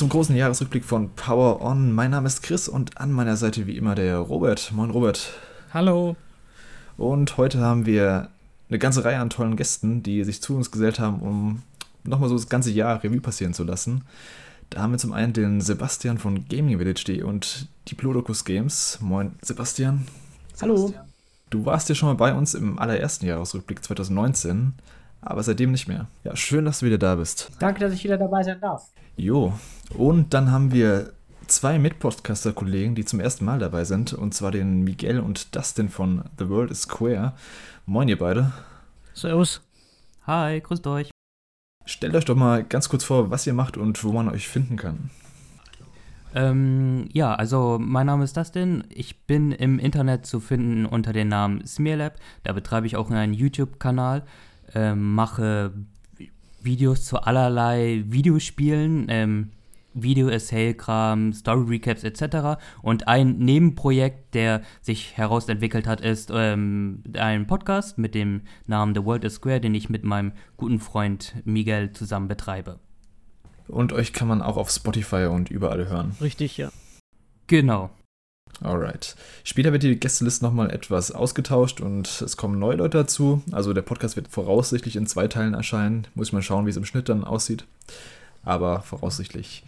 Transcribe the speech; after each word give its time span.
Willkommen 0.00 0.12
zum 0.12 0.18
großen 0.18 0.36
Jahresrückblick 0.36 0.84
von 0.86 1.10
Power 1.10 1.60
On. 1.60 1.92
Mein 1.92 2.12
Name 2.12 2.26
ist 2.26 2.42
Chris 2.42 2.68
und 2.68 2.96
an 2.96 3.12
meiner 3.12 3.36
Seite 3.36 3.66
wie 3.66 3.76
immer 3.76 3.94
der 3.94 4.16
Robert. 4.16 4.72
Moin 4.72 4.88
Robert. 4.88 5.34
Hallo. 5.74 6.16
Und 6.96 7.36
heute 7.36 7.58
haben 7.60 7.84
wir 7.84 8.30
eine 8.70 8.78
ganze 8.78 9.04
Reihe 9.04 9.18
an 9.18 9.28
tollen 9.28 9.56
Gästen, 9.56 10.02
die 10.02 10.24
sich 10.24 10.40
zu 10.40 10.56
uns 10.56 10.70
gesellt 10.70 11.00
haben, 11.00 11.20
um 11.20 11.62
nochmal 12.02 12.30
so 12.30 12.34
das 12.34 12.48
ganze 12.48 12.70
Jahr 12.70 13.04
Revue 13.04 13.20
passieren 13.20 13.52
zu 13.52 13.62
lassen. 13.62 14.04
Da 14.70 14.80
haben 14.80 14.92
wir 14.92 14.98
zum 14.98 15.12
einen 15.12 15.34
den 15.34 15.60
Sebastian 15.60 16.16
von 16.16 16.48
Gaming 16.48 16.78
Village 16.78 17.26
und 17.26 17.68
Diplodocus 17.90 18.46
Games. 18.46 18.96
Moin 19.02 19.34
Sebastian. 19.42 20.06
Hallo. 20.62 20.94
Du 21.50 21.66
warst 21.66 21.90
ja 21.90 21.94
schon 21.94 22.08
mal 22.08 22.14
bei 22.14 22.32
uns 22.32 22.54
im 22.54 22.78
allerersten 22.78 23.26
Jahresrückblick 23.26 23.84
2019, 23.84 24.72
aber 25.20 25.42
seitdem 25.42 25.72
nicht 25.72 25.88
mehr. 25.88 26.06
Ja, 26.24 26.34
schön, 26.36 26.64
dass 26.64 26.78
du 26.78 26.86
wieder 26.86 26.96
da 26.96 27.16
bist. 27.16 27.50
Danke, 27.58 27.80
dass 27.80 27.92
ich 27.92 28.02
wieder 28.02 28.16
dabei 28.16 28.42
sein 28.42 28.62
darf. 28.62 28.88
Jo, 29.20 29.52
und 29.98 30.32
dann 30.32 30.50
haben 30.50 30.72
wir 30.72 31.12
zwei 31.46 31.78
Mitpodcaster-Kollegen, 31.78 32.94
die 32.94 33.04
zum 33.04 33.20
ersten 33.20 33.44
Mal 33.44 33.58
dabei 33.58 33.84
sind, 33.84 34.14
und 34.14 34.32
zwar 34.32 34.50
den 34.50 34.80
Miguel 34.80 35.20
und 35.20 35.54
Dustin 35.54 35.90
von 35.90 36.24
The 36.38 36.48
World 36.48 36.70
is 36.70 36.82
Square. 36.82 37.34
Moin, 37.84 38.08
ihr 38.08 38.18
beide. 38.18 38.50
Servus. 39.12 39.60
Hi, 40.26 40.62
grüßt 40.62 40.86
euch. 40.86 41.10
Stellt 41.84 42.14
euch 42.14 42.24
doch 42.24 42.34
mal 42.34 42.64
ganz 42.64 42.88
kurz 42.88 43.04
vor, 43.04 43.30
was 43.30 43.46
ihr 43.46 43.52
macht 43.52 43.76
und 43.76 44.02
wo 44.04 44.12
man 44.12 44.30
euch 44.30 44.48
finden 44.48 44.76
kann. 44.76 45.10
Ähm, 46.34 47.06
ja, 47.12 47.34
also 47.34 47.78
mein 47.78 48.06
Name 48.06 48.24
ist 48.24 48.38
Dustin. 48.38 48.84
Ich 48.88 49.26
bin 49.26 49.52
im 49.52 49.78
Internet 49.78 50.24
zu 50.24 50.40
finden 50.40 50.86
unter 50.86 51.12
dem 51.12 51.28
Namen 51.28 51.66
Smearlab. 51.66 52.14
Da 52.42 52.54
betreibe 52.54 52.86
ich 52.86 52.96
auch 52.96 53.10
einen 53.10 53.34
YouTube-Kanal, 53.34 54.24
ähm, 54.74 55.12
mache 55.12 55.74
Videos 56.62 57.04
zu 57.04 57.18
allerlei 57.18 58.04
Videospielen, 58.06 59.06
ähm, 59.08 59.50
Video-Essay-Kram, 59.94 61.32
Story-Recaps 61.32 62.04
etc. 62.04 62.60
Und 62.82 63.08
ein 63.08 63.38
Nebenprojekt, 63.38 64.34
der 64.34 64.62
sich 64.80 65.16
herausentwickelt 65.16 65.86
hat, 65.86 66.00
ist 66.00 66.30
ähm, 66.32 67.02
ein 67.14 67.46
Podcast 67.46 67.98
mit 67.98 68.14
dem 68.14 68.42
Namen 68.66 68.94
The 68.94 69.04
World 69.04 69.24
is 69.24 69.34
Square, 69.34 69.60
den 69.60 69.74
ich 69.74 69.90
mit 69.90 70.04
meinem 70.04 70.32
guten 70.56 70.78
Freund 70.78 71.34
Miguel 71.44 71.92
zusammen 71.92 72.28
betreibe. 72.28 72.78
Und 73.68 73.92
euch 73.92 74.12
kann 74.12 74.28
man 74.28 74.42
auch 74.42 74.56
auf 74.56 74.70
Spotify 74.70 75.26
und 75.26 75.50
überall 75.50 75.88
hören. 75.88 76.16
Richtig, 76.20 76.56
ja. 76.56 76.70
Genau. 77.46 77.90
Alright. 78.62 79.16
Später 79.42 79.72
wird 79.72 79.82
die 79.82 79.98
Gästeliste 79.98 80.44
nochmal 80.44 80.70
etwas 80.70 81.12
ausgetauscht 81.12 81.80
und 81.80 82.20
es 82.20 82.36
kommen 82.36 82.58
neue 82.58 82.76
Leute 82.76 82.98
dazu. 82.98 83.42
Also 83.52 83.72
der 83.72 83.82
Podcast 83.82 84.16
wird 84.16 84.28
voraussichtlich 84.28 84.96
in 84.96 85.06
zwei 85.06 85.28
Teilen 85.28 85.54
erscheinen. 85.54 86.06
Muss 86.14 86.28
ich 86.28 86.32
mal 86.34 86.42
schauen, 86.42 86.66
wie 86.66 86.70
es 86.70 86.76
im 86.76 86.84
Schnitt 86.84 87.08
dann 87.08 87.24
aussieht. 87.24 87.64
Aber 88.44 88.82
voraussichtlich. 88.82 89.62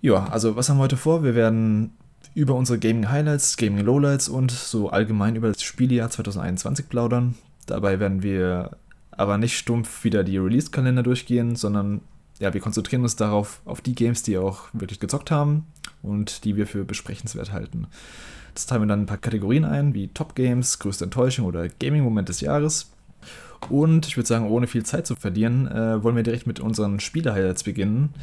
Ja, 0.00 0.26
also 0.28 0.56
was 0.56 0.68
haben 0.68 0.78
wir 0.78 0.84
heute 0.84 0.96
vor? 0.96 1.24
Wir 1.24 1.34
werden 1.34 1.92
über 2.34 2.54
unsere 2.54 2.78
Gaming 2.78 3.10
Highlights, 3.10 3.56
Gaming 3.56 3.84
Lowlights 3.84 4.28
und 4.28 4.50
so 4.50 4.90
allgemein 4.90 5.36
über 5.36 5.48
das 5.48 5.62
Spieljahr 5.62 6.10
2021 6.10 6.88
plaudern. 6.88 7.34
Dabei 7.66 8.00
werden 8.00 8.22
wir 8.22 8.76
aber 9.10 9.38
nicht 9.38 9.56
stumpf 9.56 10.04
wieder 10.04 10.24
die 10.24 10.38
Release-Kalender 10.38 11.02
durchgehen, 11.02 11.56
sondern 11.56 12.00
ja, 12.38 12.52
wir 12.52 12.60
konzentrieren 12.60 13.02
uns 13.02 13.16
darauf, 13.16 13.62
auf 13.64 13.80
die 13.80 13.94
Games, 13.94 14.22
die 14.22 14.36
auch 14.36 14.64
wirklich 14.74 15.00
gezockt 15.00 15.30
haben 15.30 15.64
und 16.06 16.44
die 16.44 16.56
wir 16.56 16.66
für 16.66 16.84
besprechenswert 16.84 17.52
halten. 17.52 17.86
Das 18.54 18.66
teilen 18.66 18.82
wir 18.82 18.86
dann 18.86 19.02
ein 19.02 19.06
paar 19.06 19.18
Kategorien 19.18 19.64
ein, 19.64 19.92
wie 19.92 20.08
Top 20.08 20.34
Games, 20.34 20.78
größte 20.78 21.04
Enttäuschung 21.04 21.44
oder 21.44 21.68
Gaming-Moment 21.68 22.28
des 22.28 22.40
Jahres. 22.40 22.90
Und 23.68 24.06
ich 24.06 24.16
würde 24.16 24.28
sagen, 24.28 24.48
ohne 24.48 24.66
viel 24.66 24.84
Zeit 24.84 25.06
zu 25.06 25.16
verlieren, 25.16 25.66
äh, 25.66 26.02
wollen 26.02 26.16
wir 26.16 26.22
direkt 26.22 26.46
mit 26.46 26.60
unseren 26.60 27.00
Spiele-Highlights 27.00 27.64
beginnen. 27.64 28.14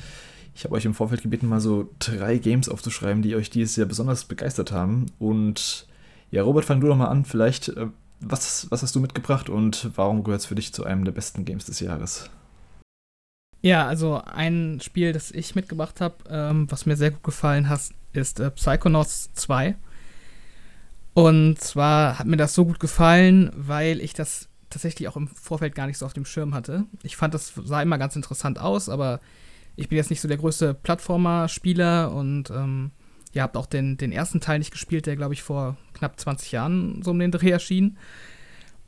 Ich 0.55 0.63
habe 0.63 0.75
euch 0.75 0.85
im 0.85 0.93
Vorfeld 0.93 1.21
gebeten, 1.21 1.47
mal 1.47 1.59
so 1.59 1.89
drei 1.99 2.37
Games 2.37 2.69
aufzuschreiben, 2.69 3.23
die 3.23 3.35
euch 3.35 3.49
dieses 3.49 3.75
Jahr 3.75 3.87
besonders 3.87 4.25
begeistert 4.25 4.71
haben. 4.71 5.07
Und 5.19 5.87
ja, 6.31 6.43
Robert, 6.43 6.65
fang 6.65 6.79
du 6.79 6.87
doch 6.87 6.97
mal 6.97 7.07
an. 7.07 7.25
Vielleicht, 7.25 7.69
äh, 7.69 7.87
was, 8.19 8.67
was 8.69 8.83
hast 8.83 8.95
du 8.95 8.99
mitgebracht 8.99 9.49
und 9.49 9.91
warum 9.95 10.23
gehört 10.23 10.41
es 10.41 10.45
für 10.47 10.55
dich 10.55 10.73
zu 10.73 10.83
einem 10.83 11.05
der 11.05 11.11
besten 11.11 11.45
Games 11.45 11.65
des 11.65 11.79
Jahres? 11.79 12.29
Ja, 13.63 13.87
also 13.87 14.21
ein 14.25 14.81
Spiel, 14.81 15.13
das 15.13 15.31
ich 15.31 15.55
mitgebracht 15.55 16.01
habe, 16.01 16.15
ähm, 16.29 16.69
was 16.69 16.85
mir 16.85 16.97
sehr 16.97 17.11
gut 17.11 17.23
gefallen 17.23 17.69
hat, 17.69 17.79
ist 18.11 18.41
äh, 18.41 18.51
Psychonauts 18.51 19.31
2. 19.35 19.75
Und 21.13 21.61
zwar 21.61 22.19
hat 22.19 22.27
mir 22.27 22.35
das 22.35 22.53
so 22.55 22.65
gut 22.65 22.81
gefallen, 22.81 23.51
weil 23.55 24.01
ich 24.01 24.13
das 24.13 24.49
tatsächlich 24.69 25.07
auch 25.07 25.15
im 25.15 25.29
Vorfeld 25.29 25.75
gar 25.75 25.87
nicht 25.87 25.97
so 25.97 26.05
auf 26.05 26.11
dem 26.11 26.25
Schirm 26.25 26.53
hatte. 26.53 26.83
Ich 27.03 27.15
fand, 27.15 27.33
das 27.33 27.53
sah 27.63 27.81
immer 27.81 27.97
ganz 27.97 28.17
interessant 28.17 28.59
aus, 28.59 28.89
aber 28.89 29.21
ich 29.77 29.87
bin 29.87 29.95
jetzt 29.95 30.09
nicht 30.09 30.19
so 30.19 30.27
der 30.27 30.37
größte 30.37 30.73
Plattformer-Spieler 30.73 32.11
und 32.11 32.49
ähm, 32.49 32.91
ihr 33.31 33.43
habt 33.43 33.55
auch 33.55 33.67
den, 33.67 33.95
den 33.95 34.11
ersten 34.11 34.41
Teil 34.41 34.59
nicht 34.59 34.71
gespielt, 34.71 35.05
der, 35.05 35.15
glaube 35.15 35.35
ich, 35.35 35.41
vor 35.41 35.77
knapp 35.93 36.19
20 36.19 36.51
Jahren 36.51 37.01
so 37.01 37.11
um 37.11 37.19
den 37.19 37.31
Dreh 37.31 37.51
erschien. 37.51 37.97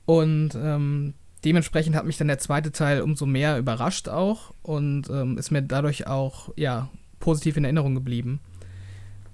Und 0.05 0.49
ähm, 0.55 1.13
dementsprechend 1.45 1.95
hat 1.95 2.05
mich 2.05 2.17
dann 2.17 2.27
der 2.27 2.39
zweite 2.39 2.71
Teil 2.71 3.01
umso 3.01 3.25
mehr 3.25 3.57
überrascht 3.57 4.09
auch 4.09 4.53
und 4.63 5.09
ähm, 5.09 5.37
ist 5.37 5.51
mir 5.51 5.61
dadurch 5.61 6.07
auch 6.07 6.49
ja 6.57 6.89
positiv 7.19 7.55
in 7.57 7.63
Erinnerung 7.63 7.93
geblieben. 7.93 8.39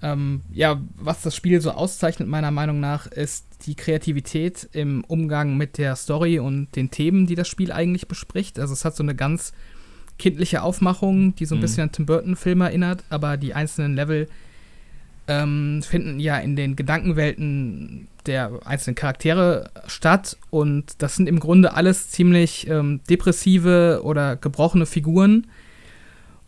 Ähm, 0.02 0.42
ja, 0.52 0.80
was 0.96 1.22
das 1.22 1.34
Spiel 1.34 1.60
so 1.60 1.70
auszeichnet 1.70 2.28
meiner 2.28 2.50
Meinung 2.50 2.80
nach 2.80 3.06
ist 3.06 3.46
die 3.66 3.76
Kreativität 3.76 4.68
im 4.72 5.04
Umgang 5.04 5.56
mit 5.56 5.78
der 5.78 5.96
Story 5.96 6.38
und 6.38 6.74
den 6.74 6.90
Themen, 6.90 7.26
die 7.26 7.36
das 7.36 7.48
Spiel 7.48 7.72
eigentlich 7.72 8.08
bespricht. 8.08 8.58
Also 8.58 8.72
es 8.72 8.84
hat 8.84 8.96
so 8.96 9.04
eine 9.04 9.14
ganz 9.14 9.52
kindliche 10.18 10.62
Aufmachung, 10.62 11.34
die 11.36 11.46
so 11.46 11.54
ein 11.54 11.58
mhm. 11.58 11.62
bisschen 11.62 11.82
an 11.84 11.92
Tim 11.92 12.06
Burton 12.06 12.36
Filme 12.36 12.64
erinnert, 12.64 13.04
aber 13.10 13.36
die 13.36 13.54
einzelnen 13.54 13.94
Level 13.94 14.28
ähm, 15.28 15.82
finden 15.82 16.18
ja 16.18 16.36
in 16.38 16.56
den 16.56 16.76
Gedankenwelten 16.76 18.08
der 18.26 18.60
einzelnen 18.64 18.94
Charaktere 18.94 19.70
statt 19.86 20.36
und 20.50 21.02
das 21.02 21.16
sind 21.16 21.28
im 21.28 21.40
Grunde 21.40 21.74
alles 21.74 22.10
ziemlich 22.10 22.68
ähm, 22.68 23.00
depressive 23.08 24.00
oder 24.04 24.36
gebrochene 24.36 24.86
Figuren. 24.86 25.46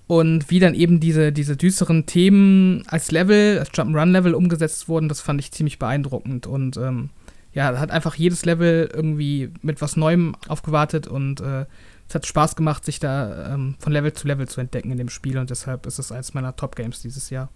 Und 0.07 0.51
wie 0.51 0.61
dann 0.61 0.75
eben 0.75 1.01
diese, 1.01 1.33
diese 1.33 1.57
düsteren 1.57 2.05
Themen 2.05 2.85
als 2.89 3.11
Level, 3.11 3.59
als 3.59 3.71
Jump'n'Run-Level 3.71 4.35
umgesetzt 4.35 4.87
wurden, 4.87 5.09
das 5.09 5.23
fand 5.23 5.41
ich 5.41 5.51
ziemlich 5.53 5.79
beeindruckend. 5.79 6.47
Und 6.47 6.77
ähm, 6.77 7.09
ja, 7.55 7.79
hat 7.79 7.91
einfach 7.91 8.15
jedes 8.17 8.45
Level 8.45 8.91
irgendwie 8.93 9.51
mit 9.63 9.81
was 9.81 9.97
Neuem 9.97 10.37
aufgewartet 10.49 11.07
und 11.07 11.41
äh, 11.41 11.65
es 12.09 12.15
hat 12.15 12.27
Spaß 12.27 12.57
gemacht, 12.57 12.85
sich 12.85 12.99
da 13.01 13.55
ähm, 13.55 13.77
von 13.79 13.93
Level 13.93 14.13
zu 14.13 14.27
Level 14.27 14.47
zu 14.49 14.61
entdecken 14.61 14.91
in 14.91 14.99
dem 14.99 15.09
Spiel 15.09 15.39
und 15.39 15.51
deshalb 15.51 15.87
ist 15.87 15.99
es 15.99 16.13
eines 16.13 16.35
meiner 16.35 16.55
Top-Games 16.55 17.01
dieses 17.01 17.31
Jahr. 17.31 17.49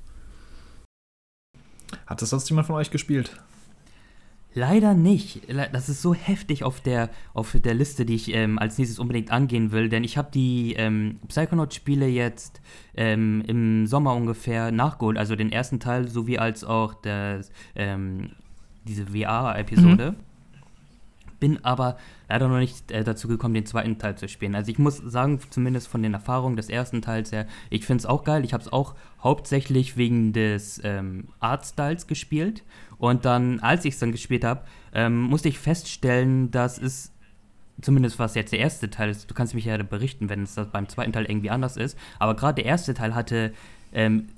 Hat 2.07 2.23
das 2.23 2.31
sonst 2.31 2.49
jemand 2.49 2.67
von 2.67 2.77
euch 2.77 2.91
gespielt? 2.91 3.33
Leider 4.55 4.95
nicht. 4.95 5.43
Das 5.73 5.89
ist 5.89 6.03
so 6.03 6.15
heftig 6.15 6.65
auf 6.65 6.81
der, 6.81 7.11
auf 7.35 7.57
der 7.63 7.75
Liste, 7.75 8.05
die 8.05 8.15
ich 8.15 8.35
ähm, 8.35 8.59
als 8.59 8.79
nächstes 8.79 8.99
unbedingt 8.99 9.31
angehen 9.31 9.73
will, 9.73 9.89
denn 9.89 10.05
ich 10.05 10.17
habe 10.17 10.31
die 10.33 10.75
ähm, 10.75 11.21
Psychonaut-Spiele 11.29 12.07
jetzt 12.07 12.61
ähm, 12.97 13.43
im 13.47 13.87
Sommer 13.87 14.15
ungefähr 14.15 14.73
nachgeholt, 14.73 15.19
also 15.19 15.37
den 15.37 15.53
ersten 15.53 15.81
Teil 15.81 16.09
sowie 16.09 16.39
als 16.39 16.65
auch 16.65 16.95
das, 16.95 17.53
ähm, 17.77 18.31
diese 18.85 19.07
VR-Episode. 19.07 20.13
Mhm 20.13 20.29
bin 21.41 21.65
aber 21.65 21.97
leider 22.29 22.49
noch 22.49 22.59
nicht 22.59 22.91
äh, 22.91 23.05
dazu 23.05 23.29
gekommen, 23.29 23.55
den 23.55 23.67
zweiten 23.67 23.99
Teil 23.99 24.17
zu 24.17 24.29
spielen. 24.29 24.55
Also 24.55 24.71
ich 24.71 24.79
muss 24.79 24.97
sagen, 24.97 25.41
zumindest 25.51 25.89
von 25.89 26.03
den 26.03 26.15
Erfahrungen 26.15 26.57
des 26.57 26.69
ersten 26.69 27.03
Teils 27.03 27.33
her, 27.33 27.47
ich 27.71 27.87
finde 27.87 28.03
es 28.03 28.07
auch 28.07 28.25
geil. 28.25 28.45
Ich 28.45 28.53
habe 28.53 28.63
es 28.63 28.73
auch 28.73 28.95
hauptsächlich 29.23 29.97
wegen 29.97 30.33
des 30.33 30.81
ähm, 30.85 31.29
Artstyles 31.41 32.07
gespielt. 32.07 32.65
Und 32.99 33.25
dann, 33.25 33.61
als 33.61 33.85
ich 33.85 33.95
es 33.95 34.01
dann 34.01 34.13
gespielt 34.13 34.45
habe, 34.45 34.63
ähm, 34.93 35.21
musste 35.23 35.49
ich 35.49 35.59
feststellen, 35.59 36.51
dass 36.51 36.79
es 36.79 37.13
zumindest 37.81 38.19
was 38.19 38.35
jetzt 38.35 38.53
der 38.53 38.59
erste 38.59 38.91
Teil 38.91 39.09
ist, 39.11 39.31
du 39.31 39.35
kannst 39.35 39.55
mich 39.55 39.65
ja 39.65 39.81
berichten, 39.83 40.29
wenn 40.29 40.43
es 40.43 40.57
beim 40.73 40.89
zweiten 40.89 41.13
Teil 41.13 41.27
irgendwie 41.27 41.51
anders 41.51 41.77
ist, 41.77 41.97
aber 42.19 42.35
gerade 42.35 42.57
der 42.57 42.65
erste 42.65 42.93
Teil 42.93 43.15
hatte 43.15 43.53
ähm, 43.93 44.29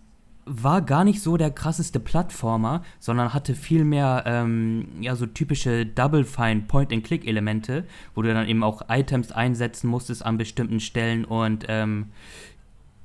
war 0.46 0.82
gar 0.82 1.04
nicht 1.04 1.22
so 1.22 1.36
der 1.36 1.50
krasseste 1.50 2.00
Plattformer, 2.00 2.82
sondern 2.98 3.32
hatte 3.32 3.54
viel 3.54 3.84
mehr 3.84 4.24
ähm, 4.26 4.88
ja, 5.00 5.14
so 5.14 5.26
typische 5.26 5.86
Double 5.86 6.24
Fine 6.24 6.62
Point-and-Click-Elemente, 6.66 7.84
wo 8.14 8.22
du 8.22 8.32
dann 8.32 8.48
eben 8.48 8.64
auch 8.64 8.82
Items 8.88 9.32
einsetzen 9.32 9.88
musstest 9.88 10.24
an 10.24 10.38
bestimmten 10.38 10.80
Stellen. 10.80 11.24
Und 11.24 11.66
ähm, 11.68 12.08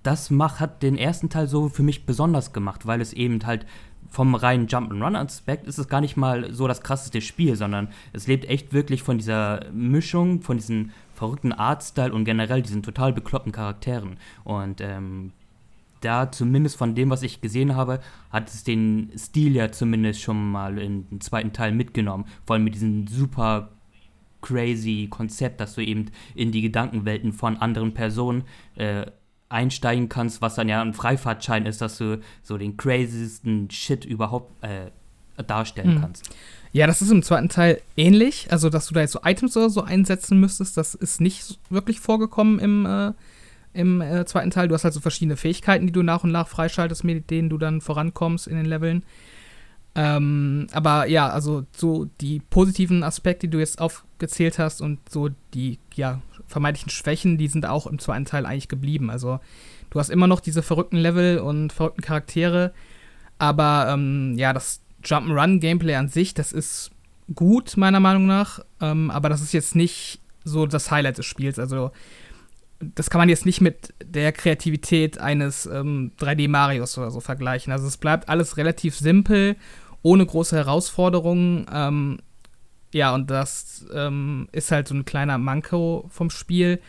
das 0.01 0.31
macht, 0.31 0.59
hat 0.59 0.81
den 0.81 0.97
ersten 0.97 1.29
Teil 1.29 1.47
so 1.47 1.69
für 1.69 1.83
mich 1.83 2.05
besonders 2.05 2.53
gemacht, 2.53 2.87
weil 2.87 3.01
es 3.01 3.13
eben 3.13 3.45
halt 3.45 3.65
vom 4.09 4.35
reinen 4.35 4.67
Jump'n'Run-Aspekt 4.67 5.67
ist 5.67 5.77
es 5.77 5.87
gar 5.87 6.01
nicht 6.01 6.17
mal 6.17 6.53
so 6.53 6.67
das 6.67 6.81
krasseste 6.81 7.21
Spiel, 7.21 7.55
sondern 7.55 7.89
es 8.13 8.27
lebt 8.27 8.45
echt 8.45 8.73
wirklich 8.73 9.03
von 9.03 9.17
dieser 9.17 9.65
Mischung, 9.71 10.41
von 10.41 10.57
diesem 10.57 10.91
verrückten 11.13 11.51
Artstyle 11.51 12.13
und 12.13 12.25
generell 12.25 12.61
diesen 12.61 12.83
total 12.83 13.13
bekloppten 13.13 13.51
Charakteren. 13.51 14.17
Und 14.43 14.81
ähm, 14.81 15.31
da 16.01 16.31
zumindest 16.31 16.77
von 16.77 16.93
dem, 16.95 17.09
was 17.09 17.23
ich 17.23 17.41
gesehen 17.41 17.75
habe, 17.75 17.99
hat 18.29 18.49
es 18.49 18.63
den 18.63 19.11
Stil 19.17 19.55
ja 19.55 19.71
zumindest 19.71 20.21
schon 20.21 20.51
mal 20.51 20.77
im 20.77 21.19
zweiten 21.19 21.51
Teil 21.51 21.71
mitgenommen. 21.71 22.25
Vor 22.45 22.55
allem 22.55 22.63
mit 22.63 22.75
diesem 22.75 23.07
super 23.07 23.69
crazy 24.41 25.07
Konzept, 25.09 25.59
dass 25.59 25.73
du 25.73 25.81
eben 25.81 26.11
in 26.35 26.51
die 26.51 26.61
Gedankenwelten 26.61 27.33
von 27.33 27.57
anderen 27.57 27.93
Personen 27.93 28.43
äh, 28.75 29.07
einsteigen 29.49 30.09
kannst, 30.09 30.41
was 30.41 30.55
dann 30.55 30.69
ja 30.69 30.81
ein 30.81 30.93
Freifahrtschein 30.93 31.65
ist, 31.65 31.81
dass 31.81 31.97
du 31.97 32.19
so 32.43 32.57
den 32.57 32.77
craziesten 32.77 33.69
Shit 33.69 34.05
überhaupt 34.05 34.63
äh, 34.63 34.91
darstellen 35.43 35.95
mhm. 35.95 36.01
kannst. 36.01 36.29
Ja, 36.71 36.87
das 36.87 37.01
ist 37.01 37.11
im 37.11 37.23
zweiten 37.23 37.47
Teil 37.47 37.81
ähnlich. 37.95 38.47
Also, 38.51 38.69
dass 38.69 38.87
du 38.87 38.93
da 38.93 39.01
jetzt 39.01 39.13
so 39.13 39.21
Items 39.23 39.55
oder 39.55 39.69
so 39.69 39.83
einsetzen 39.83 40.39
müsstest, 40.39 40.75
das 40.75 40.93
ist 40.93 41.21
nicht 41.21 41.57
wirklich 41.69 41.99
vorgekommen 41.99 42.59
im, 42.59 42.85
äh, 42.85 43.13
im 43.73 44.01
äh, 44.01 44.25
zweiten 44.25 44.51
Teil. 44.51 44.67
Du 44.67 44.73
hast 44.73 44.83
halt 44.83 44.93
so 44.93 44.99
verschiedene 44.99 45.37
Fähigkeiten, 45.37 45.85
die 45.85 45.93
du 45.93 46.03
nach 46.03 46.23
und 46.23 46.31
nach 46.31 46.47
freischaltest, 46.47 47.03
mit 47.03 47.29
denen 47.29 47.49
du 47.49 47.57
dann 47.57 47.79
vorankommst 47.79 48.47
in 48.47 48.57
den 48.57 48.65
Leveln. 48.65 49.03
Ähm, 49.95 50.67
aber 50.73 51.07
ja, 51.07 51.29
also 51.29 51.65
so 51.71 52.09
die 52.19 52.41
positiven 52.49 53.03
Aspekte, 53.03 53.47
die 53.47 53.51
du 53.51 53.59
jetzt 53.59 53.79
aufgezählt 53.79 54.59
hast 54.59 54.81
und 54.81 54.99
so 55.09 55.29
die 55.53 55.79
ja, 55.93 56.21
vermeintlichen 56.47 56.89
Schwächen, 56.89 57.37
die 57.37 57.47
sind 57.47 57.65
auch 57.65 57.87
im 57.87 57.99
zweiten 57.99 58.25
Teil 58.25 58.45
eigentlich 58.45 58.67
geblieben. 58.67 59.09
Also 59.09 59.39
du 59.89 59.99
hast 59.99 60.09
immer 60.09 60.27
noch 60.27 60.39
diese 60.39 60.63
verrückten 60.63 60.97
Level 60.97 61.39
und 61.39 61.73
verrückten 61.73 62.01
Charaktere, 62.01 62.73
aber 63.37 63.87
ähm, 63.89 64.35
ja, 64.37 64.53
das 64.53 64.81
Jump'n'Run-Gameplay 65.03 65.95
an 65.95 66.09
sich, 66.09 66.33
das 66.33 66.51
ist 66.51 66.91
gut, 67.33 67.77
meiner 67.77 67.99
Meinung 67.99 68.25
nach, 68.25 68.59
ähm, 68.81 69.11
aber 69.11 69.29
das 69.29 69.41
ist 69.41 69.53
jetzt 69.53 69.75
nicht 69.75 70.19
so 70.43 70.65
das 70.65 70.91
Highlight 70.91 71.17
des 71.17 71.25
Spiels. 71.25 71.59
Also 71.59 71.91
das 72.79 73.09
kann 73.09 73.19
man 73.19 73.29
jetzt 73.29 73.45
nicht 73.45 73.61
mit 73.61 73.93
der 74.03 74.31
Kreativität 74.31 75.17
eines 75.17 75.65
ähm, 75.65 76.11
3D-Marios 76.19 76.97
oder 76.97 77.09
so 77.09 77.19
vergleichen. 77.19 77.71
Also 77.73 77.87
es 77.87 77.97
bleibt 77.97 78.29
alles 78.29 78.57
relativ 78.57 78.95
simpel 78.95 79.55
ohne 80.01 80.25
große 80.25 80.55
Herausforderungen. 80.55 81.65
Ähm, 81.71 82.19
ja, 82.95 83.13
und 83.13 83.29
das 83.29 83.85
ähm, 83.93 84.47
ist 84.53 84.71
halt 84.71 84.87
so 84.87 84.95
ein 84.95 85.03
kleiner 85.03 85.37
Manko 85.37 86.05
vom 86.07 86.29
Spiel. 86.29 86.79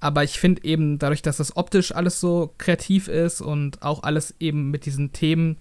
Aber 0.00 0.24
ich 0.24 0.40
finde 0.40 0.64
eben, 0.64 0.98
dadurch, 0.98 1.22
dass 1.22 1.36
das 1.36 1.56
optisch 1.56 1.94
alles 1.94 2.18
so 2.18 2.52
kreativ 2.58 3.06
ist 3.06 3.40
und 3.40 3.80
auch 3.80 4.02
alles 4.02 4.34
eben 4.40 4.72
mit 4.72 4.84
diesen 4.84 5.12
Themen 5.12 5.58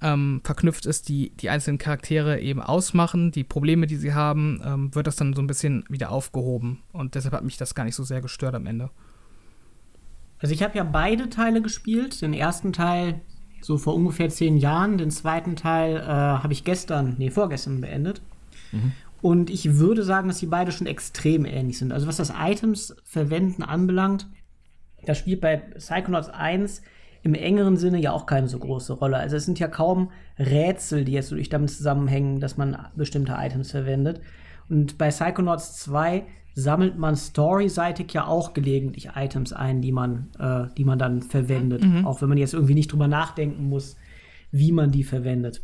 ähm, 0.00 0.40
verknüpft 0.42 0.86
ist, 0.86 1.10
die 1.10 1.36
die 1.36 1.50
einzelnen 1.50 1.76
Charaktere 1.76 2.40
eben 2.40 2.62
ausmachen, 2.62 3.30
die 3.30 3.44
Probleme, 3.44 3.86
die 3.86 3.96
sie 3.96 4.14
haben, 4.14 4.62
ähm, 4.64 4.94
wird 4.94 5.06
das 5.06 5.16
dann 5.16 5.34
so 5.34 5.42
ein 5.42 5.46
bisschen 5.46 5.84
wieder 5.90 6.12
aufgehoben. 6.12 6.80
Und 6.90 7.14
deshalb 7.14 7.34
hat 7.34 7.44
mich 7.44 7.58
das 7.58 7.74
gar 7.74 7.84
nicht 7.84 7.96
so 7.96 8.04
sehr 8.04 8.22
gestört 8.22 8.54
am 8.54 8.64
Ende. 8.64 8.88
Also 10.38 10.54
ich 10.54 10.62
habe 10.62 10.78
ja 10.78 10.84
beide 10.84 11.28
Teile 11.28 11.60
gespielt. 11.60 12.22
Den 12.22 12.32
ersten 12.32 12.72
Teil 12.72 13.20
so 13.60 13.76
vor 13.76 13.94
ungefähr 13.94 14.30
zehn 14.30 14.56
Jahren. 14.56 14.96
Den 14.96 15.10
zweiten 15.10 15.56
Teil 15.56 15.98
äh, 15.98 16.06
habe 16.06 16.54
ich 16.54 16.64
gestern, 16.64 17.16
nee, 17.18 17.28
vorgestern 17.28 17.82
beendet. 17.82 18.22
Mhm. 18.72 18.92
Und 19.22 19.50
ich 19.50 19.78
würde 19.78 20.02
sagen, 20.02 20.28
dass 20.28 20.38
die 20.38 20.46
beide 20.46 20.72
schon 20.72 20.86
extrem 20.86 21.44
ähnlich 21.44 21.78
sind. 21.78 21.92
Also 21.92 22.06
was 22.06 22.16
das 22.16 22.32
Items 22.38 22.96
verwenden 23.04 23.62
anbelangt, 23.62 24.26
das 25.04 25.18
spielt 25.18 25.40
bei 25.40 25.56
Psychonauts 25.56 26.28
1 26.28 26.82
im 27.22 27.34
engeren 27.34 27.76
Sinne 27.76 27.98
ja 28.00 28.12
auch 28.12 28.26
keine 28.26 28.48
so 28.48 28.58
große 28.58 28.94
Rolle. 28.94 29.18
Also 29.18 29.36
es 29.36 29.44
sind 29.44 29.58
ja 29.58 29.68
kaum 29.68 30.10
Rätsel, 30.38 31.04
die 31.04 31.12
jetzt 31.12 31.30
wirklich 31.30 31.50
damit 31.50 31.70
zusammenhängen, 31.70 32.40
dass 32.40 32.56
man 32.56 32.76
bestimmte 32.96 33.34
Items 33.38 33.70
verwendet. 33.70 34.20
Und 34.68 34.96
bei 34.96 35.08
Psychonauts 35.08 35.78
2 35.80 36.24
sammelt 36.54 36.98
man 36.98 37.16
storyseitig 37.16 38.12
ja 38.12 38.26
auch 38.26 38.54
gelegentlich 38.54 39.10
Items 39.14 39.52
ein, 39.52 39.82
die 39.82 39.92
man, 39.92 40.28
äh, 40.38 40.74
die 40.76 40.84
man 40.84 40.98
dann 40.98 41.22
verwendet. 41.22 41.84
Mhm. 41.84 42.06
Auch 42.06 42.22
wenn 42.22 42.28
man 42.28 42.38
jetzt 42.38 42.54
irgendwie 42.54 42.74
nicht 42.74 42.92
drüber 42.92 43.08
nachdenken 43.08 43.68
muss, 43.68 43.96
wie 44.50 44.72
man 44.72 44.90
die 44.90 45.04
verwendet. 45.04 45.62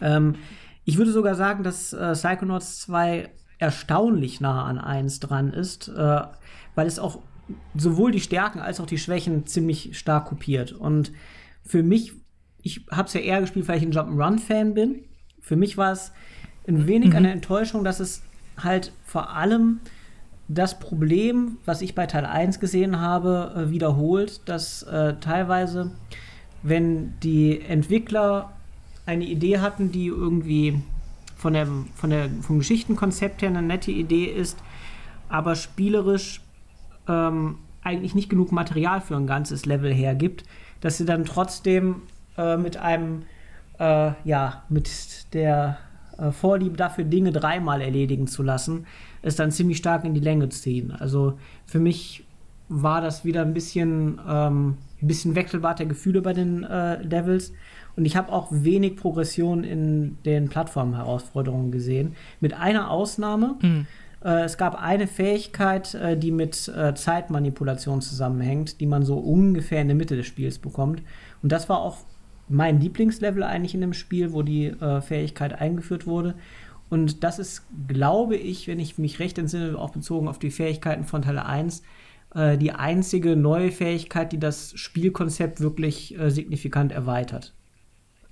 Ähm, 0.00 0.36
ich 0.86 0.96
würde 0.98 1.10
sogar 1.10 1.34
sagen, 1.34 1.64
dass 1.64 1.92
äh, 1.92 2.12
Psychonauts 2.12 2.80
2 2.82 3.28
erstaunlich 3.58 4.40
nah 4.40 4.64
an 4.64 4.78
1 4.78 5.18
dran 5.20 5.52
ist, 5.52 5.88
äh, 5.88 6.20
weil 6.74 6.86
es 6.86 6.98
auch 6.98 7.20
sowohl 7.74 8.12
die 8.12 8.20
Stärken 8.20 8.60
als 8.60 8.80
auch 8.80 8.86
die 8.86 8.98
Schwächen 8.98 9.46
ziemlich 9.46 9.98
stark 9.98 10.26
kopiert. 10.26 10.72
Und 10.72 11.12
für 11.64 11.82
mich, 11.82 12.12
ich 12.62 12.86
habe 12.90 13.08
es 13.08 13.14
ja 13.14 13.20
eher 13.20 13.40
gespielt, 13.40 13.66
weil 13.66 13.78
ich 13.78 13.82
ein 13.82 13.92
Jump'n'Run-Fan 13.92 14.74
bin. 14.74 15.04
Für 15.40 15.56
mich 15.56 15.76
war 15.76 15.90
es 15.90 16.12
ein 16.68 16.86
wenig 16.86 17.10
mhm. 17.10 17.16
eine 17.16 17.32
Enttäuschung, 17.32 17.82
dass 17.82 17.98
es 17.98 18.22
halt 18.56 18.92
vor 19.04 19.34
allem 19.34 19.80
das 20.46 20.78
Problem, 20.78 21.58
was 21.64 21.82
ich 21.82 21.96
bei 21.96 22.06
Teil 22.06 22.26
1 22.26 22.60
gesehen 22.60 23.00
habe, 23.00 23.54
äh, 23.56 23.70
wiederholt, 23.70 24.48
dass 24.48 24.84
äh, 24.84 25.14
teilweise, 25.20 25.90
wenn 26.62 27.18
die 27.20 27.60
Entwickler 27.60 28.55
eine 29.06 29.24
Idee 29.24 29.58
hatten, 29.58 29.92
die 29.92 30.06
irgendwie 30.06 30.80
von 31.36 31.52
der, 31.52 31.68
von 31.94 32.10
der, 32.10 32.28
vom 32.42 32.58
Geschichtenkonzept 32.58 33.42
her 33.42 33.48
eine 33.48 33.62
nette 33.62 33.90
Idee 33.90 34.24
ist, 34.24 34.58
aber 35.28 35.54
spielerisch 35.54 36.40
ähm, 37.08 37.58
eigentlich 37.82 38.14
nicht 38.14 38.28
genug 38.28 38.52
Material 38.52 39.00
für 39.00 39.16
ein 39.16 39.26
ganzes 39.26 39.64
Level 39.64 39.92
hergibt, 39.92 40.44
dass 40.80 40.98
sie 40.98 41.04
dann 41.04 41.24
trotzdem 41.24 42.02
äh, 42.36 42.56
mit 42.56 42.76
einem, 42.76 43.22
äh, 43.78 44.12
ja, 44.24 44.64
mit 44.68 45.32
der 45.34 45.78
äh, 46.18 46.32
Vorliebe 46.32 46.76
dafür, 46.76 47.04
Dinge 47.04 47.32
dreimal 47.32 47.80
erledigen 47.80 48.26
zu 48.26 48.42
lassen, 48.42 48.86
es 49.22 49.36
dann 49.36 49.50
ziemlich 49.50 49.78
stark 49.78 50.04
in 50.04 50.14
die 50.14 50.20
Länge 50.20 50.48
ziehen. 50.48 50.90
Also 50.92 51.38
für 51.64 51.78
mich 51.78 52.24
war 52.68 53.00
das 53.00 53.24
wieder 53.24 53.42
ein 53.42 53.54
bisschen, 53.54 54.20
ähm, 54.28 54.78
ein 55.00 55.06
bisschen 55.06 55.34
Wechselbad 55.34 55.78
der 55.78 55.86
Gefühle 55.86 56.22
bei 56.22 56.32
den 56.32 56.64
äh, 56.64 57.06
Devils. 57.06 57.52
Und 57.96 58.04
ich 58.04 58.16
habe 58.16 58.30
auch 58.32 58.48
wenig 58.50 58.96
Progression 58.96 59.64
in 59.64 60.18
den 60.24 60.48
Plattformherausforderungen 60.48 61.72
gesehen. 61.72 62.14
Mit 62.40 62.54
einer 62.54 62.90
Ausnahme. 62.90 63.56
Mhm. 63.62 63.86
Äh, 64.22 64.42
es 64.44 64.58
gab 64.58 64.80
eine 64.80 65.06
Fähigkeit, 65.06 65.94
äh, 65.94 66.16
die 66.16 66.30
mit 66.30 66.68
äh, 66.68 66.94
Zeitmanipulation 66.94 68.02
zusammenhängt, 68.02 68.80
die 68.80 68.86
man 68.86 69.02
so 69.02 69.16
ungefähr 69.16 69.80
in 69.80 69.88
der 69.88 69.96
Mitte 69.96 70.16
des 70.16 70.26
Spiels 70.26 70.58
bekommt. 70.58 71.02
Und 71.42 71.52
das 71.52 71.68
war 71.68 71.80
auch 71.80 71.98
mein 72.48 72.80
Lieblingslevel 72.80 73.42
eigentlich 73.42 73.74
in 73.74 73.80
dem 73.80 73.94
Spiel, 73.94 74.32
wo 74.32 74.42
die 74.42 74.66
äh, 74.66 75.00
Fähigkeit 75.00 75.58
eingeführt 75.58 76.06
wurde. 76.06 76.34
Und 76.88 77.24
das 77.24 77.38
ist, 77.38 77.66
glaube 77.88 78.36
ich, 78.36 78.68
wenn 78.68 78.78
ich 78.78 78.98
mich 78.98 79.18
recht 79.18 79.38
entsinne, 79.38 79.76
auch 79.76 79.90
bezogen 79.90 80.28
auf 80.28 80.38
die 80.38 80.50
Fähigkeiten 80.50 81.04
von 81.04 81.22
Teil 81.22 81.38
1, 81.38 81.82
äh, 82.34 82.58
die 82.58 82.72
einzige 82.72 83.36
neue 83.36 83.72
Fähigkeit, 83.72 84.32
die 84.32 84.38
das 84.38 84.72
Spielkonzept 84.76 85.60
wirklich 85.60 86.16
signifikant 86.28 86.92
erweitert. 86.92 87.54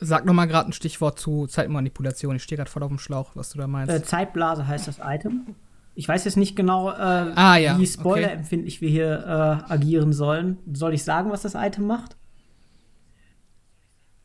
Sag 0.05 0.27
noch 0.27 0.35
mal 0.35 0.47
gerade 0.47 0.69
ein 0.69 0.73
Stichwort 0.73 1.19
zu 1.19 1.47
Zeitmanipulation. 1.47 2.37
Ich 2.37 2.43
stehe 2.43 2.57
gerade 2.59 2.71
voll 2.71 2.83
auf 2.83 2.89
dem 2.89 2.99
Schlauch, 2.99 3.31
was 3.35 3.51
du 3.51 3.59
da 3.59 3.67
meinst. 3.67 3.93
Äh, 3.93 4.03
Zeitblase 4.03 4.67
heißt 4.67 4.87
das 4.87 5.01
Item. 5.03 5.55
Ich 5.95 6.09
weiß 6.09 6.25
jetzt 6.25 6.37
nicht 6.37 6.57
genau, 6.57 6.91
äh, 6.91 6.95
ah, 6.95 7.57
ja. 7.57 7.79
wie 7.79 7.87
spoilerempfindlich 7.87 8.77
okay. 8.79 8.83
wir 8.83 8.91
hier 8.91 9.63
äh, 9.69 9.73
agieren 9.73 10.13
sollen. 10.13 10.59
Soll 10.73 10.93
ich 10.93 11.05
sagen, 11.05 11.31
was 11.31 11.43
das 11.43 11.55
Item 11.55 11.87
macht? 11.87 12.17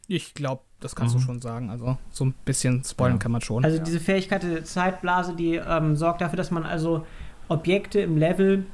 Ich 0.07 0.33
glaube, 0.33 0.63
das 0.79 0.95
kannst 0.95 1.15
mhm. 1.15 1.19
du 1.19 1.25
schon 1.25 1.41
sagen. 1.41 1.69
Also 1.69 1.97
so 2.09 2.25
ein 2.25 2.33
bisschen 2.43 2.83
spoilern 2.83 3.17
ja. 3.17 3.19
kann 3.19 3.31
man 3.31 3.41
schon. 3.41 3.63
Also 3.63 3.77
ja. 3.77 3.83
diese 3.83 3.99
Fähigkeit 3.99 4.43
der 4.43 4.63
Zeitblase, 4.63 5.35
die 5.35 5.55
ähm, 5.55 5.95
sorgt 5.95 6.21
dafür, 6.21 6.37
dass 6.37 6.51
man 6.51 6.63
also 6.63 7.05
Objekte 7.47 7.99
im 8.01 8.17
Level 8.17 8.65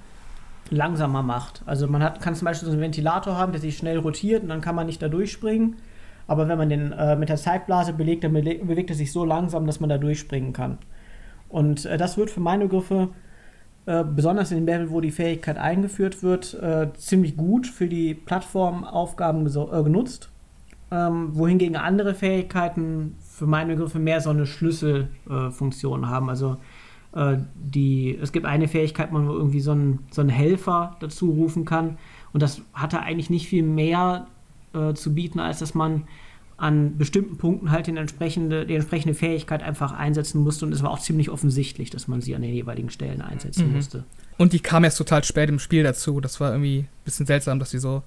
langsamer 0.70 1.22
macht. 1.22 1.62
Also 1.66 1.88
man 1.88 2.02
hat, 2.02 2.22
kann 2.22 2.34
zum 2.34 2.46
Beispiel 2.46 2.66
so 2.66 2.72
einen 2.72 2.82
Ventilator 2.82 3.38
haben, 3.38 3.52
der 3.52 3.62
sich 3.62 3.78
schnell 3.78 4.00
rotiert 4.00 4.44
und 4.44 4.50
dann 4.50 4.62
kann 4.62 4.76
man 4.76 4.88
nicht 4.88 5.02
da 5.02 5.10
durchspringen. 5.10 5.76
Aber 6.27 6.48
wenn 6.48 6.58
man 6.58 6.70
den 6.70 6.91
äh, 6.91 7.15
mit 7.15 7.29
der 7.29 7.38
Zeitblase 7.38 7.94
belegt, 7.94 8.24
dann 8.24 8.34
bewegt 8.34 8.89
er 8.89 8.96
sich 8.96 9.12
so 9.12 9.25
langsam, 9.25 9.67
dass 9.67 9.79
man 9.79 9.89
da 9.89 9.98
durchspringen 9.98 10.53
kann. 10.53 10.79
Und 11.50 11.86
äh, 11.86 11.98
das 11.98 12.17
wird 12.17 12.29
für 12.29 12.39
meine 12.39 12.65
Begriffe, 12.65 13.10
äh, 13.86 14.03
besonders 14.03 14.51
in 14.51 14.58
dem 14.58 14.65
Level, 14.65 14.89
wo 14.89 15.01
die 15.01 15.12
Fähigkeit 15.12 15.58
eingeführt 15.58 16.24
wird, 16.24 16.55
äh, 16.55 16.88
ziemlich 16.98 17.38
gut 17.38 17.67
für 17.67 17.88
die 17.88 18.15
Plattformaufgaben 18.15 19.46
äh, 19.46 19.84
genutzt 19.84 20.32
ähm, 20.91 21.36
wohingegen 21.36 21.75
andere 21.75 22.13
Fähigkeiten 22.13 23.15
für 23.20 23.48
meine 23.48 23.74
Begriffe 23.74 24.00
mehr 24.00 24.22
so 24.22 24.29
eine 24.29 24.46
Schlüsselfunktion 24.46 26.03
äh, 26.03 26.08
haben. 26.08 26.29
Also 26.29 26.58
die, 27.55 28.20
es 28.22 28.34
gibt 28.34 28.46
eine 28.46 28.67
Fähigkeit, 28.67 29.10
wo 29.10 29.17
man 29.17 29.27
irgendwie 29.27 29.62
so 29.62 29.72
einen, 29.72 30.00
so 30.12 30.20
einen 30.20 30.29
Helfer 30.29 30.98
dazu 31.00 31.32
rufen 31.32 31.63
kann. 31.63 31.98
Und 32.34 32.44
das 32.44 32.62
hatte 32.74 33.00
eigentlich 33.00 33.29
nicht 33.29 33.48
viel 33.48 33.63
mehr 33.63 34.27
äh, 34.75 34.94
zu 34.94 35.13
bieten, 35.13 35.39
als 35.39 35.60
dass 35.60 35.74
man 35.74 36.08
an 36.58 36.98
bestimmten 36.98 37.38
Punkten 37.38 37.72
halt 37.72 37.88
den 37.88 37.98
entsprechende, 37.98 38.65
die 38.65 38.75
entsprechende 38.75 39.13
Fähigkeit 39.13 39.62
einfach 39.62 39.91
einsetzen 39.91 40.41
musste. 40.41 40.65
Und 40.65 40.72
es 40.72 40.84
war 40.84 40.91
auch 40.91 41.00
ziemlich 41.00 41.29
offensichtlich, 41.29 41.89
dass 41.89 42.08
man 42.08 42.22
sie 42.22 42.36
an 42.36 42.41
den 42.41 42.53
jeweiligen 42.53 42.89
Stellen 42.89 43.22
einsetzen 43.22 43.67
mhm. 43.67 43.75
musste. 43.75 44.03
Und 44.38 44.53
die 44.53 44.60
kam 44.60 44.84
erst 44.84 44.98
total 44.98 45.24
spät 45.24 45.50
im 45.50 45.60
Spiel 45.60 45.84
dazu. 45.84 46.22
Das 46.22 46.39
war 46.39 46.51
irgendwie 46.51 46.79
ein 46.79 46.88
bisschen 47.03 47.25
seltsam, 47.25 47.60
dass 47.60 47.72
sie 47.72 47.79
so 47.79 48.03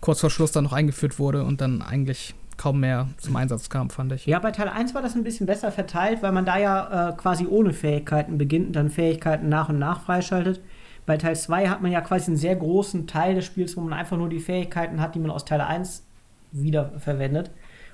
kurz 0.00 0.20
vor 0.20 0.30
Schluss 0.30 0.52
dann 0.52 0.64
noch 0.64 0.72
eingeführt 0.72 1.18
wurde 1.18 1.42
und 1.44 1.60
dann 1.60 1.82
eigentlich 1.82 2.34
kaum 2.56 2.80
mehr 2.80 3.08
zum 3.18 3.36
Einsatz 3.36 3.68
kam, 3.70 3.90
fand 3.90 4.12
ich. 4.12 4.26
Ja, 4.26 4.38
bei 4.40 4.50
Teil 4.50 4.68
1 4.68 4.94
war 4.94 5.02
das 5.02 5.14
ein 5.14 5.24
bisschen 5.24 5.46
besser 5.46 5.70
verteilt, 5.72 6.22
weil 6.22 6.32
man 6.32 6.44
da 6.44 6.58
ja 6.58 7.10
äh, 7.10 7.12
quasi 7.16 7.46
ohne 7.46 7.72
Fähigkeiten 7.72 8.36
beginnt 8.36 8.68
und 8.68 8.72
dann 8.76 8.90
Fähigkeiten 8.90 9.48
nach 9.48 9.68
und 9.68 9.78
nach 9.78 10.02
freischaltet. 10.02 10.60
Bei 11.06 11.16
Teil 11.16 11.36
2 11.36 11.68
hat 11.68 11.82
man 11.82 11.90
ja 11.90 12.00
quasi 12.00 12.26
einen 12.26 12.36
sehr 12.36 12.56
großen 12.56 13.06
Teil 13.06 13.36
des 13.36 13.44
Spiels, 13.44 13.76
wo 13.76 13.80
man 13.80 13.92
einfach 13.92 14.16
nur 14.16 14.28
die 14.28 14.40
Fähigkeiten 14.40 15.00
hat, 15.00 15.14
die 15.14 15.20
man 15.20 15.30
aus 15.30 15.44
Teil 15.44 15.60
1 15.60 16.04
wiederverwendet. 16.52 17.50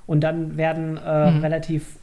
Und 0.06 0.20
dann 0.20 0.56
werden 0.56 0.98
äh, 0.98 1.30
mhm. 1.30 1.40
relativ, 1.40 1.96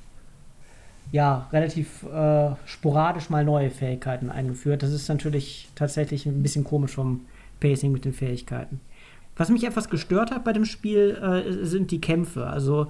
ja, 1.12 1.48
relativ 1.51 2.03
äh, 2.03 2.51
sporadisch 2.65 3.29
mal 3.29 3.46
neue 3.46 3.70
Fähigkeiten 3.70 4.29
eingeführt. 4.29 4.84
Das 4.84 4.91
ist 4.91 5.08
natürlich 5.08 5.70
tatsächlich 5.75 6.25
ein 6.25 6.41
bisschen 6.41 6.63
komisch 6.63 6.93
vom 6.93 7.22
Pacing 7.60 7.91
mit 7.91 8.05
den 8.05 8.13
Fähigkeiten. 8.13 8.79
Was 9.38 9.50
mich 9.50 9.63
etwas 9.63 9.89
gestört 9.89 10.31
hat 10.31 10.43
bei 10.43 10.53
dem 10.53 10.65
Spiel, 10.65 11.17
äh, 11.22 11.65
sind 11.65 11.91
die 11.91 12.01
Kämpfe. 12.01 12.48
Also 12.48 12.88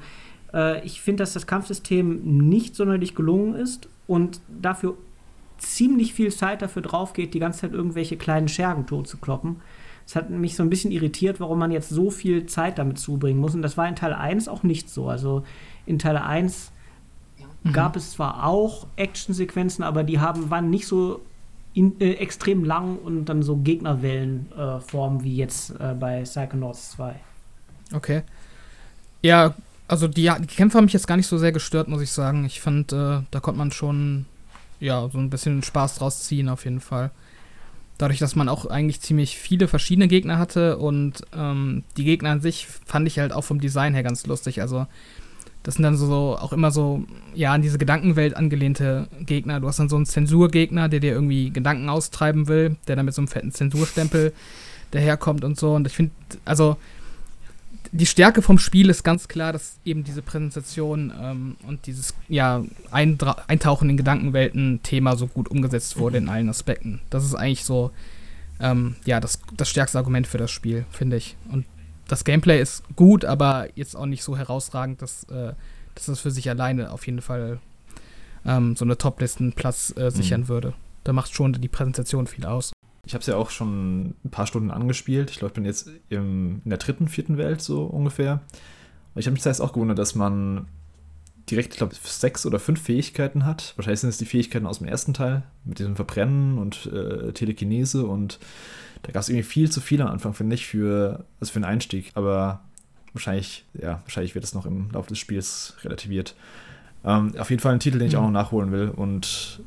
äh, 0.54 0.86
ich 0.86 1.02
finde, 1.02 1.24
dass 1.24 1.34
das 1.34 1.48
Kampfsystem 1.48 2.48
nicht 2.50 2.76
sonderlich 2.76 3.16
gelungen 3.16 3.56
ist 3.56 3.88
und 4.08 4.42
dafür 4.62 4.96
ziemlich 5.58 6.14
viel 6.14 6.32
Zeit 6.32 6.62
dafür 6.62 6.82
drauf 6.82 7.14
geht, 7.14 7.34
die 7.34 7.40
ganze 7.40 7.62
Zeit 7.62 7.74
irgendwelche 7.74 8.18
kleinen 8.18 8.48
Schergen 8.48 8.88
tot 8.88 9.08
zu 9.08 9.18
kloppen. 9.18 9.58
Das 10.12 10.24
hat 10.24 10.30
mich 10.30 10.58
so 10.58 10.64
ein 10.64 10.70
bisschen 10.70 10.92
irritiert, 10.92 11.40
warum 11.40 11.60
man 11.60 11.72
jetzt 11.72 11.88
so 11.88 12.12
viel 12.12 12.46
Zeit 12.46 12.78
damit 12.78 13.00
zubringen 13.00 13.40
muss. 13.40 13.56
Und 13.56 13.62
das 13.62 13.78
war 13.78 13.88
in 13.88 13.96
Teil 13.96 14.14
1 14.14 14.50
auch 14.50 14.62
nicht 14.62 14.90
so. 14.90 15.08
Also 15.08 15.46
in 15.86 16.00
Teil 16.00 16.18
1 16.18 16.74
mhm. 17.64 17.72
gab 17.72 17.96
es 17.96 18.12
zwar 18.12 18.46
auch 18.46 18.88
Actionsequenzen, 18.98 19.86
aber 19.86 20.04
die 20.04 20.20
haben, 20.20 20.50
waren 20.50 20.70
nicht 20.70 20.86
so 20.86 21.22
in, 21.74 21.98
äh, 22.02 22.16
extrem 22.16 22.66
lang 22.66 22.98
und 22.98 23.24
dann 23.24 23.42
so 23.42 23.56
Gegnerwellenformen 23.56 25.22
äh, 25.22 25.24
wie 25.24 25.38
jetzt 25.38 25.80
äh, 25.80 25.96
bei 25.98 26.24
Psychonauts 26.24 26.92
2. 26.92 27.16
Okay. 27.94 28.24
Ja, 29.22 29.54
also 29.88 30.10
die, 30.10 30.30
die 30.42 30.48
Kämpfe 30.48 30.78
haben 30.78 30.86
mich 30.86 30.94
jetzt 30.94 31.08
gar 31.08 31.16
nicht 31.16 31.28
so 31.28 31.38
sehr 31.38 31.54
gestört, 31.54 31.88
muss 31.88 32.02
ich 32.02 32.12
sagen. 32.12 32.44
Ich 32.44 32.60
fand, 32.60 32.92
äh, 32.92 33.22
da 33.32 33.40
konnte 33.40 33.60
man 33.60 33.72
schon 33.72 34.26
ja, 34.82 35.08
so 35.10 35.20
ein 35.20 35.30
bisschen 35.30 35.64
Spaß 35.64 35.96
draus 35.96 36.24
ziehen, 36.24 36.50
auf 36.50 36.66
jeden 36.66 36.82
Fall. 36.82 37.12
Dadurch, 38.02 38.18
dass 38.18 38.36
man 38.36 38.50
auch 38.50 38.66
eigentlich 38.66 39.00
ziemlich 39.00 39.38
viele 39.38 39.68
verschiedene 39.68 40.08
Gegner 40.08 40.40
hatte 40.40 40.78
und 40.78 41.22
ähm, 41.38 41.84
die 41.98 42.04
Gegner 42.04 42.32
an 42.32 42.42
sich 42.42 42.66
fand 42.66 43.08
ich 43.08 43.20
halt 43.20 43.32
auch 43.32 43.44
vom 43.44 43.62
Design 43.62 43.94
her 43.94 44.02
ganz 44.02 44.26
lustig. 44.26 44.60
Also, 44.60 44.88
das 45.62 45.76
sind 45.76 45.84
dann 45.84 45.96
so 45.96 46.36
auch 46.36 46.52
immer 46.52 46.72
so, 46.72 47.04
ja, 47.36 47.54
an 47.54 47.62
diese 47.62 47.78
Gedankenwelt 47.78 48.36
angelehnte 48.36 49.08
Gegner. 49.20 49.60
Du 49.60 49.68
hast 49.68 49.78
dann 49.78 49.88
so 49.88 49.98
einen 49.98 50.08
Zensurgegner, 50.08 50.90
der 50.90 51.00
dir 51.00 51.12
irgendwie 51.12 51.52
Gedanken 51.52 51.90
austreiben 51.90 52.48
will, 52.48 52.76
der 52.88 52.96
dann 52.96 53.06
mit 53.06 53.14
so 53.14 53.22
einem 53.22 53.28
fetten 53.28 53.52
Zensurstempel 53.52 54.34
daherkommt 54.90 55.44
und 55.44 55.60
so. 55.60 55.76
Und 55.76 55.86
ich 55.86 55.94
finde, 55.94 56.14
also, 56.44 56.78
die 57.92 58.06
Stärke 58.06 58.42
vom 58.42 58.58
Spiel 58.58 58.90
ist 58.90 59.04
ganz 59.04 59.28
klar, 59.28 59.52
dass 59.54 59.78
eben 59.84 60.04
diese 60.04 60.22
Präsentation 60.22 61.14
ähm, 61.20 61.58
und 61.68 61.86
dieses 61.88 62.14
ja, 62.30 62.64
Eintauchen 62.90 63.90
in 63.90 63.98
Gedankenwelten-Thema 63.98 65.18
so 65.18 65.28
gut 65.28 65.50
umgesetzt 65.50 65.98
wurde 65.98 66.18
in 66.18 66.30
allen 66.30 66.50
Aspekten. 66.50 67.02
Das 67.10 67.26
ist 67.26 67.36
eigentlich 67.36 67.66
so 67.66 67.92
ähm, 68.62 68.96
ja, 69.06 69.20
das, 69.20 69.40
das 69.58 69.70
stärkste 69.70 69.98
Argument 69.98 70.28
für 70.28 70.38
das 70.38 70.52
Spiel, 70.52 70.86
finde 70.92 71.18
ich. 71.18 71.36
Und 71.52 71.66
das 72.08 72.24
Gameplay 72.24 72.62
ist 72.62 72.84
gut, 72.96 73.26
aber 73.26 73.68
jetzt 73.76 73.96
auch 73.96 74.06
nicht 74.06 74.24
so 74.24 74.38
herausragend, 74.38 75.02
dass, 75.02 75.24
äh, 75.26 75.54
dass 75.96 76.06
das 76.06 76.20
für 76.20 76.32
sich 76.32 76.50
alleine 76.50 76.92
auf 76.92 77.06
jeden 77.08 77.22
Fall 77.22 77.60
ähm, 78.46 78.76
so 78.76 78.86
eine 78.86 78.98
Top-Listen-Platz 78.98 79.96
äh, 79.98 80.12
sichern 80.12 80.42
mhm. 80.42 80.48
würde. 80.48 80.74
Da 81.04 81.14
macht 81.14 81.34
schon 81.34 81.54
die 81.54 81.68
Präsentation 81.68 82.28
viel 82.28 82.46
aus. 82.46 82.72
Ich 83.06 83.14
habe 83.14 83.22
es 83.22 83.28
ja 83.28 83.36
auch 83.36 83.50
schon 83.50 84.16
ein 84.24 84.30
paar 84.30 84.48
Stunden 84.48 84.72
angespielt. 84.72 85.32
Ich 85.32 85.40
glaube, 85.40 85.52
ich 85.52 85.56
bin 85.56 85.66
jetzt 85.66 85.90
im, 86.10 86.62
in 86.64 86.70
der 86.70 86.78
dritten, 86.78 87.08
vierten 87.08 87.38
Welt 87.38 87.62
so 87.62 87.84
ungefähr. 87.84 88.42
Und 89.14 89.20
ich 89.20 89.26
habe 89.26 89.34
mich 89.34 89.42
zuerst 89.42 89.62
auch 89.62 89.74
gewundert, 89.74 89.98
dass 89.98 90.16
man 90.16 90.68
direkt, 91.50 91.74
ich 91.74 91.78
glaube, 91.78 91.96
sechs 91.96 92.46
oder 92.46 92.60
fünf 92.60 92.82
Fähigkeiten 92.82 93.46
hat. 93.46 93.74
Wahrscheinlich 93.76 94.00
sind 94.00 94.10
es 94.10 94.18
die 94.18 94.26
Fähigkeiten 94.26 94.68
aus 94.68 94.80
dem 94.80 94.88
ersten 94.88 95.14
Teil 95.14 95.44
mit 95.66 95.80
diesem 95.80 95.96
Verbrennen 95.96 96.58
und 96.58 96.86
äh, 96.88 97.34
Telekinese 97.34 98.06
und 98.06 98.40
da 99.04 99.12
gab 99.12 99.22
es 99.22 99.30
irgendwie 99.30 99.48
viel 99.48 99.72
zu 99.72 99.82
viel 99.82 100.02
am 100.02 100.10
Anfang, 100.10 100.34
finde 100.34 100.54
ich, 100.54 100.68
für, 100.68 101.26
also 101.40 101.52
für 101.52 101.58
einen 101.58 101.66
Einstieg. 101.66 102.12
Aber 102.14 102.62
wahrscheinlich, 103.14 103.66
ja, 103.74 104.02
wahrscheinlich 104.04 104.36
wird 104.36 104.46
es 104.46 104.54
noch 104.54 104.66
im 104.66 104.92
Laufe 104.92 105.10
des 105.10 105.18
Spiels 105.18 105.76
relativiert. 105.84 106.36
Ähm, 107.04 107.34
auf 107.38 107.50
jeden 107.50 107.62
Fall 107.62 107.74
ein 107.74 107.80
Titel, 107.80 107.98
den 107.98 108.08
ich 108.08 108.14
mhm. 108.14 108.20
auch 108.20 108.24
noch 108.26 108.32
nachholen 108.32 108.72
will 108.72 108.90
und 108.90 109.62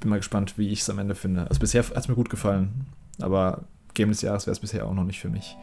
bin 0.00 0.10
mal 0.10 0.16
gespannt, 0.16 0.58
wie 0.58 0.68
ich 0.68 0.80
es 0.80 0.90
am 0.90 0.98
Ende 0.98 1.14
finde. 1.14 1.46
Also 1.48 1.60
bisher 1.60 1.82
hat 1.82 1.96
es 1.96 2.08
mir 2.08 2.14
gut 2.14 2.30
gefallen, 2.30 2.86
aber 3.20 3.62
Game 3.94 4.10
des 4.10 4.22
Jahres 4.22 4.46
wäre 4.46 4.52
es 4.52 4.60
bisher 4.60 4.86
auch 4.86 4.94
noch 4.94 5.04
nicht 5.04 5.20
für 5.20 5.30
mich. 5.30 5.56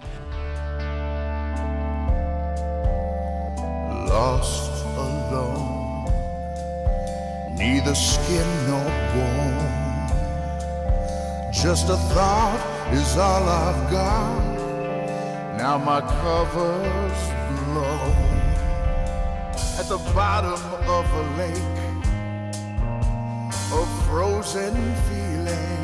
Lost 4.07 4.71
alone, 4.97 6.05
neither 7.57 7.95
skin 7.95 8.45
nor 8.67 8.91
bone. 9.13 9.83
Just 11.51 11.89
a 11.89 11.97
thought 12.13 12.59
is 12.91 13.17
all 13.17 13.47
I've 13.47 13.91
got. 13.91 14.53
Now 15.57 15.77
my 15.77 16.01
cover's 16.01 17.31
blown 17.71 18.33
at 19.79 19.87
the 19.87 19.97
bottom 20.13 20.59
of 20.87 21.05
a 21.13 21.37
lake. 21.37 21.82
A 23.73 23.85
frozen 24.05 24.75
feeling. 25.07 25.83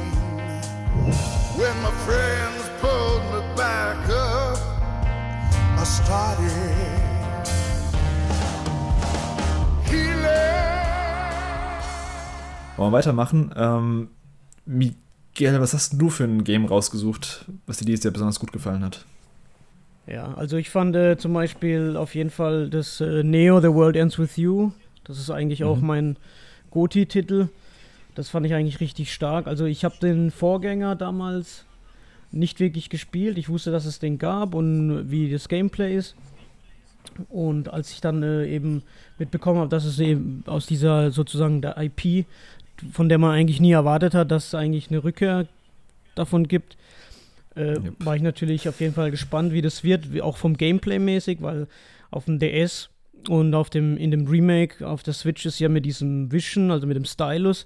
When 1.58 1.76
my 1.82 1.92
friends 2.06 2.64
pulled 2.82 3.24
me 3.34 3.42
back 3.56 3.98
up, 4.10 4.58
I 5.78 5.84
started 5.84 7.00
Wollen 12.80 12.94
wir 12.94 12.98
weitermachen? 12.98 13.52
Ähm, 13.58 14.08
Miguel, 14.66 15.60
was 15.60 15.74
hast 15.74 16.02
du 16.02 16.10
für 16.10 16.24
ein 16.24 16.46
Game 16.46 16.64
rausgesucht, 16.64 17.44
was 17.66 17.76
dir 17.78 17.86
dieses 17.86 18.06
Jahr 18.06 18.14
besonders 18.14 18.40
gut 18.40 18.54
gefallen 18.54 18.86
hat? 18.86 19.04
Ja, 20.08 20.34
also 20.36 20.56
ich 20.56 20.70
fand 20.70 20.96
äh, 20.96 21.18
zum 21.18 21.34
Beispiel 21.34 21.98
auf 21.98 22.16
jeden 22.16 22.30
Fall 22.30 22.70
das 22.70 23.02
äh, 23.02 23.22
Neo 23.22 23.60
The 23.60 23.74
World 23.74 23.98
Ends 23.98 24.18
With 24.18 24.38
You. 24.38 24.72
Das 25.04 25.20
ist 25.20 25.30
eigentlich 25.30 25.60
mhm. 25.60 25.68
auch 25.68 25.82
mein 25.82 26.16
Goti-Titel. 26.72 27.50
Das 28.20 28.28
fand 28.28 28.46
ich 28.46 28.54
eigentlich 28.54 28.82
richtig 28.82 29.14
stark. 29.14 29.48
Also 29.48 29.64
ich 29.64 29.86
habe 29.86 29.96
den 30.02 30.30
Vorgänger 30.30 30.98
damals 30.98 31.64
nicht 32.34 32.60
wirklich 32.60 32.90
gespielt. 32.90 33.38
Ich 33.38 33.48
wusste, 33.48 33.72
dass 33.72 33.86
es 33.86 34.00
den 34.00 34.18
gab 34.18 34.56
und 34.56 35.10
wie 35.10 35.32
das 35.32 35.48
Gameplay 35.48 35.96
ist. 35.96 36.18
Und 37.30 37.72
als 37.72 37.94
ich 37.94 38.02
dann 38.02 38.22
äh, 38.22 38.46
eben 38.46 38.84
mitbekommen 39.20 39.60
habe, 39.62 39.70
dass 39.70 39.86
es 39.86 40.02
eben 40.02 40.44
aus 40.48 40.66
dieser 40.66 41.12
sozusagen 41.12 41.62
der 41.62 41.78
IP, 41.78 42.26
von 42.92 43.08
der 43.08 43.20
man 43.20 43.32
eigentlich 43.32 43.62
nie 43.62 43.72
erwartet 43.72 44.14
hat, 44.14 44.32
dass 44.32 44.48
es 44.48 44.54
eigentlich 44.54 44.90
eine 44.90 45.02
Rückkehr 45.02 45.48
davon 46.16 46.50
gibt, 46.50 46.76
äh, 47.56 47.80
yep. 47.80 47.94
war 48.00 48.18
ich 48.18 48.22
natürlich 48.22 48.68
auf 48.68 48.82
jeden 48.82 48.96
Fall 48.96 49.12
gespannt, 49.12 49.54
wie 49.54 49.62
das 49.62 49.86
wird, 49.86 50.12
wie 50.12 50.22
auch 50.22 50.36
vom 50.36 50.58
Gameplay 50.58 51.00
mäßig, 51.00 51.42
weil 51.42 51.68
auf 52.12 52.26
dem 52.26 52.38
DS 52.38 52.90
und 53.30 53.54
auf 53.56 53.70
dem 53.70 53.96
in 53.96 54.12
dem 54.12 54.28
Remake 54.28 54.86
auf 54.86 55.04
der 55.04 55.14
Switch 55.14 55.46
ist 55.46 55.60
ja 55.60 55.70
mit 55.70 55.86
diesem 55.86 56.34
Vision, 56.34 56.70
also 56.70 56.86
mit 56.86 56.98
dem 56.98 57.06
Stylus 57.06 57.66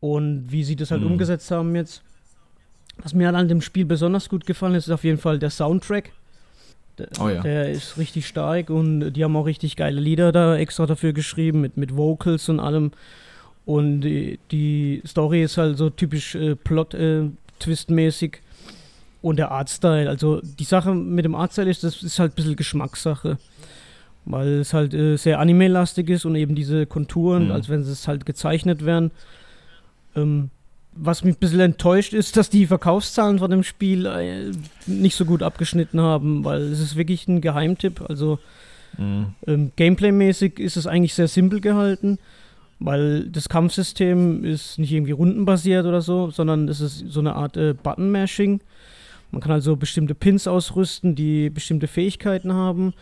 und 0.00 0.50
wie 0.50 0.64
sie 0.64 0.76
das 0.76 0.90
halt 0.90 1.02
mhm. 1.02 1.12
umgesetzt 1.12 1.50
haben 1.50 1.74
jetzt. 1.76 2.02
Was 3.02 3.14
mir 3.14 3.26
halt 3.26 3.36
an 3.36 3.48
dem 3.48 3.62
Spiel 3.62 3.84
besonders 3.84 4.28
gut 4.28 4.46
gefallen 4.46 4.74
ist, 4.74 4.86
ist 4.86 4.92
auf 4.92 5.04
jeden 5.04 5.18
Fall 5.18 5.38
der 5.38 5.50
Soundtrack. 5.50 6.12
Der, 6.98 7.08
oh 7.20 7.28
ja. 7.28 7.40
der 7.40 7.70
ist 7.70 7.96
richtig 7.96 8.26
stark 8.26 8.68
und 8.68 9.12
die 9.12 9.24
haben 9.24 9.36
auch 9.36 9.46
richtig 9.46 9.76
geile 9.76 10.00
Lieder 10.00 10.32
da 10.32 10.56
extra 10.56 10.86
dafür 10.86 11.12
geschrieben, 11.12 11.60
mit, 11.60 11.76
mit 11.76 11.96
Vocals 11.96 12.48
und 12.48 12.60
allem. 12.60 12.92
Und 13.64 14.02
die, 14.02 14.38
die 14.50 15.02
Story 15.06 15.42
ist 15.42 15.56
halt 15.56 15.78
so 15.78 15.90
typisch 15.90 16.34
äh, 16.34 16.56
Plot-Twist-mäßig. 16.56 18.34
Äh, 18.34 18.38
und 19.22 19.36
der 19.36 19.50
Artstyle, 19.50 20.08
also 20.08 20.40
die 20.42 20.64
Sache 20.64 20.94
mit 20.94 21.24
dem 21.24 21.34
Artstyle 21.34 21.70
ist, 21.70 21.84
das 21.84 22.02
ist 22.02 22.18
halt 22.18 22.32
ein 22.32 22.34
bisschen 22.36 22.56
Geschmackssache. 22.56 23.38
Weil 24.24 24.60
es 24.60 24.74
halt 24.74 24.92
äh, 24.92 25.16
sehr 25.16 25.38
anime-lastig 25.38 26.08
ist 26.10 26.24
und 26.24 26.34
eben 26.34 26.54
diese 26.54 26.86
Konturen, 26.86 27.46
mhm. 27.46 27.52
als 27.52 27.68
wenn 27.68 27.80
es 27.80 28.08
halt 28.08 28.26
gezeichnet 28.26 28.84
wären. 28.84 29.10
Ähm, 30.16 30.50
was 30.92 31.24
mich 31.24 31.36
ein 31.36 31.38
bisschen 31.38 31.60
enttäuscht 31.60 32.12
ist, 32.12 32.36
dass 32.36 32.50
die 32.50 32.66
Verkaufszahlen 32.66 33.38
von 33.38 33.50
dem 33.50 33.62
Spiel 33.62 34.06
äh, 34.06 34.50
nicht 34.86 35.16
so 35.16 35.24
gut 35.24 35.42
abgeschnitten 35.42 36.00
haben, 36.00 36.44
weil 36.44 36.62
es 36.62 36.80
ist 36.80 36.96
wirklich 36.96 37.28
ein 37.28 37.40
Geheimtipp. 37.40 38.02
Also 38.08 38.38
mhm. 38.98 39.34
ähm, 39.46 39.72
Gameplay-mäßig 39.76 40.58
ist 40.58 40.76
es 40.76 40.86
eigentlich 40.86 41.14
sehr 41.14 41.28
simpel 41.28 41.60
gehalten, 41.60 42.18
weil 42.80 43.28
das 43.28 43.48
Kampfsystem 43.48 44.44
ist 44.44 44.78
nicht 44.78 44.92
irgendwie 44.92 45.12
rundenbasiert 45.12 45.86
oder 45.86 46.00
so, 46.00 46.30
sondern 46.30 46.68
es 46.68 46.80
ist 46.80 47.04
so 47.08 47.20
eine 47.20 47.36
Art 47.36 47.56
äh, 47.56 47.74
Button-Mashing. 47.74 48.60
Man 49.30 49.40
kann 49.40 49.52
also 49.52 49.76
bestimmte 49.76 50.16
Pins 50.16 50.48
ausrüsten, 50.48 51.14
die 51.14 51.50
bestimmte 51.50 51.86
Fähigkeiten 51.86 52.52
haben. 52.52 52.94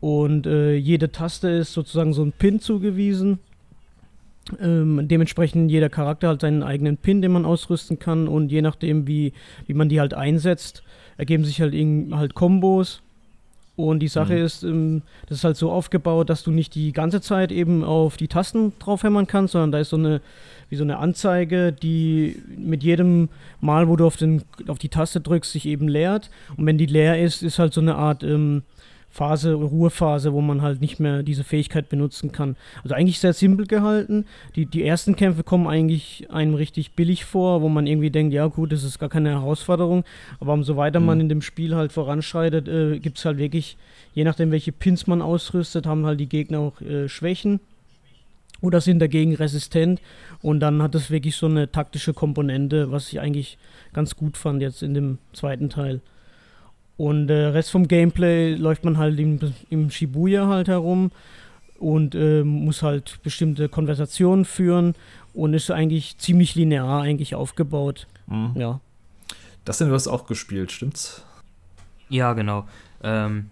Und 0.00 0.48
äh, 0.48 0.74
jede 0.74 1.12
Taste 1.12 1.48
ist 1.48 1.72
sozusagen 1.72 2.12
so 2.12 2.24
ein 2.24 2.32
Pin 2.32 2.58
zugewiesen. 2.58 3.38
Ähm, 4.60 5.06
dementsprechend 5.08 5.70
jeder 5.70 5.88
Charakter 5.88 6.28
hat 6.28 6.40
seinen 6.40 6.62
eigenen 6.62 6.96
Pin, 6.96 7.22
den 7.22 7.32
man 7.32 7.44
ausrüsten 7.44 7.98
kann 7.98 8.26
und 8.26 8.50
je 8.50 8.62
nachdem, 8.62 9.06
wie, 9.06 9.32
wie 9.66 9.74
man 9.74 9.88
die 9.88 10.00
halt 10.00 10.14
einsetzt, 10.14 10.82
ergeben 11.16 11.44
sich 11.44 11.60
halt, 11.60 11.74
halt 11.74 12.34
Kombos. 12.34 13.02
Und 13.74 14.00
die 14.00 14.08
Sache 14.08 14.34
mhm. 14.34 14.44
ist, 14.44 14.62
ähm, 14.64 15.02
das 15.28 15.38
ist 15.38 15.44
halt 15.44 15.56
so 15.56 15.70
aufgebaut, 15.70 16.28
dass 16.28 16.42
du 16.42 16.50
nicht 16.50 16.74
die 16.74 16.92
ganze 16.92 17.20
Zeit 17.20 17.50
eben 17.50 17.84
auf 17.84 18.16
die 18.16 18.28
Tasten 18.28 18.72
draufhämmern 18.78 19.26
kannst, 19.26 19.52
sondern 19.52 19.72
da 19.72 19.78
ist 19.78 19.90
so 19.90 19.96
eine, 19.96 20.20
wie 20.68 20.76
so 20.76 20.84
eine 20.84 20.98
Anzeige, 20.98 21.72
die 21.72 22.36
mit 22.58 22.82
jedem 22.82 23.30
Mal, 23.60 23.88
wo 23.88 23.96
du 23.96 24.06
auf, 24.06 24.16
den, 24.16 24.42
auf 24.68 24.78
die 24.78 24.90
Taste 24.90 25.20
drückst, 25.20 25.52
sich 25.52 25.66
eben 25.66 25.88
leert. 25.88 26.30
Und 26.56 26.66
wenn 26.66 26.76
die 26.76 26.86
leer 26.86 27.22
ist, 27.22 27.42
ist 27.42 27.58
halt 27.58 27.72
so 27.72 27.80
eine 27.80 27.94
Art 27.94 28.22
ähm, 28.22 28.62
Phase, 29.12 29.52
Ruhephase, 29.52 30.32
wo 30.32 30.40
man 30.40 30.62
halt 30.62 30.80
nicht 30.80 30.98
mehr 30.98 31.22
diese 31.22 31.44
Fähigkeit 31.44 31.90
benutzen 31.90 32.32
kann. 32.32 32.56
Also 32.82 32.94
eigentlich 32.94 33.18
sehr 33.18 33.34
simpel 33.34 33.66
gehalten. 33.66 34.24
Die, 34.56 34.64
die 34.64 34.84
ersten 34.84 35.16
Kämpfe 35.16 35.44
kommen 35.44 35.66
eigentlich 35.66 36.26
einem 36.30 36.54
richtig 36.54 36.96
billig 36.96 37.26
vor, 37.26 37.60
wo 37.60 37.68
man 37.68 37.86
irgendwie 37.86 38.10
denkt, 38.10 38.32
ja 38.32 38.46
gut, 38.46 38.72
das 38.72 38.84
ist 38.84 38.98
gar 38.98 39.10
keine 39.10 39.28
Herausforderung. 39.28 40.04
Aber 40.40 40.54
umso 40.54 40.78
weiter 40.78 40.98
mhm. 40.98 41.06
man 41.06 41.20
in 41.20 41.28
dem 41.28 41.42
Spiel 41.42 41.76
halt 41.76 41.92
voranschreitet, 41.92 42.68
äh, 42.68 42.98
gibt 43.00 43.18
es 43.18 43.26
halt 43.26 43.36
wirklich, 43.36 43.76
je 44.14 44.24
nachdem 44.24 44.50
welche 44.50 44.72
Pins 44.72 45.06
man 45.06 45.20
ausrüstet, 45.20 45.84
haben 45.84 46.06
halt 46.06 46.18
die 46.18 46.28
Gegner 46.28 46.60
auch 46.60 46.80
äh, 46.80 47.06
Schwächen 47.06 47.60
oder 48.62 48.80
sind 48.80 49.00
dagegen 49.00 49.34
resistent. 49.34 50.00
Und 50.40 50.60
dann 50.60 50.80
hat 50.80 50.94
es 50.94 51.10
wirklich 51.10 51.36
so 51.36 51.46
eine 51.46 51.70
taktische 51.70 52.14
Komponente, 52.14 52.90
was 52.90 53.12
ich 53.12 53.20
eigentlich 53.20 53.58
ganz 53.92 54.16
gut 54.16 54.38
fand 54.38 54.62
jetzt 54.62 54.82
in 54.82 54.94
dem 54.94 55.18
zweiten 55.34 55.68
Teil. 55.68 56.00
Und 57.02 57.26
der 57.26 57.36
äh, 57.36 57.46
Rest 57.48 57.72
vom 57.72 57.88
Gameplay 57.88 58.54
läuft 58.54 58.84
man 58.84 58.96
halt 58.96 59.18
im, 59.18 59.40
im 59.70 59.90
Shibuya 59.90 60.46
halt 60.46 60.68
herum 60.68 61.10
und 61.80 62.14
äh, 62.14 62.44
muss 62.44 62.84
halt 62.84 63.18
bestimmte 63.24 63.68
Konversationen 63.68 64.44
führen 64.44 64.94
und 65.34 65.52
ist 65.52 65.68
eigentlich 65.72 66.18
ziemlich 66.18 66.54
linear 66.54 67.02
eigentlich 67.02 67.34
aufgebaut. 67.34 68.06
Mhm. 68.28 68.52
Ja. 68.54 68.80
Das 69.64 69.78
denn 69.78 69.88
du 69.88 69.94
hast 69.94 70.06
auch 70.06 70.26
gespielt, 70.26 70.70
stimmt's? 70.70 71.24
Ja, 72.08 72.34
genau. 72.34 72.68
Ähm, 73.02 73.50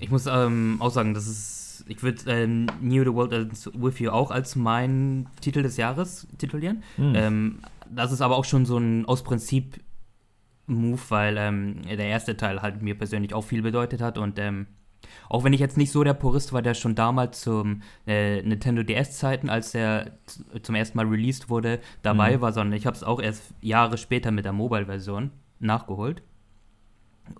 ich 0.00 0.10
muss 0.10 0.26
ähm, 0.26 0.78
auch 0.80 0.90
sagen, 0.90 1.14
das 1.14 1.28
ist, 1.28 1.84
ich 1.86 2.02
würde 2.02 2.18
ähm, 2.26 2.66
New 2.80 3.04
the 3.04 3.14
World 3.14 3.48
with 3.80 4.00
You 4.00 4.10
auch 4.10 4.32
als 4.32 4.56
meinen 4.56 5.28
Titel 5.40 5.62
des 5.62 5.76
Jahres 5.76 6.26
titulieren. 6.38 6.82
Mhm. 6.96 7.60
das 7.94 8.10
ist 8.10 8.22
aber 8.22 8.34
auch 8.34 8.44
schon 8.44 8.66
so 8.66 8.76
ein 8.76 9.06
aus 9.06 9.22
Prinzip 9.22 9.83
Move, 10.66 11.00
weil 11.08 11.36
ähm, 11.36 11.82
der 11.82 12.06
erste 12.06 12.36
Teil 12.36 12.62
halt 12.62 12.82
mir 12.82 12.96
persönlich 12.96 13.34
auch 13.34 13.42
viel 13.42 13.62
bedeutet 13.62 14.00
hat 14.00 14.18
und 14.18 14.38
ähm, 14.38 14.66
auch 15.28 15.44
wenn 15.44 15.52
ich 15.52 15.60
jetzt 15.60 15.76
nicht 15.76 15.92
so 15.92 16.04
der 16.04 16.14
Purist 16.14 16.52
war, 16.52 16.62
der 16.62 16.74
schon 16.74 16.94
damals 16.94 17.40
zum 17.40 17.82
äh, 18.06 18.42
Nintendo 18.42 18.82
DS-Zeiten, 18.82 19.48
als 19.50 19.72
der 19.72 20.12
zum 20.62 20.74
ersten 20.74 20.96
Mal 20.96 21.06
released 21.06 21.48
wurde, 21.48 21.80
dabei 22.02 22.36
mhm. 22.36 22.40
war, 22.40 22.52
sondern 22.52 22.76
ich 22.76 22.86
habe 22.86 22.96
es 22.96 23.04
auch 23.04 23.20
erst 23.20 23.54
Jahre 23.60 23.98
später 23.98 24.30
mit 24.30 24.44
der 24.44 24.52
Mobile-Version 24.52 25.30
nachgeholt. 25.60 26.22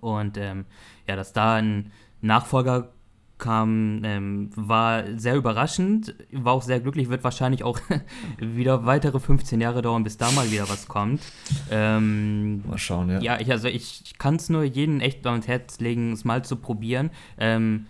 Und 0.01 0.37
ähm, 0.37 0.65
ja, 1.07 1.15
dass 1.15 1.33
da 1.33 1.55
ein 1.55 1.91
Nachfolger 2.21 2.91
kam, 3.37 4.01
ähm, 4.03 4.49
war 4.55 5.03
sehr 5.17 5.35
überraschend, 5.35 6.15
war 6.31 6.53
auch 6.53 6.61
sehr 6.61 6.79
glücklich, 6.79 7.09
wird 7.09 7.23
wahrscheinlich 7.23 7.63
auch 7.63 7.79
wieder 8.39 8.85
weitere 8.85 9.19
15 9.19 9.59
Jahre 9.59 9.81
dauern, 9.81 10.03
bis 10.03 10.17
da 10.17 10.31
mal 10.31 10.49
wieder 10.51 10.69
was 10.69 10.87
kommt. 10.87 11.21
Ähm, 11.69 12.63
mal 12.67 12.77
schauen, 12.77 13.09
ja. 13.09 13.19
Ja, 13.19 13.39
ich, 13.39 13.51
also 13.51 13.67
ich, 13.67 14.01
ich 14.05 14.17
kann 14.17 14.35
es 14.35 14.49
nur 14.49 14.63
jedem 14.63 15.01
echt 15.01 15.25
ans 15.27 15.47
Herz 15.47 15.79
legen, 15.79 16.13
es 16.13 16.23
mal 16.23 16.45
zu 16.45 16.55
probieren. 16.55 17.11
Ähm, 17.37 17.87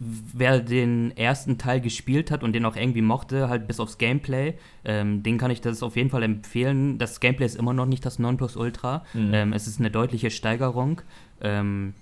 wer 0.00 0.60
den 0.60 1.14
ersten 1.14 1.58
Teil 1.58 1.82
gespielt 1.82 2.30
hat 2.30 2.42
und 2.42 2.54
den 2.54 2.64
auch 2.64 2.74
irgendwie 2.74 3.02
mochte, 3.02 3.50
halt 3.50 3.68
bis 3.68 3.80
aufs 3.80 3.98
Gameplay, 3.98 4.54
ähm, 4.82 5.22
den 5.22 5.36
kann 5.36 5.50
ich 5.50 5.60
das 5.60 5.82
auf 5.82 5.94
jeden 5.94 6.08
Fall 6.08 6.22
empfehlen. 6.22 6.96
Das 6.96 7.20
Gameplay 7.20 7.44
ist 7.44 7.56
immer 7.56 7.74
noch 7.74 7.84
nicht 7.84 8.06
das 8.06 8.18
Nonplusultra. 8.18 9.04
Mhm. 9.12 9.34
Ähm, 9.34 9.52
es 9.52 9.66
ist 9.66 9.78
eine 9.78 9.90
deutliche 9.90 10.30
Steigerung. 10.30 11.02
Ähm, 11.42 11.92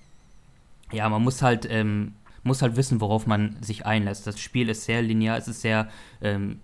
ja, 0.93 1.09
man 1.09 1.23
muss 1.23 1.43
halt 1.43 1.67
ähm, 1.69 2.15
muss 2.49 2.63
halt 2.63 2.77
wissen, 2.77 3.01
worauf 3.01 3.27
man 3.27 3.57
sich 3.63 3.87
einlässt. 3.87 4.27
Das 4.27 4.41
Spiel 4.41 4.69
ist 4.69 4.85
sehr 4.85 5.03
linear, 5.03 5.39
es 5.39 5.47
ist 5.47 5.61
sehr 5.61 5.89
ähm, 6.21 6.59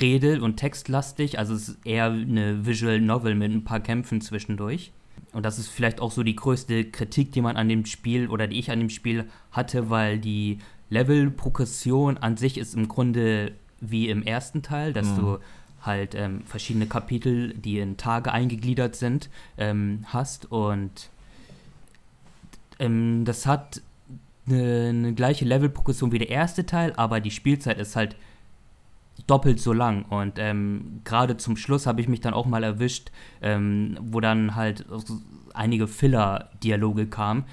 rede- 0.00 0.40
und 0.40 0.56
textlastig, 0.56 1.38
also 1.38 1.54
es 1.54 1.68
ist 1.68 1.86
eher 1.86 2.06
eine 2.06 2.64
Visual 2.64 3.00
Novel 3.00 3.34
mit 3.34 3.52
ein 3.52 3.64
paar 3.64 3.80
Kämpfen 3.80 4.22
zwischendurch. 4.22 4.92
Und 5.32 5.44
das 5.44 5.58
ist 5.58 5.68
vielleicht 5.68 6.00
auch 6.00 6.10
so 6.10 6.22
die 6.22 6.36
größte 6.36 6.84
Kritik, 6.84 7.32
die 7.32 7.40
man 7.40 7.56
an 7.56 7.68
dem 7.68 7.84
Spiel 7.84 8.28
oder 8.28 8.46
die 8.46 8.58
ich 8.58 8.70
an 8.70 8.78
dem 8.78 8.90
Spiel 8.90 9.28
hatte, 9.50 9.90
weil 9.90 10.18
die 10.18 10.58
Level-Progression 10.90 12.18
an 12.18 12.36
sich 12.36 12.58
ist 12.58 12.74
im 12.74 12.88
Grunde 12.88 13.52
wie 13.80 14.08
im 14.08 14.22
ersten 14.22 14.62
Teil, 14.62 14.92
dass 14.92 15.08
mhm. 15.08 15.16
du 15.16 15.38
halt 15.80 16.14
ähm, 16.14 16.42
verschiedene 16.44 16.86
Kapitel, 16.86 17.54
die 17.54 17.78
in 17.78 17.96
Tage 17.96 18.32
eingegliedert 18.32 18.94
sind, 18.94 19.30
ähm, 19.58 20.04
hast. 20.06 20.50
Und 20.50 21.08
ähm, 22.78 23.24
das 23.24 23.46
hat 23.46 23.82
eine, 24.46 24.88
eine 24.88 25.14
gleiche 25.14 25.44
Levelprogression 25.44 26.12
wie 26.12 26.18
der 26.18 26.30
erste 26.30 26.66
Teil, 26.66 26.92
aber 26.96 27.20
die 27.20 27.30
Spielzeit 27.30 27.78
ist 27.78 27.96
halt 27.96 28.16
doppelt 29.26 29.60
so 29.60 29.72
lang. 29.72 30.04
Und 30.04 30.34
ähm, 30.38 31.00
gerade 31.04 31.36
zum 31.36 31.56
Schluss 31.56 31.86
habe 31.86 32.00
ich 32.00 32.08
mich 32.08 32.20
dann 32.20 32.34
auch 32.34 32.46
mal 32.46 32.64
erwischt, 32.64 33.10
ähm, 33.40 33.96
wo 34.00 34.20
dann 34.20 34.54
halt 34.54 34.84
einige 35.54 35.86
Filler-Dialoge 35.86 37.06
kamen, 37.06 37.44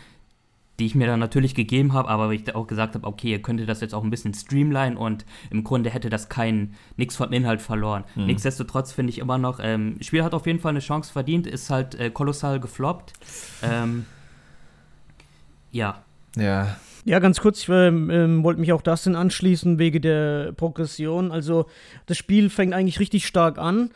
die 0.80 0.86
ich 0.86 0.96
mir 0.96 1.08
dann 1.08 1.20
natürlich 1.20 1.56
gegeben 1.56 1.92
habe, 1.94 2.08
aber 2.08 2.32
ich 2.32 2.56
auch 2.56 2.66
gesagt 2.66 2.96
habe, 2.96 3.06
okay, 3.06 3.32
ihr 3.32 3.42
könntet 3.42 3.68
das 3.68 3.82
jetzt 3.82 3.94
auch 3.94 4.04
ein 4.04 4.10
bisschen 4.10 4.34
streamline 4.34 4.98
und 4.98 5.26
im 5.52 5.66
Grunde 5.66 5.90
hätte 5.90 6.10
das 6.10 6.30
kein 6.30 6.76
nichts 6.96 7.18
vom 7.18 7.34
Inhalt 7.34 7.62
verloren. 7.62 8.06
Mhm. 8.16 8.28
Nichtsdestotrotz 8.28 8.94
finde 8.94 9.12
ich 9.12 9.20
immer 9.20 9.38
noch, 9.38 9.60
ähm, 9.62 9.98
Spiel 10.00 10.24
hat 10.24 10.34
auf 10.34 10.48
jeden 10.48 10.60
Fall 10.60 10.72
eine 10.72 10.80
Chance 10.80 11.12
verdient, 11.12 11.46
ist 11.48 11.70
halt 11.70 11.96
äh, 11.96 12.10
kolossal 12.10 12.60
gefloppt. 12.60 13.14
Ähm, 13.62 14.06
ja, 15.72 16.02
ja. 16.36 16.76
Ja, 17.06 17.20
ganz 17.20 17.40
kurz, 17.40 17.62
ich 17.62 17.70
ähm, 17.70 18.10
ähm, 18.10 18.44
wollte 18.44 18.60
mich 18.60 18.74
auch 18.74 18.82
das 18.82 19.04
denn 19.04 19.16
anschließen 19.16 19.80
wegen 19.80 20.02
der 20.02 20.52
Progression. 20.52 21.32
Also 21.32 21.66
das 22.06 22.18
Spiel 22.18 22.50
fängt 22.50 22.74
eigentlich 22.74 23.00
richtig 23.00 23.26
stark 23.26 23.58
an 23.58 23.92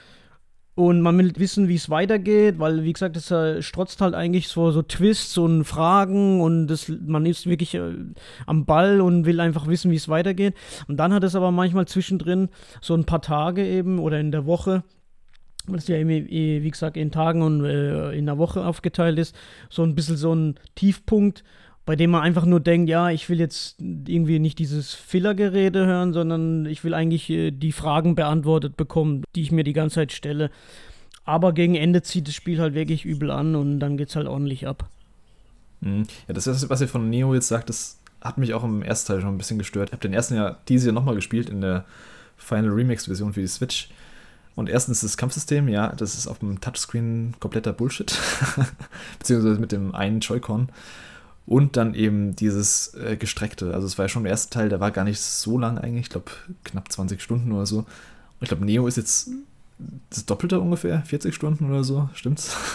und 0.76 1.02
man 1.02 1.18
will 1.20 1.32
wissen, 1.36 1.68
wie 1.68 1.76
es 1.76 1.90
weitergeht, 1.90 2.58
weil, 2.58 2.84
wie 2.84 2.94
gesagt, 2.94 3.16
es 3.16 3.30
äh, 3.30 3.62
strotzt 3.62 4.02
halt 4.02 4.16
eigentlich 4.16 4.48
so, 4.48 4.72
so 4.72 4.82
Twists 4.82 5.38
und 5.38 5.66
Fragen 5.66 6.42
und 6.42 6.68
das, 6.68 6.88
man 7.06 7.26
ist 7.28 7.46
wirklich 7.46 7.76
äh, 7.76 7.94
am 8.48 8.66
Ball 8.66 9.00
und 9.00 9.26
will 9.26 9.40
einfach 9.40 9.68
wissen, 9.68 9.92
wie 9.92 9.96
es 9.98 10.10
weitergeht. 10.10 10.56
Und 10.88 10.98
dann 10.98 11.14
hat 11.14 11.24
es 11.24 11.36
aber 11.36 11.52
manchmal 11.52 11.88
zwischendrin 11.88 12.50
so 12.82 12.96
ein 12.96 13.06
paar 13.06 13.22
Tage 13.22 13.64
eben 13.64 14.00
oder 14.00 14.20
in 14.20 14.32
der 14.32 14.48
Woche, 14.48 14.84
weil 15.68 15.78
es 15.78 15.88
ja 15.88 15.98
eben, 15.98 16.10
wie 16.10 16.72
gesagt, 16.72 16.98
in 16.98 17.12
Tagen 17.12 17.44
und 17.44 17.66
äh, 17.66 18.12
in 18.14 18.26
der 18.26 18.40
Woche 18.40 18.66
aufgeteilt 18.66 19.20
ist, 19.20 19.36
so 19.70 19.84
ein 19.84 19.94
bisschen 19.94 20.18
so 20.18 20.34
ein 20.34 20.56
Tiefpunkt 20.74 21.44
bei 21.86 21.96
dem 21.96 22.12
man 22.12 22.22
einfach 22.22 22.46
nur 22.46 22.60
denkt, 22.60 22.90
ja, 22.90 23.10
ich 23.10 23.30
will 23.30 23.40
jetzt 23.40 23.80
irgendwie 23.80 24.40
nicht 24.40 24.60
dieses 24.60 24.94
Fillergerede 24.94 25.86
hören, 25.86 26.14
sondern 26.14 26.66
ich 26.66 26.84
will 26.84 26.94
eigentlich 26.94 27.30
äh, 27.30 27.52
die 27.52 27.74
Fragen 27.74 28.16
beantwortet 28.16 28.78
bekommen, 28.78 29.24
die 29.36 29.42
ich 29.42 29.52
mir 29.52 29.64
die 29.64 29.74
ganze 29.74 29.96
Zeit 29.96 30.14
stelle. 30.14 30.50
Aber 31.26 31.54
gegen 31.54 31.76
Ende 31.76 32.02
zieht 32.02 32.28
das 32.28 32.36
Spiel 32.36 32.60
halt 32.60 32.74
wirklich 32.74 33.06
übel 33.06 33.32
an 33.32 33.56
und 33.56 33.80
dann 33.80 33.98
geht 33.98 34.10
es 34.10 34.16
halt 34.16 34.28
ordentlich 34.28 34.68
ab. 34.68 34.90
Mhm. 35.82 36.06
Ja, 36.28 36.34
das 36.34 36.70
was 36.70 36.82
ihr 36.82 36.88
von 36.88 37.10
Neo 37.10 37.34
jetzt 37.34 37.48
sagt, 37.48 37.70
das 37.70 38.00
hat 38.22 38.38
mich 38.38 38.54
auch 38.54 38.64
im 38.64 38.82
ersten 38.82 39.08
Teil 39.08 39.22
schon 39.22 39.36
ein 39.36 39.38
bisschen 39.38 39.58
gestört. 39.58 39.90
Ich 39.90 39.94
habe 39.94 40.02
den 40.02 40.14
ersten 40.14 40.36
ja 40.36 40.58
dieses 40.70 40.86
Jahr 40.86 40.94
nochmal 40.94 41.16
gespielt 41.16 41.50
in 41.50 41.60
der 41.60 41.86
Final 42.38 42.72
Remix-Version 42.72 43.34
für 43.34 43.42
die 43.42 43.48
Switch. 43.48 43.90
Und 44.56 44.70
erstens 44.70 45.02
das 45.02 45.18
Kampfsystem, 45.18 45.68
ja, 45.68 45.90
das 45.90 46.16
ist 46.16 46.28
auf 46.28 46.40
dem 46.40 46.62
Touchscreen 46.62 47.34
kompletter 47.40 47.74
Bullshit. 47.74 48.18
Beziehungsweise 49.20 49.60
mit 49.60 49.72
dem 49.72 49.96
einen 49.96 50.20
Joy-Con. 50.20 50.70
Und 51.46 51.76
dann 51.76 51.94
eben 51.94 52.36
dieses 52.36 52.94
äh, 52.94 53.18
gestreckte. 53.18 53.74
Also 53.74 53.86
es 53.86 53.98
war 53.98 54.06
ja 54.06 54.10
schon 54.10 54.24
der 54.24 54.32
erste 54.32 54.50
Teil, 54.50 54.70
der 54.70 54.80
war 54.80 54.92
gar 54.92 55.04
nicht 55.04 55.20
so 55.20 55.60
lang 55.60 55.78
eigentlich. 55.78 56.06
Ich 56.06 56.10
glaube, 56.10 56.32
knapp 56.64 56.92
20 56.92 57.22
Stunden 57.22 57.52
oder 57.52 57.66
so. 57.66 57.80
Und 57.80 57.88
ich 58.42 58.48
glaube, 58.48 58.66
Neo 58.66 58.88
ist 58.88 58.98
jetzt 58.98 59.30
das 60.10 60.26
Doppelte 60.26 60.60
ungefähr, 60.60 61.02
40 61.02 61.36
Stunden 61.36 61.70
oder 61.70 61.84
so, 61.84 62.10
stimmt's? 62.14 62.56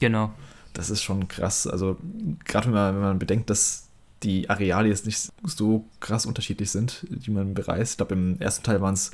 Genau. 0.00 0.34
Das 0.72 0.90
ist 0.90 1.02
schon 1.02 1.28
krass. 1.28 1.68
Also, 1.68 1.96
gerade 2.44 2.66
wenn 2.66 2.74
man, 2.74 2.94
wenn 2.96 3.02
man 3.02 3.18
bedenkt, 3.20 3.48
dass 3.48 3.84
die 4.24 4.50
Areale 4.50 4.88
jetzt 4.88 5.06
nicht 5.06 5.30
so 5.44 5.84
krass 6.00 6.26
unterschiedlich 6.26 6.70
sind, 6.70 7.06
die 7.08 7.30
man 7.30 7.54
bereist. 7.54 7.92
Ich 7.92 7.96
glaube, 7.98 8.14
im 8.14 8.40
ersten 8.40 8.64
Teil 8.64 8.80
waren 8.80 8.94
es 8.94 9.12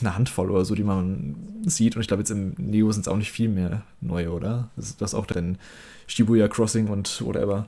eine 0.00 0.16
Handvoll 0.16 0.50
oder 0.50 0.64
so, 0.64 0.74
die 0.74 0.84
man 0.84 1.36
sieht. 1.66 1.96
Und 1.96 2.02
ich 2.02 2.08
glaube, 2.08 2.22
jetzt 2.22 2.30
im 2.30 2.54
Neo 2.56 2.90
sind 2.92 3.02
es 3.02 3.08
auch 3.08 3.16
nicht 3.16 3.32
viel 3.32 3.48
mehr 3.48 3.82
neue, 4.00 4.30
oder? 4.30 4.70
Das 4.76 4.92
ist 4.92 5.14
auch 5.14 5.26
dann 5.26 5.58
Shibuya 6.10 6.48
Crossing 6.48 6.88
und 6.88 7.22
whatever. 7.24 7.66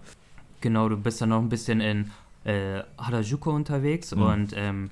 Genau, 0.61 0.89
du 0.89 0.97
bist 0.97 1.21
dann 1.21 1.31
noch 1.31 1.41
ein 1.41 1.49
bisschen 1.49 1.81
in 1.81 2.11
äh, 2.45 2.83
Harajuku 2.99 3.51
unterwegs 3.51 4.15
mhm. 4.15 4.23
und 4.23 4.53
ähm, 4.57 4.91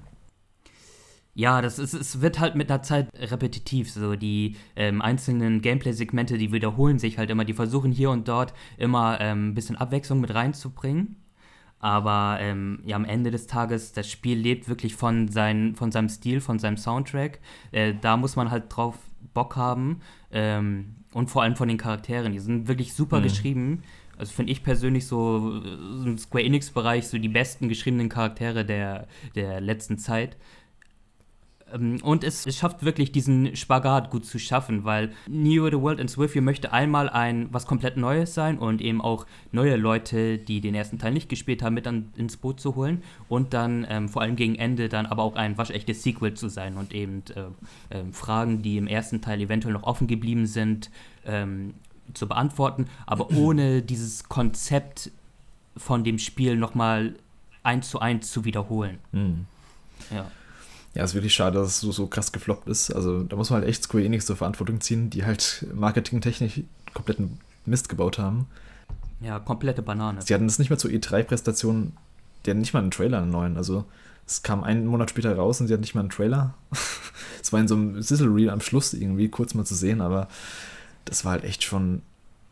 ja, 1.34 1.62
das 1.62 1.78
ist, 1.78 1.94
es 1.94 2.20
wird 2.20 2.40
halt 2.40 2.54
mit 2.56 2.70
der 2.70 2.82
Zeit 2.82 3.08
repetitiv. 3.14 3.90
So 3.90 4.16
die 4.16 4.56
ähm, 4.76 5.00
einzelnen 5.00 5.62
Gameplay-Segmente, 5.62 6.36
die 6.38 6.52
wiederholen 6.52 6.98
sich 6.98 7.18
halt 7.18 7.30
immer. 7.30 7.44
Die 7.44 7.54
versuchen 7.54 7.92
hier 7.92 8.10
und 8.10 8.28
dort 8.28 8.52
immer 8.78 9.20
ähm, 9.20 9.48
ein 9.48 9.54
bisschen 9.54 9.76
Abwechslung 9.76 10.20
mit 10.20 10.34
reinzubringen. 10.34 11.16
Aber 11.78 12.36
ähm, 12.40 12.80
ja, 12.84 12.96
am 12.96 13.06
Ende 13.06 13.30
des 13.30 13.46
Tages, 13.46 13.92
das 13.92 14.10
Spiel 14.10 14.38
lebt 14.38 14.68
wirklich 14.68 14.96
von, 14.96 15.28
sein, 15.28 15.74
von 15.76 15.90
seinem 15.92 16.10
Stil, 16.10 16.40
von 16.40 16.58
seinem 16.58 16.76
Soundtrack. 16.76 17.38
Äh, 17.72 17.94
da 17.98 18.16
muss 18.16 18.36
man 18.36 18.50
halt 18.50 18.64
drauf 18.68 18.98
Bock 19.32 19.56
haben. 19.56 20.00
Ähm, 20.30 20.96
und 21.12 21.30
vor 21.30 21.42
allem 21.42 21.56
von 21.56 21.68
den 21.68 21.78
Charakteren. 21.78 22.32
Die 22.32 22.38
sind 22.38 22.68
wirklich 22.68 22.94
super 22.94 23.18
mhm. 23.18 23.24
geschrieben. 23.24 23.82
Also 24.16 24.32
finde 24.32 24.52
ich 24.52 24.62
persönlich 24.62 25.06
so 25.06 25.62
im 26.04 26.18
Square 26.18 26.44
Enix-Bereich 26.44 27.08
so 27.08 27.16
die 27.18 27.28
besten 27.28 27.68
geschriebenen 27.68 28.10
Charaktere 28.10 28.64
der, 28.64 29.08
der 29.34 29.60
letzten 29.60 29.96
Zeit. 29.96 30.36
Ähm, 31.72 31.98
und 32.02 32.24
es, 32.24 32.46
es, 32.46 32.56
schafft 32.56 32.84
wirklich 32.84 33.12
diesen 33.12 33.56
Spagat 33.56 34.10
gut 34.10 34.24
zu 34.24 34.38
schaffen, 34.38 34.84
weil 34.84 35.12
Neo 35.26 35.66
The 35.66 35.80
World 35.80 36.00
Ends 36.00 36.18
With 36.18 36.34
You 36.34 36.42
möchte 36.42 36.72
einmal 36.72 37.08
ein 37.08 37.48
was 37.52 37.66
komplett 37.66 37.96
Neues 37.96 38.34
sein 38.34 38.58
und 38.58 38.80
eben 38.80 39.00
auch 39.00 39.26
neue 39.52 39.76
Leute, 39.76 40.38
die 40.38 40.60
den 40.60 40.74
ersten 40.74 40.98
Teil 40.98 41.12
nicht 41.12 41.28
gespielt 41.28 41.62
haben, 41.62 41.74
mit 41.74 41.86
dann 41.86 42.12
ins 42.16 42.36
Boot 42.36 42.60
zu 42.60 42.74
holen 42.74 43.02
und 43.28 43.54
dann 43.54 43.86
ähm, 43.88 44.08
vor 44.08 44.22
allem 44.22 44.36
gegen 44.36 44.54
Ende 44.54 44.88
dann 44.88 45.06
aber 45.06 45.22
auch 45.22 45.36
ein 45.36 45.58
waschechtes 45.58 46.02
Sequel 46.02 46.34
zu 46.34 46.48
sein 46.48 46.76
und 46.76 46.92
eben 46.92 47.22
äh, 47.34 47.96
äh, 47.96 48.04
Fragen, 48.12 48.62
die 48.62 48.76
im 48.76 48.86
ersten 48.86 49.20
Teil 49.20 49.40
eventuell 49.40 49.74
noch 49.74 49.84
offen 49.84 50.06
geblieben 50.06 50.46
sind, 50.46 50.90
ähm, 51.24 51.74
zu 52.14 52.28
beantworten, 52.28 52.86
aber 53.06 53.30
ohne 53.36 53.82
dieses 53.82 54.28
Konzept 54.28 55.10
von 55.76 56.04
dem 56.04 56.18
Spiel 56.18 56.56
nochmal 56.56 57.14
eins 57.62 57.90
zu 57.90 58.00
eins 58.00 58.30
zu 58.30 58.44
wiederholen. 58.44 58.98
Mhm. 59.12 59.46
Ja. 60.10 60.30
Ja, 60.94 61.04
ist 61.04 61.14
wirklich 61.14 61.34
schade, 61.34 61.58
dass 61.58 61.68
es 61.68 61.80
so, 61.80 61.92
so 61.92 62.06
krass 62.06 62.32
gefloppt 62.32 62.68
ist. 62.68 62.90
Also 62.90 63.22
da 63.22 63.36
muss 63.36 63.50
man 63.50 63.60
halt 63.60 63.68
echt 63.68 63.84
Square 63.84 64.04
Enix 64.04 64.26
zur 64.26 64.36
Verantwortung 64.36 64.80
ziehen, 64.80 65.10
die 65.10 65.24
halt 65.24 65.66
marketingtechnisch 65.72 66.62
kompletten 66.94 67.38
Mist 67.64 67.88
gebaut 67.88 68.18
haben. 68.18 68.46
Ja, 69.20 69.38
komplette 69.38 69.82
Banane. 69.82 70.22
Sie 70.22 70.34
hatten 70.34 70.46
das 70.46 70.58
nicht 70.58 70.70
mehr 70.70 70.78
zur 70.78 70.90
E3-Präsentation, 70.90 71.92
die 72.44 72.50
hatten 72.50 72.60
nicht 72.60 72.72
mal 72.72 72.80
einen 72.80 72.90
Trailer, 72.90 73.18
einen 73.18 73.30
neuen. 73.30 73.56
Also 73.56 73.84
es 74.26 74.42
kam 74.42 74.64
einen 74.64 74.86
Monat 74.86 75.10
später 75.10 75.34
raus 75.36 75.60
und 75.60 75.68
sie 75.68 75.72
hatten 75.72 75.82
nicht 75.82 75.94
mal 75.94 76.00
einen 76.00 76.10
Trailer. 76.10 76.54
Es 77.42 77.54
war 77.54 77.60
in 77.60 77.68
so 77.68 77.74
einem 77.74 78.02
Sizzle-Reel 78.02 78.50
am 78.50 78.60
Schluss 78.60 78.92
irgendwie 78.92 79.28
kurz 79.28 79.54
mal 79.54 79.64
zu 79.64 79.74
sehen, 79.74 80.02
aber 80.02 80.28
das 81.06 81.24
war 81.24 81.32
halt 81.32 81.44
echt 81.44 81.64
schon 81.64 82.02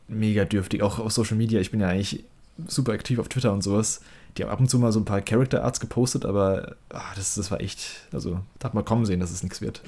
mega 0.09 0.46
dürftig. 0.46 0.83
Auch 0.83 0.98
auf 0.98 1.12
Social 1.12 1.37
Media, 1.37 1.61
ich 1.61 1.70
bin 1.70 1.81
ja 1.81 1.88
eigentlich 1.88 2.24
super 2.66 2.92
aktiv 2.92 3.18
auf 3.18 3.29
Twitter 3.29 3.53
und 3.53 3.62
sowas. 3.62 4.01
Die 4.37 4.43
haben 4.43 4.51
ab 4.51 4.61
und 4.61 4.69
zu 4.69 4.79
mal 4.79 4.93
so 4.93 5.01
ein 5.01 5.05
paar 5.05 5.21
Character 5.21 5.64
Arts 5.64 5.81
gepostet, 5.81 6.25
aber 6.25 6.77
ach, 6.91 7.14
das, 7.17 7.35
das 7.35 7.51
war 7.51 7.61
echt, 7.61 8.07
also 8.12 8.41
da 8.59 8.67
hat 8.67 8.75
man 8.75 8.85
kommen 8.85 9.05
sehen, 9.05 9.21
dass 9.21 9.31
es 9.31 9.43
nichts 9.43 9.61
wird. 9.61 9.83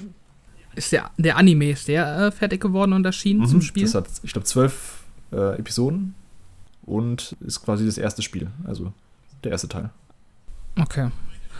Ist 0.75 0.91
der, 0.91 1.11
der 1.17 1.37
Anime, 1.37 1.71
ist 1.71 1.87
der 1.87 2.17
äh, 2.17 2.31
fertig 2.31 2.61
geworden 2.61 2.93
und 2.93 3.05
erschienen 3.05 3.41
mhm, 3.41 3.47
zum 3.47 3.61
Spiel? 3.61 3.83
Das 3.83 3.95
hat, 3.95 4.07
ich 4.23 4.33
glaube, 4.33 4.45
zwölf 4.45 5.03
äh, 5.31 5.57
Episoden 5.57 6.15
und 6.83 7.35
ist 7.41 7.63
quasi 7.63 7.85
das 7.85 7.97
erste 7.97 8.21
Spiel, 8.21 8.49
also 8.65 8.93
der 9.43 9.51
erste 9.51 9.67
Teil. 9.67 9.89
Okay. 10.79 11.09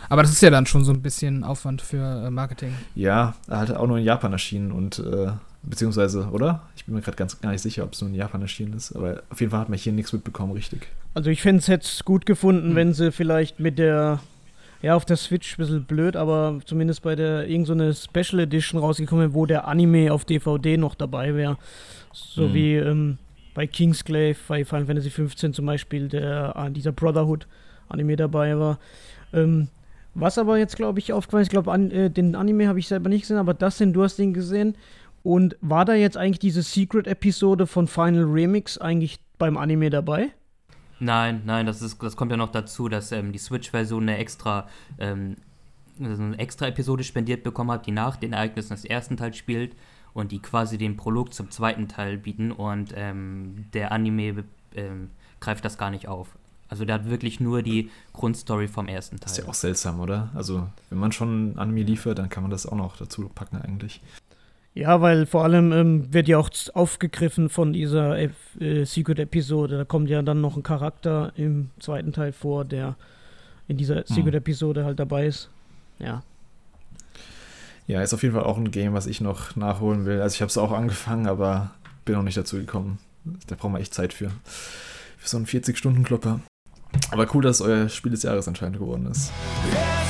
Aber 0.08 0.22
das 0.22 0.32
ist 0.32 0.42
ja 0.42 0.50
dann 0.50 0.66
schon 0.66 0.84
so 0.84 0.92
ein 0.92 1.02
bisschen 1.02 1.44
Aufwand 1.44 1.82
für 1.82 2.26
äh, 2.26 2.30
Marketing. 2.30 2.74
Ja, 2.94 3.34
er 3.48 3.58
hat 3.58 3.70
auch 3.70 3.86
nur 3.86 3.98
in 3.98 4.04
Japan 4.04 4.32
erschienen 4.32 4.72
und 4.72 4.98
äh, 4.98 5.32
beziehungsweise, 5.62 6.28
oder? 6.32 6.62
Ich 6.76 6.84
bin 6.84 6.94
mir 6.94 7.00
gerade 7.00 7.16
ganz 7.16 7.40
gar 7.40 7.50
nicht 7.50 7.60
sicher, 7.60 7.84
ob 7.84 7.92
es 7.92 8.00
nur 8.00 8.10
in 8.10 8.16
Japan 8.16 8.42
erschienen 8.42 8.74
ist, 8.74 8.94
aber 8.94 9.22
auf 9.30 9.40
jeden 9.40 9.50
Fall 9.50 9.60
hat 9.60 9.68
man 9.68 9.78
hier 9.78 9.92
nichts 9.92 10.12
mitbekommen, 10.12 10.52
richtig. 10.52 10.88
Also 11.14 11.30
ich 11.30 11.42
fände 11.42 11.60
es 11.60 11.66
jetzt 11.66 12.04
gut 12.04 12.26
gefunden, 12.26 12.70
hm. 12.70 12.76
wenn 12.76 12.92
sie 12.94 13.12
vielleicht 13.12 13.60
mit 13.60 13.78
der, 13.78 14.20
ja, 14.82 14.94
auf 14.94 15.04
der 15.04 15.16
Switch 15.16 15.54
ein 15.54 15.62
bisschen 15.62 15.84
blöd, 15.84 16.16
aber 16.16 16.60
zumindest 16.64 17.02
bei 17.02 17.14
der 17.14 17.48
irgendeine 17.48 17.92
so 17.92 18.08
Special 18.08 18.40
Edition 18.40 18.80
rausgekommen 18.80 19.26
wäre, 19.26 19.34
wo 19.34 19.46
der 19.46 19.68
Anime 19.68 20.12
auf 20.12 20.24
DVD 20.24 20.76
noch 20.76 20.94
dabei 20.94 21.34
wäre. 21.34 21.58
So 22.12 22.46
hm. 22.46 22.54
wie 22.54 22.74
ähm, 22.76 23.18
bei 23.54 23.66
Kingsglaive, 23.66 24.38
bei 24.48 24.64
Final 24.64 24.86
Fantasy 24.86 25.10
15 25.10 25.52
zum 25.52 25.66
Beispiel, 25.66 26.08
der, 26.08 26.54
äh, 26.56 26.70
dieser 26.70 26.92
Brotherhood-Anime 26.92 28.16
dabei 28.16 28.58
war. 28.58 28.78
Ähm, 29.32 29.68
was 30.14 30.36
aber 30.36 30.58
jetzt, 30.58 30.76
glaube 30.76 30.98
ich, 30.98 31.12
aufgefallen 31.12 31.42
ist, 31.42 31.48
ich 31.48 31.52
glaube, 31.52 31.72
an, 31.72 31.90
äh, 31.90 32.10
den 32.10 32.34
Anime 32.34 32.68
habe 32.68 32.78
ich 32.78 32.88
selber 32.88 33.08
nicht 33.08 33.22
gesehen, 33.22 33.38
aber 33.38 33.54
das 33.54 33.78
denn, 33.78 33.92
du 33.92 34.02
hast 34.02 34.18
den 34.18 34.34
gesehen. 34.34 34.76
Und 35.22 35.56
war 35.60 35.84
da 35.84 35.94
jetzt 35.94 36.16
eigentlich 36.16 36.40
diese 36.40 36.62
Secret-Episode 36.62 37.66
von 37.66 37.86
Final 37.86 38.24
Remix 38.24 38.78
eigentlich 38.78 39.20
beim 39.38 39.56
Anime 39.56 39.90
dabei? 39.90 40.30
Nein, 40.98 41.42
nein, 41.44 41.66
das, 41.66 41.82
ist, 41.82 42.02
das 42.02 42.16
kommt 42.16 42.30
ja 42.30 42.36
noch 42.36 42.52
dazu, 42.52 42.88
dass 42.88 43.12
ähm, 43.12 43.32
die 43.32 43.38
Switch-Version 43.38 44.04
eine 44.04 44.18
extra, 44.18 44.68
ähm, 44.98 45.36
also 46.00 46.22
eine 46.22 46.38
extra 46.38 46.66
Episode 46.68 47.02
spendiert 47.02 47.42
bekommen 47.42 47.70
hat, 47.70 47.86
die 47.86 47.92
nach 47.92 48.16
den 48.16 48.32
Ereignissen 48.32 48.74
des 48.74 48.84
ersten 48.84 49.16
Teils 49.16 49.36
spielt 49.36 49.74
und 50.14 50.32
die 50.32 50.40
quasi 50.40 50.78
den 50.78 50.96
Prolog 50.96 51.34
zum 51.34 51.50
zweiten 51.50 51.88
Teil 51.88 52.18
bieten 52.18 52.52
und 52.52 52.92
ähm, 52.96 53.66
der 53.72 53.90
Anime 53.90 54.44
ähm, 54.74 55.10
greift 55.40 55.64
das 55.64 55.78
gar 55.78 55.90
nicht 55.90 56.06
auf. 56.06 56.28
Also 56.68 56.84
der 56.84 56.94
hat 56.94 57.10
wirklich 57.10 57.40
nur 57.40 57.62
die 57.62 57.90
Grundstory 58.12 58.66
vom 58.66 58.88
ersten 58.88 59.16
Teil. 59.16 59.24
Das 59.24 59.32
ist 59.32 59.44
ja 59.44 59.50
auch 59.50 59.54
seltsam, 59.54 60.00
oder? 60.00 60.30
Also 60.34 60.68
wenn 60.88 60.98
man 60.98 61.12
schon 61.12 61.58
Anime 61.58 61.82
liefert, 61.82 62.18
dann 62.18 62.30
kann 62.30 62.44
man 62.44 62.50
das 62.50 62.64
auch 62.64 62.76
noch 62.76 62.96
dazu 62.96 63.28
packen 63.28 63.60
eigentlich. 63.60 64.00
Ja, 64.74 65.02
weil 65.02 65.26
vor 65.26 65.44
allem 65.44 65.72
ähm, 65.72 66.14
wird 66.14 66.28
ja 66.28 66.38
auch 66.38 66.48
aufgegriffen 66.72 67.50
von 67.50 67.74
dieser 67.74 68.18
äh, 68.18 68.30
Secret-Episode. 68.84 69.76
Da 69.76 69.84
kommt 69.84 70.08
ja 70.08 70.22
dann 70.22 70.40
noch 70.40 70.56
ein 70.56 70.62
Charakter 70.62 71.32
im 71.36 71.70
zweiten 71.78 72.12
Teil 72.12 72.32
vor, 72.32 72.64
der 72.64 72.96
in 73.68 73.76
dieser 73.76 73.96
hm. 73.96 74.04
Secret-Episode 74.06 74.84
halt 74.84 74.98
dabei 74.98 75.26
ist. 75.26 75.50
Ja. 75.98 76.22
Ja, 77.86 78.00
ist 78.00 78.14
auf 78.14 78.22
jeden 78.22 78.34
Fall 78.34 78.44
auch 78.44 78.56
ein 78.56 78.70
Game, 78.70 78.94
was 78.94 79.06
ich 79.06 79.20
noch 79.20 79.56
nachholen 79.56 80.06
will. 80.06 80.20
Also 80.20 80.34
ich 80.34 80.40
habe 80.40 80.48
es 80.48 80.56
auch 80.56 80.72
angefangen, 80.72 81.26
aber 81.26 81.72
bin 82.04 82.14
noch 82.14 82.22
nicht 82.22 82.38
dazu 82.38 82.56
gekommen. 82.56 82.98
Da 83.46 83.56
brauchen 83.56 83.74
wir 83.74 83.80
echt 83.80 83.92
Zeit 83.92 84.14
für. 84.14 84.30
Für 85.18 85.28
so 85.28 85.36
einen 85.36 85.46
40-Stunden-Klopper. 85.46 86.40
Aber 87.10 87.26
cool, 87.34 87.42
dass 87.42 87.56
es 87.56 87.62
euer 87.62 87.88
Spiel 87.88 88.12
des 88.12 88.22
Jahres 88.22 88.48
anscheinend 88.48 88.78
geworden 88.78 89.06
ist. 89.06 89.30
Yeah, 89.72 90.01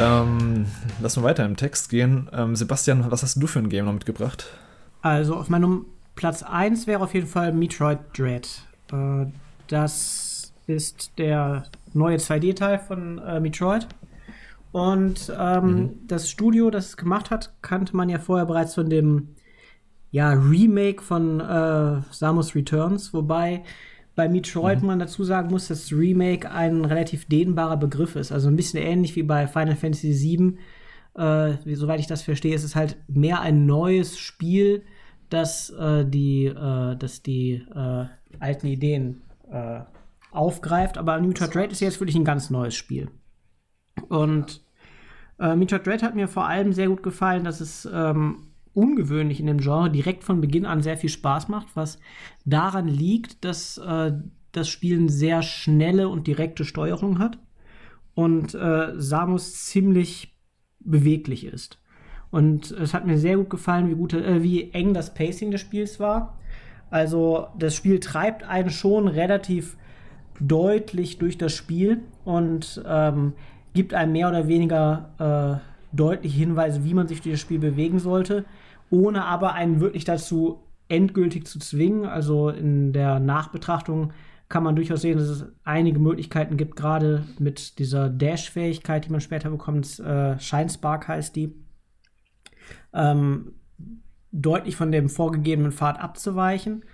Ähm, 0.00 0.66
lass 1.00 1.16
mal 1.16 1.24
weiter 1.24 1.44
im 1.44 1.56
Text 1.56 1.88
gehen. 1.88 2.30
Ähm, 2.32 2.54
Sebastian, 2.54 3.10
was 3.10 3.22
hast 3.22 3.42
du 3.42 3.46
für 3.46 3.58
ein 3.58 3.68
Game 3.68 3.86
noch 3.86 3.92
mitgebracht? 3.92 4.46
Also 5.02 5.34
auf 5.34 5.48
meinem 5.48 5.86
Platz 6.14 6.42
1 6.42 6.86
wäre 6.86 7.02
auf 7.02 7.14
jeden 7.14 7.26
Fall 7.26 7.52
Metroid 7.52 7.98
Dread. 8.16 8.48
Äh, 8.92 9.26
das 9.66 10.52
ist 10.66 11.12
der 11.18 11.64
neue 11.94 12.18
2D-Teil 12.18 12.78
von 12.78 13.18
äh, 13.18 13.40
Metroid. 13.40 13.88
Und 14.70 15.32
ähm, 15.36 15.64
mhm. 15.64 16.06
das 16.06 16.30
Studio, 16.30 16.70
das 16.70 16.90
es 16.90 16.96
gemacht 16.96 17.30
hat, 17.30 17.54
kannte 17.62 17.96
man 17.96 18.08
ja 18.08 18.18
vorher 18.18 18.46
bereits 18.46 18.74
von 18.74 18.88
dem 18.88 19.34
ja, 20.10 20.30
Remake 20.30 21.02
von 21.02 21.40
äh, 21.40 22.02
Samus 22.10 22.54
Returns, 22.54 23.12
wobei 23.12 23.64
bei 24.18 24.28
Metroid 24.28 24.80
mhm. 24.80 24.88
man 24.88 24.98
dazu 24.98 25.22
sagen 25.22 25.48
muss, 25.48 25.68
dass 25.68 25.92
Remake 25.92 26.50
ein 26.50 26.84
relativ 26.84 27.26
dehnbarer 27.26 27.76
Begriff 27.76 28.16
ist. 28.16 28.32
Also 28.32 28.48
ein 28.48 28.56
bisschen 28.56 28.82
ähnlich 28.82 29.14
wie 29.14 29.22
bei 29.22 29.46
Final 29.46 29.76
Fantasy 29.76 30.12
VII. 30.12 30.58
Äh, 31.14 31.76
soweit 31.76 32.00
ich 32.00 32.08
das 32.08 32.22
verstehe, 32.22 32.52
ist 32.52 32.64
es 32.64 32.74
halt 32.74 32.96
mehr 33.06 33.40
ein 33.42 33.64
neues 33.64 34.18
Spiel, 34.18 34.82
das 35.30 35.70
äh, 35.70 36.04
die, 36.04 36.46
äh, 36.46 36.96
das 36.96 37.22
die 37.22 37.64
äh, 37.72 38.06
alten 38.40 38.66
Ideen 38.66 39.22
äh, 39.52 39.82
aufgreift. 40.32 40.98
Aber 40.98 41.20
Metroid 41.20 41.54
Dread 41.54 41.70
ist 41.70 41.78
jetzt 41.78 42.00
wirklich 42.00 42.16
ein 42.16 42.24
ganz 42.24 42.50
neues 42.50 42.74
Spiel. 42.74 43.12
Und 44.08 44.64
äh, 45.38 45.54
Metroid 45.54 45.86
Dread 45.86 46.02
hat 46.02 46.16
mir 46.16 46.26
vor 46.26 46.48
allem 46.48 46.72
sehr 46.72 46.88
gut 46.88 47.04
gefallen, 47.04 47.44
dass 47.44 47.60
es 47.60 47.88
ähm, 47.92 48.47
ungewöhnlich 48.74 49.40
in 49.40 49.46
dem 49.46 49.58
Genre 49.58 49.90
direkt 49.90 50.24
von 50.24 50.40
Beginn 50.40 50.66
an 50.66 50.82
sehr 50.82 50.96
viel 50.96 51.10
Spaß 51.10 51.48
macht, 51.48 51.68
was 51.74 51.98
daran 52.44 52.88
liegt, 52.88 53.44
dass 53.44 53.78
äh, 53.78 54.12
das 54.52 54.68
Spiel 54.68 54.98
eine 54.98 55.10
sehr 55.10 55.42
schnelle 55.42 56.08
und 56.08 56.26
direkte 56.26 56.64
Steuerung 56.64 57.18
hat 57.18 57.38
und 58.14 58.54
äh, 58.54 58.92
Samus 58.96 59.66
ziemlich 59.66 60.36
beweglich 60.80 61.44
ist. 61.44 61.78
Und 62.30 62.70
es 62.72 62.92
hat 62.92 63.06
mir 63.06 63.18
sehr 63.18 63.36
gut 63.36 63.50
gefallen, 63.50 63.88
wie, 63.88 63.94
gut, 63.94 64.12
äh, 64.12 64.42
wie 64.42 64.70
eng 64.72 64.94
das 64.94 65.14
Pacing 65.14 65.50
des 65.50 65.60
Spiels 65.60 65.98
war. 65.98 66.38
Also 66.90 67.48
das 67.58 67.74
Spiel 67.74 68.00
treibt 68.00 68.42
einen 68.42 68.70
schon 68.70 69.08
relativ 69.08 69.76
deutlich 70.40 71.18
durch 71.18 71.38
das 71.38 71.52
Spiel 71.52 72.02
und 72.24 72.82
ähm, 72.86 73.34
gibt 73.74 73.94
einem 73.94 74.12
mehr 74.12 74.28
oder 74.28 74.48
weniger 74.48 75.60
äh, 75.62 75.67
deutliche 75.92 76.38
Hinweise, 76.38 76.84
wie 76.84 76.94
man 76.94 77.08
sich 77.08 77.22
durch 77.22 77.34
das 77.34 77.40
Spiel 77.40 77.58
bewegen 77.58 77.98
sollte 77.98 78.44
ohne 78.90 79.24
aber 79.24 79.54
einen 79.54 79.80
wirklich 79.80 80.04
dazu 80.04 80.62
endgültig 80.88 81.46
zu 81.46 81.58
zwingen. 81.58 82.06
Also 82.06 82.48
in 82.50 82.92
der 82.92 83.20
Nachbetrachtung 83.20 84.12
kann 84.48 84.62
man 84.62 84.76
durchaus 84.76 85.02
sehen, 85.02 85.18
dass 85.18 85.28
es 85.28 85.46
einige 85.64 85.98
Möglichkeiten 85.98 86.56
gibt, 86.56 86.76
gerade 86.76 87.24
mit 87.38 87.78
dieser 87.78 88.08
Dash-Fähigkeit, 88.08 89.04
die 89.04 89.10
man 89.10 89.20
später 89.20 89.50
bekommt, 89.50 89.98
äh, 90.00 90.38
Shinespark 90.38 91.06
heißt 91.06 91.36
die, 91.36 91.54
ähm, 92.94 93.52
deutlich 94.32 94.76
von 94.76 94.90
dem 94.90 95.10
vorgegebenen 95.10 95.72
Pfad 95.72 96.00
abzuweichen. 96.00 96.84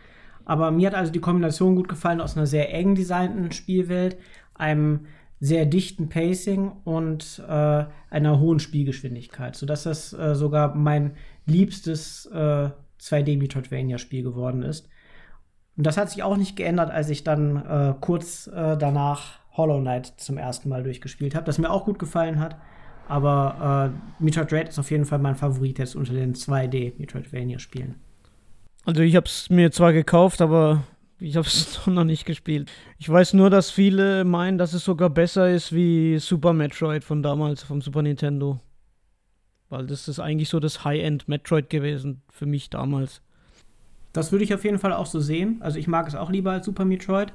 Aber 0.45 0.73
mir 0.73 0.89
hat 0.89 0.95
also 0.95 1.13
die 1.13 1.21
Kombination 1.21 1.77
gut 1.77 1.89
gefallen 1.89 2.21
aus 2.21 2.37
einer 2.37 2.47
sehr 2.47 2.75
eng 2.75 2.97
designten 2.97 3.53
Spielwelt, 3.53 4.19
einem 4.55 5.07
sehr 5.41 5.67
dichten 5.67 6.09
Pacing 6.09 6.73
und 6.85 7.43
äh, 7.47 7.85
einer 8.11 8.41
hohen 8.41 8.61
Spielgeschwindigkeit, 8.61 9.57
sodass 9.57 9.83
das 9.83 10.13
äh, 10.13 10.35
sogar 10.35 10.75
mein 10.75 11.17
liebstes 11.47 12.27
äh, 12.27 12.71
2D-Metroidvania-Spiel 13.01 14.23
geworden 14.23 14.63
ist. 14.63 14.89
Und 15.77 15.87
das 15.87 15.97
hat 15.97 16.11
sich 16.11 16.23
auch 16.23 16.37
nicht 16.37 16.57
geändert, 16.57 16.91
als 16.91 17.11
ich 17.11 17.25
dann 17.25 17.57
äh, 17.57 17.95
kurz 18.01 18.47
äh, 18.47 18.77
danach 18.77 19.41
Hollow 19.53 19.81
Knight 19.81 20.15
zum 20.17 20.39
ersten 20.39 20.69
Mal 20.69 20.83
durchgespielt 20.83 21.35
habe, 21.35 21.47
das 21.47 21.59
mir 21.59 21.71
auch 21.71 21.85
gut 21.85 21.99
gefallen 21.99 22.41
hat. 22.41 22.57
Aber 23.07 23.93
äh, 23.93 24.23
Metroid 24.23 24.51
Dread 24.51 24.69
ist 24.69 24.79
auf 24.79 24.91
jeden 24.91 25.05
Fall 25.05 25.19
mein 25.19 25.37
Favorit 25.37 25.79
jetzt 25.79 25.95
unter 25.95 26.15
den 26.15 26.35
2D-Metroidvania-Spielen. 26.35 27.97
Also 28.87 29.03
ich 29.03 29.17
habe 29.17 29.27
es 29.27 29.51
mir 29.51 29.71
zwar 29.71 29.93
gekauft, 29.93 30.41
aber 30.41 30.85
ich 31.21 31.37
habe 31.37 31.47
es 31.47 31.87
noch 31.87 32.05
nicht 32.05 32.25
gespielt. 32.25 32.71
Ich 32.99 33.09
weiß 33.09 33.35
nur, 33.35 33.51
dass 33.51 33.71
viele 33.71 34.25
meinen, 34.25 34.59
dass 34.59 34.73
es 34.73 34.85
sogar 34.85 35.11
besser 35.11 35.51
ist 35.51 35.73
wie 35.73 36.19
Super 36.19 36.53
Metroid 36.53 37.05
von 37.05 37.23
damals, 37.23 37.63
vom 37.63 37.81
Super 37.81 38.03
Nintendo. 38.03 38.61
Weil 39.69 39.87
das 39.87 40.09
ist 40.09 40.21
eigentlich 40.21 40.49
so 40.49 40.61
das 40.61 40.85
High-End 40.85 41.29
Metroid 41.29 41.71
gewesen 41.71 42.23
für 42.31 42.47
mich 42.47 42.71
damals. 42.71 43.23
Das 44.13 44.31
würde 44.31 44.45
ich 44.45 44.55
auf 44.55 44.65
jeden 44.65 44.79
Fall 44.79 44.93
auch 44.93 45.07
so 45.07 45.19
sehen. 45.19 45.57
Also 45.61 45.79
ich 45.79 45.89
mag 45.89 46.07
es 46.07 46.15
auch 46.15 46.31
lieber 46.31 46.53
als 46.53 46.67
Super 46.67 46.85
Metroid. 46.85 47.33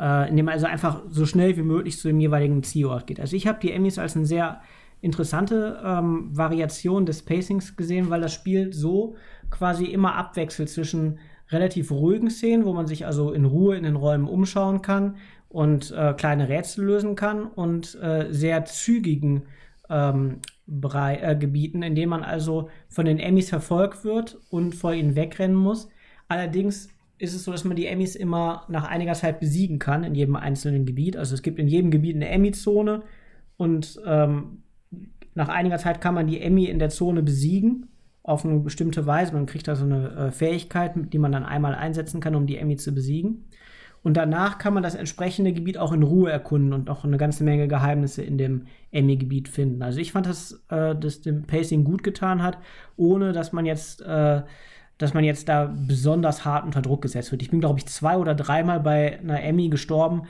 Äh, 0.00 0.30
indem 0.30 0.46
man 0.46 0.54
also 0.54 0.66
einfach 0.66 1.02
so 1.08 1.26
schnell 1.26 1.56
wie 1.56 1.62
möglich 1.62 1.98
zu 1.98 2.08
dem 2.08 2.18
jeweiligen 2.18 2.64
Zielort 2.64 3.06
geht. 3.06 3.20
Also 3.20 3.36
ich 3.36 3.46
habe 3.46 3.60
die 3.60 3.70
Emmys 3.70 3.98
als 3.98 4.16
eine 4.16 4.26
sehr 4.26 4.60
interessante 5.02 5.80
ähm, 5.84 6.28
Variation 6.30 7.04
des 7.04 7.22
Pacings 7.22 7.76
gesehen, 7.76 8.08
weil 8.08 8.22
das 8.22 8.32
Spiel 8.32 8.72
so 8.72 9.16
quasi 9.50 9.84
immer 9.84 10.14
abwechselt 10.14 10.70
zwischen 10.70 11.18
relativ 11.50 11.90
ruhigen 11.90 12.30
Szenen, 12.30 12.64
wo 12.64 12.72
man 12.72 12.86
sich 12.86 13.04
also 13.04 13.32
in 13.32 13.44
Ruhe 13.44 13.76
in 13.76 13.82
den 13.82 13.96
Räumen 13.96 14.26
umschauen 14.26 14.80
kann 14.80 15.16
und 15.48 15.90
äh, 15.90 16.14
kleine 16.14 16.48
Rätsel 16.48 16.86
lösen 16.86 17.14
kann 17.16 17.44
und 17.44 17.98
äh, 18.00 18.28
sehr 18.30 18.64
zügigen 18.64 19.42
ähm, 19.90 20.38
äh, 20.68 21.36
Gebieten, 21.36 21.82
in 21.82 21.94
denen 21.94 22.10
man 22.10 22.22
also 22.22 22.70
von 22.88 23.04
den 23.04 23.18
Emmys 23.18 23.50
verfolgt 23.50 24.04
wird 24.04 24.38
und 24.50 24.74
vor 24.74 24.94
ihnen 24.94 25.16
wegrennen 25.16 25.56
muss. 25.56 25.88
Allerdings 26.28 26.88
ist 27.18 27.34
es 27.34 27.44
so, 27.44 27.52
dass 27.52 27.64
man 27.64 27.76
die 27.76 27.86
Emmys 27.86 28.16
immer 28.16 28.64
nach 28.68 28.84
einiger 28.84 29.12
Zeit 29.14 29.40
besiegen 29.40 29.78
kann 29.78 30.04
in 30.04 30.14
jedem 30.14 30.36
einzelnen 30.36 30.86
Gebiet. 30.86 31.16
Also 31.16 31.34
es 31.34 31.42
gibt 31.42 31.58
in 31.58 31.68
jedem 31.68 31.90
Gebiet 31.90 32.16
eine 32.16 32.28
Emmy-Zone 32.28 33.02
und 33.56 34.00
ähm, 34.06 34.61
nach 35.34 35.48
einiger 35.48 35.78
Zeit 35.78 36.00
kann 36.00 36.14
man 36.14 36.26
die 36.26 36.40
Emmy 36.40 36.66
in 36.66 36.78
der 36.78 36.90
Zone 36.90 37.22
besiegen 37.22 37.88
auf 38.22 38.44
eine 38.44 38.58
bestimmte 38.60 39.06
Weise. 39.06 39.32
Man 39.32 39.46
kriegt 39.46 39.66
da 39.66 39.74
so 39.74 39.84
eine 39.84 40.10
äh, 40.10 40.30
Fähigkeit, 40.30 40.92
die 40.96 41.18
man 41.18 41.32
dann 41.32 41.44
einmal 41.44 41.74
einsetzen 41.74 42.20
kann, 42.20 42.34
um 42.34 42.46
die 42.46 42.56
Emmy 42.56 42.76
zu 42.76 42.92
besiegen. 42.92 43.44
Und 44.02 44.16
danach 44.16 44.58
kann 44.58 44.74
man 44.74 44.82
das 44.82 44.96
entsprechende 44.96 45.52
Gebiet 45.52 45.78
auch 45.78 45.92
in 45.92 46.02
Ruhe 46.02 46.30
erkunden 46.30 46.72
und 46.72 46.90
auch 46.90 47.04
eine 47.04 47.18
ganze 47.18 47.44
Menge 47.44 47.68
Geheimnisse 47.68 48.22
in 48.22 48.36
dem 48.36 48.66
Emmy-Gebiet 48.90 49.48
finden. 49.48 49.82
Also 49.82 50.00
ich 50.00 50.10
fand, 50.10 50.26
dass 50.26 50.64
äh, 50.70 50.96
das 50.96 51.20
dem 51.20 51.44
Pacing 51.44 51.84
gut 51.84 52.02
getan 52.02 52.42
hat, 52.42 52.58
ohne 52.96 53.32
dass 53.32 53.52
man 53.52 53.64
jetzt, 53.64 54.02
äh, 54.02 54.42
dass 54.98 55.14
man 55.14 55.22
jetzt 55.22 55.48
da 55.48 55.72
besonders 55.86 56.44
hart 56.44 56.64
unter 56.64 56.82
Druck 56.82 57.02
gesetzt 57.02 57.30
wird. 57.30 57.42
Ich 57.42 57.50
bin, 57.50 57.60
glaube 57.60 57.78
ich, 57.78 57.86
zwei 57.86 58.16
oder 58.16 58.34
dreimal 58.34 58.80
bei 58.80 59.20
einer 59.20 59.40
Emmy 59.42 59.68
gestorben, 59.68 60.22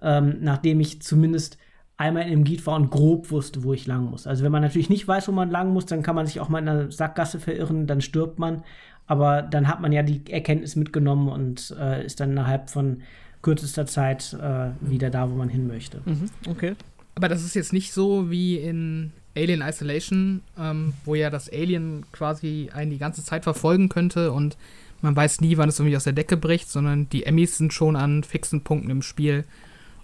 ähm, 0.00 0.38
nachdem 0.40 0.80
ich 0.80 1.00
zumindest 1.00 1.58
einmal 2.02 2.28
im 2.28 2.44
Gebiet 2.44 2.66
war 2.66 2.76
und 2.76 2.90
grob 2.90 3.30
wusste, 3.30 3.62
wo 3.62 3.72
ich 3.72 3.86
lang 3.86 4.10
muss. 4.10 4.26
Also 4.26 4.44
wenn 4.44 4.52
man 4.52 4.62
natürlich 4.62 4.90
nicht 4.90 5.06
weiß, 5.06 5.28
wo 5.28 5.32
man 5.32 5.50
lang 5.50 5.72
muss, 5.72 5.86
dann 5.86 6.02
kann 6.02 6.16
man 6.16 6.26
sich 6.26 6.40
auch 6.40 6.48
mal 6.48 6.58
in 6.58 6.68
einer 6.68 6.90
Sackgasse 6.90 7.40
verirren, 7.40 7.86
dann 7.86 8.00
stirbt 8.00 8.38
man. 8.38 8.64
Aber 9.06 9.42
dann 9.42 9.68
hat 9.68 9.80
man 9.80 9.92
ja 9.92 10.02
die 10.02 10.22
Erkenntnis 10.30 10.76
mitgenommen 10.76 11.28
und 11.28 11.74
äh, 11.78 12.04
ist 12.04 12.20
dann 12.20 12.32
innerhalb 12.32 12.70
von 12.70 13.02
kürzester 13.42 13.86
Zeit 13.86 14.36
äh, 14.40 14.70
wieder 14.80 15.10
da, 15.10 15.30
wo 15.30 15.34
man 15.34 15.48
hin 15.48 15.66
möchte. 15.66 16.00
Mhm, 16.04 16.30
okay. 16.48 16.74
Aber 17.14 17.28
das 17.28 17.44
ist 17.44 17.54
jetzt 17.54 17.72
nicht 17.72 17.92
so 17.92 18.30
wie 18.30 18.56
in 18.56 19.12
Alien 19.36 19.62
Isolation, 19.62 20.42
ähm, 20.58 20.94
wo 21.04 21.14
ja 21.14 21.30
das 21.30 21.50
Alien 21.52 22.04
quasi 22.12 22.70
einen 22.72 22.90
die 22.90 22.98
ganze 22.98 23.24
Zeit 23.24 23.44
verfolgen 23.44 23.88
könnte 23.88 24.32
und 24.32 24.56
man 25.02 25.16
weiß 25.16 25.40
nie, 25.40 25.56
wann 25.56 25.68
es 25.68 25.78
irgendwie 25.78 25.96
aus 25.96 26.04
der 26.04 26.12
Decke 26.12 26.36
bricht, 26.36 26.70
sondern 26.70 27.08
die 27.08 27.24
Emmys 27.24 27.58
sind 27.58 27.72
schon 27.72 27.96
an 27.96 28.22
fixen 28.22 28.62
Punkten 28.62 28.90
im 28.90 29.02
Spiel 29.02 29.44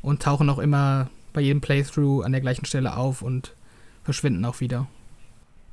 und 0.03 0.23
tauchen 0.23 0.51
auch 0.51 0.59
immer 0.59 1.09
bei 1.33 1.41
jedem 1.41 1.61
Playthrough 1.61 2.25
an 2.25 2.33
der 2.33 2.41
gleichen 2.41 2.64
Stelle 2.64 2.97
auf 2.97 3.23
und 3.23 3.55
verschwinden 4.03 4.45
auch 4.45 4.61
wieder. 4.61 4.87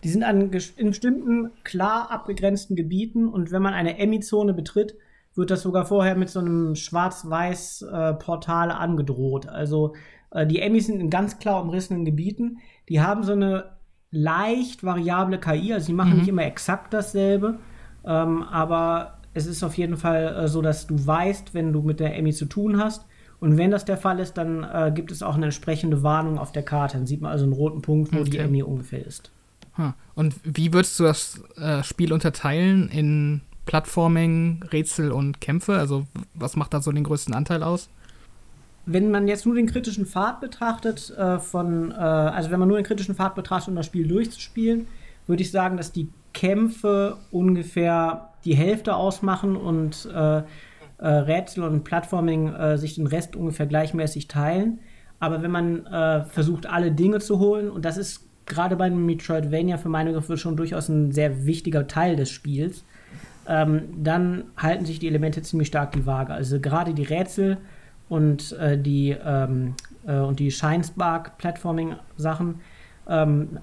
Die 0.04 0.10
sind 0.10 0.24
an 0.24 0.52
in 0.78 0.90
bestimmten 0.90 1.52
klar 1.64 2.12
abgegrenzten 2.12 2.76
Gebieten 2.76 3.28
und 3.28 3.52
wenn 3.52 3.62
man 3.62 3.74
eine 3.74 3.98
Emmy-Zone 3.98 4.54
betritt, 4.54 4.96
wird 5.36 5.52
das 5.52 5.62
sogar 5.62 5.86
vorher 5.86 6.16
mit 6.16 6.30
so 6.30 6.40
einem 6.40 6.76
Schwarz-Weiß-Portal 6.76 8.70
äh, 8.70 8.74
angedroht. 8.74 9.48
Also 9.48 9.96
äh, 10.32 10.46
die 10.46 10.60
Emmys 10.60 10.88
sind 10.88 11.00
in 11.00 11.10
ganz 11.10 11.40
klar 11.40 11.62
umrissenen 11.62 12.06
Gebieten. 12.06 12.60
Die 12.88 13.02
haben 13.02 13.24
so 13.24 13.34
eine 13.34 13.76
leicht 14.12 14.84
variable 14.84 15.40
KI, 15.40 15.74
also 15.74 15.88
die 15.88 15.94
machen 15.94 16.12
mhm. 16.12 16.18
nicht 16.20 16.30
immer 16.30 16.46
exakt 16.46 16.94
dasselbe, 16.94 17.60
ähm, 18.06 18.44
aber 18.44 19.20
es 19.34 19.46
ist 19.46 19.64
auf 19.64 19.76
jeden 19.76 19.98
Fall 19.98 20.36
äh, 20.36 20.48
so, 20.48 20.62
dass 20.62 20.88
du 20.88 21.06
weißt, 21.06 21.54
wenn 21.54 21.74
du 21.74 21.82
mit 21.82 22.00
der 22.00 22.16
Emmy 22.16 22.32
zu 22.32 22.46
tun 22.46 22.82
hast. 22.82 23.06
Und 23.46 23.58
wenn 23.60 23.70
das 23.70 23.86
der 23.86 23.98
Fall 23.98 24.20
ist, 24.20 24.40
dann 24.40 24.64
äh, 24.64 24.92
gibt 24.92 25.12
es 25.12 25.22
auch 25.22 25.36
eine 25.36 25.46
entsprechende 25.46 26.02
Warnung 26.02 26.40
auf 26.40 26.52
der 26.52 26.64
Karte. 26.64 26.98
Dann 26.98 27.06
sieht 27.06 27.22
man 27.22 27.32
also 27.32 27.44
einen 27.44 27.54
roten 27.54 27.84
Punkt, 27.84 28.12
wo 28.12 28.22
okay. 28.22 28.32
die 28.32 28.38
Emmy 28.40 28.64
ungefähr 28.64 29.06
ist. 29.06 29.30
Und 30.16 30.36
wie 30.44 30.74
würdest 30.74 31.00
du 31.00 31.04
das 31.04 31.44
äh, 31.58 31.84
Spiel 31.84 32.12
unterteilen 32.12 32.90
in 32.90 33.42
Plattforming, 33.68 34.64
Rätsel 34.72 35.12
und 35.12 35.42
Kämpfe? 35.42 35.78
Also 35.78 36.08
was 36.34 36.56
macht 36.56 36.74
da 36.74 36.82
so 36.82 36.92
den 36.92 37.04
größten 37.04 37.36
Anteil 37.36 37.62
aus? 37.62 37.88
Wenn 38.88 39.12
man 39.12 39.28
jetzt 39.28 39.46
nur 39.46 39.54
den 39.54 39.68
kritischen 39.68 40.08
Pfad 40.08 40.42
betrachtet, 40.42 41.12
äh, 41.16 41.38
von, 41.38 41.92
äh, 41.92 41.94
also 41.94 42.50
wenn 42.50 42.60
man 42.60 42.68
nur 42.68 42.80
den 42.80 42.86
kritischen 42.86 43.14
Pfad 43.14 43.36
betrachtet, 43.36 43.70
um 43.70 43.76
das 43.76 43.86
Spiel 43.86 44.08
durchzuspielen, 44.08 44.88
würde 45.28 45.44
ich 45.44 45.52
sagen, 45.52 45.78
dass 45.78 45.92
die 45.92 46.08
Kämpfe 46.34 47.18
ungefähr 47.30 48.30
die 48.44 48.56
Hälfte 48.56 48.96
ausmachen 48.96 49.56
und 49.56 50.10
äh, 50.98 51.08
Rätsel 51.08 51.64
und 51.64 51.84
Plattforming 51.84 52.54
äh, 52.54 52.78
sich 52.78 52.96
den 52.96 53.08
Rest 53.08 53.36
ungefähr 53.36 53.66
gleichmäßig 53.66 54.28
teilen. 54.28 54.80
Aber 55.20 55.42
wenn 55.42 55.52
man 55.52 55.86
äh, 55.86 56.26
versucht, 56.26 56.66
alle 56.66 56.92
Dinge 56.92 57.20
zu 57.20 57.40
holen, 57.40 57.70
und 57.70 57.86
das 57.86 57.98
ist 57.98 58.28
gerade 58.46 58.76
bei 58.76 58.90
Metroidvania 58.90 59.78
für 59.78 59.90
meine 59.90 60.12
Begriffe 60.12 60.38
schon 60.38 60.56
durchaus 60.56 60.90
ein 60.90 61.12
sehr 61.12 61.46
wichtiger 61.46 61.88
Teil 61.88 62.16
des 62.16 62.30
Spiels, 62.30 62.86
ähm, 63.48 63.84
dann 64.04 64.46
halten 64.58 64.86
sich 64.86 65.00
die 65.00 65.08
Elemente 65.08 65.42
ziemlich 65.42 65.68
stark 65.68 65.92
die 65.94 66.06
Waage. 66.06 66.34
Also 66.34 66.60
gerade 66.60 66.94
die 66.94 67.04
Rätsel 67.04 67.58
und 68.10 68.54
äh, 68.54 68.78
die 68.78 69.16
ähm, 69.24 69.76
äh, 70.06 70.18
und 70.18 70.40
die 70.40 70.52
Shinespark 70.52 71.38
Platforming 71.38 71.96
Sachen 72.18 72.62
ähm, 73.08 73.60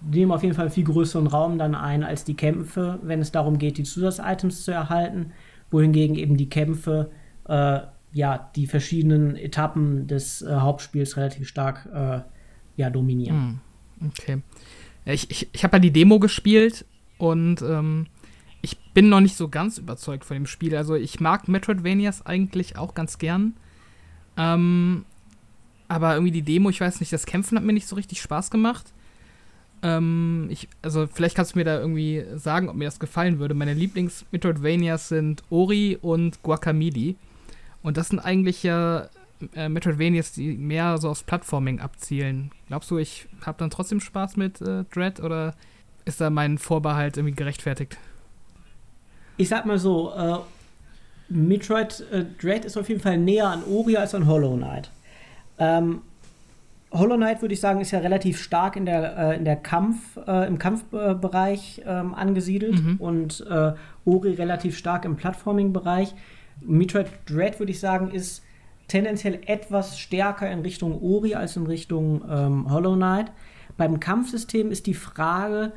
nehmen 0.00 0.32
auf 0.32 0.42
jeden 0.42 0.54
Fall 0.54 0.70
viel 0.70 0.84
größeren 0.84 1.26
Raum 1.26 1.58
dann 1.58 1.74
ein 1.74 2.04
als 2.04 2.24
die 2.24 2.34
Kämpfe, 2.34 2.98
wenn 3.02 3.20
es 3.20 3.32
darum 3.32 3.58
geht, 3.58 3.78
die 3.78 3.84
Zusatzitems 3.84 4.64
zu 4.64 4.70
erhalten, 4.70 5.32
wohingegen 5.74 6.16
eben 6.16 6.36
die 6.36 6.48
Kämpfe 6.48 7.10
äh, 7.48 7.80
ja, 8.12 8.50
die 8.54 8.68
verschiedenen 8.68 9.34
Etappen 9.34 10.06
des 10.06 10.40
äh, 10.40 10.54
Hauptspiels 10.54 11.16
relativ 11.16 11.48
stark 11.48 11.88
äh, 11.92 12.20
ja, 12.76 12.88
dominieren. 12.88 13.60
Hm, 14.00 14.08
okay. 14.08 14.42
Ich, 15.04 15.30
ich, 15.30 15.48
ich 15.52 15.64
habe 15.64 15.76
ja 15.76 15.80
die 15.80 15.90
Demo 15.90 16.20
gespielt 16.20 16.86
und 17.18 17.60
ähm, 17.62 18.06
ich 18.62 18.78
bin 18.94 19.08
noch 19.08 19.20
nicht 19.20 19.36
so 19.36 19.48
ganz 19.48 19.78
überzeugt 19.78 20.24
von 20.24 20.36
dem 20.36 20.46
Spiel. 20.46 20.76
Also 20.76 20.94
ich 20.94 21.18
mag 21.18 21.48
Metroidvanias 21.48 22.24
eigentlich 22.24 22.78
auch 22.78 22.94
ganz 22.94 23.18
gern. 23.18 23.54
Ähm, 24.36 25.04
aber 25.88 26.14
irgendwie 26.14 26.32
die 26.32 26.42
Demo, 26.42 26.70
ich 26.70 26.80
weiß 26.80 27.00
nicht, 27.00 27.12
das 27.12 27.26
Kämpfen 27.26 27.58
hat 27.58 27.64
mir 27.64 27.72
nicht 27.72 27.88
so 27.88 27.96
richtig 27.96 28.22
Spaß 28.22 28.50
gemacht. 28.50 28.92
Ähm, 29.84 30.48
ich, 30.50 30.68
also 30.80 31.06
vielleicht 31.06 31.36
kannst 31.36 31.54
du 31.54 31.58
mir 31.58 31.64
da 31.64 31.78
irgendwie 31.78 32.24
sagen, 32.36 32.70
ob 32.70 32.74
mir 32.74 32.86
das 32.86 32.98
gefallen 32.98 33.38
würde. 33.38 33.54
Meine 33.54 33.74
Lieblings-Metroidvanias 33.74 35.08
sind 35.08 35.44
Ori 35.50 35.98
und 36.00 36.42
Guacamole. 36.42 37.14
Und 37.82 37.98
das 37.98 38.08
sind 38.08 38.18
eigentlich 38.18 38.62
ja 38.62 39.10
äh, 39.54 39.68
Metroidvanias, 39.68 40.32
die 40.32 40.54
mehr 40.54 40.96
so 40.96 41.10
aufs 41.10 41.22
Plattforming 41.22 41.80
abzielen. 41.80 42.50
Glaubst 42.68 42.90
du, 42.90 42.96
ich 42.96 43.26
habe 43.44 43.58
dann 43.58 43.68
trotzdem 43.68 44.00
Spaß 44.00 44.38
mit 44.38 44.62
äh, 44.62 44.84
Dread 44.84 45.20
oder 45.20 45.54
ist 46.06 46.18
da 46.18 46.30
mein 46.30 46.56
Vorbehalt 46.56 47.18
irgendwie 47.18 47.34
gerechtfertigt? 47.34 47.98
Ich 49.36 49.50
sag 49.50 49.66
mal 49.66 49.78
so, 49.78 50.14
äh, 50.14 50.38
Metroid 51.28 52.04
äh, 52.10 52.24
Dread 52.40 52.64
ist 52.64 52.78
auf 52.78 52.88
jeden 52.88 53.00
Fall 53.02 53.18
näher 53.18 53.48
an 53.48 53.62
Ori 53.64 53.98
als 53.98 54.14
an 54.14 54.26
Hollow 54.26 54.56
Knight. 54.56 54.90
Ähm, 55.58 56.00
Hollow 56.94 57.16
Knight 57.16 57.42
würde 57.42 57.54
ich 57.54 57.60
sagen, 57.60 57.80
ist 57.80 57.90
ja 57.90 57.98
relativ 57.98 58.40
stark 58.40 58.76
in 58.76 58.86
der, 58.86 59.18
äh, 59.18 59.36
in 59.36 59.44
der 59.44 59.56
Kampf, 59.56 60.16
äh, 60.26 60.46
im 60.46 60.58
Kampfbereich 60.58 61.82
ähm, 61.84 62.14
angesiedelt 62.14 62.82
mhm. 62.82 62.96
und 62.98 63.44
äh, 63.50 63.72
Ori 64.04 64.34
relativ 64.34 64.78
stark 64.78 65.04
im 65.04 65.16
Plattforming-Bereich. 65.16 66.14
Metroid 66.60 67.08
Dread 67.26 67.58
würde 67.58 67.72
ich 67.72 67.80
sagen, 67.80 68.10
ist 68.12 68.42
tendenziell 68.86 69.40
etwas 69.46 69.98
stärker 69.98 70.50
in 70.50 70.60
Richtung 70.60 71.02
Ori 71.02 71.34
als 71.34 71.56
in 71.56 71.66
Richtung 71.66 72.22
ähm, 72.30 72.70
Hollow 72.70 72.94
Knight. 72.94 73.32
Beim 73.76 73.98
Kampfsystem 73.98 74.70
ist 74.70 74.86
die 74.86 74.94
Frage, 74.94 75.72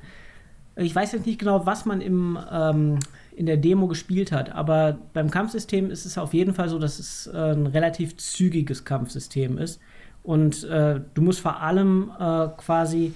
ich 0.75 0.93
weiß 0.93 1.13
jetzt 1.13 1.25
nicht 1.25 1.39
genau, 1.39 1.65
was 1.65 1.85
man 1.85 2.01
im, 2.01 2.37
ähm, 2.51 2.99
in 3.35 3.47
der 3.47 3.57
Demo 3.57 3.87
gespielt 3.87 4.31
hat, 4.31 4.51
aber 4.53 4.99
beim 5.13 5.31
Kampfsystem 5.31 5.89
ist 5.89 6.05
es 6.05 6.17
auf 6.19 6.35
jeden 6.35 6.53
Fall 6.53 6.69
so, 6.69 6.77
dass 6.77 6.99
es 6.99 7.27
äh, 7.27 7.53
ein 7.53 7.65
relativ 7.65 8.17
zügiges 8.17 8.85
Kampfsystem 8.85 9.57
ist. 9.57 9.81
Und 10.27 10.65
äh, 10.65 10.99
du 11.13 11.21
musst 11.21 11.39
vor 11.39 11.61
allem 11.61 12.11
äh, 12.19 12.49
quasi 12.57 13.13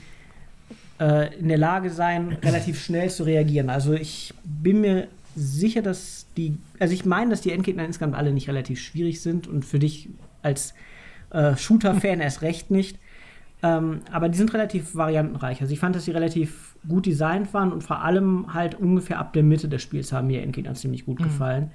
äh, 0.97 1.38
in 1.38 1.50
der 1.50 1.58
Lage 1.58 1.89
sein, 1.89 2.38
relativ 2.41 2.82
schnell 2.82 3.10
zu 3.10 3.24
reagieren. 3.24 3.69
Also 3.69 3.91
ich 3.91 4.34
bin 4.45 4.80
mir 4.80 5.10
sicher, 5.36 5.82
dass 5.82 6.26
die, 6.38 6.58
also 6.80 6.93
ich 6.93 7.04
meine, 7.04 7.32
dass 7.32 7.41
die 7.41 7.52
Endgegner 7.52 7.84
insgesamt 7.84 8.15
alle 8.15 8.32
nicht 8.32 8.47
relativ 8.47 8.80
schwierig 8.80 9.21
sind 9.21 9.45
und 9.45 9.65
für 9.65 9.78
dich 9.78 10.08
als 10.41 10.74
äh, 11.32 11.58
Shooter-Fan 11.58 12.21
erst 12.21 12.43
recht 12.43 12.71
nicht. 12.71 12.97
Ähm, 13.62 14.04
aber 14.10 14.30
die 14.30 14.38
sind 14.38 14.54
relativ 14.54 14.95
variantenreich. 14.95 15.60
Also 15.60 15.74
ich 15.74 15.82
fand, 15.82 15.97
dass 15.97 16.06
sie 16.06 16.12
relativ 16.12 16.78
gut 16.88 17.06
designt 17.06 17.54
waren 17.54 17.74
und 17.74 17.84
vor 17.84 18.04
allem 18.04 18.54
halt 18.54 18.76
ungefähr 18.76 19.19
ab 19.19 19.34
der 19.34 19.43
Mitte 19.43 19.67
des 19.67 19.82
Spiels 19.82 20.13
haben 20.13 20.28
mir 20.28 20.43
Endgegner 20.43 20.76
ziemlich 20.76 21.06
gut 21.06 21.19
mhm. 21.19 21.26
gefallen. 21.26 21.71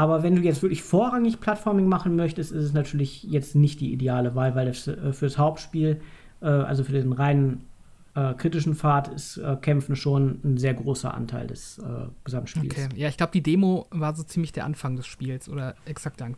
Aber 0.00 0.22
wenn 0.22 0.34
du 0.34 0.40
jetzt 0.40 0.62
wirklich 0.62 0.82
vorrangig 0.82 1.40
Plattforming 1.40 1.86
machen 1.86 2.16
möchtest, 2.16 2.52
ist 2.52 2.64
es 2.64 2.72
natürlich 2.72 3.22
jetzt 3.24 3.54
nicht 3.54 3.80
die 3.80 3.92
ideale 3.92 4.34
Wahl, 4.34 4.54
weil 4.54 4.64
das, 4.64 4.88
äh, 4.88 5.12
fürs 5.12 5.36
Hauptspiel, 5.36 6.00
äh, 6.40 6.46
also 6.46 6.84
für 6.84 6.92
den 6.92 7.12
reinen 7.12 7.66
äh, 8.14 8.32
kritischen 8.32 8.74
Pfad 8.74 9.08
ist 9.08 9.36
äh, 9.36 9.56
Kämpfen 9.60 9.96
schon 9.96 10.40
ein 10.42 10.56
sehr 10.56 10.72
großer 10.72 11.12
Anteil 11.12 11.48
des 11.48 11.80
äh, 11.80 11.82
Gesamtspiels. 12.24 12.74
Okay, 12.74 12.88
ja, 12.96 13.08
ich 13.08 13.18
glaube, 13.18 13.32
die 13.32 13.42
Demo 13.42 13.88
war 13.90 14.16
so 14.16 14.22
ziemlich 14.22 14.52
der 14.52 14.64
Anfang 14.64 14.96
des 14.96 15.06
Spiels 15.06 15.50
oder 15.50 15.74
exakt 15.84 16.20
der 16.20 16.30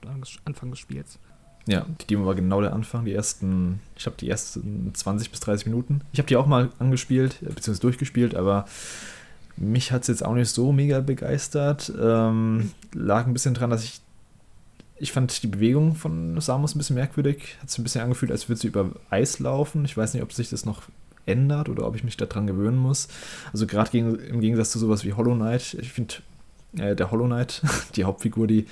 Anfang 0.45 0.71
des 0.71 0.81
Spiels. 0.81 1.21
Ja, 1.69 1.87
die 2.01 2.07
Demo 2.09 2.27
war 2.27 2.35
genau 2.35 2.63
der 2.63 2.73
Anfang, 2.73 3.05
die 3.05 3.13
ersten, 3.13 3.79
ich 3.97 4.07
habe 4.07 4.17
die 4.19 4.29
ersten 4.29 4.93
20 4.93 5.31
bis 5.31 5.39
30 5.39 5.67
Minuten. 5.67 6.01
Ich 6.13 6.19
habe 6.19 6.27
die 6.27 6.35
auch 6.35 6.49
mal 6.49 6.71
angespielt, 6.81 7.39
beziehungsweise 7.39 7.81
durchgespielt, 7.83 8.35
aber 8.35 8.65
mich 9.57 9.93
hat 9.93 10.03
es 10.03 10.09
jetzt 10.09 10.25
auch 10.25 10.35
nicht 10.35 10.51
so 10.51 10.73
mega 10.73 11.01
begeistert. 11.01 11.93
Ähm, 12.01 12.73
lag 12.95 13.27
ein 13.27 13.33
bisschen 13.33 13.55
dran, 13.55 13.71
dass 13.71 13.85
ich 13.85 14.01
ich 15.03 15.11
fand 15.11 15.43
die 15.43 15.49
Bewegung 15.49 15.97
von 15.97 16.41
Samus 16.41 16.77
ein 16.77 16.79
bisschen 16.79 16.95
merkwürdig. 16.95 17.57
Hat 17.61 17.69
sich 17.69 17.81
ein 17.81 17.83
bisschen 17.83 18.03
angefühlt, 18.03 18.31
als 18.31 18.49
würde 18.49 18.61
sie 18.61 18.69
über 18.69 18.93
Eis 19.11 19.41
laufen. 19.41 19.85
Ich 19.85 19.97
weiß 19.97 20.15
nicht, 20.15 20.23
ob 20.23 20.33
sich 20.33 20.49
das 20.49 20.65
noch 20.65 20.83
ändert 21.27 21.69
oder 21.69 21.89
ob 21.89 21.97
ich 21.97 22.05
mich 22.05 22.17
daran 22.17 22.47
gewöhnen 22.47 22.79
muss. 22.79 23.09
Also 23.53 23.67
gerade 23.67 23.99
im 23.99 24.41
Gegensatz 24.41 24.71
zu 24.71 24.79
sowas 24.79 25.05
wie 25.05 25.13
Hollow 25.13 25.35
Knight, 25.35 25.75
ich 25.81 25.93
finde, 25.93 26.15
äh, 26.79 26.95
der 26.95 27.11
Hollow 27.11 27.27
Knight, 27.27 27.63
die 27.97 28.05
Hauptfigur, 28.05 28.47
die 28.47 28.67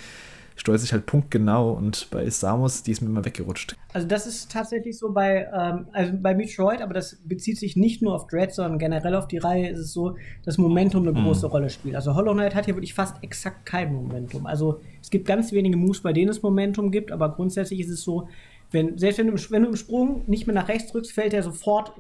steuert 0.61 0.81
sich 0.81 0.93
halt 0.93 1.07
punktgenau 1.07 1.73
und 1.73 2.09
bei 2.11 2.29
Samus, 2.29 2.83
die 2.83 2.91
ist 2.91 3.01
mir 3.01 3.09
immer 3.09 3.25
weggerutscht. 3.25 3.77
Also 3.95 4.07
das 4.07 4.27
ist 4.27 4.53
tatsächlich 4.53 4.99
so 4.99 5.11
bei, 5.11 5.49
ähm, 5.55 5.87
also 5.93 6.13
bei 6.21 6.35
Metroid, 6.35 6.83
aber 6.83 6.93
das 6.93 7.17
bezieht 7.25 7.59
sich 7.59 7.77
nicht 7.77 8.03
nur 8.03 8.15
auf 8.15 8.27
Dread, 8.27 8.53
sondern 8.53 8.79
generell 8.79 9.15
auf 9.15 9.27
die 9.27 9.39
Reihe 9.39 9.71
ist 9.71 9.79
es 9.79 9.95
so, 9.95 10.17
dass 10.45 10.59
Momentum 10.59 11.09
eine 11.09 11.19
mhm. 11.19 11.25
große 11.25 11.47
Rolle 11.47 11.71
spielt. 11.71 11.95
Also 11.97 12.15
Hollow 12.15 12.35
Knight 12.35 12.55
hat 12.55 12.67
hier 12.67 12.77
wirklich 12.77 12.93
fast 12.93 13.25
exakt 13.25 13.65
kein 13.65 13.95
Momentum. 13.95 14.45
Also 14.45 14.81
es 15.01 15.09
gibt 15.09 15.27
ganz 15.27 15.51
wenige 15.53 15.79
Moves, 15.79 16.03
bei 16.03 16.13
denen 16.13 16.29
es 16.29 16.43
Momentum 16.43 16.91
gibt, 16.91 17.11
aber 17.11 17.35
grundsätzlich 17.35 17.81
ist 17.81 17.89
es 17.89 18.03
so, 18.03 18.29
wenn, 18.71 18.99
selbst 18.99 19.19
wenn 19.19 19.29
du, 19.29 19.51
wenn 19.51 19.63
du 19.63 19.71
im 19.71 19.77
Sprung 19.77 20.25
nicht 20.27 20.47
mehr 20.47 20.55
nach 20.55 20.69
rechts 20.69 20.93
drückst, 20.93 21.13
fällt 21.13 21.33
er 21.33 21.43
sofort 21.43 21.95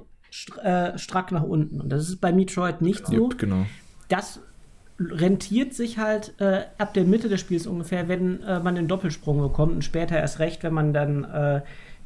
äh, 0.62 0.98
strack 0.98 1.32
nach 1.32 1.44
unten. 1.44 1.80
Und 1.80 1.88
das 1.88 2.10
ist 2.10 2.20
bei 2.20 2.30
Metroid 2.30 2.82
nicht 2.82 3.06
so. 3.06 3.14
Jupp, 3.14 3.38
genau. 3.38 3.64
Das 4.08 4.40
rentiert 5.00 5.72
sich 5.72 5.98
halt 5.98 6.34
äh, 6.40 6.64
ab 6.78 6.92
der 6.94 7.04
Mitte 7.04 7.28
des 7.28 7.40
Spiels 7.40 7.66
ungefähr, 7.66 8.08
wenn 8.08 8.42
äh, 8.42 8.60
man 8.60 8.74
den 8.74 8.86
Doppelsprung 8.86 9.40
bekommt 9.40 9.72
und 9.72 9.84
später 9.84 10.18
erst 10.18 10.38
recht, 10.38 10.62
wenn 10.62 10.74
man 10.74 10.92
dann 10.92 11.24
äh, 11.24 11.60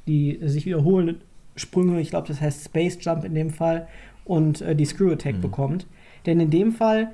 die 0.06 0.38
sich 0.42 0.66
wiederholenden 0.66 1.20
Sprünge, 1.56 2.00
ich 2.00 2.10
glaube, 2.10 2.28
das 2.28 2.40
heißt 2.40 2.64
Space 2.64 2.98
Jump 3.00 3.24
in 3.24 3.34
dem 3.34 3.50
Fall, 3.50 3.88
und 4.24 4.60
äh, 4.60 4.74
die 4.74 4.84
Screw 4.84 5.12
Attack 5.12 5.36
mhm. 5.36 5.40
bekommt. 5.40 5.86
Denn 6.26 6.40
in 6.40 6.50
dem 6.50 6.72
Fall 6.72 7.10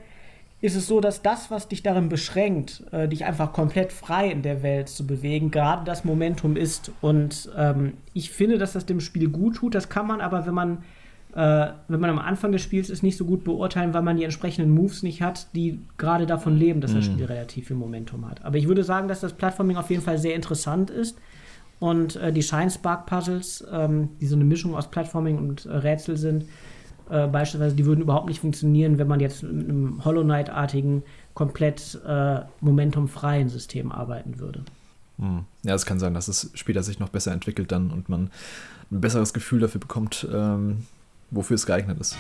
ist 0.61 0.77
es 0.77 0.87
so, 0.87 1.01
dass 1.01 1.23
das, 1.23 1.51
was 1.51 1.69
dich 1.69 1.83
darin 1.83 2.09
beschränkt, 2.09 2.85
äh, 2.93 3.09
dich 3.09 3.25
einfach 3.25 3.53
komplett 3.53 3.93
frei 3.93 4.31
in 4.31 4.43
der 4.43 4.63
Welt 4.63 4.89
zu 4.89 5.07
bewegen, 5.07 5.51
gerade 5.51 5.85
das 5.85 6.05
Momentum 6.05 6.57
ist. 6.57 6.93
Und 7.01 7.51
ähm, 7.57 7.95
ich 8.13 8.31
finde, 8.31 8.59
dass 8.59 8.75
das 8.75 8.87
dem 8.87 9.01
Spiel 9.01 9.29
gut 9.29 9.57
tut. 9.57 9.75
Das 9.75 9.89
kann 9.89 10.07
man 10.07 10.21
aber, 10.21 10.47
wenn 10.47 10.55
man 10.55 10.85
äh, 11.35 11.69
wenn 11.89 12.01
man 12.01 12.11
am 12.11 12.19
Anfang 12.19 12.53
des 12.53 12.63
Spiels 12.63 12.91
ist, 12.91 13.03
nicht 13.03 13.17
so 13.17 13.25
gut 13.25 13.45
beurteilen, 13.45 13.95
weil 13.95 14.03
man 14.03 14.17
die 14.17 14.25
entsprechenden 14.25 14.71
Moves 14.71 15.03
nicht 15.03 15.23
hat, 15.23 15.49
die 15.55 15.81
gerade 15.99 16.27
davon 16.27 16.57
leben, 16.57 16.81
dass 16.81 16.95
das 16.95 17.09
mhm. 17.09 17.13
Spiel 17.13 17.25
relativ 17.27 17.69
viel 17.69 17.77
Momentum 17.77 18.29
hat. 18.29 18.45
Aber 18.45 18.57
ich 18.57 18.69
würde 18.69 18.85
sagen, 18.85 19.09
dass 19.09 19.21
das 19.21 19.33
Plattforming 19.33 19.77
auf 19.77 19.91
jeden 19.91 20.03
Fall 20.03 20.19
sehr 20.19 20.35
interessant 20.35 20.91
ist. 20.91 21.19
Und 21.79 22.17
äh, 22.17 22.33
die 22.33 22.43
Shine 22.43 22.71
Spark 22.71 23.07
Puzzles, 23.07 23.65
ähm, 23.73 24.11
die 24.21 24.27
so 24.27 24.37
eine 24.37 24.45
Mischung 24.45 24.75
aus 24.75 24.91
Plattforming 24.91 25.39
und 25.39 25.67
äh, 25.67 25.77
Rätsel 25.77 26.17
sind, 26.17 26.45
äh, 27.09 27.27
beispielsweise, 27.27 27.75
die 27.75 27.87
würden 27.87 28.03
überhaupt 28.03 28.29
nicht 28.29 28.41
funktionieren, 28.41 28.99
wenn 28.99 29.09
man 29.09 29.21
jetzt 29.21 29.43
mit 29.43 29.69
einem 29.69 30.05
Hollow 30.05 30.23
Knight-artigen, 30.23 31.03
komplett 31.35 31.99
äh, 32.07 32.41
momentumfreien 32.61 33.49
System 33.49 33.93
arbeiten 33.93 34.39
würde. 34.39 34.63
Mhm. 35.17 35.45
Ja, 35.63 35.75
es 35.75 35.87
kann 35.87 35.99
sein, 35.99 36.15
dass 36.15 36.29
es 36.29 36.51
später 36.55 36.83
sich 36.83 36.99
noch 36.99 37.09
besser 37.09 37.33
entwickelt 37.33 37.73
dann 37.73 37.91
und 37.91 38.09
man 38.09 38.31
ein 38.91 39.01
besseres 39.01 39.33
Gefühl 39.33 39.61
dafür 39.61 39.81
bekommt, 39.81 40.27
ähm, 40.33 40.87
wofür 41.31 41.55
es 41.55 41.67
geeignet 41.67 41.99
ist. 42.01 42.17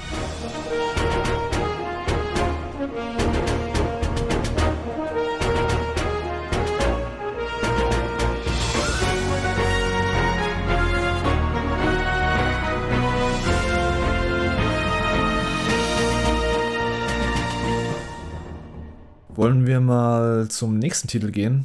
Wollen 19.41 19.67
wir 19.67 19.81
mal 19.81 20.49
zum 20.49 20.79
nächsten 20.79 21.09
Titel 21.09 21.31
gehen? 21.31 21.65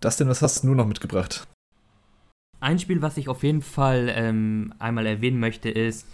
Das 0.00 0.16
denn, 0.16 0.28
was 0.28 0.40
hast 0.40 0.62
du 0.62 0.68
nur 0.68 0.76
noch 0.76 0.86
mitgebracht? 0.86 1.46
Ein 2.60 2.78
Spiel, 2.78 3.02
was 3.02 3.18
ich 3.18 3.28
auf 3.28 3.42
jeden 3.42 3.60
Fall 3.60 4.10
ähm, 4.14 4.72
einmal 4.78 5.04
erwähnen 5.04 5.38
möchte, 5.38 5.68
ist 5.68 6.06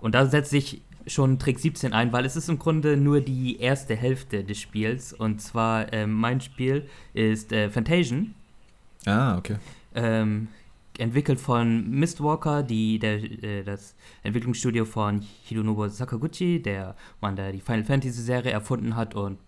und 0.00 0.14
da 0.14 0.26
setze 0.26 0.56
ich 0.56 0.82
schon 1.06 1.38
Trick 1.38 1.58
17 1.58 1.92
ein, 1.92 2.12
weil 2.12 2.24
es 2.24 2.36
ist 2.36 2.48
im 2.48 2.58
Grunde 2.58 2.96
nur 2.96 3.20
die 3.20 3.60
erste 3.60 3.96
Hälfte 3.96 4.44
des 4.44 4.60
Spiels. 4.60 5.12
Und 5.12 5.40
zwar, 5.40 5.92
äh, 5.92 6.06
mein 6.06 6.40
Spiel 6.40 6.86
ist 7.14 7.52
äh, 7.52 7.70
Fantasian. 7.70 8.34
Ah, 9.06 9.38
okay. 9.38 9.56
Ähm, 9.94 10.48
entwickelt 10.98 11.40
von 11.40 11.88
Mistwalker, 11.90 12.62
die, 12.62 12.98
der, 12.98 13.22
äh, 13.42 13.62
das 13.62 13.94
Entwicklungsstudio 14.22 14.84
von 14.84 15.22
Hironobu 15.44 15.88
Sakaguchi, 15.88 16.60
der 16.60 16.94
man 17.20 17.36
da 17.36 17.50
die 17.52 17.60
Final 17.60 17.84
Fantasy 17.84 18.20
Serie 18.20 18.52
erfunden 18.52 18.96
hat 18.96 19.14
und 19.14 19.38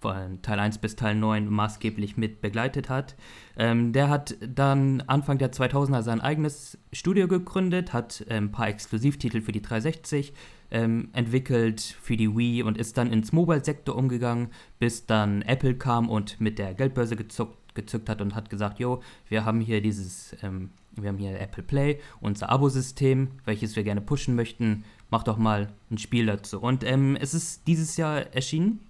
von 0.00 0.40
Teil 0.42 0.58
1 0.58 0.78
bis 0.78 0.96
Teil 0.96 1.14
9 1.14 1.48
maßgeblich 1.48 2.16
mit 2.16 2.40
begleitet 2.40 2.88
hat. 2.88 3.16
Ähm, 3.56 3.92
der 3.92 4.08
hat 4.08 4.36
dann 4.40 5.02
Anfang 5.02 5.38
der 5.38 5.52
2000er 5.52 6.02
sein 6.02 6.20
eigenes 6.20 6.78
Studio 6.92 7.28
gegründet, 7.28 7.92
hat 7.92 8.24
ähm, 8.28 8.44
ein 8.44 8.52
paar 8.52 8.68
Exklusivtitel 8.68 9.42
für 9.42 9.52
die 9.52 9.62
360 9.62 10.32
ähm, 10.70 11.10
entwickelt, 11.12 11.80
für 11.80 12.16
die 12.16 12.34
Wii 12.36 12.62
und 12.62 12.78
ist 12.78 12.96
dann 12.96 13.12
ins 13.12 13.32
Mobile-Sektor 13.32 13.94
umgegangen, 13.94 14.48
bis 14.78 15.06
dann 15.06 15.42
Apple 15.42 15.74
kam 15.74 16.08
und 16.08 16.40
mit 16.40 16.58
der 16.58 16.74
Geldbörse 16.74 17.16
gezuckt, 17.16 17.74
gezückt 17.74 18.08
hat 18.08 18.20
und 18.20 18.34
hat 18.34 18.50
gesagt, 18.50 18.78
jo, 18.78 19.02
wir 19.28 19.44
haben 19.44 19.60
hier 19.60 19.82
dieses, 19.82 20.34
ähm, 20.42 20.70
wir 20.92 21.10
haben 21.10 21.18
hier 21.18 21.38
Apple 21.38 21.62
Play, 21.62 22.00
unser 22.20 22.50
Abo-System, 22.50 23.28
welches 23.44 23.76
wir 23.76 23.84
gerne 23.84 24.00
pushen 24.00 24.34
möchten, 24.34 24.84
mach 25.10 25.24
doch 25.24 25.36
mal 25.36 25.72
ein 25.90 25.98
Spiel 25.98 26.26
dazu. 26.26 26.60
Und 26.60 26.84
ähm, 26.84 27.16
es 27.20 27.34
ist 27.34 27.66
dieses 27.66 27.96
Jahr 27.96 28.34
erschienen. 28.34 28.80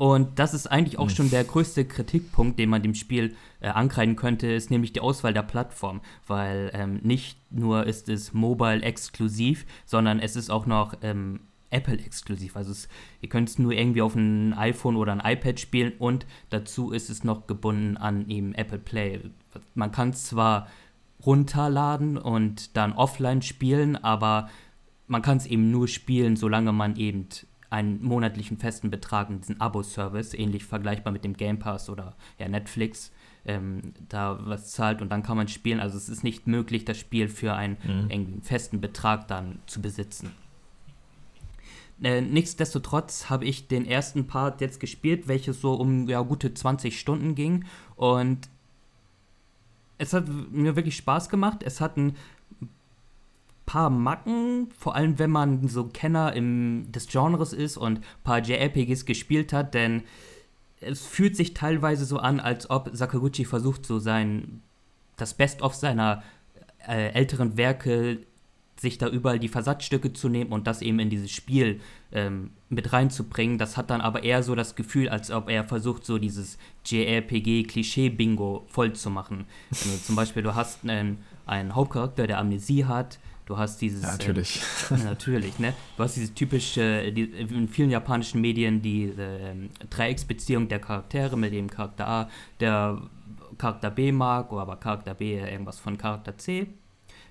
Und 0.00 0.38
das 0.38 0.54
ist 0.54 0.66
eigentlich 0.66 0.98
auch 0.98 1.08
hm. 1.08 1.14
schon 1.14 1.30
der 1.30 1.44
größte 1.44 1.84
Kritikpunkt, 1.84 2.58
den 2.58 2.70
man 2.70 2.82
dem 2.82 2.94
Spiel 2.94 3.36
äh, 3.60 3.68
ankreiden 3.68 4.16
könnte, 4.16 4.46
ist 4.46 4.70
nämlich 4.70 4.94
die 4.94 5.00
Auswahl 5.00 5.34
der 5.34 5.42
Plattform. 5.42 6.00
Weil 6.26 6.70
ähm, 6.72 7.00
nicht 7.02 7.36
nur 7.52 7.84
ist 7.84 8.08
es 8.08 8.32
mobile 8.32 8.80
exklusiv, 8.80 9.66
sondern 9.84 10.18
es 10.18 10.36
ist 10.36 10.48
auch 10.48 10.64
noch 10.64 10.94
ähm, 11.02 11.40
Apple-exklusiv. 11.68 12.56
Also 12.56 12.70
es, 12.70 12.88
ihr 13.20 13.28
könnt 13.28 13.50
es 13.50 13.58
nur 13.58 13.72
irgendwie 13.72 14.00
auf 14.00 14.14
ein 14.14 14.54
iPhone 14.54 14.96
oder 14.96 15.12
ein 15.12 15.20
iPad 15.20 15.60
spielen 15.60 15.92
und 15.98 16.24
dazu 16.48 16.92
ist 16.92 17.10
es 17.10 17.22
noch 17.22 17.46
gebunden 17.46 17.98
an 17.98 18.26
eben 18.30 18.54
Apple 18.54 18.78
Play. 18.78 19.20
Man 19.74 19.92
kann 19.92 20.10
es 20.10 20.24
zwar 20.24 20.68
runterladen 21.26 22.16
und 22.16 22.74
dann 22.74 22.94
offline 22.94 23.42
spielen, 23.42 23.96
aber 23.96 24.48
man 25.08 25.20
kann 25.20 25.36
es 25.36 25.44
eben 25.44 25.70
nur 25.70 25.88
spielen, 25.88 26.36
solange 26.36 26.72
man 26.72 26.96
eben 26.96 27.28
einen 27.70 28.02
monatlichen 28.02 28.58
festen 28.58 28.90
Betrag 28.90 29.30
in 29.30 29.40
diesen 29.40 29.60
Abo-Service, 29.60 30.34
ähnlich 30.34 30.64
vergleichbar 30.64 31.12
mit 31.12 31.24
dem 31.24 31.36
Game 31.36 31.58
Pass 31.58 31.88
oder 31.88 32.16
ja, 32.38 32.48
Netflix, 32.48 33.12
ähm, 33.46 33.94
da 34.08 34.38
was 34.42 34.72
zahlt 34.72 35.00
und 35.00 35.08
dann 35.10 35.22
kann 35.22 35.36
man 35.36 35.48
spielen. 35.48 35.80
Also 35.80 35.96
es 35.96 36.08
ist 36.08 36.24
nicht 36.24 36.46
möglich, 36.46 36.84
das 36.84 36.98
Spiel 36.98 37.28
für 37.28 37.54
einen, 37.54 37.76
mhm. 37.82 38.08
einen 38.10 38.42
festen 38.42 38.80
Betrag 38.80 39.28
dann 39.28 39.60
zu 39.66 39.80
besitzen. 39.80 40.32
Äh, 42.02 42.22
nichtsdestotrotz 42.22 43.30
habe 43.30 43.44
ich 43.44 43.68
den 43.68 43.86
ersten 43.86 44.26
Part 44.26 44.60
jetzt 44.60 44.80
gespielt, 44.80 45.28
welches 45.28 45.60
so 45.60 45.74
um 45.74 46.08
ja, 46.08 46.20
gute 46.22 46.52
20 46.52 46.98
Stunden 46.98 47.34
ging. 47.34 47.64
Und 47.94 48.48
es 49.98 50.12
hat 50.12 50.26
mir 50.50 50.76
wirklich 50.76 50.96
Spaß 50.96 51.28
gemacht. 51.28 51.62
Es 51.62 51.80
hat 51.80 51.98
ein 51.98 52.16
paar 53.70 53.88
Macken, 53.88 54.66
vor 54.76 54.96
allem 54.96 55.20
wenn 55.20 55.30
man 55.30 55.68
so 55.68 55.84
Kenner 55.84 56.32
im, 56.32 56.90
des 56.90 57.06
Genres 57.06 57.52
ist 57.52 57.76
und 57.76 58.00
paar 58.24 58.40
JRPGs 58.40 59.04
gespielt 59.04 59.52
hat, 59.52 59.74
denn 59.74 60.02
es 60.80 61.06
fühlt 61.06 61.36
sich 61.36 61.54
teilweise 61.54 62.04
so 62.04 62.18
an, 62.18 62.40
als 62.40 62.68
ob 62.68 62.90
Sakaguchi 62.92 63.44
versucht, 63.44 63.86
so 63.86 64.00
sein, 64.00 64.60
das 65.16 65.34
Best-of 65.34 65.76
seiner 65.76 66.24
äh, 66.84 67.12
älteren 67.12 67.56
Werke 67.56 68.18
sich 68.76 68.98
da 68.98 69.06
überall 69.06 69.38
die 69.38 69.46
Versatzstücke 69.46 70.12
zu 70.12 70.28
nehmen 70.28 70.50
und 70.50 70.66
das 70.66 70.82
eben 70.82 70.98
in 70.98 71.08
dieses 71.08 71.30
Spiel 71.30 71.80
ähm, 72.10 72.50
mit 72.70 72.92
reinzubringen. 72.92 73.56
Das 73.56 73.76
hat 73.76 73.90
dann 73.90 74.00
aber 74.00 74.24
eher 74.24 74.42
so 74.42 74.56
das 74.56 74.74
Gefühl, 74.74 75.08
als 75.08 75.30
ob 75.30 75.48
er 75.48 75.62
versucht, 75.62 76.04
so 76.04 76.18
dieses 76.18 76.58
JRPG-Klischee-Bingo 76.86 78.64
voll 78.66 78.94
zu 78.94 79.10
machen. 79.10 79.44
Also 79.70 79.96
zum 79.98 80.16
Beispiel, 80.16 80.42
du 80.42 80.56
hast 80.56 80.82
einen, 80.82 81.18
einen 81.46 81.76
Hauptcharakter, 81.76 82.26
der 82.26 82.38
Amnesie 82.38 82.86
hat, 82.86 83.20
Du 83.50 83.58
hast 83.58 83.80
dieses. 83.80 84.02
Ja, 84.02 84.12
natürlich. 84.12 84.62
Äh, 84.92 84.98
natürlich, 85.04 85.58
ne? 85.58 85.74
Du 85.96 86.04
hast 86.04 86.14
diese 86.14 86.32
typische, 86.32 87.10
die, 87.10 87.22
in 87.22 87.66
vielen 87.66 87.90
japanischen 87.90 88.40
Medien, 88.40 88.80
die 88.80 89.06
äh, 89.06 89.68
Dreiecksbeziehung 89.90 90.68
der 90.68 90.78
Charaktere 90.78 91.36
mit 91.36 91.52
dem 91.52 91.68
Charakter 91.68 92.06
A, 92.06 92.30
der 92.60 93.02
Charakter 93.58 93.90
B 93.90 94.12
mag, 94.12 94.52
oder 94.52 94.62
aber 94.62 94.76
Charakter 94.76 95.14
B 95.14 95.36
irgendwas 95.36 95.80
von 95.80 95.98
Charakter 95.98 96.38
C. 96.38 96.68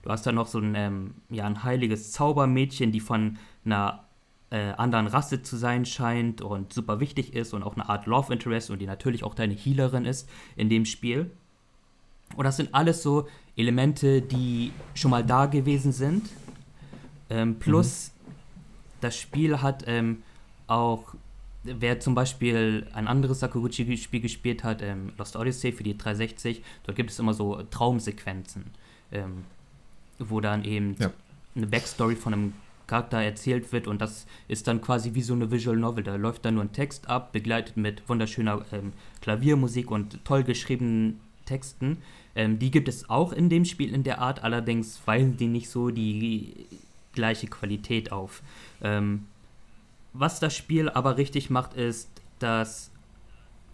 Du 0.01 0.09
hast 0.09 0.27
dann 0.27 0.35
noch 0.35 0.47
so 0.47 0.59
ein, 0.59 0.75
ähm, 0.75 1.13
ja, 1.29 1.45
ein 1.45 1.63
heiliges 1.63 2.11
Zaubermädchen, 2.11 2.91
die 2.91 2.99
von 2.99 3.37
einer 3.63 4.03
äh, 4.49 4.71
anderen 4.71 5.07
Rasse 5.07 5.41
zu 5.41 5.55
sein 5.55 5.85
scheint 5.85 6.41
und 6.41 6.73
super 6.73 6.99
wichtig 6.99 7.33
ist 7.33 7.53
und 7.53 7.63
auch 7.63 7.75
eine 7.75 7.87
Art 7.87 8.07
Love 8.07 8.33
Interest 8.33 8.69
und 8.71 8.79
die 8.79 8.87
natürlich 8.87 9.23
auch 9.23 9.35
deine 9.35 9.53
Healerin 9.53 10.03
ist 10.03 10.29
in 10.57 10.67
dem 10.67 10.83
Spiel. 10.83 11.31
Und 12.35 12.45
das 12.45 12.57
sind 12.57 12.73
alles 12.73 13.03
so 13.03 13.27
Elemente, 13.55 14.21
die 14.21 14.71
schon 14.93 15.11
mal 15.11 15.23
da 15.23 15.45
gewesen 15.45 15.91
sind. 15.91 16.29
Ähm, 17.29 17.59
plus, 17.59 18.11
mhm. 18.11 18.31
das 19.01 19.17
Spiel 19.17 19.61
hat 19.61 19.83
ähm, 19.87 20.23
auch, 20.67 21.15
wer 21.63 21.99
zum 21.99 22.15
Beispiel 22.15 22.87
ein 22.93 23.07
anderes 23.07 23.39
Sakaguchi-Spiel 23.39 24.21
gespielt 24.21 24.63
hat, 24.63 24.81
ähm, 24.81 25.11
Lost 25.17 25.35
Odyssey 25.35 25.71
für 25.71 25.83
die 25.83 25.97
360, 25.97 26.63
dort 26.83 26.95
gibt 26.95 27.11
es 27.11 27.19
immer 27.19 27.33
so 27.33 27.61
Traumsequenzen. 27.63 28.65
Ähm, 29.11 29.43
wo 30.19 30.41
dann 30.41 30.63
eben 30.65 30.95
ja. 30.99 31.11
eine 31.55 31.67
Backstory 31.67 32.15
von 32.15 32.33
einem 32.33 32.53
Charakter 32.87 33.21
erzählt 33.21 33.71
wird 33.71 33.87
und 33.87 34.01
das 34.01 34.25
ist 34.47 34.67
dann 34.67 34.81
quasi 34.81 35.13
wie 35.13 35.21
so 35.21 35.33
eine 35.33 35.51
Visual 35.51 35.77
Novel. 35.77 36.03
Da 36.03 36.15
läuft 36.15 36.43
dann 36.45 36.55
nur 36.55 36.63
ein 36.63 36.73
Text 36.73 37.07
ab, 37.07 37.31
begleitet 37.31 37.77
mit 37.77 38.07
wunderschöner 38.09 38.65
ähm, 38.71 38.93
Klaviermusik 39.21 39.91
und 39.91 40.23
toll 40.25 40.43
geschriebenen 40.43 41.19
Texten. 41.49 41.97
Ähm, 42.35 42.59
die 42.59 42.71
gibt 42.71 42.87
es 42.87 43.09
auch 43.09 43.33
in 43.33 43.49
dem 43.49 43.65
Spiel 43.65 43.93
in 43.93 44.03
der 44.03 44.19
Art, 44.19 44.43
allerdings 44.43 45.01
weisen 45.05 45.35
die 45.35 45.47
nicht 45.47 45.69
so 45.69 45.89
die 45.89 46.67
gleiche 47.13 47.47
Qualität 47.47 48.11
auf. 48.11 48.41
Ähm, 48.81 49.25
was 50.13 50.39
das 50.39 50.55
Spiel 50.55 50.89
aber 50.89 51.17
richtig 51.17 51.49
macht, 51.49 51.73
ist, 51.73 52.09
dass 52.39 52.91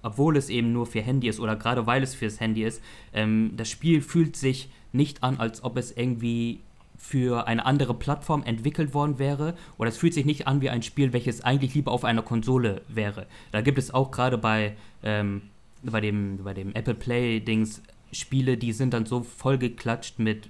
obwohl 0.01 0.37
es 0.37 0.49
eben 0.49 0.71
nur 0.71 0.85
für 0.85 1.01
Handy 1.01 1.27
ist 1.27 1.39
oder 1.39 1.55
gerade 1.55 1.87
weil 1.87 2.03
es 2.03 2.13
fürs 2.13 2.39
Handy 2.39 2.63
ist, 2.63 2.81
ähm, 3.13 3.53
das 3.57 3.69
Spiel 3.69 4.01
fühlt 4.01 4.35
sich 4.35 4.69
nicht 4.93 5.23
an, 5.23 5.37
als 5.37 5.63
ob 5.63 5.77
es 5.77 5.91
irgendwie 5.91 6.61
für 6.97 7.47
eine 7.47 7.65
andere 7.65 7.93
Plattform 7.93 8.43
entwickelt 8.43 8.93
worden 8.93 9.19
wäre. 9.19 9.55
Oder 9.77 9.89
es 9.89 9.97
fühlt 9.97 10.13
sich 10.13 10.25
nicht 10.25 10.47
an 10.47 10.61
wie 10.61 10.69
ein 10.69 10.81
Spiel, 10.81 11.11
welches 11.11 11.41
eigentlich 11.41 11.75
lieber 11.75 11.91
auf 11.91 12.05
einer 12.05 12.21
Konsole 12.21 12.81
wäre. 12.87 13.25
Da 13.51 13.61
gibt 13.61 13.77
es 13.77 13.93
auch 13.93 14.11
gerade 14.11 14.37
bei, 14.37 14.75
ähm, 15.03 15.41
bei, 15.83 16.01
dem, 16.01 16.43
bei 16.43 16.53
dem 16.53 16.73
Apple 16.73 16.95
Play-Dings 16.95 17.81
Spiele, 18.11 18.57
die 18.57 18.71
sind 18.71 18.93
dann 18.93 19.05
so 19.05 19.23
vollgeklatscht 19.23 20.19
mit 20.19 20.49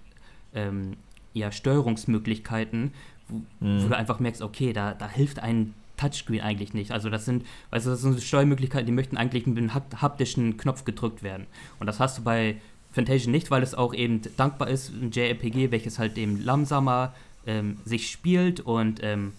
ähm, 0.53 0.97
ja, 1.33 1.51
Steuerungsmöglichkeiten, 1.51 2.93
wo, 3.27 3.65
mhm. 3.65 3.83
wo, 3.83 3.87
du 3.87 3.97
einfach 3.97 4.19
merkst, 4.19 4.41
okay, 4.41 4.71
da, 4.73 4.93
da 4.93 5.09
hilft 5.09 5.39
ein 5.39 5.73
Touchscreen 5.97 6.41
eigentlich 6.41 6.73
nicht. 6.73 6.91
Also 6.91 7.09
das 7.09 7.25
sind, 7.25 7.45
also 7.71 7.91
das 7.91 8.01
sind 8.01 8.21
Steuermöglichkeiten, 8.21 8.85
die 8.85 8.91
möchten 8.91 9.17
eigentlich 9.17 9.47
mit 9.47 9.57
einem 9.57 9.73
haptischen 9.73 10.57
Knopf 10.57 10.85
gedrückt 10.85 11.23
werden. 11.23 11.47
Und 11.79 11.87
das 11.87 11.99
hast 11.99 12.17
du 12.17 12.23
bei 12.23 12.57
Fantasia 12.91 13.31
nicht, 13.31 13.51
weil 13.51 13.63
es 13.63 13.73
auch 13.73 13.93
eben 13.93 14.21
dankbar 14.37 14.69
ist, 14.69 14.89
ein 14.89 15.11
JRPG, 15.11 15.71
welches 15.71 15.99
halt 15.99 16.17
eben 16.17 16.41
langsamer 16.43 17.13
ähm, 17.45 17.77
sich 17.85 18.09
spielt 18.09 18.59
und 18.61 19.01
ähm, 19.03 19.33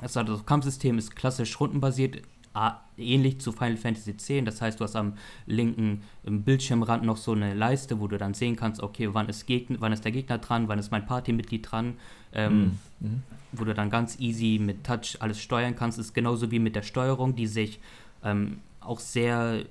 also 0.00 0.22
das 0.22 0.46
Kampfsystem 0.46 0.98
ist 0.98 1.16
klassisch 1.16 1.58
rundenbasiert, 1.58 2.22
ähnlich 2.96 3.40
zu 3.40 3.52
Final 3.52 3.76
Fantasy 3.76 4.10
X. 4.10 4.28
Das 4.44 4.60
heißt, 4.60 4.80
du 4.80 4.84
hast 4.84 4.96
am 4.96 5.14
linken 5.46 6.02
Bildschirmrand 6.24 7.04
noch 7.04 7.16
so 7.16 7.32
eine 7.32 7.54
Leiste, 7.54 8.00
wo 8.00 8.08
du 8.08 8.18
dann 8.18 8.34
sehen 8.34 8.56
kannst, 8.56 8.82
okay, 8.82 9.10
wann 9.12 9.28
ist, 9.28 9.46
Gegner, 9.46 9.76
wann 9.80 9.92
ist 9.92 10.04
der 10.04 10.12
Gegner 10.12 10.38
dran, 10.38 10.68
wann 10.68 10.78
ist 10.78 10.90
mein 10.90 11.06
Partymitglied 11.06 11.70
dran, 11.70 11.94
ähm, 12.32 12.78
mhm. 13.00 13.22
wo 13.52 13.64
du 13.64 13.74
dann 13.74 13.90
ganz 13.90 14.18
easy 14.18 14.60
mit 14.60 14.84
Touch 14.84 15.16
alles 15.20 15.40
steuern 15.40 15.76
kannst. 15.76 15.98
Ist 15.98 16.14
genauso 16.14 16.50
wie 16.50 16.58
mit 16.58 16.74
der 16.74 16.82
Steuerung, 16.82 17.36
die 17.36 17.46
sich 17.46 17.80
ähm, 18.24 18.58
auch 18.80 19.00
sehr 19.00 19.64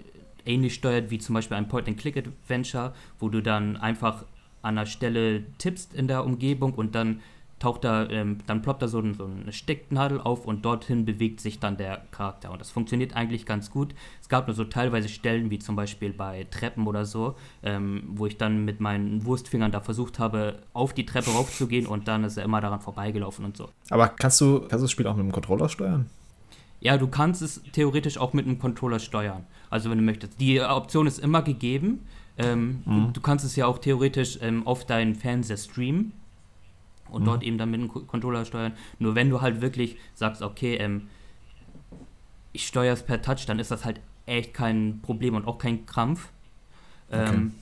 ähnlich 0.45 0.73
steuert 0.73 1.11
wie 1.11 1.17
zum 1.17 1.36
Beispiel 1.36 1.57
ein 1.57 1.67
Point-and-Click-Adventure, 1.67 2.93
wo 3.19 3.30
du 3.30 3.41
dann 3.41 3.75
einfach 3.78 4.23
an 4.61 4.78
einer 4.78 4.86
Stelle 4.86 5.43
tippst 5.57 5.93
in 5.93 6.07
der 6.07 6.25
Umgebung 6.25 6.73
und 6.73 6.95
dann 6.95 7.21
taucht 7.59 7.83
da, 7.83 8.07
ähm, 8.09 8.37
dann 8.45 8.61
ploppt 8.61 8.83
da 8.83 8.87
so, 8.87 8.99
ein, 8.99 9.15
so, 9.15 9.25
eine 9.25 9.51
Stecknadel 9.51 10.21
auf 10.21 10.45
und 10.45 10.63
dorthin 10.63 11.05
bewegt 11.05 11.41
sich 11.41 11.59
dann 11.59 11.77
der 11.77 12.03
Charakter. 12.11 12.51
Und 12.51 12.61
das 12.61 12.69
funktioniert 12.69 13.15
eigentlich 13.15 13.45
ganz 13.45 13.71
gut. 13.71 13.95
Es 14.21 14.29
gab 14.29 14.47
nur 14.47 14.55
so 14.55 14.63
teilweise 14.63 15.09
Stellen, 15.09 15.49
wie 15.49 15.59
zum 15.59 15.75
Beispiel 15.75 16.13
bei 16.13 16.45
Treppen 16.51 16.85
oder 16.85 17.05
so, 17.05 17.35
ähm, 17.63 18.03
wo 18.07 18.27
ich 18.27 18.37
dann 18.37 18.63
mit 18.63 18.79
meinen 18.79 19.25
Wurstfingern 19.25 19.71
da 19.71 19.81
versucht 19.81 20.19
habe, 20.19 20.59
auf 20.73 20.93
die 20.93 21.05
Treppe 21.05 21.31
raufzugehen 21.31 21.87
und 21.87 22.07
dann 22.07 22.23
ist 22.23 22.37
er 22.37 22.43
immer 22.43 22.61
daran 22.61 22.79
vorbeigelaufen 22.79 23.43
und 23.45 23.57
so. 23.57 23.69
Aber 23.89 24.09
kannst 24.09 24.39
du, 24.39 24.59
kannst 24.59 24.73
du 24.73 24.79
das 24.81 24.91
Spiel 24.91 25.07
auch 25.07 25.15
mit 25.15 25.25
dem 25.25 25.31
Controller 25.31 25.69
steuern? 25.69 26.07
Ja, 26.79 26.97
du 26.97 27.07
kannst 27.07 27.41
es 27.41 27.63
theoretisch 27.71 28.19
auch 28.19 28.33
mit 28.33 28.45
einem 28.45 28.59
Controller 28.59 28.99
steuern. 28.99 29.47
Also 29.71 29.89
wenn 29.89 29.97
du 29.97 30.03
möchtest. 30.03 30.39
Die 30.39 30.61
Option 30.61 31.07
ist 31.07 31.17
immer 31.17 31.41
gegeben. 31.41 32.05
Ähm, 32.37 32.83
mhm. 32.85 33.05
du, 33.07 33.11
du, 33.13 33.21
kannst 33.21 33.43
es 33.43 33.55
ja 33.55 33.65
auch 33.65 33.79
theoretisch 33.79 34.37
ähm, 34.43 34.67
auf 34.67 34.85
deinen 34.85 35.15
Fernseher 35.15 35.57
streamen 35.57 36.13
und 37.09 37.21
mhm. 37.21 37.25
dort 37.25 37.43
eben 37.43 37.57
dann 37.57 37.71
mit 37.71 37.81
dem 37.81 37.87
Controller 37.87 38.45
steuern. 38.45 38.73
Nur 38.99 39.15
wenn 39.15 39.29
du 39.29 39.41
halt 39.41 39.61
wirklich 39.61 39.97
sagst, 40.13 40.41
okay, 40.41 40.75
ähm, 40.75 41.07
ich 42.53 42.67
steuere 42.67 42.93
es 42.93 43.03
per 43.03 43.21
Touch, 43.21 43.45
dann 43.45 43.59
ist 43.59 43.71
das 43.71 43.85
halt 43.85 43.99
echt 44.25 44.53
kein 44.53 44.99
Problem 45.01 45.35
und 45.35 45.47
auch 45.47 45.57
kein 45.57 45.85
Krampf. 45.85 46.29
Okay. 47.09 47.33
Ähm, 47.33 47.53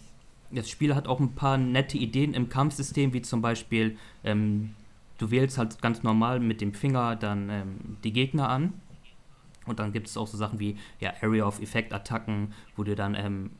das 0.51 0.69
Spiel 0.69 0.95
hat 0.95 1.07
auch 1.07 1.19
ein 1.19 1.35
paar 1.35 1.57
nette 1.57 1.97
Ideen 1.97 2.33
im 2.33 2.49
Kampfsystem, 2.49 3.13
wie 3.13 3.21
zum 3.21 3.41
Beispiel, 3.41 3.97
ähm, 4.23 4.73
du 5.17 5.31
wählst 5.31 5.57
halt 5.57 5.81
ganz 5.81 6.03
normal 6.03 6.39
mit 6.39 6.61
dem 6.61 6.73
Finger 6.73 7.15
dann 7.15 7.49
ähm, 7.49 7.97
die 8.03 8.13
Gegner 8.13 8.49
an 8.49 8.73
und 9.65 9.79
dann 9.79 9.91
gibt 9.91 10.07
es 10.07 10.17
auch 10.17 10.27
so 10.27 10.37
Sachen 10.37 10.59
wie 10.59 10.77
ja, 10.99 11.13
Area 11.21 11.45
of 11.45 11.61
Effect 11.61 11.93
Attacken, 11.93 12.53
wo 12.75 12.83
du 12.83 12.95
dann 12.95 13.15
ähm, 13.15 13.51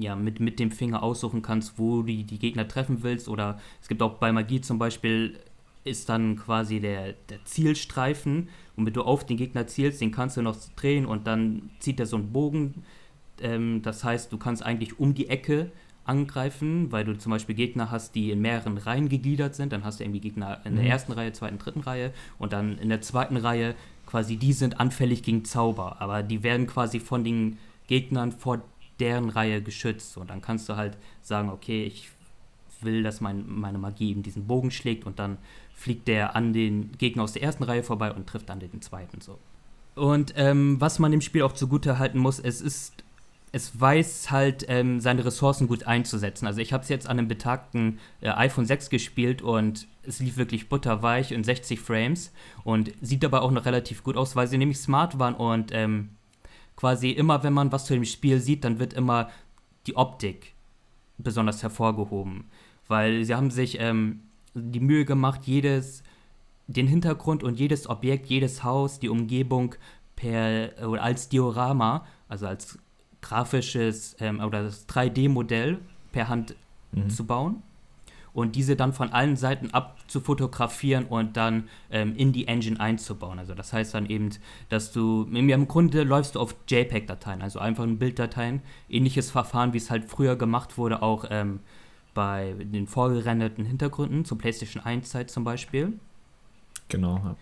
ja, 0.00 0.16
mit, 0.16 0.40
mit 0.40 0.58
dem 0.58 0.70
Finger 0.70 1.02
aussuchen 1.02 1.42
kannst, 1.42 1.78
wo 1.78 1.98
du 1.98 2.02
die, 2.04 2.24
die 2.24 2.38
Gegner 2.38 2.66
treffen 2.66 3.02
willst. 3.02 3.28
Oder 3.28 3.60
es 3.80 3.88
gibt 3.88 4.02
auch 4.02 4.14
bei 4.18 4.32
Magie 4.32 4.60
zum 4.60 4.78
Beispiel, 4.78 5.38
ist 5.84 6.08
dann 6.08 6.36
quasi 6.36 6.80
der, 6.80 7.14
der 7.28 7.44
Zielstreifen. 7.44 8.48
Und 8.76 8.86
wenn 8.86 8.92
du 8.92 9.02
auf 9.02 9.24
den 9.24 9.36
Gegner 9.36 9.66
zielst, 9.66 10.00
den 10.00 10.10
kannst 10.10 10.36
du 10.36 10.42
noch 10.42 10.56
drehen 10.76 11.06
und 11.06 11.26
dann 11.26 11.70
zieht 11.78 12.00
er 12.00 12.06
so 12.06 12.16
einen 12.16 12.32
Bogen 12.32 12.82
Ähm, 13.40 13.82
das 13.82 14.04
heißt, 14.04 14.32
du 14.32 14.38
kannst 14.38 14.62
eigentlich 14.62 14.98
um 14.98 15.14
die 15.14 15.28
Ecke 15.28 15.70
angreifen, 16.04 16.90
weil 16.92 17.04
du 17.04 17.16
zum 17.16 17.30
Beispiel 17.30 17.54
Gegner 17.54 17.90
hast, 17.90 18.14
die 18.14 18.30
in 18.30 18.40
mehreren 18.40 18.78
Reihen 18.78 19.08
gegliedert 19.08 19.54
sind. 19.54 19.72
Dann 19.72 19.84
hast 19.84 20.00
du 20.00 20.04
irgendwie 20.04 20.20
Gegner 20.20 20.60
in 20.64 20.74
der 20.74 20.84
mhm. 20.84 20.90
ersten 20.90 21.12
Reihe, 21.12 21.32
zweiten, 21.32 21.58
dritten 21.58 21.80
Reihe 21.80 22.12
und 22.38 22.52
dann 22.52 22.78
in 22.78 22.88
der 22.88 23.00
zweiten 23.00 23.36
Reihe 23.36 23.74
quasi, 24.06 24.36
die 24.36 24.52
sind 24.52 24.80
anfällig 24.80 25.22
gegen 25.22 25.44
Zauber, 25.44 26.00
aber 26.00 26.22
die 26.22 26.42
werden 26.42 26.66
quasi 26.66 27.00
von 27.00 27.22
den 27.22 27.58
Gegnern 27.86 28.32
vor 28.32 28.62
deren 29.00 29.30
Reihe 29.30 29.62
geschützt. 29.62 30.16
Und 30.16 30.30
dann 30.30 30.40
kannst 30.40 30.68
du 30.68 30.76
halt 30.76 30.96
sagen, 31.22 31.48
okay, 31.48 31.84
ich 31.84 32.10
will, 32.80 33.02
dass 33.02 33.20
mein, 33.20 33.44
meine 33.46 33.78
Magie 33.78 34.10
eben 34.10 34.22
diesen 34.22 34.46
Bogen 34.46 34.70
schlägt 34.70 35.04
und 35.04 35.18
dann 35.18 35.38
fliegt 35.74 36.08
der 36.08 36.36
an 36.36 36.52
den 36.52 36.92
Gegner 36.98 37.22
aus 37.22 37.32
der 37.32 37.42
ersten 37.42 37.64
Reihe 37.64 37.82
vorbei 37.82 38.12
und 38.12 38.26
trifft 38.26 38.48
dann 38.48 38.60
den 38.60 38.82
zweiten 38.82 39.20
so. 39.20 39.38
Und 39.94 40.34
ähm, 40.36 40.80
was 40.80 40.98
man 40.98 41.10
dem 41.10 41.20
Spiel 41.20 41.42
auch 41.42 41.52
zugute 41.52 41.98
halten 41.98 42.18
muss, 42.18 42.38
es 42.38 42.60
ist 42.60 43.02
es 43.52 43.80
weiß 43.80 44.30
halt, 44.30 44.64
ähm, 44.68 45.00
seine 45.00 45.24
Ressourcen 45.24 45.66
gut 45.66 45.84
einzusetzen. 45.84 46.46
Also 46.46 46.60
ich 46.60 46.72
habe 46.72 46.82
es 46.82 46.88
jetzt 46.88 47.08
an 47.08 47.18
einem 47.18 47.28
betagten 47.28 47.98
äh, 48.20 48.28
iPhone 48.30 48.64
6 48.64 48.90
gespielt 48.90 49.42
und 49.42 49.88
es 50.04 50.20
lief 50.20 50.36
wirklich 50.36 50.68
butterweich 50.68 51.32
in 51.32 51.42
60 51.42 51.80
Frames 51.80 52.32
und 52.62 52.92
sieht 53.00 53.22
dabei 53.22 53.40
auch 53.40 53.50
noch 53.50 53.64
relativ 53.64 54.04
gut 54.04 54.16
aus, 54.16 54.36
weil 54.36 54.46
sie 54.46 54.58
nämlich 54.58 54.78
smart 54.78 55.18
waren 55.18 55.34
und 55.34 55.72
ähm, 55.74 56.10
quasi 56.80 57.10
immer, 57.10 57.42
wenn 57.42 57.52
man 57.52 57.72
was 57.72 57.84
zu 57.84 57.92
dem 57.92 58.06
Spiel 58.06 58.40
sieht, 58.40 58.64
dann 58.64 58.78
wird 58.78 58.94
immer 58.94 59.28
die 59.86 59.96
Optik 59.96 60.54
besonders 61.18 61.62
hervorgehoben. 61.62 62.44
Weil 62.88 63.22
sie 63.24 63.34
haben 63.34 63.50
sich 63.50 63.78
ähm, 63.78 64.20
die 64.54 64.80
Mühe 64.80 65.04
gemacht, 65.04 65.42
jedes, 65.44 66.02
den 66.68 66.86
Hintergrund 66.86 67.44
und 67.44 67.60
jedes 67.60 67.86
Objekt, 67.86 68.26
jedes 68.26 68.64
Haus, 68.64 68.98
die 68.98 69.10
Umgebung 69.10 69.74
per, 70.16 70.72
oder 70.88 71.02
als 71.02 71.28
Diorama, 71.28 72.06
also 72.28 72.46
als 72.46 72.78
grafisches 73.20 74.16
ähm, 74.18 74.40
oder 74.40 74.62
das 74.62 74.88
3D-Modell 74.88 75.78
per 76.12 76.28
Hand 76.28 76.56
mhm. 76.92 77.10
zu 77.10 77.26
bauen 77.26 77.62
und 78.32 78.56
diese 78.56 78.76
dann 78.76 78.92
von 78.92 79.10
allen 79.10 79.36
Seiten 79.36 79.70
abzufotografieren 79.70 81.06
und 81.06 81.36
dann 81.36 81.68
ähm, 81.90 82.14
in 82.16 82.32
die 82.32 82.48
Engine 82.48 82.78
einzubauen. 82.78 83.38
Also 83.38 83.54
das 83.54 83.72
heißt 83.72 83.94
dann 83.94 84.06
eben, 84.06 84.30
dass 84.68 84.92
du, 84.92 85.28
im 85.32 85.68
Grunde 85.68 86.04
läufst 86.04 86.34
du 86.34 86.40
auf 86.40 86.54
JPEG-Dateien, 86.68 87.42
also 87.42 87.58
einfach 87.58 87.84
ein 87.84 87.98
Bilddateien, 87.98 88.62
ähnliches 88.88 89.30
Verfahren, 89.30 89.72
wie 89.72 89.78
es 89.78 89.90
halt 89.90 90.10
früher 90.10 90.36
gemacht 90.36 90.78
wurde, 90.78 91.02
auch 91.02 91.24
ähm, 91.30 91.60
bei 92.14 92.54
den 92.58 92.86
vorgerenderten 92.86 93.64
Hintergründen, 93.64 94.24
zur 94.24 94.38
PlayStation 94.38 94.82
1-Zeit 94.82 95.30
zum 95.30 95.44
Beispiel. 95.44 95.94
Genau, 96.88 97.16
ja. 97.16 97.36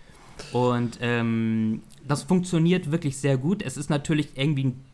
Und 0.52 0.98
ähm, 1.00 1.82
das 2.06 2.22
funktioniert 2.22 2.92
wirklich 2.92 3.16
sehr 3.16 3.36
gut. 3.36 3.62
Es 3.62 3.76
ist 3.76 3.90
natürlich 3.90 4.36
irgendwie 4.36 4.66
ein 4.66 4.84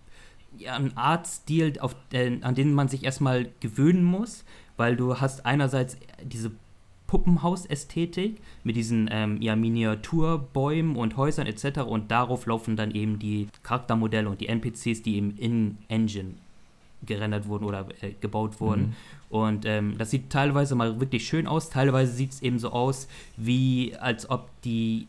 ja, 0.59 0.75
ein 0.75 0.97
Artstil, 0.97 1.79
auf, 1.81 1.97
äh, 2.13 2.39
an 2.43 2.55
den 2.55 2.75
man 2.75 2.89
sich 2.89 3.05
erstmal 3.05 3.51
gewöhnen 3.61 4.05
muss, 4.05 4.45
weil 4.77 4.97
du 4.97 5.21
hast 5.21 5.47
einerseits 5.47 5.97
diese 6.23 6.53
Puppenhaus-Ästhetik 7.07 8.41
mit 8.65 8.77
diesen 8.77 9.09
ähm, 9.13 9.41
ja, 9.41 9.55
Miniaturbäumen 9.57 10.97
und 10.97 11.17
Häusern 11.17 11.47
etc. 11.47 11.81
Und 11.81 12.11
darauf 12.11 12.47
laufen 12.47 12.77
dann 12.77 12.91
eben 12.91 13.19
die 13.19 13.49
Charaktermodelle 13.63 14.29
und 14.29 14.41
die 14.41 14.49
NPCs, 14.49 15.03
die 15.03 15.17
eben 15.17 15.37
in 15.37 15.79
Engine 15.89 16.35
gerendert 17.07 17.47
wurden 17.47 17.65
oder 17.65 17.87
äh, 18.01 18.13
gebaut 18.21 18.61
wurden. 18.61 18.83
Mhm. 18.83 18.95
Und 19.29 19.67
ähm, 19.67 19.99
das 19.99 20.11
sieht 20.11 20.31
teilweise 20.31 20.75
mal 20.75 21.01
wirklich 21.01 21.27
schön 21.27 21.47
aus, 21.47 21.71
teilweise 21.71 22.13
sieht 22.13 22.33
es 22.33 22.43
eben 22.43 22.59
so 22.59 22.71
aus, 22.71 23.09
wie 23.37 23.95
als 23.97 24.31
ob 24.31 24.49
die 24.63 25.07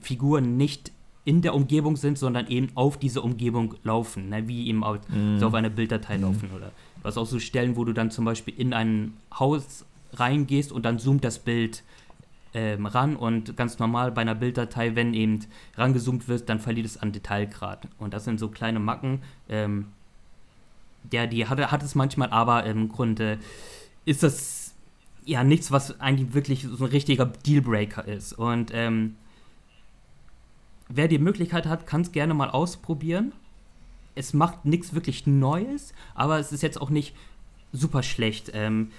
Figuren 0.00 0.56
nicht 0.56 0.92
in 1.24 1.42
der 1.42 1.54
Umgebung 1.54 1.96
sind, 1.96 2.16
sondern 2.16 2.46
eben 2.46 2.68
auf 2.74 2.96
diese 2.96 3.20
Umgebung 3.22 3.74
laufen, 3.82 4.30
ne? 4.30 4.48
wie 4.48 4.68
eben 4.68 4.82
auf, 4.82 4.98
mm. 5.08 5.38
so 5.38 5.48
auf 5.48 5.54
eine 5.54 5.68
Bilddatei 5.68 6.16
mm. 6.16 6.22
laufen. 6.22 6.50
Oder 6.56 6.72
was 7.02 7.16
auch 7.16 7.26
so 7.26 7.38
Stellen, 7.38 7.76
wo 7.76 7.84
du 7.84 7.92
dann 7.92 8.10
zum 8.10 8.24
Beispiel 8.24 8.54
in 8.56 8.72
ein 8.72 9.14
Haus 9.38 9.84
reingehst 10.12 10.72
und 10.72 10.84
dann 10.84 10.98
zoomt 10.98 11.24
das 11.24 11.38
Bild 11.38 11.82
ähm, 12.52 12.86
ran 12.86 13.16
und 13.16 13.56
ganz 13.56 13.78
normal 13.78 14.10
bei 14.12 14.22
einer 14.22 14.34
Bilddatei, 14.34 14.96
wenn 14.96 15.14
eben 15.14 15.40
rangezoomt 15.76 16.28
wird, 16.28 16.48
dann 16.48 16.58
verliert 16.58 16.86
es 16.86 16.96
an 16.96 17.12
Detailgrad. 17.12 17.86
Und 17.98 18.12
das 18.12 18.24
sind 18.24 18.40
so 18.40 18.48
kleine 18.48 18.80
Macken. 18.80 19.22
Ähm, 19.48 19.86
ja, 21.12 21.26
die 21.26 21.46
hat, 21.46 21.58
hat 21.70 21.82
es 21.82 21.94
manchmal, 21.94 22.30
aber 22.30 22.64
im 22.64 22.88
Grunde 22.88 23.38
ist 24.04 24.22
das 24.22 24.74
ja 25.24 25.44
nichts, 25.44 25.70
was 25.70 26.00
eigentlich 26.00 26.34
wirklich 26.34 26.66
so 26.68 26.84
ein 26.84 26.90
richtiger 26.90 27.26
Dealbreaker 27.26 28.06
ist. 28.06 28.32
Und 28.32 28.72
ähm, 28.74 29.16
wer 30.88 31.08
die 31.08 31.18
Möglichkeit 31.18 31.66
hat, 31.66 31.86
kann 31.86 32.00
es 32.00 32.12
gerne 32.12 32.34
mal 32.34 32.50
ausprobieren. 32.50 33.32
Es 34.14 34.32
macht 34.32 34.64
nichts 34.64 34.94
wirklich 34.94 35.26
Neues, 35.26 35.92
aber 36.14 36.38
es 36.38 36.52
ist 36.52 36.62
jetzt 36.62 36.80
auch 36.80 36.90
nicht 36.90 37.14
super 37.72 38.02
schlecht. 38.02 38.50
Ähm, 38.54 38.90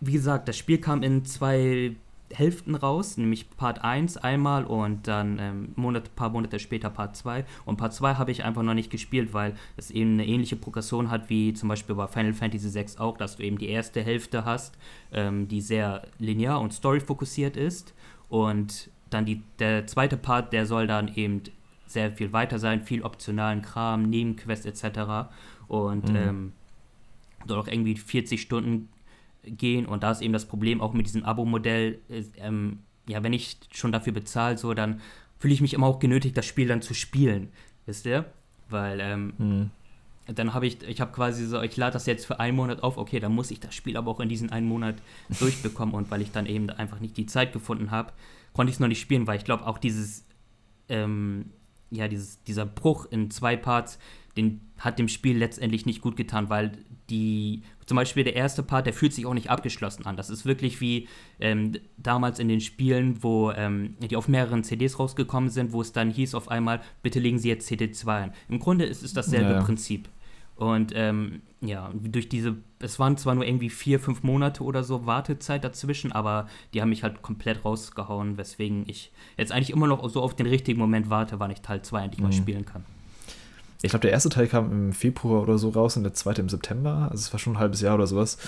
wie 0.00 0.12
gesagt, 0.12 0.48
das 0.48 0.56
Spiel 0.56 0.78
kam 0.78 1.02
in 1.02 1.24
zwei 1.24 1.94
Hälften 2.34 2.74
raus, 2.74 3.16
nämlich 3.16 3.48
Part 3.56 3.84
1 3.84 4.16
einmal 4.16 4.64
und 4.64 5.06
dann 5.06 5.38
ähm, 5.38 5.72
Monat, 5.76 6.14
paar 6.16 6.30
Monate 6.30 6.58
später 6.58 6.90
Part 6.90 7.16
2. 7.16 7.44
Und 7.64 7.76
Part 7.76 7.94
2 7.94 8.14
habe 8.14 8.30
ich 8.30 8.44
einfach 8.44 8.62
noch 8.62 8.74
nicht 8.74 8.90
gespielt, 8.90 9.34
weil 9.34 9.54
es 9.76 9.90
eben 9.90 10.14
eine 10.14 10.26
ähnliche 10.26 10.56
Progression 10.56 11.10
hat 11.10 11.28
wie 11.28 11.52
zum 11.52 11.68
Beispiel 11.68 11.94
bei 11.94 12.06
Final 12.06 12.32
Fantasy 12.32 12.74
VI 12.74 12.98
auch, 12.98 13.16
dass 13.16 13.36
du 13.36 13.42
eben 13.42 13.58
die 13.58 13.68
erste 13.68 14.02
Hälfte 14.02 14.44
hast, 14.44 14.76
ähm, 15.12 15.48
die 15.48 15.60
sehr 15.60 16.02
linear 16.18 16.60
und 16.60 16.72
story-fokussiert 16.72 17.56
ist. 17.56 17.94
Und 18.28 18.90
dann 19.10 19.26
die, 19.26 19.42
der 19.58 19.86
zweite 19.86 20.16
Part, 20.16 20.52
der 20.52 20.66
soll 20.66 20.86
dann 20.86 21.14
eben 21.14 21.42
sehr 21.92 22.12
viel 22.12 22.32
weiter 22.32 22.58
sein, 22.58 22.80
viel 22.80 23.02
optionalen 23.02 23.62
Kram, 23.62 24.02
Nebenquests 24.02 24.66
etc. 24.66 25.30
Und 25.68 26.08
mhm. 26.08 26.16
ähm, 26.16 26.52
soll 27.46 27.58
auch 27.58 27.68
irgendwie 27.68 27.96
40 27.96 28.40
Stunden 28.40 28.88
gehen. 29.44 29.86
Und 29.86 30.02
da 30.02 30.10
ist 30.10 30.22
eben 30.22 30.32
das 30.32 30.46
Problem 30.46 30.80
auch 30.80 30.92
mit 30.92 31.06
diesem 31.06 31.24
Abo-Modell, 31.24 31.98
ähm, 32.36 32.80
ja, 33.08 33.22
wenn 33.22 33.32
ich 33.32 33.58
schon 33.72 33.92
dafür 33.92 34.12
bezahle, 34.12 34.56
so, 34.56 34.74
dann 34.74 35.00
fühle 35.38 35.54
ich 35.54 35.60
mich 35.60 35.74
immer 35.74 35.86
auch 35.86 35.98
genötigt, 35.98 36.36
das 36.36 36.46
Spiel 36.46 36.68
dann 36.68 36.82
zu 36.82 36.94
spielen. 36.94 37.48
Wisst 37.86 38.06
ihr? 38.06 38.26
Weil, 38.68 39.00
ähm, 39.00 39.32
mhm. 39.38 39.70
dann 40.26 40.54
habe 40.54 40.66
ich, 40.66 40.82
ich 40.84 41.00
habe 41.00 41.12
quasi 41.12 41.44
so, 41.46 41.60
ich 41.62 41.76
lade 41.76 41.94
das 41.94 42.06
jetzt 42.06 42.26
für 42.26 42.38
einen 42.38 42.56
Monat 42.56 42.82
auf, 42.82 42.96
okay, 42.96 43.18
dann 43.18 43.34
muss 43.34 43.50
ich 43.50 43.58
das 43.58 43.74
Spiel 43.74 43.96
aber 43.96 44.10
auch 44.10 44.20
in 44.20 44.28
diesen 44.28 44.50
einen 44.50 44.68
Monat 44.68 44.96
durchbekommen. 45.40 45.94
Und 45.94 46.10
weil 46.10 46.22
ich 46.22 46.30
dann 46.30 46.46
eben 46.46 46.70
einfach 46.70 47.00
nicht 47.00 47.16
die 47.16 47.26
Zeit 47.26 47.52
gefunden 47.52 47.90
habe, 47.90 48.12
konnte 48.52 48.70
ich 48.70 48.76
es 48.76 48.80
noch 48.80 48.88
nicht 48.88 49.00
spielen, 49.00 49.26
weil 49.26 49.38
ich 49.38 49.44
glaube 49.44 49.66
auch 49.66 49.78
dieses, 49.78 50.24
ähm, 50.88 51.46
ja, 51.92 52.08
dieses, 52.08 52.42
dieser 52.44 52.66
Bruch 52.66 53.06
in 53.10 53.30
zwei 53.30 53.56
Parts, 53.56 53.98
den 54.36 54.60
hat 54.78 54.98
dem 54.98 55.08
Spiel 55.08 55.36
letztendlich 55.36 55.86
nicht 55.86 56.00
gut 56.00 56.16
getan, 56.16 56.48
weil 56.48 56.72
die, 57.10 57.62
zum 57.84 57.96
Beispiel 57.96 58.24
der 58.24 58.34
erste 58.34 58.62
Part, 58.62 58.86
der 58.86 58.94
fühlt 58.94 59.12
sich 59.12 59.26
auch 59.26 59.34
nicht 59.34 59.50
abgeschlossen 59.50 60.06
an. 60.06 60.16
Das 60.16 60.30
ist 60.30 60.46
wirklich 60.46 60.80
wie 60.80 61.08
ähm, 61.38 61.72
damals 61.98 62.38
in 62.38 62.48
den 62.48 62.60
Spielen, 62.60 63.22
wo 63.22 63.50
ähm, 63.50 63.96
die 64.00 64.16
auf 64.16 64.28
mehreren 64.28 64.64
CDs 64.64 64.98
rausgekommen 64.98 65.50
sind, 65.50 65.72
wo 65.72 65.82
es 65.82 65.92
dann 65.92 66.10
hieß 66.10 66.34
auf 66.34 66.48
einmal, 66.48 66.80
bitte 67.02 67.20
legen 67.20 67.38
Sie 67.38 67.48
jetzt 67.48 67.70
CD2 67.70 68.08
ein. 68.08 68.32
Im 68.48 68.58
Grunde 68.58 68.86
ist 68.86 69.02
es 69.02 69.12
dasselbe 69.12 69.50
ja, 69.50 69.56
ja. 69.58 69.62
Prinzip. 69.62 70.08
Und 70.56 70.92
ähm, 70.94 71.42
ja, 71.60 71.92
durch 71.94 72.28
diese, 72.28 72.56
es 72.82 72.98
waren 72.98 73.16
zwar 73.16 73.34
nur 73.34 73.46
irgendwie 73.46 73.70
vier, 73.70 74.00
fünf 74.00 74.22
Monate 74.22 74.62
oder 74.62 74.84
so 74.84 75.06
Wartezeit 75.06 75.64
dazwischen, 75.64 76.12
aber 76.12 76.48
die 76.74 76.82
haben 76.82 76.90
mich 76.90 77.02
halt 77.02 77.22
komplett 77.22 77.64
rausgehauen, 77.64 78.36
weswegen 78.36 78.84
ich 78.88 79.12
jetzt 79.36 79.52
eigentlich 79.52 79.70
immer 79.70 79.86
noch 79.86 80.08
so 80.10 80.22
auf 80.22 80.34
den 80.34 80.46
richtigen 80.46 80.78
Moment 80.78 81.10
warte, 81.10 81.40
wann 81.40 81.50
ich 81.50 81.60
Teil 81.60 81.82
2 81.82 82.02
endlich 82.02 82.20
mhm. 82.20 82.26
mal 82.26 82.32
spielen 82.32 82.64
kann. 82.64 82.84
Ich 83.82 83.90
glaube, 83.90 84.02
der 84.02 84.12
erste 84.12 84.28
Teil 84.28 84.46
kam 84.46 84.70
im 84.70 84.92
Februar 84.92 85.42
oder 85.42 85.58
so 85.58 85.70
raus 85.70 85.96
und 85.96 86.04
der 86.04 86.14
zweite 86.14 86.40
im 86.40 86.48
September. 86.48 87.08
Also 87.10 87.22
es 87.22 87.32
war 87.32 87.40
schon 87.40 87.54
ein 87.54 87.58
halbes 87.58 87.80
Jahr 87.80 87.96
oder 87.96 88.06
sowas. 88.06 88.38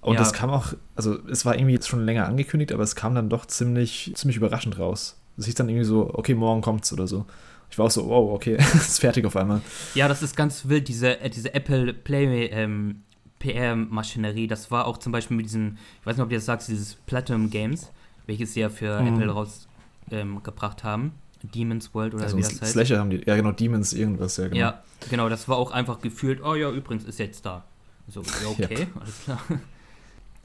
Und 0.00 0.14
ja. 0.14 0.18
das 0.18 0.32
kam 0.32 0.50
auch, 0.50 0.72
also 0.96 1.18
es 1.28 1.44
war 1.44 1.54
irgendwie 1.54 1.74
jetzt 1.74 1.88
schon 1.88 2.04
länger 2.04 2.26
angekündigt, 2.26 2.72
aber 2.72 2.82
es 2.82 2.96
kam 2.96 3.14
dann 3.14 3.28
doch 3.28 3.46
ziemlich, 3.46 4.12
ziemlich 4.16 4.36
überraschend 4.36 4.78
raus. 4.78 5.18
Es 5.36 5.46
hieß 5.46 5.54
dann 5.54 5.68
irgendwie 5.68 5.84
so, 5.84 6.10
okay, 6.14 6.34
morgen 6.34 6.60
kommt's 6.60 6.92
oder 6.92 7.06
so. 7.06 7.26
Ich 7.70 7.78
war 7.78 7.86
auch 7.86 7.90
so, 7.90 8.06
wow, 8.08 8.32
okay, 8.34 8.56
ist 8.74 9.00
fertig 9.00 9.24
auf 9.24 9.36
einmal. 9.36 9.60
Ja, 9.94 10.08
das 10.08 10.22
ist 10.22 10.36
ganz 10.36 10.68
wild, 10.68 10.88
diese, 10.88 11.20
äh, 11.20 11.30
diese 11.30 11.54
Apple 11.54 11.94
Play 11.94 12.46
ähm, 12.46 13.02
PR-Maschinerie. 13.42 14.46
Das 14.46 14.70
war 14.70 14.86
auch 14.86 14.98
zum 14.98 15.12
Beispiel 15.12 15.36
mit 15.36 15.46
diesem, 15.46 15.76
ich 16.00 16.06
weiß 16.06 16.16
nicht, 16.16 16.24
ob 16.24 16.30
ihr 16.30 16.38
das 16.38 16.46
sagt, 16.46 16.66
dieses 16.68 16.94
Platinum 16.94 17.50
Games, 17.50 17.90
welches 18.26 18.54
sie 18.54 18.60
ja 18.60 18.68
für 18.68 19.00
mhm. 19.00 19.08
Apple 19.08 19.30
rausgebracht 19.30 20.80
ähm, 20.80 20.84
haben. 20.84 21.12
Demon's 21.42 21.92
World 21.92 22.14
oder 22.14 22.24
also 22.24 22.36
wie 22.36 22.42
das 22.42 22.60
heißt. 22.60 22.72
Slasher 22.72 22.98
haben 22.98 23.10
die, 23.10 23.22
ja 23.26 23.34
genau, 23.34 23.50
Demons 23.50 23.92
irgendwas, 23.92 24.36
ja 24.36 24.44
genau. 24.46 24.60
Ja, 24.60 24.82
genau, 25.10 25.28
das 25.28 25.48
war 25.48 25.56
auch 25.56 25.72
einfach 25.72 26.00
gefühlt, 26.00 26.40
oh 26.42 26.54
ja, 26.54 26.70
übrigens 26.70 27.04
ist 27.04 27.18
jetzt 27.18 27.44
da. 27.44 27.64
So, 28.08 28.22
ja, 28.22 28.48
okay, 28.64 28.82
ja. 28.82 29.00
alles 29.00 29.20
klar. 29.24 29.40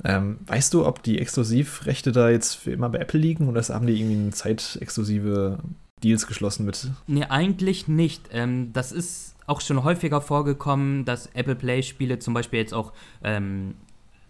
Ähm, 0.03 0.37
weißt 0.45 0.73
du, 0.73 0.85
ob 0.85 1.01
die 1.03 1.19
Exklusivrechte 1.19 2.11
da 2.11 2.29
jetzt 2.29 2.55
für 2.55 2.71
immer 2.71 2.89
bei 2.89 2.99
Apple 2.99 3.19
liegen 3.19 3.47
oder 3.47 3.61
haben 3.61 3.87
die 3.87 3.99
irgendwie 3.99 4.29
zeitexklusive 4.31 5.59
Deals 6.03 6.27
geschlossen 6.27 6.65
mit? 6.65 6.91
Nee, 7.07 7.25
eigentlich 7.25 7.87
nicht. 7.87 8.29
Ähm, 8.31 8.73
das 8.73 8.91
ist 8.91 9.35
auch 9.47 9.61
schon 9.61 9.83
häufiger 9.83 10.21
vorgekommen, 10.21 11.05
dass 11.05 11.27
Apple 11.27 11.55
Play-Spiele, 11.55 12.19
zum 12.19 12.33
Beispiel 12.33 12.59
jetzt 12.59 12.73
auch 12.73 12.93
ähm, 13.23 13.75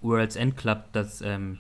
World's 0.02 0.36
End 0.36 0.56
Club, 0.56 0.86
das 0.94 1.22
ähm, 1.22 1.60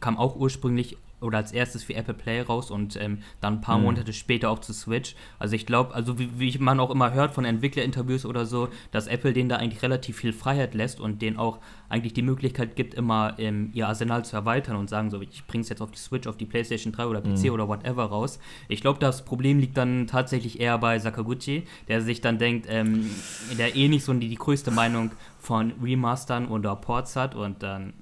kam 0.00 0.18
auch 0.18 0.36
ursprünglich 0.36 0.98
oder 1.20 1.38
als 1.38 1.52
erstes 1.52 1.84
für 1.84 1.94
Apple 1.94 2.14
Play 2.14 2.42
raus 2.42 2.70
und 2.70 2.96
ähm, 2.96 3.18
dann 3.40 3.54
ein 3.54 3.60
paar 3.60 3.78
mhm. 3.78 3.84
Monate 3.84 4.12
später 4.12 4.50
auch 4.50 4.58
zu 4.58 4.72
Switch. 4.72 5.14
Also 5.38 5.56
ich 5.56 5.64
glaube, 5.64 5.94
also 5.94 6.18
wie, 6.18 6.38
wie 6.38 6.58
man 6.58 6.78
auch 6.78 6.90
immer 6.90 7.12
hört 7.14 7.32
von 7.32 7.44
Entwicklerinterviews 7.44 8.26
oder 8.26 8.44
so, 8.44 8.68
dass 8.90 9.06
Apple 9.06 9.32
denen 9.32 9.48
da 9.48 9.56
eigentlich 9.56 9.82
relativ 9.82 10.18
viel 10.18 10.32
Freiheit 10.32 10.74
lässt 10.74 11.00
und 11.00 11.22
denen 11.22 11.38
auch 11.38 11.58
eigentlich 11.88 12.12
die 12.12 12.22
Möglichkeit 12.22 12.76
gibt, 12.76 12.94
immer 12.94 13.34
ähm, 13.38 13.70
ihr 13.72 13.88
Arsenal 13.88 14.24
zu 14.24 14.36
erweitern 14.36 14.76
und 14.76 14.90
sagen 14.90 15.10
so, 15.10 15.20
ich 15.20 15.46
bringe 15.46 15.62
es 15.62 15.68
jetzt 15.68 15.80
auf 15.80 15.90
die 15.90 15.98
Switch, 15.98 16.26
auf 16.26 16.36
die 16.36 16.46
PlayStation 16.46 16.92
3 16.92 17.06
oder 17.06 17.20
PC 17.20 17.44
mhm. 17.44 17.50
oder 17.50 17.68
whatever 17.68 18.04
raus. 18.04 18.38
Ich 18.68 18.80
glaube, 18.80 18.98
das 18.98 19.24
Problem 19.24 19.58
liegt 19.58 19.76
dann 19.76 20.06
tatsächlich 20.06 20.60
eher 20.60 20.76
bei 20.78 20.98
Sakaguchi, 20.98 21.64
der 21.88 22.02
sich 22.02 22.20
dann 22.20 22.38
denkt, 22.38 22.66
ähm, 22.68 23.08
der 23.56 23.74
eh 23.74 23.88
nicht 23.88 24.04
so 24.04 24.12
die, 24.12 24.28
die 24.28 24.36
größte 24.36 24.70
Meinung 24.70 25.12
von 25.38 25.72
Remastern 25.82 26.48
oder 26.48 26.76
Ports 26.76 27.16
hat 27.16 27.34
und 27.34 27.62
dann 27.62 27.94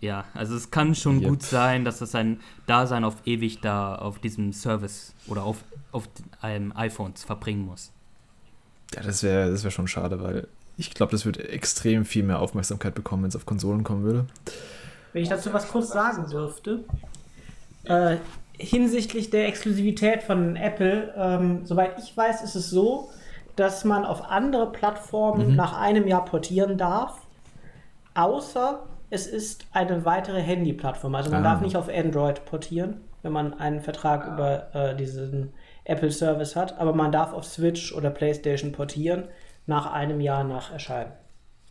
ja, 0.00 0.24
also 0.34 0.54
es 0.54 0.70
kann 0.70 0.94
schon 0.94 1.20
yep. 1.20 1.28
gut 1.28 1.42
sein, 1.42 1.84
dass 1.84 1.98
das 1.98 2.12
sein 2.12 2.40
Dasein 2.66 3.04
auf 3.04 3.16
ewig 3.24 3.60
da 3.60 3.96
auf 3.96 4.20
diesem 4.20 4.52
Service 4.52 5.14
oder 5.26 5.42
auf, 5.42 5.64
auf 5.90 6.08
einem 6.40 6.72
iPhones 6.76 7.24
verbringen 7.24 7.66
muss. 7.66 7.90
Ja, 8.94 9.02
das 9.02 9.22
wäre 9.22 9.50
das 9.50 9.64
wär 9.64 9.70
schon 9.70 9.88
schade, 9.88 10.22
weil 10.22 10.46
ich 10.76 10.94
glaube, 10.94 11.10
das 11.10 11.24
würde 11.24 11.48
extrem 11.48 12.04
viel 12.04 12.22
mehr 12.22 12.38
Aufmerksamkeit 12.38 12.94
bekommen, 12.94 13.24
wenn 13.24 13.28
es 13.30 13.36
auf 13.36 13.44
Konsolen 13.44 13.82
kommen 13.82 14.04
würde. 14.04 14.26
Wenn 15.12 15.22
ich 15.22 15.28
dazu 15.28 15.52
was 15.52 15.68
kurz 15.68 15.88
sagen 15.88 16.30
dürfte. 16.30 16.84
Äh, 17.84 18.18
hinsichtlich 18.52 19.30
der 19.30 19.48
Exklusivität 19.48 20.22
von 20.22 20.54
Apple, 20.54 21.12
ähm, 21.16 21.64
soweit 21.64 21.98
ich 21.98 22.16
weiß, 22.16 22.42
ist 22.42 22.54
es 22.54 22.70
so, 22.70 23.10
dass 23.56 23.84
man 23.84 24.04
auf 24.04 24.22
andere 24.30 24.70
Plattformen 24.70 25.50
mhm. 25.50 25.56
nach 25.56 25.76
einem 25.76 26.06
Jahr 26.06 26.24
portieren 26.24 26.78
darf, 26.78 27.26
außer 28.14 28.84
es 29.10 29.26
ist 29.26 29.66
eine 29.72 30.04
weitere 30.04 30.40
Handy-Plattform. 30.40 31.14
Also 31.14 31.30
man 31.30 31.44
ah. 31.44 31.54
darf 31.54 31.60
nicht 31.60 31.76
auf 31.76 31.88
Android 31.88 32.44
portieren, 32.44 32.96
wenn 33.22 33.32
man 33.32 33.54
einen 33.54 33.80
Vertrag 33.80 34.26
ah. 34.26 34.34
über 34.34 34.74
äh, 34.74 34.96
diesen 34.96 35.52
Apple-Service 35.84 36.56
hat, 36.56 36.78
aber 36.78 36.92
man 36.92 37.12
darf 37.12 37.32
auf 37.32 37.44
Switch 37.44 37.94
oder 37.94 38.10
PlayStation 38.10 38.72
portieren 38.72 39.24
nach 39.66 39.90
einem 39.92 40.20
Jahr 40.20 40.44
nach 40.44 40.72
Erscheinen. 40.72 41.12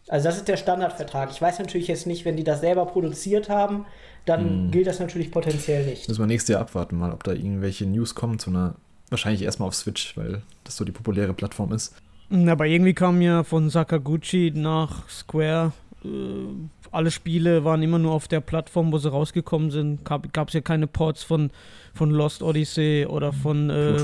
Also 0.07 0.29
das 0.29 0.38
ist 0.38 0.47
der 0.47 0.57
Standardvertrag. 0.57 1.31
Ich 1.31 1.41
weiß 1.41 1.59
natürlich 1.59 1.88
jetzt 1.88 2.07
nicht, 2.07 2.25
wenn 2.25 2.38
die 2.38 2.43
das 2.43 2.61
selber 2.61 2.85
produziert 2.85 3.49
haben, 3.49 3.85
dann 4.25 4.49
hm. 4.49 4.71
gilt 4.71 4.88
das 4.88 4.99
natürlich 4.99 5.31
potenziell 5.31 5.85
nicht. 5.85 6.07
Müssen 6.07 6.21
wir 6.21 6.27
nächstes 6.27 6.53
Jahr 6.53 6.61
abwarten, 6.61 6.97
mal, 6.97 7.11
ob 7.11 7.23
da 7.23 7.33
irgendwelche 7.33 7.85
News 7.85 8.15
kommen 8.15 8.39
zu 8.39 8.49
einer, 8.49 8.75
wahrscheinlich 9.09 9.41
erstmal 9.41 9.67
auf 9.67 9.75
Switch, 9.75 10.15
weil 10.17 10.41
das 10.63 10.77
so 10.77 10.85
die 10.85 10.91
populäre 10.91 11.33
Plattform 11.33 11.73
ist. 11.73 11.93
Aber 12.29 12.65
irgendwie 12.65 12.93
kam 12.93 13.21
ja 13.21 13.43
von 13.43 13.69
Sakaguchi 13.69 14.51
nach 14.55 15.07
Square 15.09 15.71
äh, 16.03 16.07
alle 16.98 17.12
Spiele 17.12 17.64
waren 17.64 17.84
immer 17.84 18.00
nur 18.00 18.12
auf 18.12 18.28
der 18.28 18.41
Plattform, 18.41 18.91
wo 18.91 18.98
sie 18.98 19.12
rausgekommen 19.12 19.70
sind. 19.70 20.04
Gab 20.04 20.48
es 20.48 20.54
ja 20.56 20.62
keine 20.62 20.88
Ports 20.88 21.22
von, 21.22 21.52
von 21.93 22.10
Lost 22.10 22.41
Odyssey 22.41 23.06
oder 23.08 23.32
von 23.32 23.70
äh, 23.70 23.95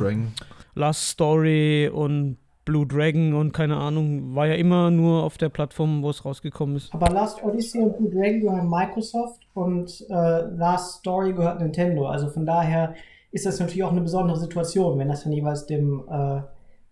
Last 0.76 1.10
Story 1.10 1.90
und 1.92 2.38
Blue 2.66 2.86
Dragon 2.86 3.34
und 3.34 3.52
keine 3.52 3.78
Ahnung. 3.78 4.36
War 4.36 4.46
ja 4.46 4.54
immer 4.54 4.92
nur 4.92 5.24
auf 5.24 5.40
der 5.40 5.50
Plattform, 5.50 6.04
wo 6.04 6.12
es 6.12 6.24
rausgekommen 6.24 6.76
ist. 6.76 6.94
Aber 6.94 7.10
Last 7.10 7.44
Odyssey 7.44 7.82
und 7.82 7.98
Blue 7.98 8.12
Dragon 8.12 8.42
gehören 8.42 8.70
Microsoft 8.70 9.42
und 9.56 10.06
äh, 10.10 10.42
Last 10.56 11.00
Story 11.00 11.34
gehört 11.34 11.62
Nintendo. 11.62 12.06
Also 12.06 12.30
von 12.30 12.46
daher 12.46 12.94
ist 13.32 13.48
das 13.48 13.60
natürlich 13.60 13.84
auch 13.84 13.92
eine 13.92 14.02
besondere 14.02 14.38
Situation, 14.38 15.00
wenn 15.00 15.08
das 15.08 15.24
dann 15.24 15.34
jeweils 15.34 15.66
dem 15.66 16.04
äh, 16.08 16.38
äh 16.38 16.42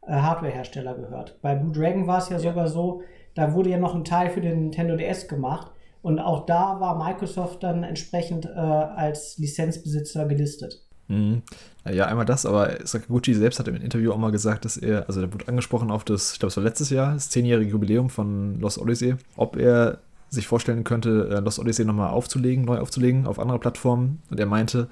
Hardware-Hersteller 0.07 0.95
gehört. 0.95 1.37
Bei 1.43 1.53
Blue 1.53 1.71
Dragon 1.71 2.07
war 2.07 2.17
es 2.17 2.29
ja, 2.29 2.37
ja 2.37 2.49
sogar 2.49 2.67
so, 2.67 3.03
da 3.35 3.53
wurde 3.53 3.69
ja 3.69 3.77
noch 3.77 3.93
ein 3.93 4.03
Teil 4.03 4.31
für 4.31 4.41
den 4.41 4.63
Nintendo 4.63 4.95
DS 4.95 5.27
gemacht. 5.27 5.71
Und 6.01 6.19
auch 6.19 6.45
da 6.45 6.79
war 6.79 6.97
Microsoft 6.97 7.63
dann 7.63 7.83
entsprechend 7.83 8.45
äh, 8.45 8.49
als 8.49 9.37
Lizenzbesitzer 9.37 10.25
gelistet. 10.25 10.81
Mhm. 11.07 11.43
Ja, 11.89 12.05
einmal 12.05 12.25
das, 12.25 12.45
aber 12.45 12.77
Sakaguchi 12.85 13.33
selbst 13.33 13.59
hat 13.59 13.67
im 13.67 13.75
Interview 13.75 14.11
auch 14.11 14.17
mal 14.17 14.31
gesagt, 14.31 14.65
dass 14.65 14.77
er, 14.77 15.07
also 15.07 15.19
der 15.19 15.33
wurde 15.33 15.47
angesprochen 15.47 15.91
auf 15.91 16.03
das, 16.03 16.33
ich 16.33 16.39
glaube, 16.39 16.51
es 16.51 16.57
war 16.57 16.63
letztes 16.63 16.89
Jahr, 16.89 17.13
das 17.13 17.29
zehnjährige 17.29 17.71
Jubiläum 17.71 18.09
von 18.09 18.59
Lost 18.59 18.77
Odyssey, 18.77 19.15
ob 19.35 19.57
er 19.57 19.99
sich 20.29 20.47
vorstellen 20.47 20.83
könnte, 20.83 21.29
äh, 21.29 21.39
Lost 21.39 21.59
Odyssey 21.59 21.85
nochmal 21.85 22.11
aufzulegen, 22.11 22.65
neu 22.65 22.79
aufzulegen 22.79 23.27
auf 23.27 23.39
andere 23.39 23.59
Plattformen. 23.59 24.21
Und 24.29 24.39
er 24.39 24.45
meinte, 24.45 24.87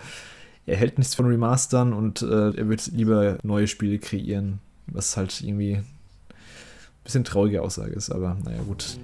er 0.65 0.75
hält 0.75 0.97
nichts 0.97 1.15
von 1.15 1.25
Remastern 1.25 1.93
und 1.93 2.21
äh, 2.21 2.51
er 2.51 2.69
wird 2.69 2.87
lieber 2.87 3.37
neue 3.43 3.67
Spiele 3.67 3.97
kreieren, 3.97 4.59
was 4.87 5.15
halt 5.15 5.41
irgendwie 5.41 5.75
ein 5.75 5.83
bisschen 7.03 7.23
traurige 7.23 7.61
Aussage 7.61 7.93
ist, 7.93 8.09
aber 8.09 8.37
naja, 8.43 8.61
gut. 8.67 8.97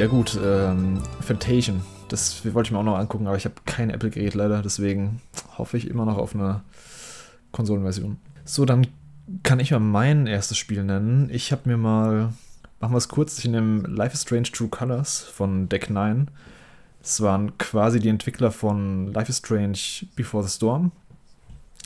Ja 0.00 0.06
gut, 0.06 0.38
ähm, 0.42 0.98
Fantasion. 1.20 1.82
Das 2.08 2.42
wollte 2.54 2.68
ich 2.68 2.72
mir 2.72 2.78
auch 2.78 2.84
noch 2.84 2.96
angucken, 2.96 3.26
aber 3.26 3.36
ich 3.36 3.44
habe 3.44 3.56
kein 3.66 3.90
Apple-Gerät 3.90 4.32
leider, 4.32 4.62
deswegen 4.62 5.20
hoffe 5.58 5.76
ich 5.76 5.86
immer 5.86 6.06
noch 6.06 6.16
auf 6.16 6.34
eine 6.34 6.62
Konsolenversion. 7.52 8.16
So, 8.46 8.64
dann 8.64 8.86
kann 9.42 9.60
ich 9.60 9.72
mal 9.72 9.78
mein 9.78 10.26
erstes 10.26 10.56
Spiel 10.56 10.84
nennen. 10.84 11.28
Ich 11.30 11.52
habe 11.52 11.68
mir 11.68 11.76
mal, 11.76 12.32
machen 12.80 12.94
wir 12.94 12.96
es 12.96 13.10
kurz, 13.10 13.38
ich 13.40 13.44
nehme 13.44 13.86
Life 13.88 14.14
is 14.14 14.22
Strange 14.22 14.50
True 14.50 14.68
Colors 14.68 15.20
von 15.20 15.68
Deck 15.68 15.90
9. 15.90 16.28
Das 17.02 17.20
waren 17.20 17.58
quasi 17.58 18.00
die 18.00 18.08
Entwickler 18.08 18.52
von 18.52 19.12
Life 19.12 19.28
is 19.28 19.36
Strange 19.36 20.06
Before 20.16 20.42
the 20.42 20.48
Storm. 20.48 20.92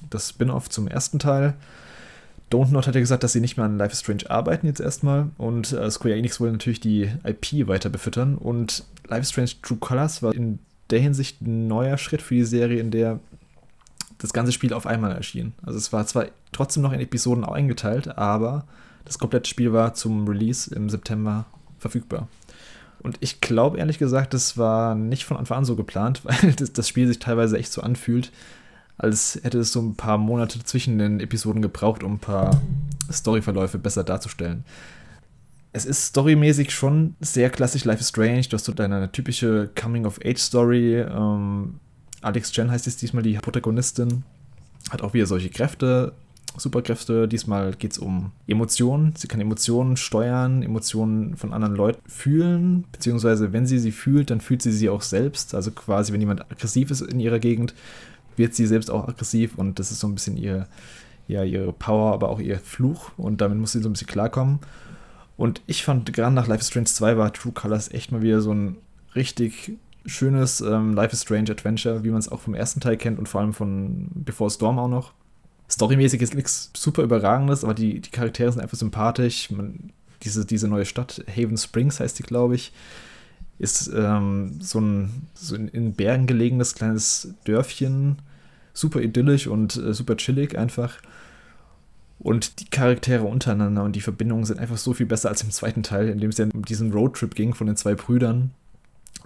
Das 0.09 0.29
Spin-off 0.29 0.71
zum 0.71 0.87
ersten 0.87 1.19
Teil. 1.19 1.55
Don't 2.55 2.71
Not 2.71 2.87
hat 2.87 2.95
ja 2.95 3.01
gesagt, 3.01 3.25
dass 3.25 3.33
sie 3.33 3.41
nicht 3.41 3.57
mehr 3.57 3.67
an 3.67 3.79
Life 3.79 3.93
is 3.93 4.01
Strange 4.01 4.31
arbeiten 4.31 4.69
jetzt 4.69 4.81
erstmal 4.81 5.31
und 5.39 5.73
äh, 5.73 5.91
Square 5.91 6.15
Enix 6.15 6.39
wollte 6.39 6.53
natürlich 6.53 6.79
die 6.79 7.11
IP 7.25 7.67
weiter 7.67 7.91
befüttern 7.91 8.37
und 8.37 8.85
Life 9.09 9.23
is 9.23 9.31
Strange 9.31 9.51
True 9.61 9.79
Colors 9.79 10.23
war 10.23 10.33
in 10.33 10.61
der 10.91 11.01
Hinsicht 11.01 11.41
ein 11.41 11.67
neuer 11.67 11.99
Schritt 11.99 12.23
für 12.23 12.35
die 12.35 12.45
Serie, 12.45 12.79
in 12.79 12.93
der 12.93 13.19
das 14.19 14.33
ganze 14.33 14.53
Spiel 14.53 14.73
auf 14.73 14.87
einmal 14.87 15.11
erschien. 15.11 15.53
Also 15.67 15.79
es 15.79 15.93
war 15.93 16.07
zwar 16.07 16.27
trotzdem 16.53 16.85
noch 16.85 16.93
in 16.93 17.01
Episoden 17.01 17.45
eingeteilt, 17.45 18.17
aber 18.17 18.65
das 19.05 19.19
komplette 19.19 19.51
Spiel 19.51 19.73
war 19.73 19.95
zum 19.95 20.29
Release 20.29 20.73
im 20.73 20.89
September 20.89 21.47
verfügbar. 21.79 22.29
Und 23.01 23.19
ich 23.21 23.41
glaube 23.41 23.79
ehrlich 23.79 23.99
gesagt, 23.99 24.33
das 24.33 24.57
war 24.57 24.95
nicht 24.95 25.25
von 25.25 25.37
Anfang 25.37 25.59
an 25.59 25.65
so 25.65 25.75
geplant, 25.75 26.21
weil 26.25 26.53
das, 26.53 26.73
das 26.73 26.89
Spiel 26.89 27.09
sich 27.09 27.19
teilweise 27.19 27.59
echt 27.59 27.73
so 27.73 27.83
anfühlt, 27.83 28.31
als 28.97 29.41
hätte 29.43 29.59
es 29.59 29.73
so 29.73 29.81
ein 29.81 29.97
paar 29.97 30.19
Monate 30.19 30.63
zwischen 30.63 30.99
den 30.99 31.21
Episoden 31.21 31.63
gebraucht, 31.63 32.03
um 32.03 32.15
ein 32.15 32.19
paar 32.19 32.61
Storyverläufe 33.11 33.79
besser 33.79 34.05
darzustellen. 34.05 34.65
Es 35.73 35.85
ist 35.85 36.07
storymäßig 36.07 36.71
schon 36.71 37.17
sehr 37.21 37.51
klassisch 37.51 37.85
Life 37.85 38.01
is 38.01 38.11
Strange. 38.11 38.43
Du 38.43 38.55
hast 38.55 38.65
so 38.65 38.73
deine 38.73 39.11
typische 39.11 39.71
Coming-of-Age-Story. 39.75 41.01
Ähm, 41.01 41.81
Alex 42.21 42.53
Chen 42.53 42.71
heißt 42.71 42.87
jetzt 42.87 43.03
diesmal 43.03 43.25
die 43.25 43.35
Protagonistin. 43.35 44.23
Hat 44.91 45.03
auch 45.03 45.15
wieder 45.15 45.27
solche 45.27 45.51
Kräfte, 45.51 46.13
Superkräfte. 46.57 47.27
Diesmal 47.27 47.73
geht 47.73 47.91
es 47.91 47.99
um 47.99 48.31
Emotionen. 48.47 49.15
Sie 49.17 49.27
kann 49.27 49.41
Emotionen 49.41 49.97
steuern, 49.97 50.63
Emotionen 50.63 51.37
von 51.37 51.53
anderen 51.53 51.75
Leuten 51.75 52.09
fühlen, 52.09 52.85
beziehungsweise 52.93 53.53
wenn 53.53 53.67
sie 53.67 53.81
sie 53.81 53.93
fühlt, 53.93 54.31
dann 54.31 54.41
fühlt 54.41 54.63
sie 54.63 54.71
sie 54.71 54.89
auch 54.89 55.03
selbst. 55.03 55.57
Also 55.57 55.73
quasi, 55.73 56.13
wenn 56.13 56.21
jemand 56.21 56.43
aggressiv 56.53 56.93
ist 56.93 57.01
in 57.01 57.19
ihrer 57.19 57.41
Gegend, 57.41 57.75
wird 58.37 58.55
sie 58.55 58.67
selbst 58.67 58.91
auch 58.91 59.09
aggressiv 59.09 59.57
und 59.57 59.79
das 59.79 59.91
ist 59.91 60.01
so 60.01 60.07
ein 60.07 60.15
bisschen 60.15 60.37
ihr, 60.37 60.67
ja, 61.29 61.43
ihre 61.45 61.73
Power, 61.73 62.13
aber 62.13 62.29
auch 62.29 62.41
ihr 62.41 62.59
Fluch 62.59 63.11
und 63.17 63.41
damit 63.41 63.59
muss 63.59 63.73
sie 63.73 63.81
so 63.81 63.89
ein 63.89 63.93
bisschen 63.93 64.09
klarkommen. 64.09 64.61
Und 65.37 65.63
ich 65.67 65.85
fand 65.85 66.13
gerade 66.13 66.35
nach 66.35 66.47
Life 66.47 66.61
is 66.61 66.69
Strange 66.69 66.87
2 66.87 67.17
war 67.17 67.33
True 67.33 67.53
Colors 67.53 67.91
echt 67.93 68.13
mal 68.13 68.23
wieder 68.23 68.41
so 68.41 68.53
ein 68.53 68.77
richtig 69.15 69.73
schönes 70.07 70.61
ähm, 70.61 70.95
Life 70.95 71.13
is 71.13 71.23
Strange 71.23 71.51
Adventure, 71.51 72.05
wie 72.05 72.11
man 72.11 72.19
es 72.19 72.31
auch 72.31 72.41
vom 72.41 72.55
ersten 72.55 72.81
Teil 72.81 72.97
kennt 72.97 73.19
und 73.19 73.29
vor 73.29 73.41
allem 73.41 73.55
von 73.55 74.09
Before 74.15 74.51
Storm 74.51 74.79
auch 74.79 74.89
noch. 74.89 75.13
Storymäßig 75.71 76.21
ist 76.21 76.35
nichts 76.35 76.71
super 76.77 77.03
Überragendes, 77.03 77.65
aber 77.65 77.75
die, 77.75 78.01
die 78.01 78.11
Charaktere 78.11 78.53
sind 78.53 78.61
einfach 78.61 78.77
sympathisch. 78.77 79.51
Man, 79.51 79.93
diese, 80.23 80.45
diese 80.45 80.69
neue 80.69 80.85
Stadt, 80.85 81.25
Haven 81.29 81.57
Springs 81.57 82.01
heißt 82.01 82.19
die, 82.19 82.23
glaube 82.23 82.55
ich, 82.55 82.73
ist 83.59 83.91
ähm, 83.95 84.59
so 84.61 84.81
ein 84.81 85.29
so 85.35 85.55
in, 85.55 85.69
in, 85.69 85.95
Bergen 85.95 86.27
gelegenes 86.27 86.75
kleines 86.75 87.35
Dörfchen, 87.45 88.17
super 88.73 89.01
idyllisch 89.01 89.47
und 89.47 89.77
äh, 89.77 89.95
super 89.95 90.17
chillig 90.17 90.59
einfach. 90.59 90.99
Und 92.19 92.61
die 92.61 92.71
Charaktere 92.71 93.25
untereinander 93.25 93.83
und 93.83 93.95
die 93.97 94.01
Verbindungen 94.01 94.45
sind 94.45 94.59
einfach 94.59 94.79
so 94.79 94.95
viel 94.95 95.07
besser 95.07 95.29
als 95.29 95.43
im 95.43 95.51
zweiten 95.51 95.83
Teil, 95.83 96.09
in 96.09 96.19
dem 96.19 96.31
es 96.31 96.39
ja 96.39 96.47
um 96.53 96.65
diesen 96.65 96.93
Roadtrip 96.93 97.35
ging 97.35 97.55
von 97.55 97.67
den 97.67 97.77
zwei 97.77 97.95
Brüdern, 97.95 98.53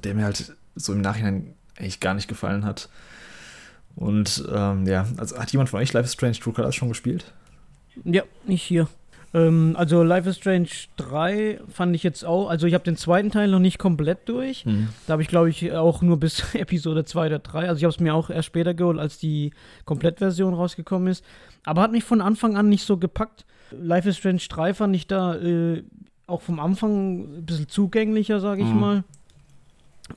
der 0.03 0.15
mir 0.15 0.25
halt 0.25 0.55
so 0.75 0.93
im 0.93 1.01
Nachhinein 1.01 1.55
eigentlich 1.77 2.01
gar 2.01 2.15
nicht 2.15 2.29
gefallen 2.29 2.65
hat. 2.65 2.89
Und 3.95 4.45
ähm, 4.53 4.87
ja, 4.87 5.07
also 5.17 5.39
hat 5.39 5.51
jemand 5.53 5.71
von 5.71 5.81
euch 5.81 5.93
Life 5.93 6.07
is 6.07 6.13
Strange 6.13 6.39
True 6.39 6.53
Colors 6.53 6.75
schon 6.75 6.89
gespielt? 6.89 7.33
Ja, 8.05 8.23
nicht 8.47 8.63
hier. 8.63 8.89
Ähm, 9.35 9.75
also 9.77 10.03
Life 10.03 10.29
is 10.29 10.37
Strange 10.37 10.69
3 10.97 11.61
fand 11.69 11.95
ich 11.95 12.03
jetzt 12.03 12.25
auch, 12.25 12.49
also 12.49 12.67
ich 12.67 12.75
habe 12.75 12.85
den 12.85 12.97
zweiten 12.97 13.31
Teil 13.31 13.49
noch 13.49 13.59
nicht 13.59 13.79
komplett 13.79 14.29
durch. 14.29 14.65
Mhm. 14.65 14.89
Da 15.07 15.13
habe 15.13 15.23
ich, 15.23 15.29
glaube 15.29 15.51
ich, 15.51 15.73
auch 15.73 16.03
nur 16.03 16.19
bis 16.19 16.43
Episode 16.55 17.05
2 17.05 17.27
oder 17.27 17.39
3. 17.39 17.69
Also 17.69 17.79
ich 17.79 17.85
habe 17.85 17.95
es 17.95 18.01
mir 18.01 18.15
auch 18.15 18.31
erst 18.31 18.47
später 18.47 18.75
geholt, 18.75 18.99
als 18.99 19.19
die 19.19 19.53
Komplettversion 19.85 20.55
rausgekommen 20.55 21.09
ist. 21.09 21.25
Aber 21.65 21.83
hat 21.83 21.93
mich 21.93 22.05
von 22.05 22.21
Anfang 22.21 22.57
an 22.57 22.69
nicht 22.69 22.85
so 22.85 22.97
gepackt. 22.97 23.45
Life 23.71 24.09
is 24.09 24.17
Strange 24.17 24.43
3 24.49 24.75
fand 24.75 24.97
ich 24.97 25.07
da 25.07 25.35
äh, 25.37 25.83
auch 26.27 26.43
vom 26.43 26.61
Anfang 26.61 27.39
ein 27.39 27.45
bisschen 27.45 27.69
zugänglicher, 27.69 28.41
sage 28.41 28.63
ich 28.63 28.69
mhm. 28.69 28.81
mal. 28.81 29.05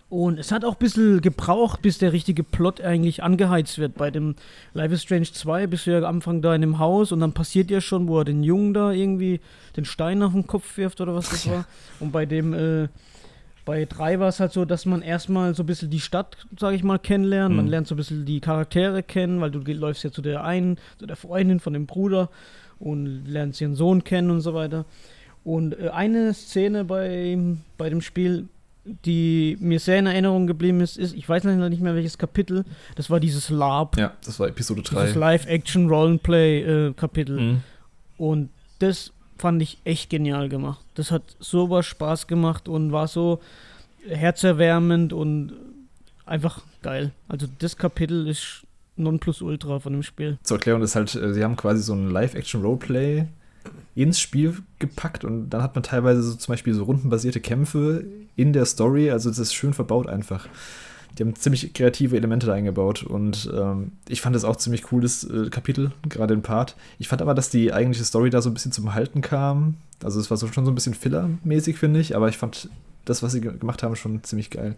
Und 0.10 0.40
es 0.40 0.52
hat 0.52 0.66
auch 0.66 0.74
ein 0.74 0.80
bisschen 0.80 1.22
gebraucht, 1.22 1.82
bis 1.82 1.98
der 1.98 2.14
richtige 2.14 2.44
Plot 2.44 2.82
eigentlich 2.82 3.24
angeheizt 3.24 3.78
wird. 3.78 3.96
Bei 3.96 4.12
dem 4.12 4.36
Life 4.74 4.94
is 4.94 5.04
Strange 5.04 5.32
2 5.32 5.68
bist 5.68 5.88
du 5.88 5.92
ja 5.92 6.00
am 6.00 6.16
Anfang 6.16 6.42
da 6.42 6.54
in 6.54 6.62
dem 6.62 6.80
Haus 6.80 7.12
und 7.12 7.20
dann 7.20 7.34
passiert 7.34 7.72
ja 7.72 7.82
schon, 7.82 8.08
wo 8.08 8.20
er 8.20 8.26
den 8.26 8.44
Jungen 8.44 8.74
da 8.74 8.92
irgendwie 8.92 9.40
den 9.76 9.86
Stein 9.86 10.22
auf 10.24 10.34
den 10.34 10.48
Kopf 10.48 10.78
wirft 10.78 11.02
oder 11.02 11.16
was 11.16 11.30
das 11.30 11.50
war. 11.50 11.66
Und 12.00 12.12
bei 12.12 12.26
dem, 12.26 12.54
äh, 12.54 12.88
bei 13.64 13.86
3 13.86 14.20
war 14.20 14.28
es 14.28 14.40
halt 14.40 14.52
so, 14.52 14.66
dass 14.66 14.86
man 14.86 15.02
erstmal 15.02 15.56
so 15.56 15.64
ein 15.64 15.68
bisschen 15.68 15.90
die 15.90 16.00
Stadt, 16.00 16.46
sage 16.58 16.76
ich 16.76 16.84
mal, 16.84 17.00
kennenlernt. 17.00 17.52
Mhm. 17.52 17.58
Man 17.58 17.68
lernt 17.68 17.88
so 17.88 17.96
ein 17.96 17.98
bisschen 17.98 18.26
die 18.26 18.42
Charaktere 18.42 19.04
kennen, 19.04 19.40
weil 19.40 19.52
du 19.52 19.60
läufst 19.60 20.04
ja 20.04 20.12
zu 20.12 20.22
der 20.22 20.44
einen, 20.44 20.78
zu 21.00 21.06
der 21.06 21.16
Freundin 21.16 21.60
von 21.60 21.74
dem 21.74 21.86
Bruder 21.86 22.30
und 22.80 23.26
lernst 23.26 23.62
ihren 23.62 23.76
Sohn 23.76 24.04
kennen 24.04 24.32
und 24.32 24.42
so 24.42 24.54
weiter. 24.54 24.86
Und 25.44 25.80
äh, 25.80 25.90
eine 25.90 26.34
Szene 26.34 26.84
bei, 26.84 27.38
bei 27.78 27.90
dem 27.90 28.02
Spiel 28.02 28.48
die 28.84 29.58
mir 29.60 29.80
sehr 29.80 30.00
in 30.00 30.08
Erinnerung 30.08 30.48
geblieben 30.48 30.82
ist, 30.82 30.98
ist, 30.98 31.16
ich 31.16 31.30
weiß 31.30 31.44
noch 31.44 31.70
nicht 31.70 31.82
mehr 31.82 31.94
welches 31.96 32.18
Kapitel, 32.18 32.66
das 32.96 33.10
war 33.10 33.20
dieses 33.20 33.50
LARP. 33.50 33.98
Ja, 33.98 34.14
das 34.26 34.40
war 34.40 34.48
Episode 34.48 34.82
3. 34.82 35.06
Das 35.06 35.16
Live-Action-Rollenplay-Kapitel. 35.16 37.38
Äh, 37.38 37.42
mhm. 37.42 37.64
Und 38.18 38.50
das 38.80 39.12
fand 39.38 39.62
ich 39.62 39.78
echt 39.84 40.10
genial 40.10 40.50
gemacht. 40.50 40.84
Das 40.96 41.12
hat 41.12 41.22
sowas 41.40 41.86
Spaß 41.86 42.28
gemacht 42.28 42.68
und 42.68 42.92
war 42.92 43.08
so 43.08 43.40
herzerwärmend 44.08 45.14
und 45.14 45.54
einfach 46.26 46.62
geil. 46.82 47.12
Also 47.28 47.48
das 47.60 47.78
Kapitel 47.78 48.28
ist 48.28 48.64
Nonplusultra 48.96 49.80
von 49.80 49.94
dem 49.94 50.04
Spiel. 50.04 50.38
Zur 50.44 50.58
Erklärung 50.58 50.82
ist 50.82 50.96
halt, 50.96 51.14
äh, 51.16 51.34
sie 51.34 51.44
haben 51.44 51.56
quasi 51.56 51.82
so 51.82 51.94
ein 51.94 52.10
Live-Action-Roleplay 52.10 53.28
ins 53.96 54.20
Spiel 54.20 54.58
gepackt 54.80 55.26
und 55.26 55.50
dann 55.50 55.62
hat 55.62 55.76
man 55.76 55.84
teilweise 55.84 56.22
so 56.22 56.36
zum 56.36 56.54
Beispiel 56.54 56.74
so 56.74 56.84
rundenbasierte 56.84 57.42
Kämpfe 57.42 58.06
in 58.36 58.54
der 58.54 58.66
Story. 58.66 59.12
Also 59.12 59.30
das 59.30 59.40
ist 59.40 59.54
schön 59.54 59.74
verbaut 59.74 60.08
einfach. 60.08 60.48
Die 61.18 61.24
haben 61.24 61.36
ziemlich 61.36 61.74
kreative 61.74 62.16
Elemente 62.16 62.48
da 62.48 62.54
eingebaut 62.54 63.04
und 63.04 63.52
ähm, 63.54 63.92
ich 64.08 64.22
fand 64.22 64.34
das 64.34 64.46
auch 64.46 64.56
ziemlich 64.56 64.84
cooles 64.84 65.26
äh, 65.26 65.50
Kapitel, 65.50 65.92
gerade 66.08 66.34
den 66.34 66.42
Part. 66.42 66.78
Ich 67.00 67.10
fand 67.10 67.22
aber, 67.22 67.34
dass 67.34 67.50
die 67.50 67.74
eigentliche 67.74 68.06
Story 68.06 68.30
da 68.30 68.42
so 68.42 68.50
ein 68.50 68.54
bisschen 68.54 68.72
zum 68.72 68.94
Halten 68.94 69.20
kam. 69.20 69.76
Also 70.02 70.22
es 70.22 70.30
war 70.30 70.38
so, 70.38 70.48
schon 70.48 70.64
so 70.64 70.72
ein 70.72 70.76
bisschen 70.76 70.94
Filler-mäßig, 70.94 71.78
finde 71.78 72.00
ich, 72.00 72.16
aber 72.16 72.30
ich 72.30 72.38
fand 72.38 72.70
das, 73.04 73.22
was 73.24 73.34
sie 73.34 73.42
gemacht 73.42 73.84
haben, 73.84 73.96
schon 73.98 74.24
ziemlich 74.24 74.52
geil. 74.52 74.78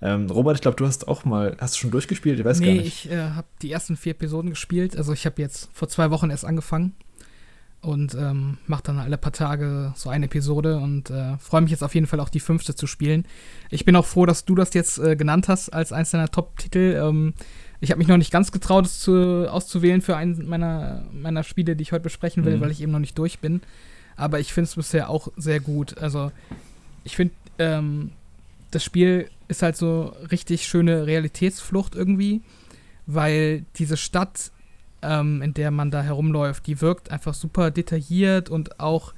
Ähm, 0.00 0.30
Robert, 0.30 0.56
ich 0.56 0.60
glaube, 0.60 0.76
du 0.76 0.86
hast 0.86 1.08
auch 1.08 1.24
mal, 1.24 1.56
hast 1.58 1.74
du 1.74 1.80
schon 1.80 1.90
durchgespielt? 1.90 2.38
Ich 2.38 2.44
weiß 2.44 2.60
nee, 2.60 2.66
gar 2.66 2.82
nicht. 2.82 3.06
ich 3.06 3.10
äh, 3.10 3.30
habe 3.30 3.48
die 3.62 3.72
ersten 3.72 3.96
vier 3.96 4.12
Episoden 4.12 4.50
gespielt. 4.50 4.96
Also 4.96 5.12
ich 5.12 5.26
habe 5.26 5.42
jetzt 5.42 5.70
vor 5.72 5.88
zwei 5.88 6.10
Wochen 6.10 6.30
erst 6.30 6.44
angefangen 6.44 6.94
und 7.84 8.14
ähm, 8.14 8.58
mache 8.66 8.82
dann 8.84 8.98
alle 8.98 9.18
paar 9.18 9.32
Tage 9.32 9.92
so 9.94 10.08
eine 10.08 10.26
Episode 10.26 10.78
und 10.78 11.10
äh, 11.10 11.36
freue 11.38 11.60
mich 11.60 11.70
jetzt 11.70 11.84
auf 11.84 11.94
jeden 11.94 12.06
Fall 12.06 12.20
auch 12.20 12.28
die 12.28 12.40
fünfte 12.40 12.74
zu 12.74 12.86
spielen. 12.86 13.26
Ich 13.70 13.84
bin 13.84 13.94
auch 13.96 14.06
froh, 14.06 14.26
dass 14.26 14.44
du 14.44 14.54
das 14.54 14.72
jetzt 14.74 14.98
äh, 14.98 15.16
genannt 15.16 15.48
hast 15.48 15.68
als 15.70 15.92
eines 15.92 16.10
deiner 16.10 16.30
Top-Titel. 16.30 17.00
Ähm, 17.00 17.34
ich 17.80 17.90
habe 17.90 17.98
mich 17.98 18.08
noch 18.08 18.16
nicht 18.16 18.30
ganz 18.30 18.52
getraut, 18.52 18.86
es 18.86 19.00
zu, 19.00 19.46
auszuwählen 19.50 20.00
für 20.00 20.16
einen 20.16 20.48
meiner, 20.48 21.04
meiner 21.12 21.42
Spiele, 21.42 21.76
die 21.76 21.82
ich 21.82 21.92
heute 21.92 22.02
besprechen 22.02 22.44
will, 22.44 22.56
mhm. 22.56 22.60
weil 22.60 22.70
ich 22.70 22.80
eben 22.80 22.92
noch 22.92 22.98
nicht 22.98 23.18
durch 23.18 23.38
bin. 23.40 23.60
Aber 24.16 24.40
ich 24.40 24.52
finde 24.52 24.68
es 24.68 24.76
bisher 24.76 25.10
auch 25.10 25.28
sehr 25.36 25.60
gut. 25.60 25.98
Also 25.98 26.32
ich 27.04 27.16
finde, 27.16 27.34
ähm, 27.58 28.12
das 28.70 28.82
Spiel 28.82 29.28
ist 29.48 29.62
halt 29.62 29.76
so 29.76 30.14
richtig 30.30 30.66
schöne 30.66 31.06
Realitätsflucht 31.06 31.94
irgendwie, 31.94 32.40
weil 33.06 33.66
diese 33.76 33.96
Stadt 33.96 34.52
ähm, 35.04 35.42
in 35.42 35.54
der 35.54 35.70
man 35.70 35.90
da 35.90 36.02
herumläuft, 36.02 36.66
die 36.66 36.80
wirkt 36.80 37.10
einfach 37.10 37.34
super 37.34 37.70
detailliert 37.70 38.50
und 38.50 38.80
auch 38.80 39.14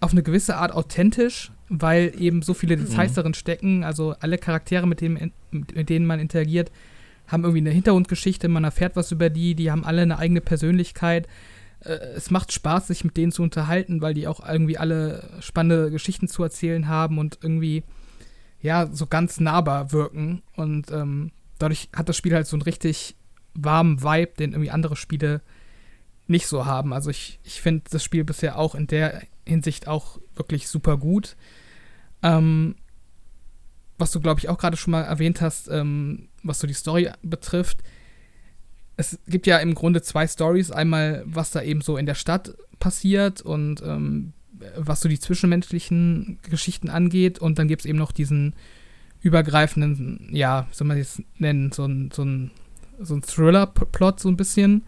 auf 0.00 0.12
eine 0.12 0.22
gewisse 0.22 0.56
Art 0.56 0.72
authentisch, 0.72 1.52
weil 1.68 2.12
eben 2.18 2.42
so 2.42 2.54
viele 2.54 2.76
Details 2.76 3.12
mhm. 3.12 3.16
darin 3.16 3.34
stecken. 3.34 3.84
Also 3.84 4.14
alle 4.20 4.38
Charaktere, 4.38 4.86
mit, 4.86 5.00
dem, 5.00 5.32
mit 5.50 5.88
denen 5.88 6.06
man 6.06 6.20
interagiert, 6.20 6.70
haben 7.28 7.44
irgendwie 7.44 7.60
eine 7.60 7.70
Hintergrundgeschichte, 7.70 8.48
man 8.48 8.64
erfährt 8.64 8.96
was 8.96 9.12
über 9.12 9.30
die, 9.30 9.54
die 9.54 9.70
haben 9.70 9.84
alle 9.84 10.02
eine 10.02 10.18
eigene 10.18 10.40
Persönlichkeit. 10.40 11.28
Äh, 11.84 11.92
es 12.16 12.30
macht 12.30 12.52
Spaß, 12.52 12.88
sich 12.88 13.04
mit 13.04 13.16
denen 13.16 13.30
zu 13.30 13.42
unterhalten, 13.42 14.00
weil 14.00 14.14
die 14.14 14.26
auch 14.26 14.46
irgendwie 14.46 14.78
alle 14.78 15.28
spannende 15.40 15.90
Geschichten 15.90 16.28
zu 16.28 16.42
erzählen 16.42 16.88
haben 16.88 17.18
und 17.18 17.38
irgendwie, 17.42 17.84
ja, 18.62 18.88
so 18.92 19.06
ganz 19.06 19.38
nahbar 19.38 19.92
wirken. 19.92 20.42
Und 20.56 20.90
ähm, 20.90 21.30
dadurch 21.58 21.88
hat 21.94 22.08
das 22.08 22.16
Spiel 22.16 22.34
halt 22.34 22.46
so 22.46 22.56
ein 22.56 22.62
richtig 22.62 23.16
warmen 23.54 24.02
Vibe, 24.02 24.32
den 24.38 24.52
irgendwie 24.52 24.70
andere 24.70 24.96
Spiele 24.96 25.42
nicht 26.26 26.46
so 26.46 26.66
haben. 26.66 26.92
Also 26.92 27.10
ich, 27.10 27.40
ich 27.44 27.60
finde 27.60 27.84
das 27.90 28.04
Spiel 28.04 28.24
bisher 28.24 28.58
auch 28.58 28.74
in 28.74 28.86
der 28.86 29.22
Hinsicht 29.46 29.88
auch 29.88 30.20
wirklich 30.34 30.68
super 30.68 30.96
gut. 30.96 31.36
Ähm, 32.22 32.76
was 33.98 34.12
du, 34.12 34.20
glaube 34.20 34.40
ich, 34.40 34.48
auch 34.48 34.58
gerade 34.58 34.76
schon 34.76 34.92
mal 34.92 35.02
erwähnt 35.02 35.40
hast, 35.40 35.68
ähm, 35.68 36.28
was 36.42 36.60
so 36.60 36.66
die 36.66 36.74
Story 36.74 37.10
betrifft. 37.22 37.82
Es 38.96 39.18
gibt 39.26 39.46
ja 39.46 39.58
im 39.58 39.74
Grunde 39.74 40.02
zwei 40.02 40.26
Stories. 40.26 40.70
Einmal, 40.70 41.22
was 41.26 41.50
da 41.50 41.62
eben 41.62 41.80
so 41.80 41.96
in 41.96 42.06
der 42.06 42.14
Stadt 42.14 42.54
passiert 42.78 43.42
und 43.42 43.82
ähm, 43.82 44.32
was 44.76 45.00
so 45.00 45.08
die 45.08 45.18
zwischenmenschlichen 45.18 46.38
Geschichten 46.42 46.90
angeht. 46.90 47.38
Und 47.38 47.58
dann 47.58 47.68
gibt 47.68 47.82
es 47.82 47.86
eben 47.86 47.98
noch 47.98 48.12
diesen 48.12 48.54
übergreifenden, 49.22 50.28
ja, 50.32 50.66
soll 50.70 50.86
man 50.86 50.98
das 50.98 51.22
nennen, 51.38 51.72
so 51.72 51.84
ein, 51.84 52.10
so 52.10 52.22
ein 52.22 52.50
so 53.00 53.14
ein 53.14 53.22
Thriller-Plot 53.22 54.20
so 54.20 54.28
ein 54.28 54.36
bisschen. 54.36 54.82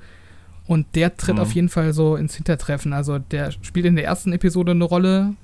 Und 0.67 0.87
der 0.95 1.17
tritt 1.17 1.37
mhm. 1.37 1.43
auf 1.43 1.53
jeden 1.53 1.69
Fall 1.69 1.93
so 1.93 2.17
ins 2.17 2.35
Hintertreffen. 2.35 2.93
Also 2.93 3.19
der 3.19 3.51
spielt 3.51 3.87
in 3.87 3.97
der 3.97 4.05
ersten 4.05 4.33
Episode 4.33 4.73
eine 4.73 4.85
Rolle 4.85 5.35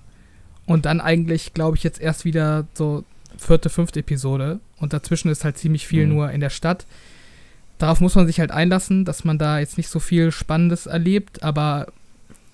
und 0.67 0.87
dann 0.87 1.01
eigentlich, 1.01 1.55
glaube 1.55 1.77
ich, 1.77 1.83
jetzt 1.83 2.01
erst 2.01 2.25
wieder 2.25 2.67
so 2.75 3.05
vierte, 3.37 3.71
fünfte 3.71 4.01
Episode. 4.01 4.61
Und 4.79 4.93
dazwischen 4.93 5.29
ist 5.29 5.45
halt 5.45 5.59
ziemlich 5.59 5.87
viel 5.87 6.07
mhm. 6.07 6.15
nur 6.15 6.31
in 6.31 6.41
der 6.41 6.51
Stadt. 6.51 6.87
Darauf 7.79 8.01
muss 8.01 8.15
man 8.15 8.27
sich 8.27 8.41
halt 8.41 8.51
einlassen, 8.51 9.05
dass 9.05 9.25
man 9.25 9.39
da 9.39 9.59
jetzt 9.59 9.77
nicht 9.77 9.89
so 9.89 10.01
viel 10.01 10.33
Spannendes 10.33 10.87
erlebt, 10.87 11.43
aber 11.43 11.87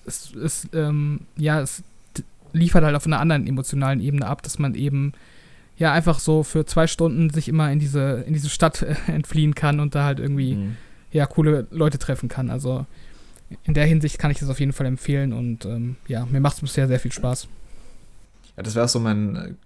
es, 0.05 0.33
es 0.35 0.67
ähm, 0.73 1.21
ja, 1.35 1.61
es 1.61 1.83
liefert 2.53 2.83
halt 2.83 2.95
auf 2.95 3.05
einer 3.05 3.19
anderen 3.19 3.47
emotionalen 3.47 3.99
Ebene 3.99 4.27
ab, 4.27 4.43
dass 4.43 4.59
man 4.59 4.75
eben 4.75 5.13
ja 5.77 5.91
einfach 5.91 6.19
so 6.19 6.43
für 6.43 6.65
zwei 6.65 6.87
Stunden 6.87 7.29
sich 7.29 7.47
immer 7.47 7.71
in 7.71 7.79
diese, 7.79 8.23
in 8.27 8.33
diese 8.33 8.49
Stadt 8.49 8.81
äh, 8.81 8.95
entfliehen 9.07 9.55
kann 9.55 9.79
und 9.79 9.95
da 9.95 10.05
halt 10.05 10.19
irgendwie 10.19 10.55
mhm. 10.55 10.77
ja 11.11 11.25
coole 11.25 11.67
Leute 11.71 11.99
treffen 11.99 12.29
kann. 12.29 12.49
Also 12.49 12.85
in 13.63 13.73
der 13.73 13.85
Hinsicht 13.85 14.17
kann 14.17 14.31
ich 14.31 14.39
das 14.39 14.49
auf 14.49 14.59
jeden 14.59 14.73
Fall 14.73 14.87
empfehlen 14.87 15.33
und 15.33 15.65
ähm, 15.65 15.97
ja, 16.07 16.25
mir 16.25 16.39
macht 16.39 16.55
es 16.55 16.61
bisher 16.61 16.87
sehr 16.87 16.99
viel 16.99 17.11
Spaß. 17.11 17.47
Ja, 18.57 18.63
das 18.63 18.75
wäre 18.75 18.87
so 18.87 18.99
mein 18.99 19.57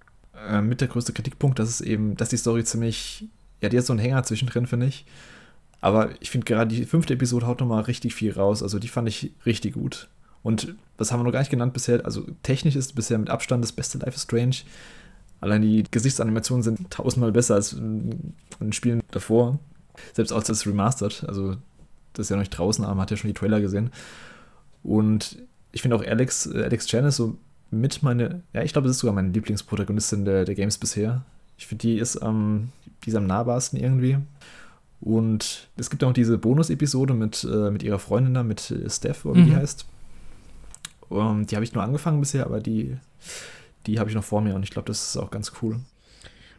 äh, 0.48 0.62
mit 0.62 0.82
der 0.82 0.88
größte 0.88 1.14
Kritikpunkt, 1.14 1.60
dass 1.60 1.70
es 1.70 1.82
eben, 1.82 2.16
dass 2.16 2.30
die 2.30 2.38
Story 2.38 2.64
ziemlich, 2.64 3.26
ja, 3.62 3.70
die 3.70 3.78
hat 3.78 3.86
so 3.86 3.94
einen 3.94 4.00
Hänger 4.00 4.24
zwischendrin, 4.24 4.68
finde 4.68 4.88
ich. 4.88 5.06
Aber 5.82 6.10
ich 6.20 6.30
finde 6.30 6.46
gerade 6.46 6.74
die 6.76 6.86
fünfte 6.86 7.14
Episode 7.14 7.48
haut 7.48 7.60
nochmal 7.60 7.84
richtig 7.84 8.14
viel 8.14 8.34
raus. 8.34 8.62
Also 8.64 8.80
die 8.80 8.88
fand 8.88 9.08
ich 9.08 9.32
richtig 9.46 9.74
gut. 9.74 10.10
Und 10.44 10.76
was 10.98 11.12
haben 11.12 11.20
wir 11.20 11.24
noch 11.24 11.32
gar 11.32 11.40
nicht 11.40 11.52
genannt 11.52 11.74
bisher? 11.74 12.04
Also 12.06 12.26
technisch 12.44 12.76
ist 12.76 12.96
bisher 12.96 13.18
mit 13.18 13.30
Abstand 13.30 13.64
das 13.64 13.72
beste 13.72 13.98
Life 13.98 14.16
is 14.16 14.24
Strange. 14.24 14.58
Allein 15.42 15.62
die 15.62 15.84
Gesichtsanimationen 15.90 16.64
sind 16.64 16.92
tausendmal 16.92 17.32
besser 17.32 17.56
als 17.56 17.74
in 17.74 18.34
den 18.60 18.74
Spielen 18.74 19.02
davor. 19.12 19.60
Selbst 20.14 20.32
als 20.32 20.48
das 20.48 20.66
Remastered, 20.66 21.26
also 21.28 21.56
das 22.14 22.26
ist 22.26 22.30
ja 22.30 22.36
noch 22.36 22.42
nicht 22.42 22.58
draußen, 22.58 22.84
aber 22.84 22.96
man 22.96 23.04
hat 23.04 23.12
ja 23.12 23.18
schon 23.18 23.30
die 23.30 23.34
Trailer 23.34 23.62
gesehen. 23.62 23.92
Und 24.84 25.38
ich 25.72 25.82
finde 25.82 25.96
auch 25.96 26.06
Alex, 26.06 26.48
äh, 26.48 26.64
Alex 26.64 26.88
Chan 26.88 27.06
ist 27.06 27.18
so 27.18 27.38
mit 27.72 28.02
meine, 28.02 28.42
ja, 28.54 28.64
ich 28.64 28.74
glaube, 28.74 28.88
das 28.88 28.98
ist 28.98 29.02
sogar 29.02 29.14
meine 29.14 29.30
Lieblingsprotagonistin 29.30 30.26
der, 30.26 30.46
der 30.46 30.56
Games 30.56 30.78
bisher. 30.78 31.24
Ich 31.58 31.68
finde, 31.68 31.84
die 31.84 31.98
ist 31.98 32.18
am, 32.18 32.70
die 33.04 33.10
ist 33.10 33.16
am 33.16 33.28
nahbarsten 33.28 33.80
irgendwie. 33.80 34.18
Und 35.02 35.68
es 35.78 35.90
gibt 35.90 36.04
auch 36.04 36.14
diese 36.14 36.38
Bonus-Episode 36.38 37.14
mit, 37.14 37.44
äh, 37.44 37.72
mit 37.72 37.84
ihrer 37.84 38.00
Freundin 38.00 38.34
da, 38.34 38.44
mit 38.44 38.72
äh, 38.72 38.90
Steph, 38.90 39.26
oder 39.26 39.36
wie 39.36 39.42
mhm. 39.42 39.46
die 39.48 39.56
heißt. 39.56 39.86
Um, 41.10 41.48
die 41.48 41.56
habe 41.56 41.64
ich 41.64 41.74
nur 41.74 41.84
angefangen 41.84 42.20
bisher, 42.20 42.46
aber 42.46 42.60
die 42.60 42.98
die 43.88 44.00
habe 44.00 44.10
ich 44.10 44.16
noch 44.16 44.24
vor 44.24 44.42
mir 44.42 44.56
und 44.56 44.64
ich 44.64 44.72
glaube, 44.72 44.88
das 44.88 45.10
ist 45.10 45.18
auch 45.18 45.32
ganz 45.32 45.54
cool. 45.62 45.80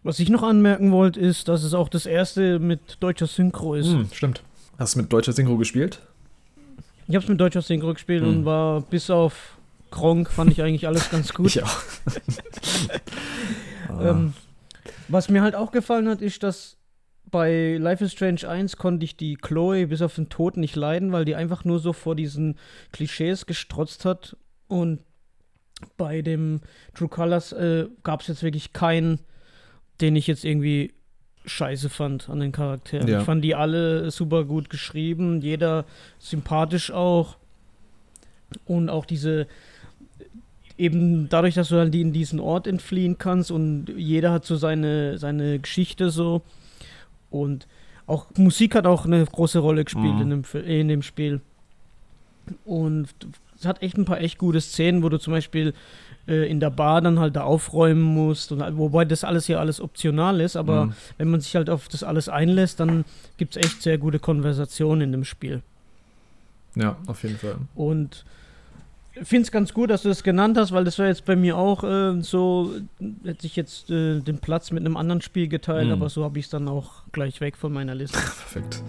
Was 0.02 0.18
ich 0.18 0.30
noch 0.30 0.42
anmerken 0.42 0.92
wollte, 0.92 1.20
ist, 1.20 1.48
dass 1.48 1.62
es 1.62 1.74
auch 1.74 1.88
das 1.88 2.06
erste 2.06 2.58
mit 2.58 2.96
deutscher 3.00 3.26
Synchro 3.26 3.74
ist. 3.74 3.88
Hm, 3.88 4.08
stimmt. 4.12 4.42
Hast 4.78 4.94
du 4.94 5.00
mit 5.00 5.12
deutscher 5.12 5.32
Synchro 5.32 5.58
gespielt? 5.58 6.00
Ich 7.06 7.14
habe 7.14 7.22
es 7.22 7.28
mit 7.28 7.40
deutscher 7.40 7.60
Synchro 7.60 7.92
gespielt 7.92 8.22
hm. 8.22 8.28
und 8.28 8.44
war 8.44 8.80
bis 8.80 9.10
auf 9.10 9.58
Kronk 9.90 10.30
fand 10.30 10.52
ich 10.52 10.62
eigentlich 10.62 10.86
alles 10.86 11.10
ganz 11.10 11.34
gut. 11.34 11.46
ich 11.56 11.62
auch. 11.62 11.82
ähm, 14.00 14.32
was 15.08 15.28
mir 15.28 15.42
halt 15.42 15.54
auch 15.54 15.72
gefallen 15.72 16.08
hat, 16.08 16.22
ist, 16.22 16.42
dass 16.42 16.76
bei 17.30 17.76
Life 17.78 18.04
is 18.04 18.12
Strange 18.12 18.48
1 18.48 18.76
konnte 18.76 19.04
ich 19.04 19.16
die 19.16 19.36
Chloe 19.36 19.86
bis 19.86 20.02
auf 20.02 20.14
den 20.14 20.28
Tod 20.28 20.56
nicht 20.56 20.76
leiden, 20.76 21.12
weil 21.12 21.24
die 21.24 21.34
einfach 21.34 21.64
nur 21.64 21.78
so 21.78 21.92
vor 21.92 22.16
diesen 22.16 22.56
Klischees 22.92 23.46
gestrotzt 23.46 24.04
hat. 24.04 24.36
Und 24.68 25.00
bei 25.96 26.22
dem 26.22 26.60
True 26.94 27.08
Colors 27.08 27.52
äh, 27.52 27.86
gab 28.02 28.20
es 28.20 28.28
jetzt 28.28 28.42
wirklich 28.42 28.72
keinen, 28.72 29.20
den 30.00 30.16
ich 30.16 30.26
jetzt 30.26 30.44
irgendwie 30.44 30.92
scheiße 31.46 31.88
fand 31.88 32.28
an 32.28 32.40
den 32.40 32.52
Charakteren. 32.52 33.08
Ja. 33.08 33.20
Ich 33.20 33.24
fand 33.24 33.42
die 33.44 33.54
alle 33.54 34.10
super 34.10 34.44
gut 34.44 34.70
geschrieben, 34.70 35.40
jeder 35.40 35.84
sympathisch 36.18 36.90
auch. 36.90 37.36
Und 38.66 38.90
auch 38.90 39.04
diese, 39.06 39.46
eben 40.76 41.28
dadurch, 41.28 41.54
dass 41.54 41.68
du 41.68 41.76
dann 41.76 41.92
in 41.92 42.12
diesen 42.12 42.40
Ort 42.40 42.66
entfliehen 42.66 43.18
kannst 43.18 43.50
und 43.50 43.86
jeder 43.96 44.32
hat 44.32 44.44
so 44.44 44.56
seine, 44.56 45.18
seine 45.18 45.58
Geschichte 45.58 46.10
so. 46.10 46.42
Und 47.30 47.68
auch 48.06 48.26
Musik 48.36 48.74
hat 48.74 48.86
auch 48.86 49.04
eine 49.04 49.24
große 49.24 49.60
Rolle 49.60 49.84
gespielt 49.84 50.16
mhm. 50.16 50.22
in, 50.22 50.30
dem, 50.30 50.64
in 50.64 50.88
dem 50.88 51.02
Spiel. 51.02 51.40
Und 52.64 53.08
hat 53.66 53.82
echt 53.82 53.96
ein 53.96 54.04
paar 54.04 54.20
echt 54.20 54.38
gute 54.38 54.60
Szenen, 54.60 55.02
wo 55.02 55.08
du 55.08 55.18
zum 55.18 55.32
Beispiel 55.32 55.74
äh, 56.26 56.48
in 56.50 56.60
der 56.60 56.70
Bar 56.70 57.00
dann 57.00 57.18
halt 57.18 57.36
da 57.36 57.42
aufräumen 57.42 58.02
musst. 58.02 58.52
Und, 58.52 58.60
wobei 58.78 59.04
das 59.04 59.24
alles 59.24 59.46
hier 59.46 59.60
alles 59.60 59.80
optional 59.80 60.40
ist, 60.40 60.56
aber 60.56 60.86
mhm. 60.86 60.92
wenn 61.18 61.30
man 61.30 61.40
sich 61.40 61.56
halt 61.56 61.70
auf 61.70 61.88
das 61.88 62.02
alles 62.02 62.28
einlässt, 62.28 62.80
dann 62.80 63.04
gibt 63.36 63.56
es 63.56 63.64
echt 63.64 63.82
sehr 63.82 63.98
gute 63.98 64.18
Konversationen 64.18 65.02
in 65.02 65.12
dem 65.12 65.24
Spiel. 65.24 65.62
Ja, 66.76 66.96
auf 67.06 67.22
jeden 67.22 67.36
Fall. 67.36 67.56
Und 67.74 68.24
ich 69.14 69.26
finde 69.26 69.42
es 69.42 69.50
ganz 69.50 69.74
gut, 69.74 69.90
dass 69.90 70.02
du 70.02 70.08
das 70.08 70.22
genannt 70.22 70.56
hast, 70.56 70.72
weil 70.72 70.84
das 70.84 70.98
wäre 70.98 71.08
jetzt 71.08 71.24
bei 71.24 71.34
mir 71.34 71.56
auch 71.56 71.82
äh, 71.82 72.20
so, 72.22 72.72
hätte 73.24 73.46
ich 73.46 73.56
jetzt 73.56 73.90
äh, 73.90 74.20
den 74.20 74.38
Platz 74.38 74.70
mit 74.70 74.84
einem 74.84 74.96
anderen 74.96 75.20
Spiel 75.20 75.48
geteilt, 75.48 75.86
mhm. 75.86 75.94
aber 75.94 76.08
so 76.08 76.22
habe 76.22 76.38
ich 76.38 76.44
es 76.46 76.50
dann 76.50 76.68
auch 76.68 77.02
gleich 77.12 77.40
weg 77.40 77.56
von 77.56 77.72
meiner 77.72 77.94
Liste. 77.94 78.18
Perfekt. 78.18 78.82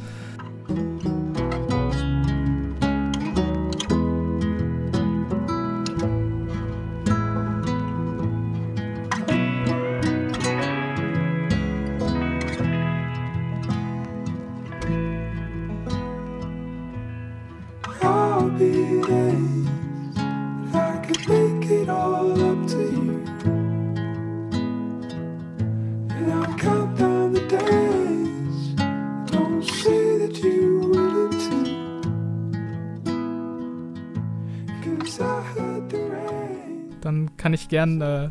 Kann 37.41 37.53
ich 37.53 37.69
gern 37.69 38.01
äh, 38.01 38.29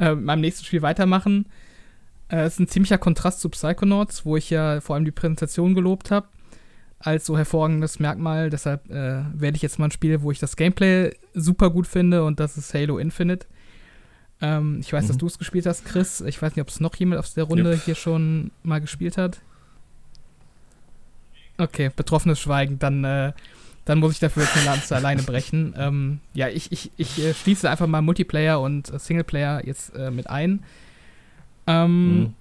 äh, 0.00 0.14
mit 0.14 0.24
meinem 0.24 0.40
nächsten 0.40 0.64
Spiel 0.64 0.82
weitermachen. 0.82 1.46
Äh, 2.28 2.40
es 2.40 2.54
ist 2.54 2.60
ein 2.60 2.68
ziemlicher 2.68 2.98
Kontrast 2.98 3.40
zu 3.40 3.48
Psychonauts, 3.50 4.24
wo 4.24 4.36
ich 4.36 4.50
ja 4.50 4.80
vor 4.80 4.96
allem 4.96 5.04
die 5.04 5.12
Präsentation 5.12 5.74
gelobt 5.74 6.10
habe 6.10 6.26
als 6.98 7.26
so 7.26 7.36
hervorragendes 7.36 8.00
Merkmal. 8.00 8.50
Deshalb 8.50 8.90
äh, 8.90 9.22
werde 9.32 9.56
ich 9.56 9.62
jetzt 9.62 9.78
mal 9.78 9.86
ein 9.86 9.90
Spiel, 9.90 10.22
wo 10.22 10.30
ich 10.30 10.38
das 10.38 10.56
Gameplay 10.56 11.14
super 11.34 11.70
gut 11.70 11.86
finde 11.86 12.24
und 12.24 12.40
das 12.40 12.56
ist 12.56 12.74
Halo 12.74 12.98
Infinite. 12.98 13.46
Ähm, 14.40 14.78
ich 14.80 14.92
weiß, 14.92 15.04
mhm. 15.04 15.08
dass 15.08 15.16
du 15.18 15.26
es 15.26 15.38
gespielt 15.38 15.66
hast, 15.66 15.84
Chris. 15.84 16.20
Ich 16.20 16.40
weiß 16.40 16.54
nicht, 16.54 16.62
ob 16.62 16.68
es 16.68 16.80
noch 16.80 16.94
jemand 16.96 17.20
aus 17.20 17.34
der 17.34 17.44
Runde 17.44 17.72
yep. 17.72 17.84
hier 17.84 17.94
schon 17.94 18.50
mal 18.62 18.80
gespielt 18.80 19.16
hat. 19.16 19.40
Okay, 21.56 21.90
betroffenes 21.94 22.38
Schweigen. 22.38 22.78
Dann 22.78 23.04
äh, 23.04 23.32
dann 23.88 24.00
muss 24.00 24.12
ich 24.12 24.18
dafür 24.18 24.42
jetzt 24.42 24.54
eine 24.54 24.66
Lanze 24.66 24.94
alleine 24.96 25.22
brechen. 25.22 25.74
Ähm, 25.78 26.20
ja, 26.34 26.48
ich, 26.48 26.72
ich, 26.72 26.90
ich 26.96 27.18
äh, 27.24 27.32
schließe 27.32 27.70
einfach 27.70 27.86
mal 27.86 28.02
Multiplayer 28.02 28.60
und 28.60 28.92
äh, 28.92 28.98
Singleplayer 28.98 29.64
jetzt 29.64 29.94
äh, 29.94 30.10
mit 30.10 30.28
ein. 30.28 30.64
Ähm, 31.66 32.18
mhm. 32.18 32.34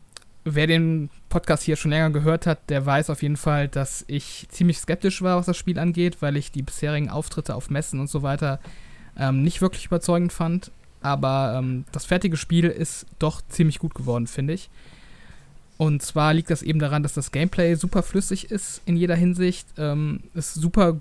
Wer 0.43 0.67
den 0.67 1.09
Podcast 1.29 1.63
hier 1.63 1.75
schon 1.75 1.91
länger 1.91 2.09
gehört 2.09 2.45
hat, 2.45 2.69
der 2.69 2.85
weiß 2.85 3.09
auf 3.09 3.21
jeden 3.21 3.37
Fall, 3.37 3.67
dass 3.67 4.05
ich 4.07 4.47
ziemlich 4.49 4.79
skeptisch 4.79 5.21
war, 5.21 5.37
was 5.37 5.45
das 5.45 5.57
Spiel 5.57 5.79
angeht, 5.79 6.21
weil 6.21 6.37
ich 6.37 6.51
die 6.51 6.61
bisherigen 6.61 7.09
Auftritte 7.09 7.55
auf 7.55 7.69
Messen 7.69 7.99
und 7.99 8.09
so 8.09 8.23
weiter 8.23 8.59
ähm, 9.17 9.43
nicht 9.43 9.61
wirklich 9.61 9.85
überzeugend 9.85 10.31
fand. 10.31 10.71
Aber 11.01 11.55
ähm, 11.57 11.85
das 11.91 12.05
fertige 12.05 12.37
Spiel 12.37 12.65
ist 12.65 13.05
doch 13.19 13.41
ziemlich 13.47 13.79
gut 13.79 13.93
geworden, 13.95 14.27
finde 14.27 14.53
ich. 14.53 14.69
Und 15.77 16.01
zwar 16.01 16.33
liegt 16.33 16.49
das 16.49 16.63
eben 16.63 16.79
daran, 16.79 17.03
dass 17.03 17.13
das 17.13 17.31
Gameplay 17.31 17.75
super 17.75 18.01
flüssig 18.01 18.49
ist 18.49 18.81
in 18.85 18.97
jeder 18.97 19.15
Hinsicht. 19.15 19.67
Ähm, 19.77 20.21
es 20.33 20.53
super 20.53 20.99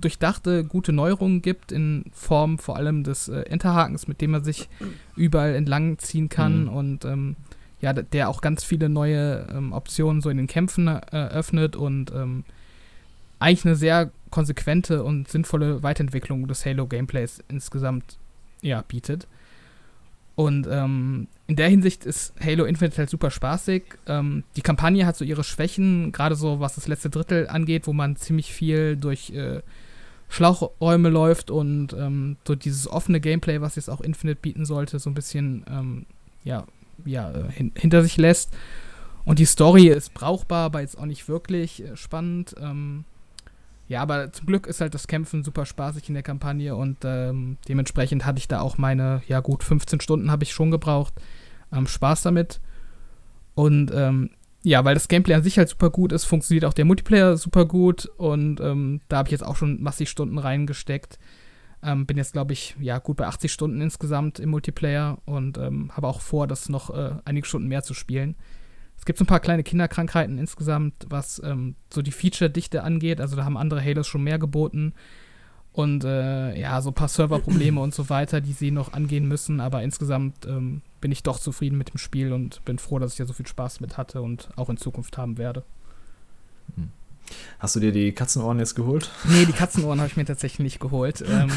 durchdachte, 0.00 0.64
gute 0.64 0.92
Neuerungen 0.92 1.42
gibt, 1.42 1.72
in 1.72 2.06
Form 2.12 2.58
vor 2.58 2.76
allem 2.76 3.04
des 3.04 3.28
äh, 3.28 3.42
Enterhakens, 3.42 4.08
mit 4.08 4.20
dem 4.20 4.32
man 4.32 4.44
sich 4.44 4.68
überall 5.14 5.54
entlang 5.54 5.98
ziehen 5.98 6.28
kann 6.28 6.64
mhm. 6.64 6.68
und 6.68 7.04
ähm, 7.04 7.36
ja, 7.84 7.92
der 7.92 8.30
auch 8.30 8.40
ganz 8.40 8.64
viele 8.64 8.88
neue 8.88 9.46
ähm, 9.54 9.74
Optionen 9.74 10.22
so 10.22 10.30
in 10.30 10.38
den 10.38 10.46
Kämpfen 10.46 10.88
äh, 10.88 11.00
öffnet 11.12 11.76
und 11.76 12.10
ähm, 12.12 12.44
eigentlich 13.38 13.66
eine 13.66 13.76
sehr 13.76 14.10
konsequente 14.30 15.04
und 15.04 15.28
sinnvolle 15.28 15.82
Weiterentwicklung 15.82 16.48
des 16.48 16.64
Halo-Gameplays 16.64 17.44
insgesamt 17.48 18.16
ja, 18.62 18.80
bietet. 18.88 19.28
Und 20.34 20.66
ähm, 20.66 21.28
in 21.46 21.56
der 21.56 21.68
Hinsicht 21.68 22.06
ist 22.06 22.32
Halo 22.42 22.64
Infinite 22.64 22.96
halt 22.96 23.10
super 23.10 23.30
spaßig. 23.30 23.82
Ähm, 24.06 24.44
die 24.56 24.62
Kampagne 24.62 25.04
hat 25.04 25.18
so 25.18 25.24
ihre 25.26 25.44
Schwächen, 25.44 26.10
gerade 26.10 26.36
so 26.36 26.60
was 26.60 26.76
das 26.76 26.88
letzte 26.88 27.10
Drittel 27.10 27.48
angeht, 27.48 27.86
wo 27.86 27.92
man 27.92 28.16
ziemlich 28.16 28.50
viel 28.50 28.96
durch 28.96 29.28
äh, 29.30 29.60
Schlauchräume 30.30 31.10
läuft 31.10 31.50
und 31.50 31.92
ähm, 31.92 32.38
so 32.46 32.54
dieses 32.54 32.88
offene 32.88 33.20
Gameplay, 33.20 33.60
was 33.60 33.76
jetzt 33.76 33.90
auch 33.90 34.00
Infinite 34.00 34.40
bieten 34.40 34.64
sollte, 34.64 34.98
so 34.98 35.10
ein 35.10 35.14
bisschen 35.14 35.66
ähm, 35.68 36.06
ja, 36.44 36.64
ja, 37.04 37.30
äh, 37.30 37.50
hin 37.50 37.72
hinter 37.76 38.02
sich 38.02 38.16
lässt. 38.16 38.54
Und 39.24 39.38
die 39.38 39.46
Story 39.46 39.88
ist 39.88 40.12
brauchbar, 40.14 40.66
aber 40.66 40.80
jetzt 40.80 40.98
auch 40.98 41.06
nicht 41.06 41.28
wirklich 41.28 41.82
äh, 41.82 41.96
spannend. 41.96 42.54
Ähm, 42.60 43.04
ja, 43.88 44.00
aber 44.00 44.32
zum 44.32 44.46
Glück 44.46 44.66
ist 44.66 44.80
halt 44.80 44.94
das 44.94 45.06
Kämpfen 45.06 45.44
super 45.44 45.66
spaßig 45.66 46.08
in 46.08 46.14
der 46.14 46.22
Kampagne 46.22 46.74
und 46.74 46.98
ähm, 47.04 47.58
dementsprechend 47.68 48.24
hatte 48.24 48.38
ich 48.38 48.48
da 48.48 48.60
auch 48.60 48.78
meine, 48.78 49.22
ja 49.28 49.40
gut, 49.40 49.62
15 49.62 50.00
Stunden 50.00 50.30
habe 50.30 50.44
ich 50.44 50.52
schon 50.52 50.70
gebraucht. 50.70 51.14
Ähm, 51.72 51.86
Spaß 51.86 52.22
damit. 52.22 52.60
Und 53.54 53.92
ähm, 53.94 54.30
ja, 54.62 54.84
weil 54.84 54.94
das 54.94 55.08
Gameplay 55.08 55.34
an 55.34 55.42
sich 55.42 55.58
halt 55.58 55.68
super 55.68 55.90
gut 55.90 56.12
ist, 56.12 56.24
funktioniert 56.24 56.64
auch 56.64 56.72
der 56.72 56.86
Multiplayer 56.86 57.36
super 57.36 57.66
gut 57.66 58.06
und 58.16 58.60
ähm, 58.60 59.00
da 59.08 59.18
habe 59.18 59.28
ich 59.28 59.32
jetzt 59.32 59.44
auch 59.44 59.56
schon 59.56 59.82
massig 59.82 60.08
Stunden 60.08 60.38
reingesteckt. 60.38 61.18
Ähm, 61.84 62.06
bin 62.06 62.16
jetzt, 62.16 62.32
glaube 62.32 62.52
ich, 62.52 62.76
ja, 62.80 62.98
gut 62.98 63.16
bei 63.18 63.26
80 63.26 63.52
Stunden 63.52 63.80
insgesamt 63.80 64.40
im 64.40 64.50
Multiplayer 64.50 65.18
und 65.26 65.58
ähm, 65.58 65.90
habe 65.94 66.08
auch 66.08 66.20
vor, 66.20 66.46
das 66.46 66.68
noch 66.68 66.90
äh, 66.90 67.16
einige 67.24 67.46
Stunden 67.46 67.68
mehr 67.68 67.82
zu 67.82 67.94
spielen. 67.94 68.36
Es 68.96 69.04
gibt 69.04 69.18
so 69.18 69.24
ein 69.24 69.28
paar 69.28 69.40
kleine 69.40 69.62
Kinderkrankheiten 69.62 70.38
insgesamt, 70.38 70.94
was 71.08 71.40
ähm, 71.44 71.74
so 71.92 72.00
die 72.00 72.12
Feature-Dichte 72.12 72.82
angeht. 72.82 73.20
Also 73.20 73.36
da 73.36 73.44
haben 73.44 73.56
andere 73.56 73.84
Halos 73.84 74.06
schon 74.06 74.22
mehr 74.22 74.38
geboten. 74.38 74.94
Und 75.72 76.04
äh, 76.04 76.58
ja, 76.58 76.80
so 76.80 76.90
ein 76.90 76.94
paar 76.94 77.08
Serverprobleme 77.08 77.80
und 77.80 77.92
so 77.92 78.08
weiter, 78.08 78.40
die 78.40 78.52
sie 78.52 78.70
noch 78.70 78.92
angehen 78.92 79.26
müssen. 79.26 79.60
Aber 79.60 79.82
insgesamt 79.82 80.46
ähm, 80.46 80.82
bin 81.00 81.10
ich 81.10 81.22
doch 81.22 81.40
zufrieden 81.40 81.76
mit 81.76 81.92
dem 81.92 81.98
Spiel 81.98 82.32
und 82.32 82.64
bin 82.64 82.78
froh, 82.78 82.98
dass 82.98 83.12
ich 83.12 83.18
da 83.18 83.26
so 83.26 83.32
viel 83.32 83.46
Spaß 83.46 83.80
mit 83.80 83.98
hatte 83.98 84.22
und 84.22 84.50
auch 84.56 84.70
in 84.70 84.76
Zukunft 84.76 85.18
haben 85.18 85.36
werde. 85.36 85.64
Hm. 86.76 86.90
Hast 87.58 87.76
du 87.76 87.80
dir 87.80 87.92
die 87.92 88.12
Katzenohren 88.12 88.58
jetzt 88.58 88.74
geholt? 88.74 89.10
Nee, 89.24 89.46
die 89.46 89.52
Katzenohren 89.58 90.00
habe 90.00 90.08
ich 90.08 90.16
mir 90.16 90.24
tatsächlich 90.24 90.60
nicht 90.60 90.80
geholt. 90.80 91.24
Ähm, 91.26 91.50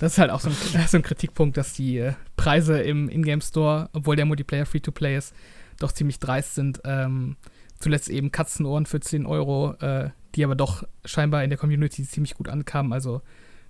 das 0.00 0.12
ist 0.12 0.18
halt 0.18 0.30
auch 0.30 0.40
so 0.40 0.50
ein, 0.50 0.56
so 0.88 0.96
ein 0.96 1.02
Kritikpunkt, 1.02 1.56
dass 1.56 1.72
die 1.72 1.98
äh, 1.98 2.14
Preise 2.36 2.80
im 2.80 3.08
Ingame 3.08 3.42
Store, 3.42 3.88
obwohl 3.92 4.16
der 4.16 4.26
Multiplayer 4.26 4.66
Free-to-Play 4.66 5.16
ist, 5.16 5.34
doch 5.78 5.92
ziemlich 5.92 6.18
dreist 6.18 6.54
sind. 6.54 6.80
Ähm, 6.84 7.36
zuletzt 7.78 8.08
eben 8.08 8.30
Katzenohren 8.30 8.86
für 8.86 9.00
10 9.00 9.26
Euro, 9.26 9.72
äh, 9.80 10.10
die 10.34 10.44
aber 10.44 10.54
doch 10.54 10.84
scheinbar 11.04 11.42
in 11.44 11.50
der 11.50 11.58
Community 11.58 12.04
ziemlich 12.06 12.34
gut 12.34 12.48
ankamen. 12.48 12.92
Also 12.92 13.22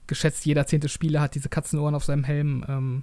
geschätzt 0.07 0.45
jeder 0.45 0.67
zehnte 0.67 0.89
Spieler 0.89 1.21
hat 1.21 1.35
diese 1.35 1.49
Katzenohren 1.49 1.95
auf 1.95 2.05
seinem 2.05 2.25
Helm. 2.25 2.65
Ähm, 2.69 3.03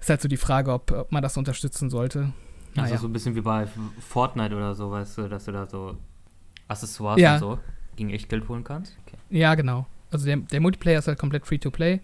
ist 0.00 0.10
halt 0.10 0.20
so 0.20 0.28
die 0.28 0.36
Frage, 0.36 0.72
ob, 0.72 0.90
ob 0.90 1.12
man 1.12 1.22
das 1.22 1.36
unterstützen 1.36 1.88
sollte. 1.88 2.32
Also 2.76 2.88
naja. 2.88 2.98
so 2.98 3.06
ein 3.06 3.12
bisschen 3.12 3.36
wie 3.36 3.40
bei 3.40 3.68
Fortnite 4.00 4.54
oder 4.54 4.74
so, 4.74 4.90
weißt 4.90 5.18
du, 5.18 5.28
dass 5.28 5.44
du 5.44 5.52
da 5.52 5.66
so 5.66 5.96
Accessoires 6.68 7.20
ja. 7.20 7.34
und 7.34 7.40
so 7.40 7.58
gegen 7.96 8.10
echt 8.10 8.28
Geld 8.28 8.48
holen 8.48 8.64
kannst? 8.64 8.96
Okay. 9.06 9.16
Ja, 9.30 9.54
genau. 9.54 9.86
Also 10.10 10.26
der, 10.26 10.36
der 10.36 10.60
Multiplayer 10.60 10.98
ist 10.98 11.08
halt 11.08 11.18
komplett 11.18 11.46
Free-to-Play 11.46 12.00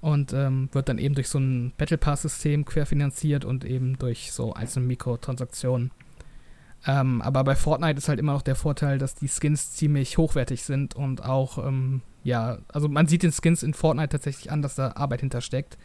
und 0.00 0.32
ähm, 0.32 0.68
wird 0.72 0.88
dann 0.88 0.98
eben 0.98 1.14
durch 1.14 1.28
so 1.28 1.38
ein 1.38 1.72
Battle 1.76 1.98
Pass-System 1.98 2.64
querfinanziert 2.64 3.44
und 3.44 3.64
eben 3.64 3.98
durch 3.98 4.32
so 4.32 4.52
einzelne 4.52 4.86
Mikrotransaktionen. 4.86 5.90
Ähm, 6.86 7.22
aber 7.22 7.44
bei 7.44 7.56
Fortnite 7.56 7.96
ist 7.96 8.08
halt 8.08 8.18
immer 8.18 8.34
noch 8.34 8.42
der 8.42 8.56
Vorteil, 8.56 8.98
dass 8.98 9.14
die 9.14 9.28
Skins 9.28 9.72
ziemlich 9.72 10.18
hochwertig 10.18 10.62
sind 10.62 10.94
und 10.94 11.24
auch, 11.24 11.56
ähm, 11.58 12.02
ja, 12.22 12.58
also 12.68 12.88
man 12.88 13.06
sieht 13.06 13.22
den 13.22 13.32
Skins 13.32 13.62
in 13.62 13.72
Fortnite 13.72 14.10
tatsächlich 14.10 14.52
an, 14.52 14.60
dass 14.60 14.74
da 14.74 14.92
Arbeit 14.94 15.20
hintersteckt. 15.20 15.78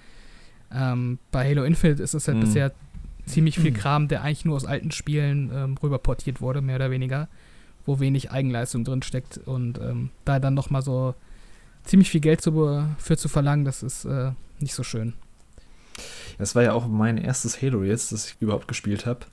Ähm, 0.74 1.18
bei 1.32 1.50
Halo 1.50 1.64
Infinite 1.64 2.04
ist 2.04 2.14
es 2.14 2.28
halt 2.28 2.38
mhm. 2.38 2.41
bisher 2.41 2.74
ziemlich 3.26 3.58
viel 3.58 3.72
Kram, 3.72 4.08
der 4.10 4.24
eigentlich 4.24 4.45
nur 4.45 4.56
aus 4.56 4.66
alten 4.66 4.91
Spielen 4.91 5.50
ähm, 5.54 5.78
rüberportiert 5.82 6.41
wurde, 6.41 6.62
mehr 6.62 6.76
oder 6.76 6.91
weniger, 6.91 7.30
wo 7.86 8.00
wenig 8.00 8.32
Eigenleistung 8.32 8.84
drin 8.84 9.02
steckt 9.02 9.38
und 9.38 9.80
ähm, 9.80 10.10
da 10.26 10.40
dann 10.40 10.54
nochmal 10.54 10.82
so 10.82 11.16
ziemlich 11.84 12.10
viel 12.10 12.22
Geld 12.22 12.42
zu, 12.42 12.86
für 12.98 13.18
zu 13.18 13.28
verlangen, 13.30 13.66
das 13.66 13.84
ist 13.84 14.06
äh, 14.06 14.32
nicht 14.60 14.74
so 14.74 14.84
schön. 14.84 15.14
Das 16.38 16.56
war 16.56 16.64
ja 16.64 16.74
auch 16.74 16.88
mein 16.88 17.18
erstes 17.18 17.62
Halo 17.62 17.84
jetzt, 17.84 18.12
das 18.12 18.28
ich 18.28 18.38
überhaupt 18.40 18.68
gespielt 18.68 19.06
habe. 19.06 19.26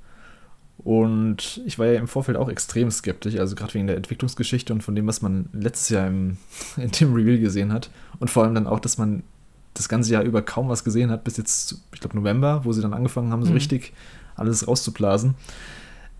Und 0.79 1.63
ich 1.65 1.79
war 1.79 1.87
ja 1.87 1.99
im 1.99 2.09
Vorfeld 2.09 2.37
auch 2.37 2.49
extrem 2.49 2.91
skeptisch, 2.91 3.37
also 3.37 3.55
gerade 3.55 3.75
wegen 3.75 3.87
der 3.87 3.97
Entwicklungsgeschichte 3.97 4.73
und 4.73 4.83
von 4.83 4.95
dem, 4.95 5.07
was 5.07 5.23
man 5.23 5.49
letztes 5.53 5.89
Jahr 5.89 6.07
im, 6.07 6.37
in 6.77 6.91
dem 6.91 7.15
Reveal 7.15 7.39
gesehen 7.39 7.73
hat. 7.73 7.91
Und 8.19 8.31
vor 8.31 8.45
allem 8.45 8.55
dann 8.55 8.67
auch, 8.67 8.81
dass 8.81 8.99
man 8.99 9.23
das 9.75 9.89
ganze 9.89 10.13
Jahr 10.13 10.23
über 10.23 10.43
kaum 10.43 10.69
was 10.69 10.85
gesehen 10.85 11.11
hat, 11.11 11.25
bis 11.25 11.37
jetzt, 11.37 11.83
ich 11.93 12.01
glaube, 12.01 12.17
November, 12.17 12.65
wo 12.65 12.73
sie 12.73 12.83
dann 12.83 12.95
angefangen 12.95 13.31
haben, 13.31 13.43
so 13.43 13.51
mhm. 13.51 13.57
richtig 13.57 13.93
alles 14.35 14.67
rauszublasen. 14.67 15.35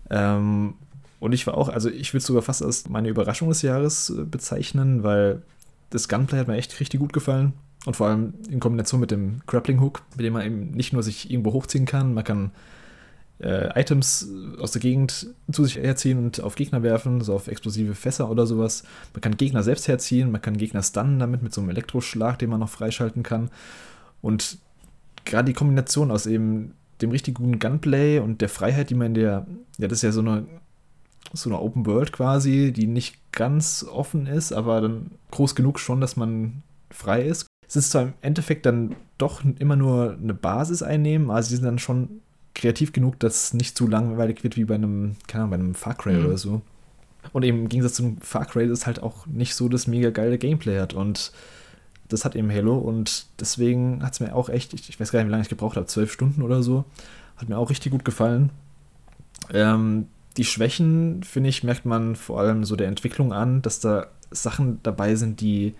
Ähm, 0.09 0.75
und 1.19 1.33
ich 1.33 1.47
war 1.47 1.57
auch, 1.57 1.69
also 1.69 1.89
ich 1.89 2.13
würde 2.13 2.19
es 2.19 2.25
sogar 2.25 2.43
fast 2.43 2.63
als 2.63 2.89
meine 2.89 3.09
Überraschung 3.09 3.49
des 3.49 3.61
Jahres 3.61 4.09
äh, 4.09 4.23
bezeichnen, 4.23 5.03
weil 5.03 5.41
das 5.89 6.07
Gunplay 6.07 6.39
hat 6.39 6.47
mir 6.47 6.55
echt 6.55 6.79
richtig 6.79 6.99
gut 6.99 7.13
gefallen. 7.13 7.53
Und 7.85 7.95
vor 7.95 8.07
allem 8.07 8.33
in 8.49 8.59
Kombination 8.59 8.99
mit 8.99 9.11
dem 9.11 9.41
Grappling 9.47 9.79
Hook, 9.79 10.03
mit 10.15 10.25
dem 10.25 10.33
man 10.33 10.45
eben 10.45 10.71
nicht 10.71 10.91
nur 10.91 11.03
sich 11.03 11.31
irgendwo 11.31 11.53
hochziehen 11.53 11.85
kann, 11.85 12.13
man 12.13 12.23
kann 12.23 12.51
äh, 13.39 13.79
Items 13.79 14.27
aus 14.59 14.71
der 14.71 14.81
Gegend 14.81 15.27
zu 15.51 15.63
sich 15.63 15.77
herziehen 15.77 16.17
und 16.17 16.41
auf 16.41 16.55
Gegner 16.55 16.83
werfen, 16.83 17.21
so 17.21 17.33
auf 17.33 17.47
explosive 17.47 17.95
Fässer 17.95 18.29
oder 18.29 18.45
sowas. 18.45 18.83
Man 19.13 19.21
kann 19.21 19.37
Gegner 19.37 19.63
selbst 19.63 19.87
herziehen, 19.87 20.31
man 20.31 20.41
kann 20.41 20.57
Gegner 20.57 20.83
stunnen 20.83 21.19
damit 21.19 21.43
mit 21.43 21.53
so 21.53 21.61
einem 21.61 21.69
Elektroschlag, 21.69 22.39
den 22.39 22.49
man 22.49 22.59
noch 22.59 22.69
freischalten 22.69 23.23
kann. 23.23 23.49
Und 24.21 24.57
gerade 25.23 25.45
die 25.45 25.53
Kombination 25.53 26.11
aus 26.11 26.25
eben 26.25 26.73
dem 27.01 27.11
richtig 27.11 27.35
guten 27.35 27.59
Gunplay 27.59 28.19
und 28.19 28.41
der 28.41 28.49
Freiheit, 28.49 28.89
die 28.89 28.95
man 28.95 29.07
in 29.07 29.13
der, 29.13 29.45
ja, 29.77 29.87
das 29.87 29.99
ist 29.99 30.03
ja 30.03 30.11
so 30.11 30.21
eine, 30.21 30.45
so 31.33 31.49
eine 31.49 31.59
Open 31.59 31.85
World 31.85 32.11
quasi, 32.11 32.71
die 32.71 32.87
nicht 32.87 33.31
ganz 33.31 33.85
offen 33.89 34.27
ist, 34.27 34.51
aber 34.53 34.81
dann 34.81 35.11
groß 35.31 35.55
genug 35.55 35.79
schon, 35.79 36.01
dass 36.01 36.15
man 36.15 36.63
frei 36.89 37.23
ist. 37.23 37.47
Es 37.67 37.75
ist 37.75 37.91
zwar 37.91 38.03
im 38.03 38.13
Endeffekt 38.21 38.65
dann 38.65 38.95
doch 39.17 39.43
immer 39.59 39.75
nur 39.75 40.17
eine 40.21 40.33
Basis 40.33 40.81
einnehmen, 40.81 41.29
also 41.29 41.49
sie 41.49 41.55
sind 41.57 41.65
dann 41.65 41.79
schon 41.79 42.21
kreativ 42.55 42.91
genug, 42.91 43.19
dass 43.19 43.45
es 43.45 43.53
nicht 43.53 43.77
zu 43.77 43.87
langweilig 43.87 44.43
wird 44.43 44.57
wie 44.57 44.65
bei 44.65 44.75
einem, 44.75 45.15
keine 45.27 45.43
Ahnung, 45.43 45.51
bei 45.51 45.63
einem 45.63 45.75
Far 45.75 45.95
Cry 45.95 46.13
mhm. 46.13 46.25
oder 46.25 46.37
so. 46.37 46.61
Und 47.33 47.43
eben 47.43 47.59
im 47.59 47.69
Gegensatz 47.69 47.95
zum 47.95 48.19
Far 48.21 48.45
Cry 48.45 48.65
ist 48.65 48.87
halt 48.87 49.01
auch 49.01 49.27
nicht 49.27 49.55
so 49.55 49.69
das 49.69 49.87
mega 49.87 50.09
geile 50.09 50.37
Gameplay 50.37 50.79
hat. 50.79 50.93
Und 50.93 51.31
das 52.09 52.25
hat 52.25 52.35
eben 52.35 52.51
Halo. 52.51 52.77
Und 52.77 53.27
deswegen 53.39 54.03
hat 54.03 54.13
es 54.13 54.19
mir 54.19 54.33
auch 54.33 54.49
echt, 54.49 54.73
ich, 54.73 54.89
ich, 54.89 54.99
weiß 54.99 55.11
gar 55.11 55.19
nicht, 55.19 55.27
wie 55.27 55.31
lange 55.31 55.43
ich 55.43 55.49
gebraucht 55.49 55.77
habe, 55.77 55.87
zwölf 55.87 56.11
Stunden 56.11 56.41
oder 56.41 56.63
so. 56.63 56.85
Hat 57.35 57.49
mir 57.49 57.57
auch 57.57 57.69
richtig 57.69 57.91
gut 57.91 58.05
gefallen. 58.05 58.49
Ähm, 59.53 60.07
die 60.37 60.45
Schwächen, 60.45 61.23
finde 61.23 61.49
ich, 61.49 61.63
merkt 61.63 61.85
man 61.85 62.15
vor 62.15 62.39
allem 62.39 62.63
so 62.63 62.75
der 62.75 62.87
Entwicklung 62.87 63.33
an, 63.33 63.61
dass 63.61 63.79
da 63.79 64.07
Sachen 64.31 64.79
dabei 64.83 65.15
sind, 65.15 65.41
die 65.41 65.73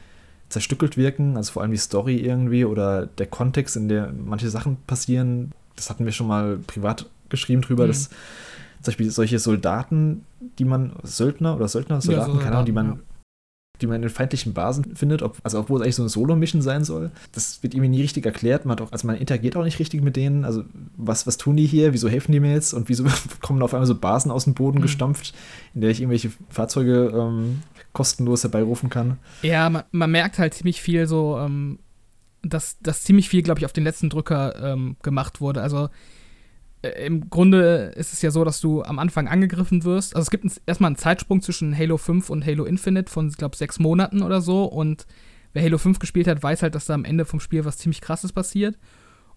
zerstückelt 0.50 0.98
wirken, 0.98 1.38
also 1.38 1.54
vor 1.54 1.62
allem 1.62 1.72
die 1.72 1.78
Story 1.78 2.18
irgendwie 2.18 2.66
oder 2.66 3.06
der 3.06 3.28
Kontext, 3.28 3.76
in 3.76 3.90
der 3.90 4.12
manche 4.14 4.50
Sachen 4.50 4.78
passieren, 4.88 5.52
das 5.76 5.90
hatten 5.90 6.06
wir 6.06 6.12
schon 6.12 6.28
mal 6.28 6.58
privat 6.66 7.06
geschrieben 7.30 7.62
drüber, 7.62 7.84
mhm. 7.84 7.90
dass 7.90 8.10
zum 8.82 8.92
Beispiel 8.92 9.12
solche 9.12 9.40
Soldaten, 9.40 10.24
die 10.60 10.66
man, 10.66 10.94
Söldner 11.04 11.56
oder 11.56 11.68
Söldner, 11.68 12.02
Soldaten, 12.02 12.32
ja, 12.32 12.36
so 12.36 12.42
keine 12.42 12.56
Ahnung, 12.56 12.66
die 12.66 12.72
man, 12.72 12.88
ja. 12.88 13.00
Die 13.82 13.88
man 13.88 14.02
in 14.02 14.10
feindlichen 14.10 14.54
Basen 14.54 14.96
findet, 14.96 15.22
ob, 15.22 15.38
also 15.44 15.60
obwohl 15.60 15.80
es 15.80 15.84
eigentlich 15.84 15.96
so 15.96 16.04
eine 16.04 16.10
Solo-Mission 16.10 16.62
sein 16.62 16.84
soll, 16.84 17.12
das 17.32 17.62
wird 17.64 17.74
irgendwie 17.74 17.90
nie 17.90 18.02
richtig 18.02 18.26
erklärt. 18.26 18.66
Man 18.66 18.80
auch, 18.80 18.92
also 18.92 19.08
man 19.08 19.18
interagiert 19.18 19.56
auch 19.56 19.64
nicht 19.64 19.80
richtig 19.80 20.02
mit 20.02 20.16
denen. 20.16 20.46
Also, 20.46 20.64
was, 20.96 21.28
was 21.28 21.38
tun 21.38 21.58
die 21.58 21.66
hier? 21.66 21.94
Wieso 21.94 22.10
helfen 22.10 22.32
die 22.32 22.40
mir 22.40 22.54
jetzt? 22.54 22.74
Und 22.74 22.90
wieso 22.90 23.06
kommen 23.42 23.62
auf 23.62 23.74
einmal 23.74 23.88
so 23.88 23.96
Basen 23.96 24.32
aus 24.32 24.46
dem 24.46 24.54
Boden 24.54 24.80
mhm. 24.80 24.84
gestampft, 24.84 25.34
in 25.74 25.82
der 25.82 25.90
ich 25.90 26.02
irgendwelche 26.02 26.32
Fahrzeuge 26.50 27.12
ähm, 27.14 27.62
kostenlos 27.94 28.44
herbeirufen 28.44 28.90
kann? 28.90 29.18
Ja, 29.42 29.70
man, 29.70 29.84
man 29.92 30.12
merkt 30.12 30.40
halt 30.40 30.54
ziemlich 30.54 30.82
viel 30.82 31.08
so, 31.08 31.38
ähm, 31.38 31.80
dass, 32.42 32.78
dass 32.80 33.04
ziemlich 33.04 33.30
viel, 33.30 33.42
glaube 33.42 33.60
ich, 33.60 33.66
auf 33.66 33.74
den 33.74 33.84
letzten 33.84 34.10
Drücker 34.10 34.56
ähm, 34.74 34.96
gemacht 35.02 35.42
wurde. 35.42 35.62
Also 35.62 35.90
im 36.82 37.30
Grunde 37.30 37.92
ist 37.96 38.14
es 38.14 38.22
ja 38.22 38.32
so, 38.32 38.44
dass 38.44 38.62
du 38.62 38.84
am 38.84 39.00
Anfang 39.00 39.28
angegriffen 39.28 39.84
wirst. 39.84 40.16
Also 40.16 40.28
es 40.28 40.30
gibt 40.30 40.46
ein, 40.46 40.52
erstmal 40.66 40.90
einen 40.90 40.96
Zeitsprung 40.96 41.42
zwischen 41.42 41.78
Halo 41.78 41.98
5 41.98 42.30
und 42.30 42.46
Halo 42.46 42.66
Infinite 42.66 43.12
von, 43.12 43.30
ich 43.30 43.38
glaube, 43.38 43.56
sechs 43.56 43.80
Monaten 43.80 44.22
oder 44.22 44.42
so. 44.42 44.66
Und 44.66 45.08
wer 45.54 45.64
Halo 45.64 45.78
5 45.78 46.00
gespielt 46.00 46.28
hat, 46.28 46.42
weiß 46.42 46.62
halt, 46.62 46.76
dass 46.76 46.86
da 46.86 46.94
am 46.94 47.06
Ende 47.06 47.26
vom 47.26 47.40
Spiel 47.40 47.66
was 47.66 47.78
ziemlich 47.78 48.02
krasses 48.02 48.32
passiert. 48.32 48.78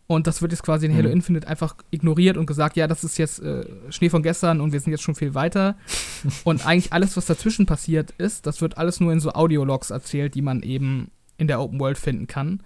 Und 0.07 0.26
das 0.26 0.43
wird 0.43 0.51
jetzt 0.51 0.64
quasi 0.64 0.86
in 0.86 0.95
Halo 0.95 1.09
mhm. 1.09 1.14
Infinite 1.14 1.47
einfach 1.47 1.76
ignoriert 1.91 2.36
und 2.36 2.47
gesagt, 2.47 2.76
ja, 2.76 2.88
das 2.88 3.05
ist 3.05 3.16
jetzt 3.16 3.41
äh, 3.41 3.64
Schnee 3.91 4.11
von 4.11 4.24
gestern 4.24 4.61
und 4.61 4.72
wir 4.72 4.80
sind 4.80 4.91
jetzt 4.91 5.03
schon 5.03 5.14
viel 5.14 5.34
weiter. 5.34 5.76
und 6.45 6.66
eigentlich 6.66 6.93
alles, 6.93 7.16
was 7.16 7.26
dazwischen 7.26 7.64
passiert 7.64 8.11
ist, 8.18 8.45
das 8.45 8.61
wird 8.61 8.76
alles 8.76 8.99
nur 8.99 9.12
in 9.12 9.20
so 9.20 9.30
Audiologs 9.30 9.91
erzählt, 9.91 10.34
die 10.34 10.43
man 10.43 10.62
eben 10.62 11.12
in 11.38 11.47
der 11.47 11.61
Open 11.61 11.78
World 11.78 11.97
finden 11.97 12.26
kann. 12.26 12.61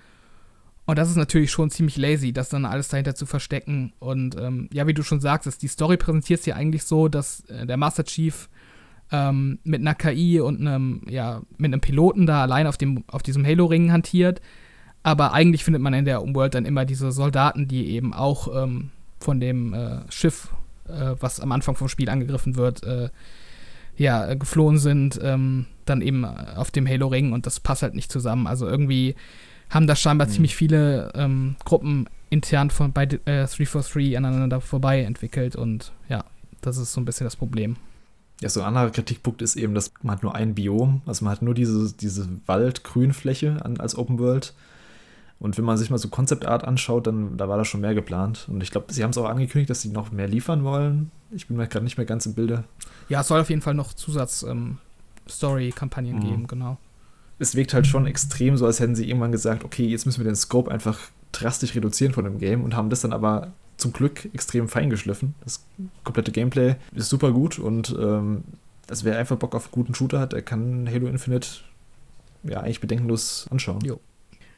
Und 0.86 0.98
das 0.98 1.08
ist 1.08 1.16
natürlich 1.16 1.50
schon 1.50 1.70
ziemlich 1.70 1.96
lazy, 1.96 2.32
das 2.32 2.50
dann 2.50 2.66
alles 2.66 2.88
dahinter 2.88 3.14
zu 3.14 3.24
verstecken. 3.24 3.92
Und 3.98 4.36
ähm, 4.38 4.68
ja, 4.72 4.86
wie 4.86 4.94
du 4.94 5.02
schon 5.02 5.20
sagst, 5.20 5.62
die 5.62 5.68
Story 5.68 5.96
präsentiert 5.96 6.40
es 6.40 6.46
ja 6.46 6.56
eigentlich 6.56 6.84
so, 6.84 7.08
dass 7.08 7.40
äh, 7.48 7.66
der 7.66 7.78
Master 7.78 8.04
Chief 8.04 8.48
ähm, 9.10 9.58
mit 9.64 9.80
einer 9.80 9.94
KI 9.94 10.40
und 10.40 10.60
einem, 10.60 11.02
ja, 11.08 11.42
mit 11.56 11.72
einem 11.72 11.80
Piloten 11.80 12.26
da 12.26 12.42
allein 12.42 12.66
auf, 12.66 12.76
dem, 12.76 13.04
auf 13.06 13.22
diesem 13.22 13.46
Halo-Ring 13.46 13.92
hantiert. 13.92 14.42
Aber 15.02 15.32
eigentlich 15.32 15.64
findet 15.64 15.82
man 15.82 15.94
in 15.94 16.04
der 16.04 16.22
Umwelt 16.22 16.54
dann 16.54 16.66
immer 16.66 16.84
diese 16.84 17.12
Soldaten, 17.12 17.66
die 17.66 17.90
eben 17.90 18.12
auch 18.12 18.64
ähm, 18.64 18.90
von 19.20 19.40
dem 19.40 19.72
äh, 19.72 20.00
Schiff, 20.10 20.48
äh, 20.88 21.14
was 21.18 21.40
am 21.40 21.52
Anfang 21.52 21.76
vom 21.76 21.88
Spiel 21.88 22.10
angegriffen 22.10 22.56
wird, 22.56 22.82
äh, 22.84 23.08
ja, 23.96 24.34
geflohen 24.34 24.78
sind, 24.78 25.20
ähm, 25.22 25.66
dann 25.84 26.00
eben 26.00 26.24
auf 26.24 26.70
dem 26.70 26.88
Halo-Ring 26.88 27.32
und 27.32 27.46
das 27.46 27.60
passt 27.60 27.82
halt 27.82 27.94
nicht 27.94 28.10
zusammen. 28.10 28.46
Also 28.46 28.66
irgendwie 28.66 29.14
haben 29.74 29.88
da 29.88 29.96
scheinbar 29.96 30.28
mhm. 30.28 30.32
ziemlich 30.32 30.56
viele 30.56 31.12
ähm, 31.14 31.56
Gruppen 31.64 32.08
intern 32.30 32.70
von 32.70 32.92
bei 32.92 33.04
äh, 33.04 33.46
343 33.46 34.16
aneinander 34.16 34.60
vorbei 34.60 35.02
entwickelt 35.02 35.56
und 35.56 35.92
ja, 36.08 36.24
das 36.60 36.78
ist 36.78 36.92
so 36.92 37.00
ein 37.00 37.04
bisschen 37.04 37.26
das 37.26 37.34
Problem. 37.36 37.76
Ja, 38.40 38.48
so 38.48 38.60
ein 38.60 38.66
anderer 38.66 38.90
Kritikpunkt 38.90 39.42
ist 39.42 39.56
eben, 39.56 39.74
dass 39.74 39.92
man 40.02 40.16
hat 40.16 40.22
nur 40.22 40.34
ein 40.34 40.54
Biom, 40.54 41.02
also 41.06 41.24
man 41.24 41.32
hat 41.32 41.42
nur 41.42 41.54
diese, 41.54 41.92
diese 41.92 42.28
Wald-Grünfläche 42.46 43.64
als 43.78 43.96
Open 43.96 44.18
World. 44.18 44.54
Und 45.40 45.58
wenn 45.58 45.64
man 45.64 45.76
sich 45.76 45.90
mal 45.90 45.98
so 45.98 46.08
Concept 46.08 46.46
Art 46.46 46.62
anschaut, 46.64 47.06
dann 47.06 47.36
da 47.36 47.48
war 47.48 47.58
da 47.58 47.64
schon 47.64 47.80
mehr 47.80 47.94
geplant. 47.94 48.46
Und 48.48 48.62
ich 48.62 48.70
glaube, 48.70 48.92
sie 48.92 49.02
haben 49.02 49.10
es 49.10 49.18
auch 49.18 49.28
angekündigt, 49.28 49.68
dass 49.68 49.82
sie 49.82 49.88
noch 49.90 50.12
mehr 50.12 50.28
liefern 50.28 50.64
wollen. 50.64 51.10
Ich 51.32 51.48
bin 51.48 51.56
mir 51.56 51.66
gerade 51.66 51.84
nicht 51.84 51.98
mehr 51.98 52.06
ganz 52.06 52.26
im 52.26 52.34
Bilde. 52.34 52.62
Ja, 53.08 53.20
es 53.20 53.28
soll 53.28 53.40
auf 53.40 53.50
jeden 53.50 53.60
Fall 53.60 53.74
noch 53.74 53.92
Zusatz-Story-Kampagnen 53.92 56.14
ähm, 56.14 56.18
mhm. 56.18 56.24
geben, 56.24 56.46
genau 56.46 56.78
es 57.38 57.54
wirkt 57.54 57.74
halt 57.74 57.86
schon 57.86 58.06
extrem 58.06 58.56
so, 58.56 58.66
als 58.66 58.80
hätten 58.80 58.94
sie 58.94 59.08
irgendwann 59.08 59.32
gesagt, 59.32 59.64
okay, 59.64 59.86
jetzt 59.86 60.06
müssen 60.06 60.20
wir 60.20 60.30
den 60.30 60.36
Scope 60.36 60.70
einfach 60.70 60.98
drastisch 61.32 61.74
reduzieren 61.74 62.12
von 62.12 62.24
dem 62.24 62.38
Game 62.38 62.62
und 62.62 62.76
haben 62.76 62.90
das 62.90 63.00
dann 63.00 63.12
aber 63.12 63.52
zum 63.76 63.92
Glück 63.92 64.28
extrem 64.32 64.68
fein 64.68 64.90
geschliffen. 64.90 65.34
Das 65.42 65.64
komplette 66.04 66.30
Gameplay 66.30 66.76
ist 66.94 67.08
super 67.08 67.32
gut 67.32 67.58
und 67.58 67.94
ähm, 67.98 68.44
also 68.88 69.04
wer 69.04 69.18
einfach 69.18 69.36
Bock 69.36 69.54
auf 69.54 69.64
einen 69.64 69.72
guten 69.72 69.94
Shooter 69.94 70.20
hat, 70.20 70.32
der 70.32 70.42
kann 70.42 70.88
Halo 70.88 71.08
Infinite 71.08 71.48
ja 72.44 72.60
eigentlich 72.60 72.80
bedenkenlos 72.80 73.48
anschauen. 73.50 73.80
Jo. 73.84 73.98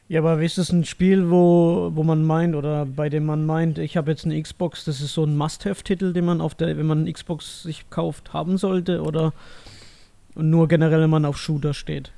Ja, 0.09 0.21
aber 0.21 0.41
ist 0.41 0.57
das 0.57 0.71
ein 0.71 0.85
Spiel, 0.85 1.29
wo, 1.29 1.91
wo 1.93 2.03
man 2.03 2.23
meint 2.23 2.55
oder 2.55 2.85
bei 2.85 3.09
dem 3.09 3.25
man 3.25 3.45
meint, 3.45 3.77
ich 3.77 3.97
habe 3.97 4.11
jetzt 4.11 4.23
eine 4.23 4.41
Xbox, 4.41 4.85
das 4.85 5.01
ist 5.01 5.13
so 5.13 5.25
ein 5.25 5.35
Must-Have-Titel, 5.35 6.13
den 6.13 6.23
man 6.23 6.39
auf 6.39 6.55
der, 6.55 6.77
wenn 6.77 6.85
man 6.85 6.99
eine 6.99 7.11
Xbox 7.11 7.63
sich 7.63 7.89
kauft, 7.89 8.31
haben 8.31 8.57
sollte 8.57 9.01
oder 9.01 9.33
nur 10.35 10.69
generell, 10.69 11.01
wenn 11.01 11.09
man 11.09 11.25
auf 11.25 11.37
Shooter 11.37 11.73
steht? 11.73 12.13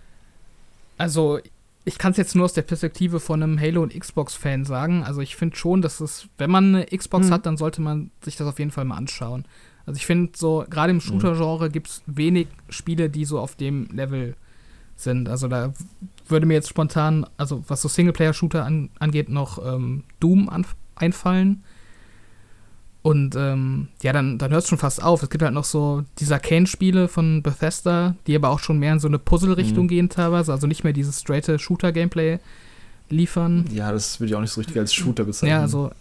Also, 0.99 1.39
ich 1.85 1.97
kann 1.97 2.11
es 2.11 2.17
jetzt 2.17 2.35
nur 2.35 2.45
aus 2.45 2.53
der 2.53 2.61
Perspektive 2.61 3.19
von 3.19 3.41
einem 3.41 3.59
Halo- 3.59 3.81
und 3.81 3.97
Xbox-Fan 3.97 4.65
sagen. 4.65 5.03
Also, 5.03 5.21
ich 5.21 5.35
finde 5.35 5.55
schon, 5.55 5.81
dass 5.81 6.01
es, 6.01 6.27
wenn 6.37 6.51
man 6.51 6.75
eine 6.75 6.85
Xbox 6.85 7.27
mhm. 7.27 7.31
hat, 7.31 7.45
dann 7.45 7.57
sollte 7.57 7.81
man 7.81 8.11
sich 8.21 8.35
das 8.35 8.47
auf 8.47 8.59
jeden 8.59 8.71
Fall 8.71 8.85
mal 8.85 8.97
anschauen. 8.97 9.45
Also, 9.85 9.97
ich 9.97 10.05
finde 10.05 10.33
so, 10.35 10.65
gerade 10.69 10.91
im 10.91 10.97
mhm. 10.97 11.01
Shooter-Genre 11.01 11.69
gibt 11.69 11.87
es 11.87 12.03
wenig 12.05 12.47
Spiele, 12.69 13.09
die 13.09 13.25
so 13.25 13.39
auf 13.39 13.55
dem 13.55 13.87
Level 13.91 14.35
sind. 14.97 15.29
Also, 15.29 15.47
da 15.47 15.73
würde 16.27 16.45
mir 16.45 16.55
jetzt 16.55 16.69
spontan, 16.69 17.25
also 17.37 17.63
was 17.69 17.81
so 17.81 17.87
Singleplayer-Shooter 17.87 18.65
an, 18.65 18.89
angeht, 18.99 19.29
noch 19.29 19.65
ähm, 19.65 20.03
Doom 20.19 20.49
einfallen. 20.95 21.63
Und 23.01 23.35
ähm, 23.37 23.87
ja, 24.01 24.11
dann, 24.11 24.37
dann 24.37 24.51
hört 24.51 24.63
es 24.63 24.69
schon 24.69 24.77
fast 24.77 25.01
auf. 25.01 25.23
Es 25.23 25.29
gibt 25.29 25.41
halt 25.41 25.53
noch 25.53 25.63
so 25.63 26.03
diese 26.19 26.33
Arcane-Spiele 26.33 27.07
von 27.07 27.41
Bethesda, 27.41 28.15
die 28.27 28.35
aber 28.35 28.49
auch 28.49 28.59
schon 28.59 28.77
mehr 28.77 28.93
in 28.93 28.99
so 28.99 29.07
eine 29.07 29.19
Puzzle-Richtung 29.19 29.85
mhm. 29.85 29.89
gehen 29.89 30.09
teilweise, 30.09 30.51
also 30.51 30.67
nicht 30.67 30.83
mehr 30.83 30.91
dieses 30.91 31.21
straighte 31.21 31.57
Shooter-Gameplay 31.59 32.39
liefern. 33.09 33.65
Ja, 33.71 33.91
das 33.91 34.19
würde 34.19 34.29
ich 34.29 34.35
auch 34.35 34.41
nicht 34.41 34.51
so 34.51 34.59
richtig 34.59 34.77
als 34.77 34.93
Shooter 34.93 35.23
bezeichnen. 35.23 35.57
Ja, 35.57 35.61
also 35.61 35.91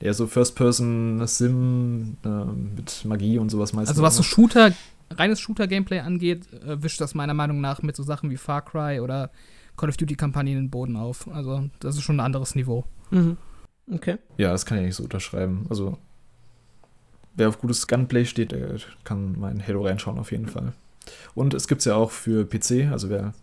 Eher 0.00 0.14
so 0.14 0.26
First-Person-Sim 0.26 2.16
äh, 2.24 2.28
mit 2.74 3.04
Magie 3.04 3.38
und 3.38 3.50
sowas 3.50 3.74
meistens. 3.74 3.90
Also 3.90 4.02
was 4.02 4.16
so 4.16 4.22
Shooter, 4.22 4.72
reines 5.10 5.40
Shooter-Gameplay 5.40 6.00
angeht, 6.00 6.48
äh, 6.66 6.82
wischt 6.82 7.02
das 7.02 7.14
meiner 7.14 7.34
Meinung 7.34 7.60
nach 7.60 7.82
mit 7.82 7.96
so 7.96 8.02
Sachen 8.02 8.30
wie 8.30 8.38
Far 8.38 8.62
Cry 8.62 9.00
oder 9.00 9.30
Call 9.76 9.90
of 9.90 9.98
Duty-Kampagnen 9.98 10.54
den 10.54 10.70
Boden 10.70 10.96
auf. 10.96 11.28
Also 11.28 11.68
das 11.80 11.96
ist 11.96 12.02
schon 12.02 12.16
ein 12.16 12.24
anderes 12.24 12.54
Niveau. 12.54 12.84
Mhm. 13.10 13.36
Okay. 13.92 14.16
Ja, 14.38 14.52
das 14.52 14.64
kann 14.64 14.78
ich 14.78 14.84
nicht 14.84 14.96
so 14.96 15.02
unterschreiben. 15.02 15.66
Also 15.68 15.98
wer 17.34 17.48
auf 17.48 17.58
gutes 17.58 17.86
Gunplay 17.86 18.24
steht, 18.24 18.52
der 18.52 18.76
kann 19.04 19.38
mal 19.38 19.52
in 19.52 19.66
Halo 19.66 19.84
reinschauen 19.84 20.18
auf 20.18 20.32
jeden 20.32 20.48
Fall. 20.48 20.72
Und 21.34 21.54
es 21.54 21.68
gibt 21.68 21.80
es 21.80 21.84
ja 21.86 21.94
auch 21.94 22.10
für 22.10 22.44
PC, 22.44 22.90
also 22.90 23.10
wer 23.10 23.34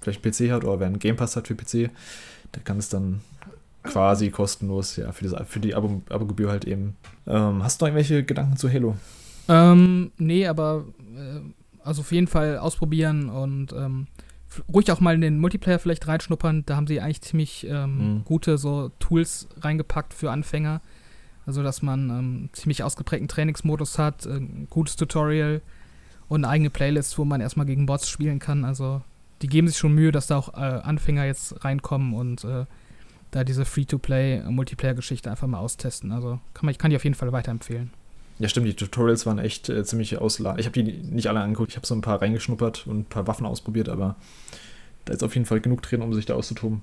vielleicht 0.00 0.24
einen 0.24 0.32
PC 0.32 0.52
hat 0.52 0.64
oder 0.64 0.80
wer 0.80 0.86
einen 0.86 0.98
Game 0.98 1.16
Pass 1.16 1.36
hat 1.36 1.48
für 1.48 1.54
PC, 1.54 1.90
der 2.54 2.62
kann 2.64 2.78
es 2.78 2.88
dann 2.88 3.20
quasi 3.82 4.30
kostenlos 4.30 4.96
ja, 4.96 5.12
für, 5.12 5.24
diese, 5.24 5.44
für 5.44 5.60
die 5.60 5.74
Abo, 5.74 6.02
Abo-Gebühr 6.08 6.50
halt 6.50 6.64
eben. 6.64 6.96
Ähm, 7.26 7.62
hast 7.62 7.80
du 7.80 7.84
noch 7.84 7.88
irgendwelche 7.88 8.24
Gedanken 8.24 8.56
zu 8.56 8.70
Halo? 8.70 8.96
Ähm, 9.48 10.12
nee, 10.18 10.46
aber 10.46 10.84
äh, 11.16 11.40
also 11.82 12.02
auf 12.02 12.12
jeden 12.12 12.26
Fall 12.26 12.58
ausprobieren 12.58 13.30
und 13.30 13.72
ähm, 13.72 14.06
ruhig 14.72 14.90
auch 14.92 15.00
mal 15.00 15.14
in 15.14 15.20
den 15.20 15.38
Multiplayer 15.38 15.78
vielleicht 15.78 16.06
reinschnuppern. 16.06 16.64
Da 16.66 16.76
haben 16.76 16.86
sie 16.86 17.00
eigentlich 17.00 17.22
ziemlich 17.22 17.66
ähm, 17.68 17.96
mhm. 17.96 18.24
gute 18.24 18.58
so 18.58 18.90
Tools 18.98 19.48
reingepackt 19.60 20.14
für 20.14 20.30
Anfänger. 20.30 20.80
Also, 21.50 21.64
dass 21.64 21.82
man 21.82 22.10
ähm, 22.10 22.48
ziemlich 22.52 22.84
ausgeprägten 22.84 23.26
Trainingsmodus 23.26 23.98
hat, 23.98 24.24
äh, 24.24 24.36
ein 24.36 24.68
gutes 24.70 24.94
Tutorial 24.94 25.62
und 26.28 26.44
eine 26.44 26.48
eigene 26.52 26.70
Playlist, 26.70 27.18
wo 27.18 27.24
man 27.24 27.40
erstmal 27.40 27.66
gegen 27.66 27.86
Bots 27.86 28.08
spielen 28.08 28.38
kann. 28.38 28.64
Also, 28.64 29.02
die 29.42 29.48
geben 29.48 29.66
sich 29.66 29.76
schon 29.76 29.92
Mühe, 29.92 30.12
dass 30.12 30.28
da 30.28 30.36
auch 30.36 30.54
äh, 30.54 30.58
Anfänger 30.60 31.24
jetzt 31.24 31.64
reinkommen 31.64 32.14
und 32.14 32.44
äh, 32.44 32.66
da 33.32 33.42
diese 33.42 33.64
Free-to-Play-Multiplayer-Geschichte 33.64 35.28
einfach 35.28 35.48
mal 35.48 35.58
austesten. 35.58 36.12
Also, 36.12 36.38
kann 36.54 36.66
man, 36.66 36.70
ich 36.70 36.78
kann 36.78 36.92
die 36.92 36.96
auf 36.96 37.02
jeden 37.02 37.16
Fall 37.16 37.32
weiterempfehlen. 37.32 37.90
Ja, 38.38 38.48
stimmt, 38.48 38.68
die 38.68 38.74
Tutorials 38.74 39.26
waren 39.26 39.40
echt 39.40 39.68
äh, 39.68 39.82
ziemlich 39.82 40.18
ausla. 40.18 40.56
Ich 40.56 40.66
habe 40.66 40.80
die 40.80 40.92
nicht 40.92 41.26
alle 41.26 41.40
angeguckt, 41.40 41.70
ich 41.70 41.76
habe 41.76 41.86
so 41.88 41.96
ein 41.96 42.00
paar 42.00 42.22
reingeschnuppert 42.22 42.86
und 42.86 42.98
ein 43.00 43.04
paar 43.06 43.26
Waffen 43.26 43.44
ausprobiert, 43.44 43.88
aber 43.88 44.14
da 45.04 45.14
ist 45.14 45.24
auf 45.24 45.34
jeden 45.34 45.46
Fall 45.46 45.60
genug 45.60 45.82
drin, 45.82 46.00
um 46.00 46.14
sich 46.14 46.26
da 46.26 46.34
auszutoben. 46.34 46.82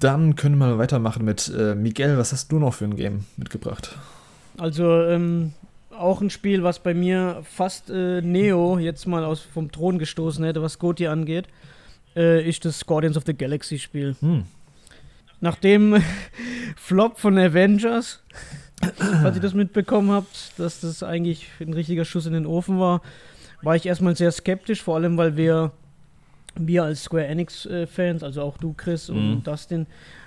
Dann 0.00 0.36
können 0.36 0.58
wir 0.58 0.78
weitermachen 0.78 1.24
mit 1.24 1.52
äh, 1.56 1.74
Miguel. 1.74 2.18
Was 2.18 2.32
hast 2.32 2.52
du 2.52 2.58
noch 2.58 2.74
für 2.74 2.84
ein 2.84 2.96
Game 2.96 3.24
mitgebracht? 3.36 3.96
Also, 4.58 5.02
ähm, 5.02 5.52
auch 5.90 6.20
ein 6.20 6.30
Spiel, 6.30 6.62
was 6.62 6.78
bei 6.78 6.94
mir 6.94 7.42
fast 7.44 7.90
äh, 7.90 8.20
Neo 8.20 8.78
jetzt 8.78 9.06
mal 9.06 9.24
aus, 9.24 9.40
vom 9.40 9.70
Thron 9.72 9.98
gestoßen 9.98 10.44
hätte, 10.44 10.62
was 10.62 10.78
Goti 10.78 11.06
angeht, 11.06 11.46
äh, 12.14 12.46
ist 12.46 12.64
das 12.64 12.84
Guardians 12.86 13.16
of 13.16 13.24
the 13.26 13.34
Galaxy 13.34 13.78
Spiel. 13.78 14.16
Hm. 14.20 14.44
Nach 15.40 15.56
dem 15.56 16.02
Flop 16.76 17.18
von 17.18 17.38
Avengers, 17.38 18.22
falls 18.96 19.36
ihr 19.36 19.42
das 19.42 19.54
mitbekommen 19.54 20.10
habt, 20.10 20.58
dass 20.58 20.80
das 20.80 21.02
eigentlich 21.02 21.48
ein 21.60 21.72
richtiger 21.72 22.04
Schuss 22.04 22.26
in 22.26 22.32
den 22.32 22.46
Ofen 22.46 22.78
war, 22.78 23.02
war 23.62 23.76
ich 23.76 23.86
erstmal 23.86 24.16
sehr 24.16 24.32
skeptisch, 24.32 24.82
vor 24.82 24.96
allem 24.96 25.16
weil 25.16 25.36
wir 25.36 25.72
wir 26.58 26.84
als 26.84 27.04
Square 27.04 27.26
Enix-Fans, 27.26 28.22
also 28.22 28.42
auch 28.42 28.58
du, 28.58 28.72
Chris 28.74 29.10
und 29.10 29.36
mhm. 29.36 29.42
Dustin, 29.42 29.86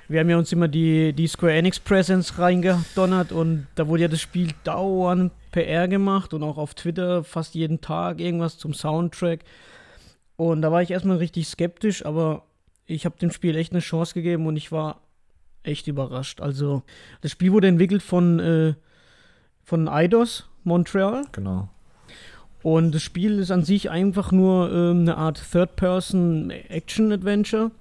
wir 0.09 0.19
haben 0.19 0.29
ja 0.29 0.37
uns 0.37 0.51
immer 0.51 0.67
die, 0.67 1.13
die 1.13 1.27
Square 1.27 1.53
Enix 1.53 1.79
Presence 1.79 2.39
reingedonnert 2.39 3.31
und 3.31 3.67
da 3.75 3.87
wurde 3.87 4.03
ja 4.03 4.07
das 4.07 4.19
Spiel 4.19 4.49
dauernd 4.63 5.31
PR 5.51 5.87
gemacht 5.87 6.33
und 6.33 6.41
auch 6.41 6.57
auf 6.57 6.73
Twitter 6.73 7.23
fast 7.23 7.53
jeden 7.53 7.79
Tag 7.79 8.19
irgendwas 8.19 8.57
zum 8.57 8.73
Soundtrack. 8.73 9.41
Und 10.35 10.61
da 10.63 10.71
war 10.71 10.81
ich 10.81 10.89
erstmal 10.89 11.17
richtig 11.17 11.47
skeptisch, 11.47 12.05
aber 12.05 12.43
ich 12.87 13.05
habe 13.05 13.19
dem 13.19 13.29
Spiel 13.29 13.55
echt 13.55 13.71
eine 13.71 13.81
Chance 13.81 14.15
gegeben 14.15 14.47
und 14.47 14.57
ich 14.57 14.71
war 14.71 15.01
echt 15.63 15.87
überrascht. 15.87 16.41
Also, 16.41 16.81
das 17.21 17.31
Spiel 17.31 17.51
wurde 17.51 17.67
entwickelt 17.67 18.01
von, 18.01 18.39
äh, 18.39 18.73
von 19.63 19.87
Eidos 19.87 20.49
Montreal. 20.63 21.23
Genau. 21.33 21.69
Und 22.61 22.93
das 22.93 23.01
Spiel 23.01 23.39
ist 23.39 23.51
an 23.51 23.63
sich 23.63 23.89
einfach 23.89 24.33
nur 24.33 24.69
ähm, 24.71 24.99
eine 25.01 25.17
Art 25.17 25.41
Third-Person-Action-Adventure. 25.51 27.71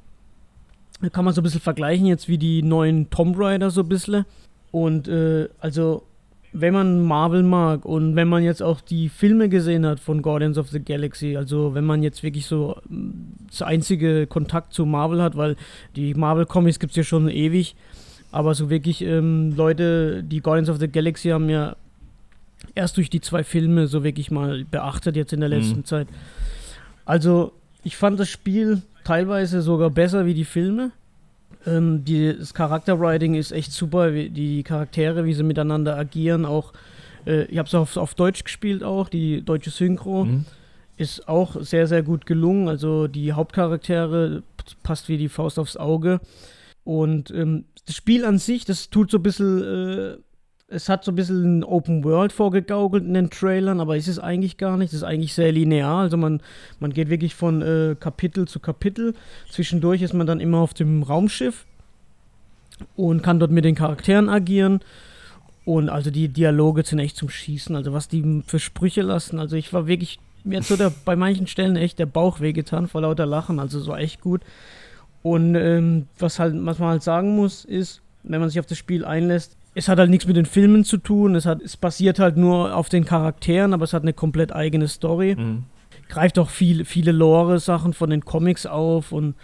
Da 1.00 1.08
kann 1.08 1.24
man 1.24 1.32
so 1.34 1.40
ein 1.40 1.44
bisschen 1.44 1.60
vergleichen 1.60 2.06
jetzt 2.06 2.28
wie 2.28 2.38
die 2.38 2.62
neuen 2.62 3.10
Tomb 3.10 3.36
Raider 3.38 3.70
so 3.70 3.82
ein 3.82 3.88
bisschen. 3.88 4.24
Und 4.70 5.08
äh, 5.08 5.48
also, 5.58 6.04
wenn 6.52 6.74
man 6.74 7.02
Marvel 7.02 7.42
mag 7.42 7.84
und 7.84 8.16
wenn 8.16 8.28
man 8.28 8.42
jetzt 8.42 8.62
auch 8.62 8.80
die 8.80 9.08
Filme 9.08 9.48
gesehen 9.48 9.86
hat 9.86 10.00
von 10.00 10.22
Guardians 10.22 10.58
of 10.58 10.68
the 10.68 10.80
Galaxy, 10.80 11.36
also 11.36 11.74
wenn 11.74 11.84
man 11.84 12.02
jetzt 12.02 12.22
wirklich 12.22 12.46
so 12.46 12.76
mm, 12.88 13.10
das 13.50 13.62
einzige 13.62 14.26
Kontakt 14.26 14.72
zu 14.72 14.86
Marvel 14.86 15.22
hat, 15.22 15.36
weil 15.36 15.56
die 15.96 16.14
Marvel-Comics 16.14 16.78
gibt 16.78 16.92
es 16.92 16.96
ja 16.96 17.02
schon 17.02 17.28
ewig, 17.28 17.76
aber 18.30 18.54
so 18.54 18.70
wirklich 18.70 19.02
ähm, 19.02 19.54
Leute, 19.56 20.22
die 20.22 20.40
Guardians 20.40 20.70
of 20.70 20.78
the 20.78 20.88
Galaxy 20.88 21.30
haben 21.30 21.48
ja 21.48 21.76
erst 22.74 22.96
durch 22.96 23.10
die 23.10 23.20
zwei 23.20 23.44
Filme 23.44 23.86
so 23.86 24.04
wirklich 24.04 24.30
mal 24.30 24.64
beachtet 24.64 25.16
jetzt 25.16 25.32
in 25.32 25.40
der 25.40 25.48
letzten 25.48 25.78
mhm. 25.78 25.84
Zeit. 25.84 26.08
Also, 27.04 27.52
ich 27.84 27.96
fand 27.96 28.20
das 28.20 28.28
Spiel 28.28 28.82
teilweise 29.04 29.62
sogar 29.62 29.90
besser 29.90 30.26
wie 30.26 30.34
die 30.34 30.44
Filme. 30.44 30.90
Ähm, 31.66 32.04
die, 32.04 32.36
das 32.36 32.54
Charakterwriting 32.54 33.34
ist 33.34 33.52
echt 33.52 33.72
super, 33.72 34.14
wie, 34.14 34.30
die 34.30 34.62
Charaktere, 34.62 35.24
wie 35.24 35.34
sie 35.34 35.42
miteinander 35.42 35.96
agieren, 35.96 36.44
auch 36.44 36.72
äh, 37.28 37.44
ich 37.44 37.58
habe 37.58 37.66
es 37.66 37.74
auf, 37.74 37.96
auf 37.96 38.14
Deutsch 38.14 38.44
gespielt 38.44 38.82
auch, 38.82 39.08
die 39.08 39.42
deutsche 39.44 39.70
Synchro 39.70 40.24
mhm. 40.24 40.44
ist 40.96 41.28
auch 41.28 41.60
sehr, 41.60 41.86
sehr 41.86 42.02
gut 42.02 42.26
gelungen. 42.26 42.68
Also 42.68 43.06
die 43.06 43.32
Hauptcharaktere 43.32 44.42
passt 44.82 45.08
wie 45.08 45.18
die 45.18 45.28
Faust 45.28 45.58
aufs 45.58 45.76
Auge. 45.76 46.20
Und 46.84 47.30
ähm, 47.30 47.66
das 47.86 47.96
Spiel 47.96 48.24
an 48.24 48.38
sich, 48.38 48.64
das 48.64 48.90
tut 48.90 49.10
so 49.10 49.18
ein 49.18 49.22
bisschen 49.22 49.62
äh, 49.62 50.16
es 50.70 50.88
hat 50.88 51.02
so 51.02 51.12
ein 51.12 51.16
bisschen 51.16 51.64
Open 51.64 52.04
World 52.04 52.30
vorgegaukelt 52.30 53.04
in 53.04 53.14
den 53.14 53.30
Trailern, 53.30 53.80
aber 53.80 53.96
ist 53.96 54.06
es 54.06 54.18
eigentlich 54.18 54.58
gar 54.58 54.76
nicht. 54.76 54.88
Es 54.88 54.98
ist 54.98 55.02
eigentlich 55.02 55.32
sehr 55.32 55.50
linear. 55.50 56.00
Also 56.00 56.16
man, 56.18 56.42
man 56.78 56.92
geht 56.92 57.08
wirklich 57.08 57.34
von 57.34 57.62
äh, 57.62 57.96
Kapitel 57.98 58.46
zu 58.46 58.60
Kapitel. 58.60 59.14
Zwischendurch 59.50 60.02
ist 60.02 60.12
man 60.12 60.26
dann 60.26 60.40
immer 60.40 60.58
auf 60.58 60.74
dem 60.74 61.02
Raumschiff 61.02 61.64
und 62.96 63.22
kann 63.22 63.40
dort 63.40 63.50
mit 63.50 63.64
den 63.64 63.74
Charakteren 63.74 64.28
agieren. 64.28 64.80
Und 65.64 65.88
also 65.88 66.10
die 66.10 66.28
Dialoge 66.28 66.84
sind 66.84 66.98
echt 66.98 67.16
zum 67.16 67.30
Schießen. 67.30 67.74
Also 67.74 67.94
was 67.94 68.08
die 68.08 68.42
für 68.46 68.58
Sprüche 68.58 69.02
lassen. 69.02 69.38
Also 69.38 69.56
ich 69.56 69.72
war 69.72 69.86
wirklich, 69.86 70.18
mir 70.44 70.58
hat 70.58 70.66
so 70.66 70.76
der, 70.76 70.92
bei 71.06 71.16
manchen 71.16 71.46
Stellen 71.46 71.76
echt 71.76 71.98
der 71.98 72.06
Bauch 72.06 72.40
wehgetan 72.40 72.88
vor 72.88 73.00
lauter 73.00 73.26
Lachen. 73.26 73.58
Also 73.58 73.80
so 73.80 73.96
echt 73.96 74.20
gut. 74.20 74.42
Und 75.22 75.54
ähm, 75.54 76.08
was 76.18 76.38
halt, 76.38 76.54
was 76.58 76.78
man 76.78 76.90
halt 76.90 77.02
sagen 77.02 77.36
muss, 77.36 77.64
ist, 77.64 78.02
wenn 78.22 78.40
man 78.40 78.50
sich 78.50 78.60
auf 78.60 78.66
das 78.66 78.78
Spiel 78.78 79.06
einlässt, 79.06 79.57
es 79.78 79.88
hat 79.88 79.98
halt 79.98 80.10
nichts 80.10 80.26
mit 80.26 80.36
den 80.36 80.44
Filmen 80.44 80.84
zu 80.84 80.96
tun, 80.96 81.36
es, 81.36 81.46
hat, 81.46 81.62
es 81.62 81.76
basiert 81.76 82.18
halt 82.18 82.36
nur 82.36 82.74
auf 82.74 82.88
den 82.88 83.04
Charakteren, 83.04 83.72
aber 83.72 83.84
es 83.84 83.92
hat 83.92 84.02
eine 84.02 84.12
komplett 84.12 84.52
eigene 84.52 84.88
Story. 84.88 85.36
Mhm. 85.38 85.64
Greift 86.08 86.38
auch 86.38 86.50
viel, 86.50 86.84
viele 86.84 87.12
Lore-Sachen 87.12 87.92
von 87.92 88.10
den 88.10 88.24
Comics 88.24 88.66
auf 88.66 89.12
und 89.12 89.36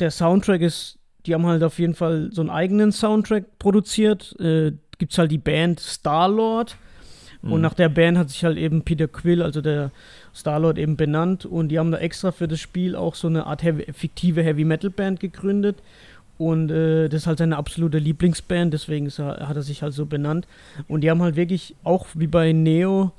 der 0.00 0.10
Soundtrack 0.10 0.60
ist, 0.60 0.98
die 1.24 1.34
haben 1.34 1.46
halt 1.46 1.62
auf 1.62 1.78
jeden 1.78 1.94
Fall 1.94 2.30
so 2.32 2.40
einen 2.40 2.50
eigenen 2.50 2.90
Soundtrack 2.90 3.58
produziert. 3.58 4.34
Äh, 4.40 4.72
Gibt 4.98 5.12
es 5.12 5.18
halt 5.18 5.30
die 5.30 5.38
Band 5.38 5.78
Star-Lord. 5.78 6.76
Mhm. 7.42 7.52
Und 7.52 7.60
nach 7.60 7.74
der 7.74 7.88
Band 7.88 8.18
hat 8.18 8.30
sich 8.30 8.44
halt 8.44 8.58
eben 8.58 8.82
Peter 8.82 9.08
Quill, 9.08 9.42
also 9.42 9.60
der 9.60 9.90
Star-Lord, 10.34 10.78
eben 10.78 10.96
benannt. 10.96 11.44
Und 11.44 11.68
die 11.68 11.78
haben 11.78 11.90
da 11.90 11.98
extra 11.98 12.32
für 12.32 12.48
das 12.48 12.60
Spiel 12.60 12.96
auch 12.96 13.14
so 13.14 13.28
eine 13.28 13.46
Art 13.46 13.62
heavy, 13.62 13.92
fiktive 13.92 14.42
Heavy-Metal-Band 14.42 15.20
gegründet. 15.20 15.82
Und 16.38 16.70
äh, 16.70 17.08
das 17.08 17.22
ist 17.22 17.26
halt 17.26 17.38
seine 17.38 17.56
absolute 17.56 17.98
Lieblingsband, 17.98 18.72
deswegen 18.72 19.10
er, 19.18 19.48
hat 19.48 19.56
er 19.56 19.62
sich 19.62 19.82
halt 19.82 19.94
so 19.94 20.06
benannt. 20.06 20.46
Und 20.86 21.00
die 21.00 21.10
haben 21.10 21.22
halt 21.22 21.36
wirklich, 21.36 21.74
auch 21.82 22.06
wie 22.14 22.26
bei 22.26 22.52
Neo, 22.52 23.12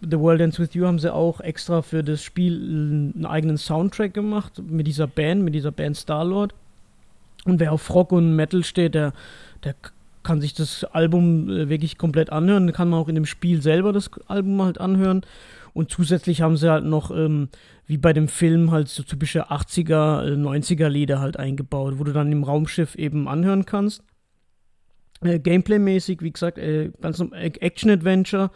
The 0.00 0.18
World 0.18 0.40
Ends 0.40 0.58
With 0.58 0.74
You, 0.74 0.86
haben 0.86 0.98
sie 0.98 1.12
auch 1.12 1.40
extra 1.40 1.82
für 1.82 2.02
das 2.02 2.22
Spiel 2.22 2.54
einen 2.54 3.26
eigenen 3.26 3.58
Soundtrack 3.58 4.12
gemacht 4.12 4.60
mit 4.68 4.88
dieser 4.88 5.06
Band, 5.06 5.44
mit 5.44 5.54
dieser 5.54 5.70
Band 5.70 5.96
Starlord. 5.96 6.52
Und 7.44 7.60
wer 7.60 7.72
auf 7.72 7.92
Rock 7.94 8.10
und 8.12 8.34
Metal 8.34 8.64
steht, 8.64 8.94
der, 8.94 9.12
der 9.62 9.74
kann 10.22 10.40
sich 10.40 10.54
das 10.54 10.84
Album 10.84 11.48
äh, 11.48 11.68
wirklich 11.68 11.98
komplett 11.98 12.30
anhören. 12.30 12.72
Kann 12.72 12.90
man 12.90 13.00
auch 13.00 13.08
in 13.08 13.14
dem 13.14 13.26
Spiel 13.26 13.62
selber 13.62 13.92
das 13.92 14.10
Album 14.26 14.60
halt 14.62 14.80
anhören. 14.80 15.22
Und 15.74 15.90
zusätzlich 15.90 16.42
haben 16.42 16.56
sie 16.56 16.70
halt 16.70 16.84
noch, 16.84 17.10
ähm, 17.10 17.48
wie 17.86 17.96
bei 17.96 18.12
dem 18.12 18.28
Film, 18.28 18.70
halt 18.70 18.88
so 18.88 19.02
typische 19.02 19.50
80er, 19.50 20.36
90er 20.36 20.88
Lieder 20.88 21.20
halt 21.20 21.38
eingebaut, 21.38 21.94
wo 21.98 22.04
du 22.04 22.12
dann 22.12 22.30
im 22.30 22.44
Raumschiff 22.44 22.94
eben 22.94 23.28
anhören 23.28 23.64
kannst. 23.64 24.02
Äh, 25.22 25.38
Gameplay-mäßig, 25.38 26.20
wie 26.20 26.32
gesagt, 26.32 26.58
äh, 26.58 26.90
ganz 27.00 27.20
Action-Adventure. 27.20 28.50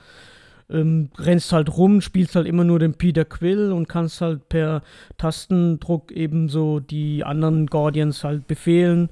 Ähm, 0.69 1.11
rennst 1.17 1.53
halt 1.53 1.77
rum, 1.77 2.01
spielst 2.01 2.35
halt 2.35 2.49
immer 2.49 2.65
nur 2.65 2.81
den 2.81 2.95
Peter 2.95 3.25
Quill 3.25 3.71
und 3.71 3.89
kannst 3.89 4.21
halt 4.21 4.49
per 4.49 4.83
Tastendruck 5.17 6.11
eben 6.11 6.49
so 6.49 6.81
die 6.81 7.23
anderen 7.23 7.69
Guardians 7.69 8.25
halt 8.25 8.49
befehlen. 8.49 9.09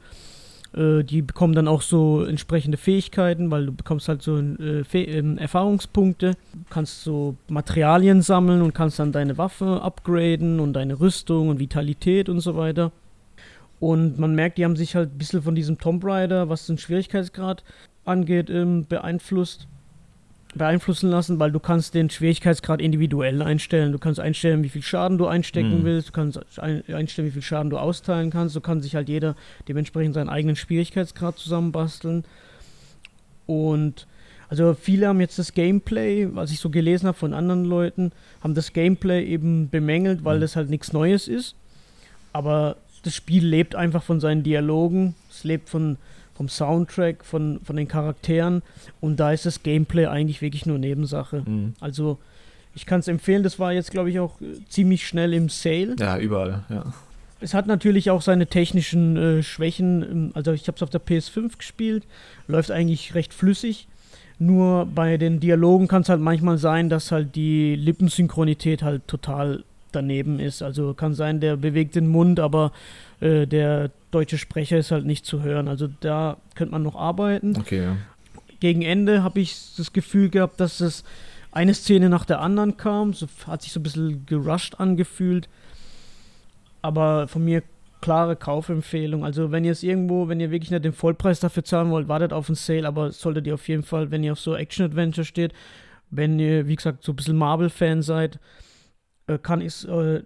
Äh, 0.76 1.04
die 1.04 1.22
bekommen 1.22 1.54
dann 1.54 1.68
auch 1.68 1.82
so 1.82 2.24
entsprechende 2.24 2.76
Fähigkeiten, 2.76 3.50
weil 3.50 3.66
du 3.66 3.72
bekommst 3.72 4.08
halt 4.08 4.22
so 4.22 4.38
äh, 4.38 4.82
äh, 4.92 5.36
Erfahrungspunkte, 5.36 6.32
du 6.32 6.58
kannst 6.70 7.04
so 7.04 7.36
Materialien 7.48 8.22
sammeln 8.22 8.62
und 8.62 8.74
kannst 8.74 8.98
dann 8.98 9.12
deine 9.12 9.38
Waffe 9.38 9.82
upgraden 9.82 10.60
und 10.60 10.72
deine 10.72 10.98
Rüstung 10.98 11.48
und 11.48 11.58
Vitalität 11.58 12.28
und 12.28 12.40
so 12.40 12.56
weiter. 12.56 12.90
Und 13.80 14.18
man 14.18 14.34
merkt, 14.34 14.58
die 14.58 14.64
haben 14.64 14.76
sich 14.76 14.96
halt 14.96 15.12
ein 15.12 15.18
bisschen 15.18 15.42
von 15.42 15.54
diesem 15.54 15.78
Tomb 15.78 16.04
Raider, 16.04 16.48
was 16.48 16.66
den 16.66 16.78
Schwierigkeitsgrad 16.78 17.62
angeht, 18.04 18.50
ähm, 18.50 18.86
beeinflusst 18.88 19.68
beeinflussen 20.54 21.10
lassen, 21.10 21.38
weil 21.38 21.50
du 21.50 21.60
kannst 21.60 21.94
den 21.94 22.10
Schwierigkeitsgrad 22.10 22.80
individuell 22.80 23.42
einstellen. 23.42 23.92
Du 23.92 23.98
kannst 23.98 24.20
einstellen, 24.20 24.62
wie 24.62 24.68
viel 24.68 24.82
Schaden 24.82 25.18
du 25.18 25.26
einstecken 25.26 25.80
mhm. 25.80 25.84
willst, 25.84 26.08
du 26.08 26.12
kannst 26.12 26.58
einstellen, 26.58 27.28
wie 27.28 27.32
viel 27.32 27.42
Schaden 27.42 27.70
du 27.70 27.78
austeilen 27.78 28.30
kannst. 28.30 28.54
So 28.54 28.60
kann 28.60 28.80
sich 28.80 28.94
halt 28.94 29.08
jeder 29.08 29.34
dementsprechend 29.68 30.14
seinen 30.14 30.28
eigenen 30.28 30.56
Schwierigkeitsgrad 30.56 31.38
zusammenbasteln. 31.38 32.24
Und 33.46 34.06
also 34.48 34.74
viele 34.74 35.08
haben 35.08 35.20
jetzt 35.20 35.38
das 35.38 35.54
Gameplay, 35.54 36.28
was 36.32 36.52
ich 36.52 36.60
so 36.60 36.70
gelesen 36.70 37.06
habe 37.06 37.18
von 37.18 37.34
anderen 37.34 37.64
Leuten, 37.64 38.12
haben 38.42 38.54
das 38.54 38.72
Gameplay 38.72 39.24
eben 39.24 39.68
bemängelt, 39.70 40.24
weil 40.24 40.36
mhm. 40.36 40.42
das 40.42 40.56
halt 40.56 40.70
nichts 40.70 40.92
Neues 40.92 41.28
ist. 41.28 41.56
Aber 42.32 42.76
das 43.02 43.14
Spiel 43.14 43.44
lebt 43.44 43.74
einfach 43.74 44.02
von 44.02 44.20
seinen 44.20 44.42
Dialogen, 44.42 45.14
es 45.30 45.44
lebt 45.44 45.68
von 45.68 45.98
vom 46.34 46.48
Soundtrack, 46.48 47.24
von, 47.24 47.60
von 47.64 47.76
den 47.76 47.88
Charakteren. 47.88 48.62
Und 49.00 49.20
da 49.20 49.32
ist 49.32 49.46
das 49.46 49.62
Gameplay 49.62 50.06
eigentlich 50.06 50.42
wirklich 50.42 50.66
nur 50.66 50.78
Nebensache. 50.78 51.42
Mhm. 51.46 51.74
Also 51.80 52.18
ich 52.74 52.86
kann 52.86 53.00
es 53.00 53.08
empfehlen, 53.08 53.42
das 53.42 53.58
war 53.58 53.72
jetzt, 53.72 53.90
glaube 53.90 54.10
ich, 54.10 54.18
auch 54.18 54.40
äh, 54.40 54.46
ziemlich 54.68 55.06
schnell 55.06 55.32
im 55.32 55.48
Sale. 55.48 55.96
Ja, 55.98 56.18
überall, 56.18 56.64
ja. 56.68 56.92
Es 57.40 57.52
hat 57.52 57.66
natürlich 57.66 58.10
auch 58.10 58.22
seine 58.22 58.46
technischen 58.46 59.16
äh, 59.16 59.42
Schwächen. 59.42 60.02
Ähm, 60.02 60.30
also 60.34 60.52
ich 60.52 60.66
habe 60.66 60.76
es 60.76 60.82
auf 60.82 60.90
der 60.90 61.00
PS5 61.00 61.58
gespielt, 61.58 62.04
läuft 62.48 62.70
eigentlich 62.70 63.14
recht 63.14 63.34
flüssig. 63.34 63.86
Nur 64.38 64.86
bei 64.86 65.16
den 65.16 65.38
Dialogen 65.38 65.86
kann 65.86 66.02
es 66.02 66.08
halt 66.08 66.20
manchmal 66.20 66.58
sein, 66.58 66.88
dass 66.88 67.12
halt 67.12 67.36
die 67.36 67.76
Lippensynchronität 67.76 68.82
halt 68.82 69.06
total 69.06 69.62
daneben 69.92 70.40
ist. 70.40 70.62
Also 70.62 70.94
kann 70.94 71.14
sein, 71.14 71.38
der 71.40 71.56
bewegt 71.56 71.94
den 71.94 72.08
Mund, 72.08 72.40
aber 72.40 72.72
äh, 73.20 73.46
der 73.46 73.90
deutsche 74.14 74.38
Sprecher 74.38 74.78
ist 74.78 74.90
halt 74.90 75.06
nicht 75.06 75.26
zu 75.26 75.42
hören. 75.42 75.68
Also 75.68 75.88
da 76.00 76.38
könnte 76.54 76.72
man 76.72 76.82
noch 76.82 76.96
arbeiten. 76.96 77.56
Okay, 77.58 77.82
ja. 77.82 77.96
Gegen 78.60 78.82
Ende 78.82 79.22
habe 79.22 79.40
ich 79.40 79.74
das 79.76 79.92
Gefühl 79.92 80.30
gehabt, 80.30 80.60
dass 80.60 80.80
es 80.80 81.04
eine 81.50 81.74
Szene 81.74 82.08
nach 82.08 82.24
der 82.24 82.40
anderen 82.40 82.76
kam. 82.76 83.12
So, 83.12 83.26
hat 83.46 83.62
sich 83.62 83.72
so 83.72 83.80
ein 83.80 83.82
bisschen 83.82 84.26
gerusht 84.26 84.76
angefühlt. 84.78 85.48
Aber 86.82 87.28
von 87.28 87.44
mir 87.44 87.62
klare 88.00 88.36
Kaufempfehlung. 88.36 89.24
Also 89.24 89.50
wenn 89.50 89.64
ihr 89.64 89.72
es 89.72 89.82
irgendwo, 89.82 90.28
wenn 90.28 90.38
ihr 90.38 90.50
wirklich 90.50 90.70
nicht 90.70 90.84
den 90.84 90.92
Vollpreis 90.92 91.40
dafür 91.40 91.64
zahlen 91.64 91.90
wollt, 91.90 92.06
wartet 92.06 92.32
auf 92.34 92.48
einen 92.48 92.56
Sale, 92.56 92.86
aber 92.86 93.12
solltet 93.12 93.46
ihr 93.46 93.54
auf 93.54 93.66
jeden 93.66 93.82
Fall, 93.82 94.10
wenn 94.10 94.22
ihr 94.22 94.32
auf 94.32 94.40
so 94.40 94.54
Action-Adventure 94.54 95.24
steht, 95.24 95.54
wenn 96.10 96.38
ihr, 96.38 96.68
wie 96.68 96.76
gesagt, 96.76 97.02
so 97.02 97.12
ein 97.12 97.16
bisschen 97.16 97.36
Marvel-Fan 97.36 98.02
seid, 98.02 98.38
äh, 99.26 99.38
kann 99.38 99.62
ich 99.62 99.68
es 99.68 99.84
äh, 99.84 100.22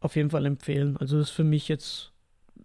auf 0.00 0.14
jeden 0.14 0.28
Fall 0.28 0.44
empfehlen. 0.44 0.98
Also 0.98 1.18
das 1.18 1.28
ist 1.28 1.34
für 1.34 1.44
mich 1.44 1.68
jetzt 1.68 2.09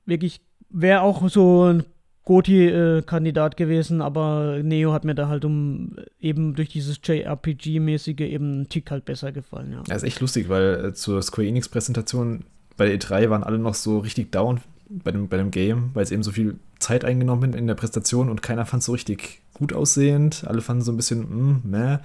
wirklich, 0.05 0.41
wäre 0.69 1.01
auch 1.01 1.27
so 1.29 1.63
ein 1.63 1.83
Goti-Kandidat 2.25 3.55
gewesen, 3.55 4.01
aber 4.01 4.59
Neo 4.63 4.93
hat 4.93 5.05
mir 5.05 5.13
da 5.13 5.27
halt 5.27 5.45
um 5.45 5.95
eben 6.19 6.55
durch 6.55 6.69
dieses 6.69 6.99
JRPG-mäßige 7.03 8.21
eben 8.21 8.53
einen 8.53 8.69
Tick 8.69 8.89
halt 8.89 9.05
besser 9.05 9.31
gefallen, 9.31 9.71
ja. 9.71 9.83
Ja, 9.87 9.95
ist 9.95 10.03
echt 10.03 10.19
lustig, 10.21 10.49
weil 10.49 10.85
äh, 10.85 10.93
zur 10.93 11.21
Square 11.21 11.47
Enix-Präsentation 11.47 12.45
bei 12.77 12.87
der 12.87 12.99
E3 12.99 13.29
waren 13.29 13.43
alle 13.43 13.59
noch 13.59 13.75
so 13.75 13.99
richtig 13.99 14.31
down 14.31 14.59
bei 14.89 15.11
dem, 15.11 15.27
bei 15.27 15.37
dem 15.37 15.51
Game, 15.51 15.91
weil 15.93 16.03
es 16.03 16.11
eben 16.11 16.23
so 16.23 16.31
viel 16.31 16.59
Zeit 16.79 17.05
eingenommen 17.05 17.51
hat 17.51 17.59
in 17.59 17.67
der 17.67 17.75
Präsentation 17.75 18.29
und 18.29 18.41
keiner 18.41 18.65
fand 18.65 18.81
es 18.81 18.87
so 18.87 18.91
richtig 18.91 19.41
gut 19.53 19.73
aussehend. 19.73 20.43
Alle 20.47 20.61
fanden 20.61 20.83
so 20.83 20.91
ein 20.91 20.97
bisschen, 20.97 21.21
mm, 21.21 21.61
meh. 21.63 21.97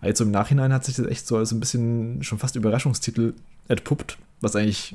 Also 0.00 0.24
im 0.24 0.30
Nachhinein 0.30 0.72
hat 0.72 0.84
sich 0.84 0.96
das 0.96 1.06
echt 1.06 1.26
so 1.26 1.36
als 1.36 1.52
ein 1.52 1.60
bisschen 1.60 2.22
schon 2.22 2.38
fast 2.38 2.56
Überraschungstitel 2.56 3.34
entpuppt, 3.68 4.18
was 4.40 4.54
eigentlich 4.56 4.94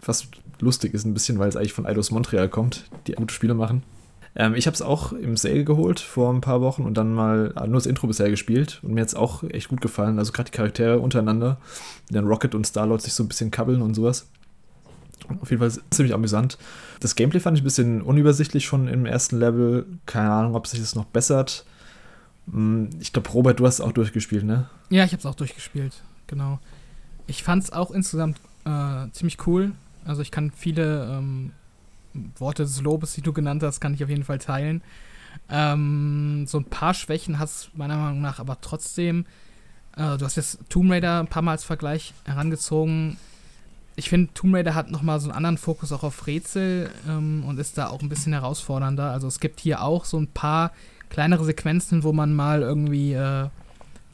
fast 0.00 0.28
lustig 0.60 0.94
ist, 0.94 1.04
ein 1.04 1.14
bisschen, 1.14 1.38
weil 1.38 1.48
es 1.48 1.56
eigentlich 1.56 1.72
von 1.72 1.86
Eidos 1.86 2.10
Montreal 2.10 2.48
kommt, 2.48 2.88
die 3.06 3.12
gute 3.12 3.34
Spiele 3.34 3.54
machen. 3.54 3.82
Ähm, 4.34 4.54
ich 4.54 4.66
habe 4.66 4.74
es 4.74 4.82
auch 4.82 5.12
im 5.12 5.36
Sale 5.36 5.64
geholt 5.64 5.98
vor 5.98 6.32
ein 6.32 6.42
paar 6.42 6.60
Wochen 6.60 6.82
und 6.82 6.94
dann 6.94 7.14
mal 7.14 7.52
nur 7.66 7.74
das 7.74 7.86
Intro 7.86 8.06
bisher 8.06 8.30
gespielt 8.30 8.80
und 8.82 8.92
mir 8.94 9.00
hat 9.00 9.08
es 9.08 9.14
auch 9.14 9.42
echt 9.44 9.68
gut 9.68 9.80
gefallen. 9.80 10.18
Also 10.18 10.32
gerade 10.32 10.50
die 10.50 10.56
Charaktere 10.56 11.00
untereinander, 11.00 11.58
die 12.08 12.14
dann 12.14 12.26
Rocket 12.26 12.54
und 12.54 12.66
Starlord 12.66 13.02
sich 13.02 13.14
so 13.14 13.24
ein 13.24 13.28
bisschen 13.28 13.50
kabbeln 13.50 13.82
und 13.82 13.94
sowas. 13.94 14.28
Auf 15.40 15.50
jeden 15.50 15.60
Fall 15.60 15.80
ziemlich 15.90 16.14
amüsant. 16.14 16.58
Das 17.00 17.16
Gameplay 17.16 17.40
fand 17.40 17.56
ich 17.56 17.62
ein 17.62 17.64
bisschen 17.64 18.02
unübersichtlich 18.02 18.64
schon 18.64 18.86
im 18.86 19.06
ersten 19.06 19.38
Level. 19.38 19.86
Keine 20.04 20.30
Ahnung, 20.30 20.54
ob 20.54 20.66
sich 20.66 20.80
das 20.80 20.94
noch 20.94 21.06
bessert. 21.06 21.64
Hm, 22.50 22.90
ich 23.00 23.12
glaube, 23.12 23.30
Robert, 23.30 23.58
du 23.58 23.66
hast 23.66 23.74
es 23.74 23.80
auch 23.80 23.92
durchgespielt, 23.92 24.44
ne? 24.44 24.68
Ja, 24.90 25.04
ich 25.04 25.12
habe 25.12 25.20
es 25.20 25.26
auch 25.26 25.34
durchgespielt, 25.34 26.02
genau. 26.26 26.60
Ich 27.26 27.42
fand 27.42 27.64
es 27.64 27.72
auch 27.72 27.90
insgesamt 27.90 28.38
äh, 28.64 29.10
ziemlich 29.12 29.46
cool. 29.46 29.72
Also 30.06 30.22
ich 30.22 30.30
kann 30.30 30.50
viele 30.50 31.06
ähm, 31.10 31.52
Worte 32.38 32.62
des 32.62 32.80
Lobes, 32.80 33.14
die 33.14 33.22
du 33.22 33.32
genannt 33.32 33.62
hast, 33.62 33.80
kann 33.80 33.94
ich 33.94 34.02
auf 34.02 34.10
jeden 34.10 34.24
Fall 34.24 34.38
teilen. 34.38 34.82
Ähm, 35.50 36.46
so 36.46 36.58
ein 36.58 36.64
paar 36.64 36.94
Schwächen 36.94 37.38
hast 37.38 37.66
du 37.66 37.78
meiner 37.78 37.96
Meinung 37.96 38.20
nach 38.20 38.38
aber 38.38 38.60
trotzdem. 38.60 39.26
Äh, 39.96 40.16
du 40.16 40.24
hast 40.24 40.36
jetzt 40.36 40.60
Tomb 40.68 40.90
Raider 40.90 41.20
ein 41.20 41.28
paar 41.28 41.42
Mal 41.42 41.52
als 41.52 41.64
Vergleich 41.64 42.14
herangezogen. 42.24 43.16
Ich 43.96 44.08
finde, 44.10 44.32
Tomb 44.34 44.54
Raider 44.54 44.74
hat 44.74 44.90
nochmal 44.90 45.20
so 45.20 45.28
einen 45.28 45.36
anderen 45.36 45.58
Fokus 45.58 45.92
auch 45.92 46.02
auf 46.02 46.26
Rätsel 46.26 46.90
ähm, 47.08 47.44
und 47.46 47.58
ist 47.58 47.78
da 47.78 47.88
auch 47.88 48.02
ein 48.02 48.08
bisschen 48.08 48.32
herausfordernder. 48.32 49.10
Also 49.10 49.26
es 49.26 49.40
gibt 49.40 49.60
hier 49.60 49.82
auch 49.82 50.04
so 50.04 50.18
ein 50.18 50.28
paar 50.28 50.72
kleinere 51.08 51.44
Sequenzen, 51.44 52.02
wo 52.02 52.12
man 52.12 52.34
mal 52.34 52.62
irgendwie 52.62 53.14
äh, 53.14 53.48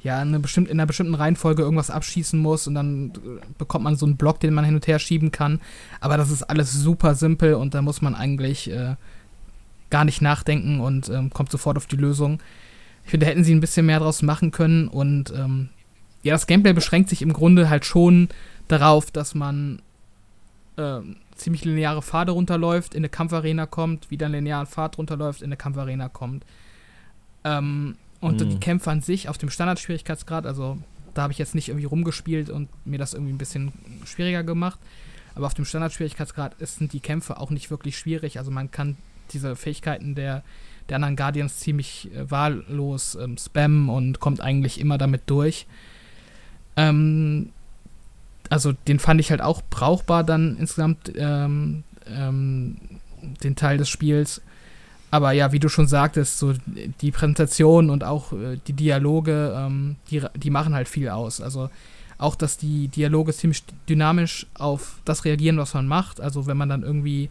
ja, 0.02 0.18
eine 0.18 0.40
bestimmt, 0.40 0.68
in 0.68 0.78
einer 0.78 0.86
bestimmten 0.86 1.14
Reihenfolge 1.14 1.62
irgendwas 1.62 1.90
abschießen 1.90 2.38
muss 2.38 2.66
und 2.66 2.74
dann 2.74 3.12
äh, 3.16 3.40
bekommt 3.56 3.84
man 3.84 3.96
so 3.96 4.04
einen 4.04 4.16
Block, 4.16 4.40
den 4.40 4.52
man 4.52 4.64
hin 4.64 4.74
und 4.74 4.86
her 4.86 4.98
schieben 4.98 5.30
kann. 5.30 5.60
Aber 6.00 6.16
das 6.16 6.30
ist 6.30 6.42
alles 6.42 6.72
super 6.72 7.14
simpel 7.14 7.54
und 7.54 7.74
da 7.74 7.82
muss 7.82 8.02
man 8.02 8.14
eigentlich 8.14 8.70
äh, 8.70 8.96
gar 9.90 10.04
nicht 10.04 10.20
nachdenken 10.20 10.80
und 10.80 11.08
ähm, 11.08 11.30
kommt 11.30 11.50
sofort 11.50 11.76
auf 11.76 11.86
die 11.86 11.96
Lösung. 11.96 12.40
Ich 13.04 13.10
finde, 13.10 13.26
da 13.26 13.30
hätten 13.30 13.44
sie 13.44 13.54
ein 13.54 13.60
bisschen 13.60 13.86
mehr 13.86 14.00
draus 14.00 14.22
machen 14.22 14.50
können 14.50 14.88
und 14.88 15.32
ähm, 15.36 15.68
ja, 16.22 16.32
das 16.34 16.46
Gameplay 16.46 16.72
beschränkt 16.72 17.08
sich 17.08 17.22
im 17.22 17.32
Grunde 17.32 17.68
halt 17.68 17.84
schon 17.84 18.28
darauf, 18.68 19.10
dass 19.10 19.34
man 19.34 19.82
äh, 20.76 21.00
ziemlich 21.36 21.64
lineare 21.64 22.02
Pfade 22.02 22.32
runterläuft, 22.32 22.94
in 22.94 23.00
eine 23.00 23.08
Kampfarena 23.08 23.66
kommt, 23.66 24.10
wieder 24.10 24.26
einen 24.26 24.36
linearen 24.36 24.66
Pfad 24.66 24.98
runterläuft, 24.98 25.42
in 25.42 25.48
eine 25.48 25.56
Kampfarena 25.56 26.08
kommt. 26.08 26.44
Ähm, 27.44 27.96
und 28.22 28.40
mhm. 28.40 28.50
die 28.50 28.60
Kämpfe 28.60 28.90
an 28.90 29.02
sich 29.02 29.28
auf 29.28 29.36
dem 29.36 29.50
Standardschwierigkeitsgrad, 29.50 30.46
also 30.46 30.78
da 31.12 31.22
habe 31.22 31.32
ich 31.32 31.38
jetzt 31.38 31.54
nicht 31.54 31.68
irgendwie 31.68 31.86
rumgespielt 31.86 32.48
und 32.48 32.68
mir 32.86 32.98
das 32.98 33.12
irgendwie 33.14 33.32
ein 33.32 33.38
bisschen 33.38 33.72
schwieriger 34.06 34.44
gemacht. 34.44 34.78
Aber 35.34 35.46
auf 35.46 35.54
dem 35.54 35.64
Standardschwierigkeitsgrad 35.64 36.56
sind 36.60 36.92
die 36.92 37.00
Kämpfe 37.00 37.38
auch 37.38 37.50
nicht 37.50 37.70
wirklich 37.70 37.98
schwierig. 37.98 38.38
Also 38.38 38.50
man 38.50 38.70
kann 38.70 38.96
diese 39.32 39.56
Fähigkeiten 39.56 40.14
der, 40.14 40.44
der 40.88 40.96
anderen 40.96 41.16
Guardians 41.16 41.58
ziemlich 41.58 42.10
äh, 42.14 42.30
wahllos 42.30 43.16
ähm, 43.16 43.36
spammen 43.36 43.88
und 43.88 44.20
kommt 44.20 44.40
eigentlich 44.40 44.80
immer 44.80 44.98
damit 44.98 45.22
durch. 45.26 45.66
Ähm, 46.76 47.50
also 48.50 48.72
den 48.72 49.00
fand 49.00 49.20
ich 49.20 49.30
halt 49.30 49.42
auch 49.42 49.62
brauchbar 49.68 50.22
dann 50.22 50.56
insgesamt, 50.58 51.12
ähm, 51.16 51.82
ähm 52.06 52.76
den 53.42 53.56
Teil 53.56 53.78
des 53.78 53.88
Spiels. 53.88 54.42
Aber 55.12 55.32
ja, 55.32 55.52
wie 55.52 55.58
du 55.58 55.68
schon 55.68 55.86
sagtest, 55.86 56.38
so 56.38 56.54
die 57.02 57.10
Präsentation 57.10 57.90
und 57.90 58.02
auch 58.02 58.32
äh, 58.32 58.58
die 58.66 58.72
Dialoge, 58.72 59.54
ähm, 59.54 59.96
die, 60.10 60.22
die 60.34 60.48
machen 60.48 60.74
halt 60.74 60.88
viel 60.88 61.10
aus. 61.10 61.42
Also 61.42 61.68
auch, 62.16 62.34
dass 62.34 62.56
die 62.56 62.88
Dialoge 62.88 63.34
ziemlich 63.34 63.62
dynamisch 63.86 64.46
auf 64.54 65.00
das 65.04 65.26
reagieren, 65.26 65.58
was 65.58 65.74
man 65.74 65.86
macht. 65.86 66.18
Also 66.18 66.46
wenn 66.46 66.56
man 66.56 66.70
dann 66.70 66.82
irgendwie 66.82 67.28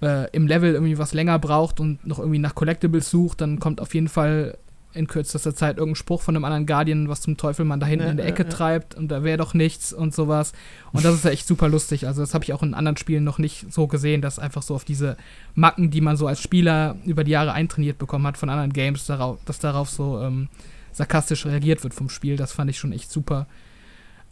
äh, 0.00 0.30
im 0.30 0.46
Level 0.46 0.74
irgendwie 0.74 0.96
was 0.96 1.12
länger 1.12 1.40
braucht 1.40 1.80
und 1.80 2.06
noch 2.06 2.20
irgendwie 2.20 2.38
nach 2.38 2.54
Collectibles 2.54 3.10
sucht, 3.10 3.40
dann 3.40 3.58
kommt 3.58 3.80
auf 3.80 3.92
jeden 3.92 4.08
Fall 4.08 4.56
in 4.96 5.06
kürzester 5.06 5.54
Zeit 5.54 5.76
irgendein 5.76 5.96
Spruch 5.96 6.22
von 6.22 6.34
einem 6.34 6.44
anderen 6.44 6.66
Guardian, 6.66 7.08
was 7.08 7.20
zum 7.20 7.36
Teufel 7.36 7.64
man 7.64 7.80
da 7.80 7.86
hinten 7.86 8.06
ja, 8.06 8.10
in 8.10 8.16
der 8.16 8.26
Ecke 8.26 8.44
ja, 8.44 8.48
treibt 8.48 8.94
und 8.94 9.08
da 9.08 9.22
wäre 9.22 9.38
doch 9.38 9.54
nichts 9.54 9.92
und 9.92 10.14
sowas. 10.14 10.52
Und 10.92 11.04
das 11.04 11.14
ist 11.14 11.24
ja 11.24 11.30
echt 11.30 11.46
super 11.46 11.68
lustig. 11.68 12.06
Also 12.06 12.22
das 12.22 12.34
habe 12.34 12.44
ich 12.44 12.52
auch 12.52 12.62
in 12.62 12.74
anderen 12.74 12.96
Spielen 12.96 13.24
noch 13.24 13.38
nicht 13.38 13.72
so 13.72 13.86
gesehen, 13.86 14.22
dass 14.22 14.38
einfach 14.38 14.62
so 14.62 14.74
auf 14.74 14.84
diese 14.84 15.16
Macken, 15.54 15.90
die 15.90 16.00
man 16.00 16.16
so 16.16 16.26
als 16.26 16.40
Spieler 16.40 16.96
über 17.04 17.24
die 17.24 17.32
Jahre 17.32 17.52
eintrainiert 17.52 17.98
bekommen 17.98 18.26
hat 18.26 18.38
von 18.38 18.48
anderen 18.48 18.72
Games, 18.72 19.06
darauf, 19.06 19.38
dass 19.44 19.58
darauf 19.58 19.88
so 19.90 20.20
ähm, 20.20 20.48
sarkastisch 20.92 21.46
reagiert 21.46 21.82
wird 21.82 21.94
vom 21.94 22.08
Spiel. 22.08 22.36
Das 22.36 22.52
fand 22.52 22.70
ich 22.70 22.78
schon 22.78 22.92
echt 22.92 23.10
super. 23.10 23.46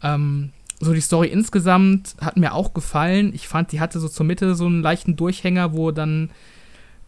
Ähm, 0.01 0.51
so 0.79 0.93
die 0.93 1.01
Story 1.01 1.27
insgesamt 1.27 2.15
hat 2.19 2.37
mir 2.37 2.53
auch 2.53 2.73
gefallen. 2.73 3.33
Ich 3.33 3.47
fand, 3.47 3.71
die 3.71 3.79
hatte 3.79 3.99
so 3.99 4.09
zur 4.09 4.25
Mitte 4.25 4.55
so 4.55 4.65
einen 4.65 4.81
leichten 4.81 5.15
Durchhänger, 5.15 5.73
wo 5.73 5.91
dann 5.91 6.29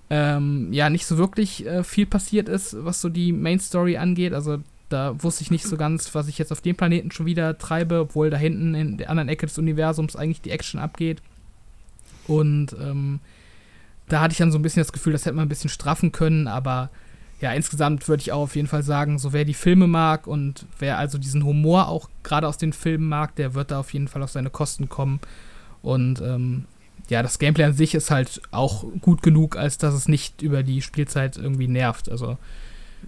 ähm, 0.09 0.71
ja 0.71 0.89
nicht 0.89 1.05
so 1.05 1.17
wirklich 1.17 1.65
äh, 1.65 1.83
viel 1.83 2.05
passiert 2.05 2.49
ist, 2.49 2.75
was 2.79 3.01
so 3.01 3.09
die 3.09 3.33
Main 3.33 3.59
Story 3.59 3.97
angeht. 3.97 4.33
Also 4.33 4.59
da 4.89 5.21
wusste 5.21 5.43
ich 5.43 5.51
nicht 5.51 5.65
so 5.65 5.75
ganz, 5.75 6.13
was 6.15 6.27
ich 6.27 6.37
jetzt 6.37 6.51
auf 6.51 6.61
dem 6.61 6.75
Planeten 6.75 7.11
schon 7.11 7.25
wieder 7.25 7.57
treibe, 7.57 7.99
obwohl 7.99 8.29
da 8.29 8.37
hinten 8.37 8.73
in 8.73 8.97
der 8.97 9.09
anderen 9.09 9.29
Ecke 9.29 9.45
des 9.45 9.57
Universums 9.57 10.15
eigentlich 10.15 10.41
die 10.41 10.51
Action 10.51 10.79
abgeht. 10.79 11.21
Und 12.27 12.75
ähm, 12.81 13.19
da 14.07 14.21
hatte 14.21 14.31
ich 14.31 14.37
dann 14.37 14.51
so 14.51 14.57
ein 14.57 14.61
bisschen 14.61 14.81
das 14.81 14.93
Gefühl, 14.93 15.13
das 15.13 15.25
hätte 15.25 15.35
man 15.35 15.45
ein 15.45 15.49
bisschen 15.49 15.69
straffen 15.69 16.11
können, 16.11 16.47
aber 16.47 16.89
ja, 17.39 17.51
insgesamt 17.51 18.07
würde 18.07 18.21
ich 18.21 18.31
auch 18.31 18.43
auf 18.43 18.55
jeden 18.55 18.67
Fall 18.67 18.83
sagen, 18.83 19.19
so 19.19 19.31
wer 19.31 19.45
die 19.45 19.53
Filme 19.53 19.87
mag 19.87 20.25
und 20.25 20.65
wer 20.79 20.97
also 20.97 21.17
diesen 21.17 21.43
Humor 21.43 21.87
auch 21.87 22.09
gerade 22.23 22.47
aus 22.47 22.57
den 22.57 22.73
Filmen 22.73 23.07
mag, 23.07 23.35
der 23.35 23.53
wird 23.53 23.71
da 23.71 23.79
auf 23.79 23.93
jeden 23.93 24.07
Fall 24.07 24.23
auf 24.23 24.31
seine 24.31 24.49
Kosten 24.49 24.89
kommen. 24.89 25.19
Und 25.83 26.19
ähm, 26.21 26.65
ja, 27.09 27.23
das 27.23 27.39
Gameplay 27.39 27.65
an 27.65 27.73
sich 27.73 27.95
ist 27.95 28.11
halt 28.11 28.41
auch 28.51 28.85
gut 29.01 29.21
genug, 29.21 29.55
als 29.55 29.77
dass 29.77 29.93
es 29.93 30.07
nicht 30.07 30.41
über 30.41 30.63
die 30.63 30.81
Spielzeit 30.81 31.37
irgendwie 31.37 31.67
nervt. 31.67 32.09
Also 32.09 32.37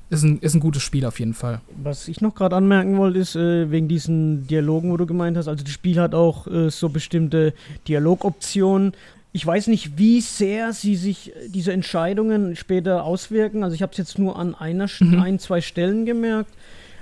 ist 0.09 0.23
ein, 0.23 0.39
ist 0.39 0.55
ein 0.55 0.59
gutes 0.59 0.81
Spiel 0.81 1.05
auf 1.05 1.19
jeden 1.19 1.33
Fall. 1.33 1.61
Was 1.83 2.07
ich 2.07 2.21
noch 2.21 2.33
gerade 2.33 2.55
anmerken 2.55 2.97
wollte, 2.97 3.19
ist 3.19 3.35
äh, 3.35 3.69
wegen 3.71 3.87
diesen 3.87 4.47
Dialogen, 4.47 4.91
wo 4.91 4.97
du 4.97 5.05
gemeint 5.05 5.37
hast. 5.37 5.47
Also 5.47 5.63
das 5.63 5.73
Spiel 5.73 5.99
hat 5.99 6.15
auch 6.15 6.47
äh, 6.47 6.69
so 6.69 6.89
bestimmte 6.89 7.53
Dialogoptionen. 7.87 8.93
Ich 9.31 9.45
weiß 9.45 9.67
nicht, 9.67 9.97
wie 9.97 10.21
sehr 10.21 10.73
sie 10.73 10.95
sich 10.95 11.35
äh, 11.35 11.49
diese 11.49 11.73
Entscheidungen 11.73 12.55
später 12.55 13.03
auswirken. 13.03 13.63
Also 13.63 13.75
ich 13.75 13.81
habe 13.81 13.91
es 13.91 13.97
jetzt 13.97 14.17
nur 14.17 14.37
an 14.37 14.55
einer, 14.55 14.87
mhm. 14.99 15.19
ein, 15.19 15.39
zwei 15.39 15.61
Stellen 15.61 16.05
gemerkt. 16.05 16.51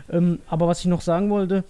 Ähm, 0.10 0.40
aber 0.48 0.68
was 0.68 0.80
ich 0.80 0.88
noch 0.88 1.02
sagen 1.02 1.30
wollte, 1.30 1.64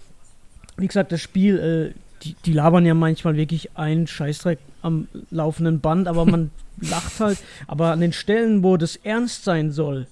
wie 0.76 0.86
gesagt, 0.86 1.12
das 1.12 1.20
Spiel, 1.20 1.94
äh, 1.94 1.98
die, 2.24 2.34
die 2.44 2.52
labern 2.52 2.86
ja 2.86 2.94
manchmal 2.94 3.36
wirklich 3.36 3.76
einen 3.76 4.06
Scheißdreck 4.06 4.58
am 4.82 5.08
laufenden 5.30 5.80
Band, 5.80 6.08
aber 6.08 6.24
man 6.24 6.50
lacht 6.80 7.20
halt. 7.20 7.38
Aber 7.66 7.92
an 7.92 8.00
den 8.00 8.12
Stellen, 8.12 8.62
wo 8.62 8.76
das 8.76 8.96
ernst 8.96 9.44
sein 9.44 9.70
soll, 9.70 10.06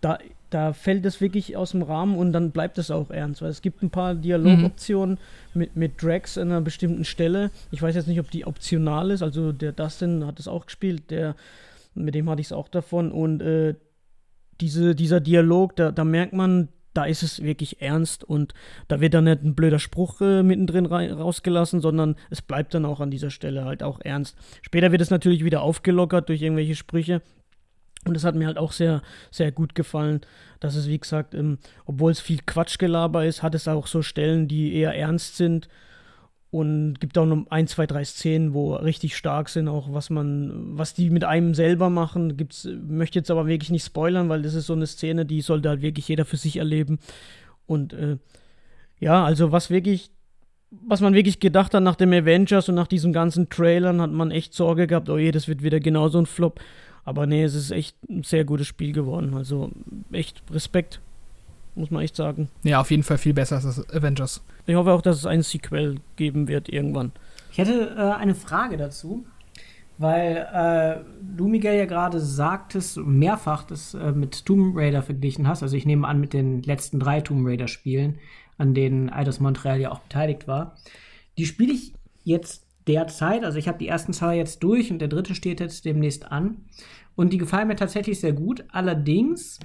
da, 0.00 0.18
da 0.50 0.72
fällt 0.72 1.04
es 1.04 1.20
wirklich 1.20 1.56
aus 1.56 1.72
dem 1.72 1.82
Rahmen 1.82 2.16
und 2.16 2.32
dann 2.32 2.50
bleibt 2.50 2.78
es 2.78 2.90
auch 2.90 3.10
ernst, 3.10 3.42
weil 3.42 3.50
es 3.50 3.62
gibt 3.62 3.82
ein 3.82 3.90
paar 3.90 4.14
Dialogoptionen 4.14 5.18
mhm. 5.54 5.58
mit, 5.58 5.76
mit 5.76 6.02
Drax 6.02 6.38
an 6.38 6.50
einer 6.50 6.60
bestimmten 6.60 7.04
Stelle. 7.04 7.50
Ich 7.70 7.82
weiß 7.82 7.94
jetzt 7.94 8.08
nicht, 8.08 8.20
ob 8.20 8.30
die 8.30 8.46
optional 8.46 9.10
ist, 9.10 9.22
also 9.22 9.52
der 9.52 9.72
Dustin 9.72 10.26
hat 10.26 10.38
es 10.38 10.48
auch 10.48 10.66
gespielt, 10.66 11.10
der, 11.10 11.34
mit 11.94 12.14
dem 12.14 12.30
hatte 12.30 12.40
ich 12.40 12.48
es 12.48 12.52
auch 12.52 12.68
davon 12.68 13.12
und 13.12 13.42
äh, 13.42 13.74
diese, 14.60 14.94
dieser 14.94 15.20
Dialog, 15.20 15.76
da, 15.76 15.92
da 15.92 16.04
merkt 16.04 16.32
man, 16.32 16.68
da 16.98 17.04
ist 17.04 17.22
es 17.22 17.44
wirklich 17.44 17.80
ernst 17.80 18.24
und 18.24 18.54
da 18.88 19.00
wird 19.00 19.14
dann 19.14 19.22
nicht 19.22 19.44
ein 19.44 19.54
blöder 19.54 19.78
Spruch 19.78 20.20
äh, 20.20 20.42
mittendrin 20.42 20.84
rausgelassen, 20.84 21.80
sondern 21.80 22.16
es 22.28 22.42
bleibt 22.42 22.74
dann 22.74 22.84
auch 22.84 22.98
an 22.98 23.12
dieser 23.12 23.30
Stelle 23.30 23.64
halt 23.64 23.84
auch 23.84 24.00
ernst. 24.00 24.36
Später 24.62 24.90
wird 24.90 25.00
es 25.00 25.10
natürlich 25.10 25.44
wieder 25.44 25.62
aufgelockert 25.62 26.28
durch 26.28 26.42
irgendwelche 26.42 26.74
Sprüche. 26.74 27.22
Und 28.04 28.14
das 28.14 28.24
hat 28.24 28.34
mir 28.34 28.48
halt 28.48 28.58
auch 28.58 28.72
sehr, 28.72 29.02
sehr 29.30 29.52
gut 29.52 29.76
gefallen, 29.76 30.22
dass 30.58 30.74
es, 30.74 30.88
wie 30.88 30.98
gesagt, 30.98 31.34
ähm, 31.34 31.58
obwohl 31.84 32.10
es 32.10 32.20
viel 32.20 32.40
Quatschgelaber 32.44 33.24
ist, 33.24 33.44
hat 33.44 33.54
es 33.54 33.68
auch 33.68 33.86
so 33.86 34.02
Stellen, 34.02 34.48
die 34.48 34.74
eher 34.74 34.96
ernst 34.96 35.36
sind 35.36 35.68
und 36.50 36.98
gibt 36.98 37.18
auch 37.18 37.26
noch 37.26 37.46
ein, 37.50 37.66
zwei, 37.66 37.86
drei 37.86 38.04
Szenen, 38.04 38.54
wo 38.54 38.74
richtig 38.74 39.16
stark 39.16 39.50
sind, 39.50 39.68
auch 39.68 39.92
was 39.92 40.08
man, 40.08 40.78
was 40.78 40.94
die 40.94 41.10
mit 41.10 41.24
einem 41.24 41.54
selber 41.54 41.90
machen. 41.90 42.36
Gibt's, 42.36 42.66
möchte 42.86 43.18
jetzt 43.18 43.30
aber 43.30 43.46
wirklich 43.46 43.70
nicht 43.70 43.84
spoilern, 43.84 44.28
weil 44.30 44.42
das 44.42 44.54
ist 44.54 44.66
so 44.66 44.72
eine 44.72 44.86
Szene, 44.86 45.26
die 45.26 45.42
sollte 45.42 45.68
halt 45.68 45.82
wirklich 45.82 46.08
jeder 46.08 46.24
für 46.24 46.38
sich 46.38 46.56
erleben. 46.56 46.98
Und 47.66 47.92
äh, 47.92 48.16
ja, 48.98 49.24
also 49.24 49.52
was 49.52 49.68
wirklich, 49.68 50.10
was 50.70 51.02
man 51.02 51.12
wirklich 51.12 51.38
gedacht 51.38 51.74
hat 51.74 51.82
nach 51.82 51.96
dem 51.96 52.12
Avengers 52.12 52.68
und 52.70 52.76
nach 52.76 52.86
diesen 52.86 53.12
ganzen 53.12 53.50
Trailern, 53.50 54.00
hat 54.00 54.12
man 54.12 54.30
echt 54.30 54.54
Sorge 54.54 54.86
gehabt, 54.86 55.10
oh 55.10 55.18
je, 55.18 55.32
das 55.32 55.48
wird 55.48 55.62
wieder 55.62 55.80
genauso 55.80 56.18
ein 56.18 56.26
Flop. 56.26 56.60
Aber 57.04 57.26
nee, 57.26 57.42
es 57.42 57.54
ist 57.54 57.70
echt 57.70 57.96
ein 58.08 58.22
sehr 58.22 58.44
gutes 58.44 58.66
Spiel 58.66 58.92
geworden. 58.92 59.34
Also 59.34 59.70
echt 60.12 60.42
Respekt 60.50 61.00
muss 61.78 61.90
man 61.90 62.02
echt 62.02 62.16
sagen. 62.16 62.48
Ja, 62.62 62.80
auf 62.80 62.90
jeden 62.90 63.02
Fall 63.02 63.18
viel 63.18 63.34
besser 63.34 63.56
als 63.56 63.94
Avengers. 63.94 64.42
Ich 64.66 64.74
hoffe 64.74 64.92
auch, 64.92 65.02
dass 65.02 65.16
es 65.16 65.26
ein 65.26 65.42
Sequel 65.42 65.96
geben 66.16 66.48
wird 66.48 66.68
irgendwann. 66.68 67.12
Ich 67.52 67.58
hätte 67.58 67.94
äh, 67.96 68.20
eine 68.20 68.34
Frage 68.34 68.76
dazu, 68.76 69.24
weil 69.96 70.46
äh, 70.52 71.04
du, 71.36 71.48
Miguel, 71.48 71.76
ja 71.76 71.86
gerade 71.86 72.20
sagtest, 72.20 72.98
mehrfach 72.98 73.64
das 73.64 73.94
äh, 73.94 74.12
mit 74.12 74.44
Tomb 74.46 74.76
Raider 74.76 75.02
verglichen 75.02 75.48
hast. 75.48 75.62
Also 75.62 75.76
ich 75.76 75.86
nehme 75.86 76.06
an, 76.06 76.20
mit 76.20 76.32
den 76.32 76.62
letzten 76.62 77.00
drei 77.00 77.20
Tomb 77.20 77.46
Raider-Spielen, 77.46 78.18
an 78.58 78.74
denen 78.74 79.10
Eidos 79.10 79.40
Montreal 79.40 79.80
ja 79.80 79.90
auch 79.90 80.00
beteiligt 80.00 80.46
war. 80.46 80.76
Die 81.36 81.46
spiele 81.46 81.72
ich 81.72 81.94
jetzt 82.24 82.66
derzeit. 82.86 83.44
Also 83.44 83.58
ich 83.58 83.68
habe 83.68 83.78
die 83.78 83.88
ersten 83.88 84.12
zwei 84.12 84.36
jetzt 84.36 84.62
durch 84.62 84.90
und 84.90 84.98
der 84.98 85.08
dritte 85.08 85.34
steht 85.34 85.60
jetzt 85.60 85.84
demnächst 85.84 86.30
an. 86.30 86.58
Und 87.14 87.32
die 87.32 87.38
gefallen 87.38 87.66
mir 87.66 87.76
tatsächlich 87.76 88.20
sehr 88.20 88.32
gut. 88.32 88.64
Allerdings 88.70 89.58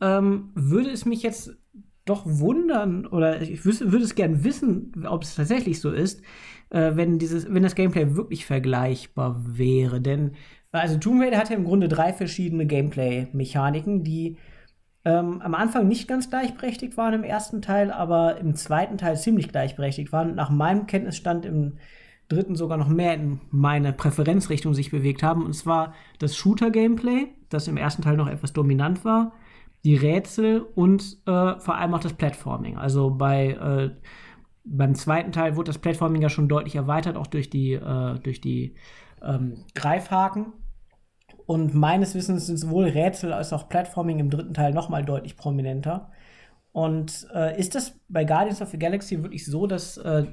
ähm, 0.00 0.50
würde 0.54 0.90
es 0.90 1.04
mich 1.04 1.22
jetzt 1.22 1.56
doch 2.04 2.22
wundern 2.24 3.06
oder 3.06 3.40
ich 3.40 3.64
würde 3.64 4.04
es 4.04 4.14
gern 4.14 4.42
wissen, 4.42 5.04
ob 5.06 5.22
es 5.22 5.36
tatsächlich 5.36 5.80
so 5.80 5.90
ist, 5.90 6.22
äh, 6.70 6.92
wenn 6.94 7.18
dieses, 7.18 7.52
wenn 7.52 7.62
das 7.62 7.74
Gameplay 7.74 8.16
wirklich 8.16 8.46
vergleichbar 8.46 9.40
wäre. 9.46 10.00
Denn 10.00 10.32
also 10.72 10.98
Tomb 10.98 11.22
Raider 11.22 11.38
hat 11.38 11.50
ja 11.50 11.56
im 11.56 11.64
Grunde 11.64 11.88
drei 11.88 12.12
verschiedene 12.12 12.66
Gameplay-Mechaniken, 12.66 14.04
die 14.04 14.36
ähm, 15.04 15.40
am 15.40 15.54
Anfang 15.54 15.88
nicht 15.88 16.08
ganz 16.08 16.30
gleichberechtigt 16.30 16.96
waren 16.96 17.14
im 17.14 17.24
ersten 17.24 17.62
Teil, 17.62 17.90
aber 17.90 18.38
im 18.38 18.54
zweiten 18.54 18.98
Teil 18.98 19.16
ziemlich 19.16 19.48
gleichberechtigt 19.48 20.12
waren. 20.12 20.34
Nach 20.34 20.50
meinem 20.50 20.86
Kenntnisstand 20.86 21.44
im 21.44 21.78
dritten 22.28 22.54
sogar 22.54 22.78
noch 22.78 22.88
mehr 22.88 23.14
in 23.14 23.40
meine 23.50 23.92
Präferenzrichtung 23.92 24.74
sich 24.74 24.90
bewegt 24.90 25.22
haben. 25.22 25.44
Und 25.44 25.54
zwar 25.54 25.94
das 26.18 26.36
Shooter-Gameplay, 26.36 27.28
das 27.48 27.66
im 27.66 27.76
ersten 27.76 28.02
Teil 28.02 28.16
noch 28.16 28.28
etwas 28.28 28.52
dominant 28.52 29.04
war 29.04 29.32
die 29.84 29.96
Rätsel 29.96 30.60
und 30.74 31.18
äh, 31.26 31.58
vor 31.58 31.76
allem 31.76 31.94
auch 31.94 32.00
das 32.00 32.12
Platforming. 32.12 32.76
Also 32.76 33.10
bei 33.10 33.52
äh, 33.52 33.90
beim 34.64 34.94
zweiten 34.94 35.32
Teil 35.32 35.56
wurde 35.56 35.68
das 35.68 35.78
Platforming 35.78 36.22
ja 36.22 36.28
schon 36.28 36.48
deutlich 36.48 36.76
erweitert, 36.76 37.16
auch 37.16 37.26
durch 37.26 37.50
die, 37.50 37.72
äh, 37.72 38.18
durch 38.20 38.40
die 38.40 38.74
ähm, 39.22 39.64
Greifhaken. 39.74 40.52
Und 41.46 41.74
meines 41.74 42.14
Wissens 42.14 42.46
sind 42.46 42.58
sowohl 42.58 42.84
Rätsel 42.86 43.32
als 43.32 43.52
auch 43.52 43.68
Platforming 43.68 44.18
im 44.20 44.30
dritten 44.30 44.54
Teil 44.54 44.72
nochmal 44.72 45.04
deutlich 45.04 45.36
prominenter. 45.36 46.10
Und 46.72 47.26
äh, 47.34 47.58
ist 47.58 47.74
das 47.74 47.98
bei 48.08 48.24
Guardians 48.24 48.62
of 48.62 48.68
the 48.68 48.78
Galaxy 48.78 49.20
wirklich 49.22 49.44
so, 49.44 49.66
dass, 49.66 49.96
äh, 49.96 50.26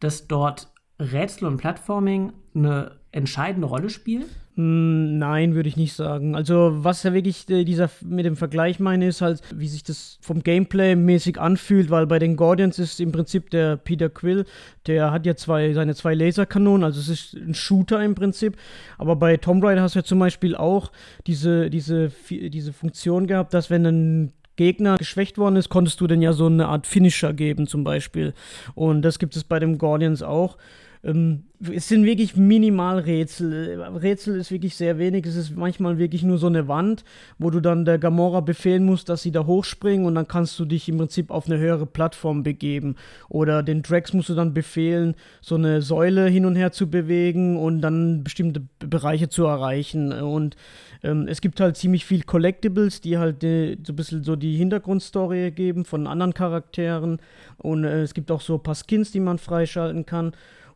dass 0.00 0.26
dort 0.26 0.72
Rätsel 0.98 1.48
und 1.48 1.56
Platforming 1.56 2.32
eine 2.54 3.00
entscheidende 3.12 3.66
Rolle 3.66 3.88
spielen? 3.88 4.26
Hm, 4.56 5.18
nein, 5.18 5.56
würde 5.56 5.68
ich 5.68 5.76
nicht 5.76 5.94
sagen. 5.94 6.36
Also, 6.36 6.70
was 6.84 7.02
ja 7.02 7.12
wirklich 7.12 7.48
äh, 7.50 7.64
dieser 7.64 7.90
mit 8.04 8.24
dem 8.24 8.36
Vergleich 8.36 8.78
meine, 8.78 9.08
ist 9.08 9.20
halt, 9.20 9.40
wie 9.52 9.66
sich 9.66 9.82
das 9.82 10.16
vom 10.20 10.44
Gameplay 10.44 10.94
mäßig 10.94 11.40
anfühlt, 11.40 11.90
weil 11.90 12.06
bei 12.06 12.20
den 12.20 12.36
Guardians 12.36 12.78
ist 12.78 13.00
im 13.00 13.10
Prinzip 13.10 13.50
der 13.50 13.76
Peter 13.76 14.08
Quill, 14.08 14.44
der 14.86 15.10
hat 15.10 15.26
ja 15.26 15.34
zwei, 15.34 15.72
seine 15.72 15.96
zwei 15.96 16.14
Laserkanonen, 16.14 16.84
also 16.84 17.00
es 17.00 17.08
ist 17.08 17.34
ein 17.34 17.54
Shooter 17.54 18.04
im 18.04 18.14
Prinzip. 18.14 18.56
Aber 18.96 19.16
bei 19.16 19.36
Tomb 19.38 19.64
Raider 19.64 19.82
hast 19.82 19.96
du 19.96 19.98
ja 19.98 20.04
zum 20.04 20.20
Beispiel 20.20 20.54
auch 20.54 20.92
diese, 21.26 21.68
diese, 21.68 22.12
diese 22.30 22.72
Funktion 22.72 23.26
gehabt, 23.26 23.54
dass 23.54 23.70
wenn 23.70 23.84
ein 23.86 24.32
Gegner 24.54 24.98
geschwächt 24.98 25.36
worden 25.36 25.56
ist, 25.56 25.68
konntest 25.68 26.00
du 26.00 26.06
denn 26.06 26.22
ja 26.22 26.32
so 26.32 26.46
eine 26.46 26.68
Art 26.68 26.86
Finisher 26.86 27.32
geben, 27.32 27.66
zum 27.66 27.82
Beispiel. 27.82 28.34
Und 28.76 29.02
das 29.02 29.18
gibt 29.18 29.34
es 29.34 29.42
bei 29.42 29.58
den 29.58 29.78
Guardians 29.78 30.22
auch. 30.22 30.56
Ähm, 31.04 31.44
es 31.72 31.88
sind 31.88 32.04
wirklich 32.04 32.36
minimal 32.36 32.98
Rätsel. 32.98 33.80
Rätsel 33.82 34.36
ist 34.36 34.50
wirklich 34.50 34.76
sehr 34.76 34.98
wenig. 34.98 35.26
Es 35.26 35.36
ist 35.36 35.56
manchmal 35.56 35.98
wirklich 35.98 36.22
nur 36.22 36.38
so 36.38 36.46
eine 36.46 36.68
Wand, 36.68 37.04
wo 37.38 37.50
du 37.50 37.60
dann 37.60 37.84
der 37.84 37.98
Gamora 37.98 38.40
befehlen 38.40 38.84
musst, 38.84 39.08
dass 39.08 39.22
sie 39.22 39.30
da 39.30 39.46
hochspringen 39.46 40.06
und 40.06 40.14
dann 40.14 40.28
kannst 40.28 40.58
du 40.58 40.64
dich 40.64 40.88
im 40.88 40.98
Prinzip 40.98 41.30
auf 41.30 41.46
eine 41.46 41.58
höhere 41.58 41.86
Plattform 41.86 42.42
begeben. 42.42 42.96
Oder 43.28 43.62
den 43.62 43.82
Drax 43.82 44.12
musst 44.12 44.28
du 44.28 44.34
dann 44.34 44.54
befehlen, 44.54 45.14
so 45.40 45.54
eine 45.54 45.82
Säule 45.82 46.26
hin 46.26 46.44
und 46.46 46.56
her 46.56 46.72
zu 46.72 46.90
bewegen 46.90 47.56
und 47.56 47.80
dann 47.80 48.24
bestimmte 48.24 48.62
Bereiche 48.80 49.28
zu 49.28 49.44
erreichen. 49.44 50.12
Und 50.12 50.56
ähm, 51.02 51.26
es 51.28 51.40
gibt 51.40 51.60
halt 51.60 51.76
ziemlich 51.76 52.04
viel 52.04 52.22
Collectibles, 52.24 53.00
die 53.00 53.18
halt 53.18 53.44
äh, 53.44 53.76
so 53.84 53.92
ein 53.92 53.96
bisschen 53.96 54.24
so 54.24 54.36
die 54.36 54.56
Hintergrundstory 54.56 55.50
geben 55.50 55.84
von 55.84 56.06
anderen 56.06 56.34
Charakteren. 56.34 57.20
Und 57.58 57.84
äh, 57.84 58.02
es 58.02 58.14
gibt 58.14 58.30
auch 58.30 58.40
so 58.40 58.54
ein 58.54 58.62
paar 58.62 58.76
Skins, 58.76 59.12
die 59.12 59.20
man 59.20 59.38
freischalten 59.38 60.04
kann. 60.04 60.32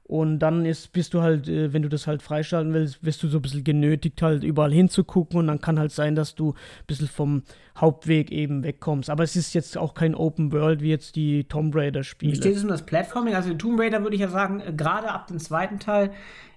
Und 0.08 0.38
dann 0.38 0.64
ist, 0.64 0.94
bist 0.94 1.12
du 1.12 1.20
halt, 1.20 1.48
äh, 1.48 1.70
wenn 1.74 1.82
du 1.82 1.90
das 1.90 2.06
halt 2.06 2.22
freischalten 2.22 2.72
willst, 2.72 3.04
wirst 3.04 3.22
du 3.22 3.28
so 3.28 3.38
ein 3.38 3.42
bisschen 3.42 3.62
genötigt, 3.62 4.22
halt 4.22 4.42
überall 4.42 4.72
hinzugucken. 4.72 5.38
Und 5.38 5.48
dann 5.48 5.60
kann 5.60 5.78
halt 5.78 5.92
sein, 5.92 6.14
dass 6.14 6.34
du 6.34 6.52
ein 6.52 6.86
bisschen 6.86 7.08
vom 7.08 7.42
Hauptweg 7.76 8.32
eben 8.32 8.64
wegkommst. 8.64 9.10
Aber 9.10 9.22
es 9.22 9.36
ist 9.36 9.52
jetzt 9.52 9.76
auch 9.76 9.92
kein 9.92 10.14
Open 10.14 10.50
World 10.50 10.80
wie 10.80 10.88
jetzt 10.88 11.14
die 11.14 11.44
Tomb 11.44 11.76
Raider-Spiele. 11.76 12.32
Wie 12.32 12.36
steht 12.36 12.56
es 12.56 12.62
um 12.62 12.70
das 12.70 12.86
Platforming? 12.86 13.34
Also, 13.34 13.52
Tomb 13.52 13.78
Raider 13.78 14.02
würde 14.02 14.16
ich 14.16 14.22
ja 14.22 14.28
sagen, 14.28 14.60
äh, 14.60 14.72
gerade 14.72 15.10
ab 15.10 15.26
dem 15.26 15.38
zweiten 15.38 15.78
Teil 15.78 16.10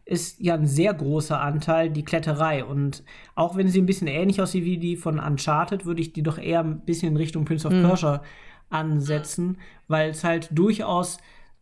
ist 0.05 0.39
ja 0.39 0.53
ein 0.53 0.65
sehr 0.65 0.93
großer 0.93 1.41
Anteil 1.41 1.89
die 1.89 2.05
Kletterei. 2.05 2.63
Und 2.63 3.03
auch 3.35 3.57
wenn 3.57 3.67
sie 3.67 3.81
ein 3.81 3.85
bisschen 3.85 4.07
ähnlich 4.07 4.41
aussieht 4.41 4.63
wie 4.63 4.77
die 4.77 4.95
von 4.95 5.19
Uncharted, 5.19 5.85
würde 5.85 5.99
ich 5.99 6.13
die 6.13 6.23
doch 6.23 6.37
eher 6.37 6.61
ein 6.61 6.85
bisschen 6.85 7.09
in 7.09 7.17
Richtung 7.17 7.43
Prince 7.43 7.67
of 7.67 7.73
mhm. 7.73 7.83
Persia 7.83 8.23
ansetzen, 8.69 9.57
weil 9.89 10.11
es 10.11 10.23
halt 10.23 10.47
durchaus 10.57 11.17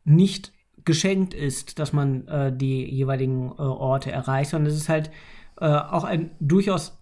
nicht 0.06 0.54
geschenkt 0.90 1.36
ist, 1.36 1.78
dass 1.78 1.94
man 1.94 2.28
äh, 2.28 2.52
die 2.52 2.84
jeweiligen 2.84 3.52
äh, 3.52 3.62
Orte 3.62 4.12
erreicht, 4.12 4.50
sondern 4.50 4.72
es 4.72 4.76
ist 4.76 4.90
halt 4.90 5.12
äh, 5.62 5.68
auch 5.68 6.04
ein 6.04 6.32
durchaus 6.40 7.00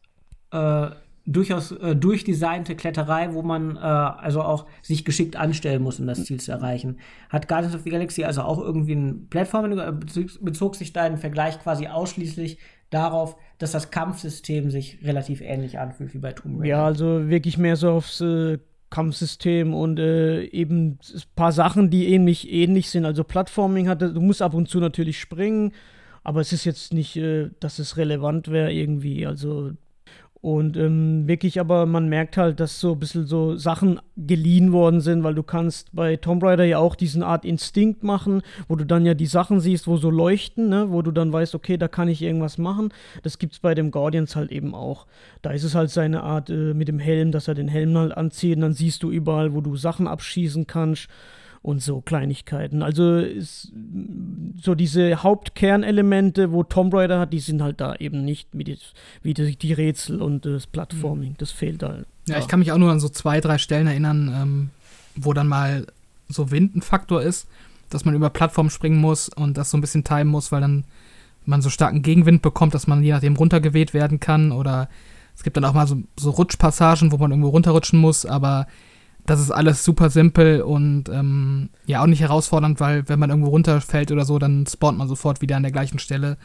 äh, 0.51 0.89
durchaus 1.25 1.71
äh, 1.71 1.95
durchdesignte 1.95 2.75
Kletterei, 2.75 3.33
wo 3.33 3.43
man 3.43 3.77
äh, 3.77 3.79
also 3.79 4.41
auch 4.41 4.65
sich 4.81 5.05
geschickt 5.05 5.37
anstellen 5.37 5.81
muss, 5.81 6.01
um 6.01 6.07
das 6.07 6.25
Ziel 6.25 6.41
zu 6.41 6.51
erreichen. 6.51 6.99
Hat 7.29 7.47
Guardians 7.47 7.75
of 7.75 7.83
the 7.83 7.89
Galaxy 7.89 8.25
also 8.25 8.41
auch 8.41 8.59
irgendwie 8.59 8.95
ein 8.95 9.27
Plattformen 9.29 9.99
bezog 10.41 10.75
sich 10.75 10.91
da 10.91 11.07
im 11.07 11.17
Vergleich 11.17 11.57
quasi 11.61 11.87
ausschließlich 11.87 12.57
darauf, 12.89 13.37
dass 13.57 13.71
das 13.71 13.89
Kampfsystem 13.89 14.69
sich 14.69 14.99
relativ 15.01 15.39
ähnlich 15.39 15.79
anfühlt 15.79 16.13
wie 16.13 16.19
bei 16.19 16.33
Tomb 16.33 16.59
Raider. 16.59 16.67
Ja, 16.67 16.85
also 16.85 17.29
wirklich 17.29 17.57
mehr 17.57 17.77
so 17.77 17.91
aufs 17.91 18.19
äh, 18.19 18.57
Kampfsystem 18.89 19.73
und 19.73 19.99
äh, 19.99 20.43
eben 20.45 20.99
ein 21.13 21.21
paar 21.35 21.51
Sachen, 21.51 21.89
die 21.89 22.07
ähnlich, 22.07 22.51
ähnlich 22.51 22.89
sind. 22.89 23.05
Also 23.05 23.23
Plattforming 23.23 23.89
hatte, 23.89 24.13
du 24.13 24.21
musst 24.21 24.41
ab 24.41 24.53
und 24.53 24.69
zu 24.69 24.79
natürlich 24.79 25.19
springen, 25.19 25.73
aber 26.23 26.41
es 26.41 26.53
ist 26.53 26.65
jetzt 26.65 26.93
nicht, 26.93 27.15
äh, 27.17 27.49
dass 27.59 27.79
es 27.79 27.97
relevant 27.97 28.49
wäre 28.49 28.71
irgendwie. 28.71 29.25
Also 29.25 29.71
und 30.41 30.77
ähm, 30.77 31.27
wirklich, 31.27 31.59
aber 31.59 31.85
man 31.87 32.09
merkt 32.09 32.37
halt, 32.37 32.59
dass 32.59 32.79
so 32.79 32.93
ein 32.93 32.99
bisschen 32.99 33.25
so 33.25 33.55
Sachen 33.55 33.99
geliehen 34.15 34.71
worden 34.71 35.01
sind, 35.01 35.23
weil 35.23 35.33
du 35.33 35.41
kannst 35.41 35.95
bei 35.95 36.15
Tomb 36.15 36.43
Raider 36.43 36.63
ja 36.63 36.77
auch 36.77 36.95
diesen 36.95 37.23
Art 37.23 37.43
Instinkt 37.43 38.03
machen, 38.03 38.41
wo 38.67 38.75
du 38.75 38.85
dann 38.85 39.05
ja 39.05 39.15
die 39.15 39.25
Sachen 39.25 39.59
siehst, 39.59 39.87
wo 39.87 39.97
so 39.97 40.11
leuchten, 40.11 40.69
ne? 40.69 40.91
wo 40.91 41.01
du 41.01 41.11
dann 41.11 41.33
weißt, 41.33 41.55
okay, 41.55 41.77
da 41.77 41.87
kann 41.87 42.07
ich 42.07 42.21
irgendwas 42.21 42.59
machen. 42.59 42.93
Das 43.23 43.39
gibt 43.39 43.53
es 43.53 43.59
bei 43.59 43.73
dem 43.73 43.89
Guardians 43.89 44.35
halt 44.35 44.51
eben 44.51 44.75
auch. 44.75 45.07
Da 45.41 45.51
ist 45.51 45.63
es 45.63 45.73
halt 45.73 45.89
seine 45.89 46.21
Art 46.21 46.49
äh, 46.51 46.73
mit 46.73 46.87
dem 46.87 46.99
Helm, 46.99 47.31
dass 47.31 47.47
er 47.47 47.55
den 47.55 47.67
Helm 47.67 47.97
halt 47.97 48.15
anzieht 48.15 48.57
und 48.57 48.61
dann 48.61 48.73
siehst 48.73 49.01
du 49.01 49.09
überall, 49.09 49.53
wo 49.53 49.61
du 49.61 49.75
Sachen 49.75 50.07
abschießen 50.07 50.67
kannst 50.67 51.07
und 51.61 51.81
so 51.81 52.01
Kleinigkeiten. 52.01 52.81
Also 52.81 53.17
ist, 53.17 53.71
so 54.61 54.75
diese 54.75 55.23
Hauptkernelemente, 55.23 56.51
wo 56.51 56.63
Tomb 56.63 56.93
Raider 56.93 57.19
hat, 57.19 57.33
die 57.33 57.39
sind 57.39 57.61
halt 57.61 57.81
da 57.81 57.95
eben 57.95 58.23
nicht, 58.23 58.49
wie 58.53 58.63
die, 58.63 58.77
wie 59.21 59.33
die, 59.33 59.73
Rätsel 59.73 60.21
und 60.21 60.45
das 60.45 60.67
Plattforming. 60.67 61.35
Das 61.37 61.51
fehlt 61.51 61.83
halt. 61.83 62.07
Ja, 62.27 62.35
ja, 62.35 62.39
ich 62.39 62.47
kann 62.47 62.59
mich 62.59 62.71
auch 62.71 62.77
nur 62.77 62.91
an 62.91 62.99
so 62.99 63.09
zwei, 63.09 63.41
drei 63.41 63.57
Stellen 63.57 63.87
erinnern, 63.87 64.33
ähm, 64.33 64.69
wo 65.15 65.33
dann 65.33 65.47
mal 65.47 65.87
so 66.29 66.51
Wind 66.51 66.75
ein 66.75 66.81
Faktor 66.81 67.21
ist, 67.21 67.47
dass 67.89 68.05
man 68.05 68.15
über 68.15 68.29
Plattformen 68.29 68.69
springen 68.69 68.99
muss 68.99 69.29
und 69.29 69.57
das 69.57 69.71
so 69.71 69.77
ein 69.77 69.81
bisschen 69.81 70.03
timen 70.03 70.27
muss, 70.27 70.51
weil 70.51 70.61
dann 70.61 70.83
man 71.45 71.61
so 71.61 71.69
starken 71.69 72.01
Gegenwind 72.01 72.41
bekommt, 72.41 72.73
dass 72.73 72.87
man 72.87 73.03
je 73.03 73.11
nachdem 73.11 73.37
runtergeweht 73.37 73.93
werden 73.93 74.19
kann 74.19 74.51
oder 74.51 74.89
es 75.35 75.43
gibt 75.43 75.55
dann 75.55 75.65
auch 75.65 75.73
mal 75.73 75.87
so, 75.87 75.97
so 76.19 76.31
Rutschpassagen, 76.31 77.11
wo 77.11 77.17
man 77.17 77.31
irgendwo 77.31 77.49
runterrutschen 77.49 77.99
muss, 77.99 78.25
aber 78.25 78.67
das 79.27 79.41
ist 79.41 79.51
alles 79.51 79.83
super 79.83 80.09
simpel 80.09 80.61
und 80.61 81.09
ähm, 81.09 81.69
ja 81.85 82.01
auch 82.01 82.07
nicht 82.07 82.21
herausfordernd, 82.21 82.79
weil 82.79 83.07
wenn 83.09 83.19
man 83.19 83.29
irgendwo 83.29 83.49
runterfällt 83.49 84.11
oder 84.11 84.23
so, 84.23 84.39
dann 84.39 84.65
spawnt 84.65 84.97
man 84.97 85.09
sofort 85.09 85.41
wieder 85.41 85.57
an 85.57 85.63
der 85.63 85.73
gleichen 85.73 85.99
Stelle. 85.99 86.37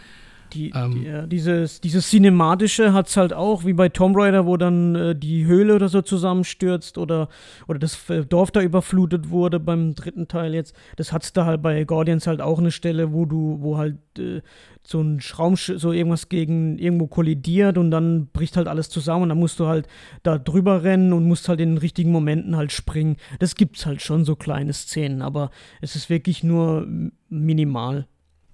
Die, 0.52 0.72
ähm, 0.74 0.92
die, 0.92 1.02
ja, 1.06 1.26
dieses, 1.26 1.80
dieses 1.80 2.08
Cinematische 2.08 2.92
hat 2.92 3.08
es 3.08 3.16
halt 3.16 3.32
auch, 3.32 3.64
wie 3.64 3.72
bei 3.72 3.88
Tomb 3.88 4.16
Raider, 4.16 4.46
wo 4.46 4.56
dann 4.56 4.94
äh, 4.94 5.16
die 5.16 5.46
Höhle 5.46 5.74
oder 5.74 5.88
so 5.88 6.02
zusammenstürzt 6.02 6.98
oder, 6.98 7.28
oder 7.68 7.78
das 7.78 8.08
äh, 8.10 8.24
Dorf 8.24 8.50
da 8.50 8.60
überflutet 8.60 9.30
wurde 9.30 9.60
beim 9.60 9.94
dritten 9.94 10.28
Teil 10.28 10.54
jetzt. 10.54 10.74
Das 10.96 11.12
hat 11.12 11.22
es 11.22 11.32
da 11.32 11.46
halt 11.46 11.62
bei 11.62 11.84
Guardians 11.84 12.26
halt 12.26 12.40
auch 12.40 12.58
eine 12.58 12.70
Stelle, 12.70 13.12
wo 13.12 13.24
du, 13.24 13.58
wo 13.60 13.78
halt 13.78 13.96
äh, 14.18 14.42
so 14.82 15.00
ein 15.00 15.20
Schraumschiff, 15.20 15.80
so 15.80 15.92
irgendwas 15.92 16.28
gegen 16.28 16.78
irgendwo 16.78 17.06
kollidiert 17.06 17.78
und 17.78 17.90
dann 17.90 18.26
bricht 18.26 18.56
halt 18.56 18.68
alles 18.68 18.88
zusammen 18.90 19.24
und 19.24 19.28
dann 19.30 19.38
musst 19.38 19.60
du 19.60 19.66
halt 19.66 19.86
da 20.22 20.38
drüber 20.38 20.82
rennen 20.82 21.12
und 21.12 21.26
musst 21.26 21.48
halt 21.48 21.60
in 21.60 21.70
den 21.70 21.78
richtigen 21.78 22.10
Momenten 22.10 22.56
halt 22.56 22.72
springen. 22.72 23.16
Das 23.38 23.54
gibt's 23.54 23.86
halt 23.86 24.02
schon 24.02 24.24
so 24.24 24.36
kleine 24.36 24.72
Szenen, 24.72 25.22
aber 25.22 25.50
es 25.80 25.96
ist 25.96 26.10
wirklich 26.10 26.42
nur 26.42 26.86
minimal. 27.28 28.06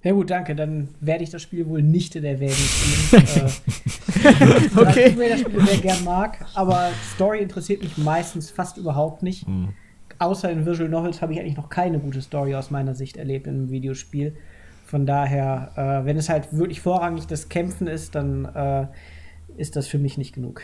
Ja 0.03 0.13
gut, 0.13 0.31
danke. 0.31 0.55
Dann 0.55 0.89
werde 1.01 1.25
ich 1.25 1.31
das 1.31 1.43
Spiel 1.43 1.67
wohl 1.67 1.83
nicht 1.83 2.15
in 2.17 2.25
Erwägung 2.25 2.55
ziehen. 2.55 3.23
äh, 3.35 4.81
okay. 4.81 5.09
Ich 5.09 5.17
das 5.17 5.41
Spiel 5.41 5.67
sehr 5.67 5.79
gern 5.79 6.05
mag, 6.05 6.47
aber 6.55 6.91
Story 7.15 7.41
interessiert 7.41 7.83
mich 7.83 7.99
meistens 7.99 8.51
fast 8.51 8.77
überhaupt 8.77 9.23
nicht. 9.23 9.49
Mhm. 9.49 9.71
Außer 10.21 10.51
in 10.51 10.67
Visual 10.67 10.89
Novels 10.89 11.21
habe 11.23 11.33
ich 11.33 11.41
eigentlich 11.41 11.57
noch 11.57 11.69
keine 11.69 11.99
gute 11.99 12.23
Story 12.23 12.55
aus 12.55 12.71
meiner 12.71 12.95
Sicht 12.95 13.17
erlebt 13.17 13.47
in 13.47 13.55
einem 13.55 13.71
Videospiel. 13.71 14.37
Von 14.85 15.05
daher, 15.05 15.73
äh, 15.77 16.07
wenn 16.07 16.17
es 16.17 16.29
halt 16.29 16.53
wirklich 16.53 16.81
vorrangig 16.81 17.27
das 17.27 17.49
Kämpfen 17.49 17.87
ist, 17.87 18.15
dann 18.15 18.45
äh, 18.47 18.87
ist 19.59 19.77
das 19.77 19.89
für 19.89 19.99
mich 19.99 20.17
nicht 20.17 20.35
genug. 20.35 20.63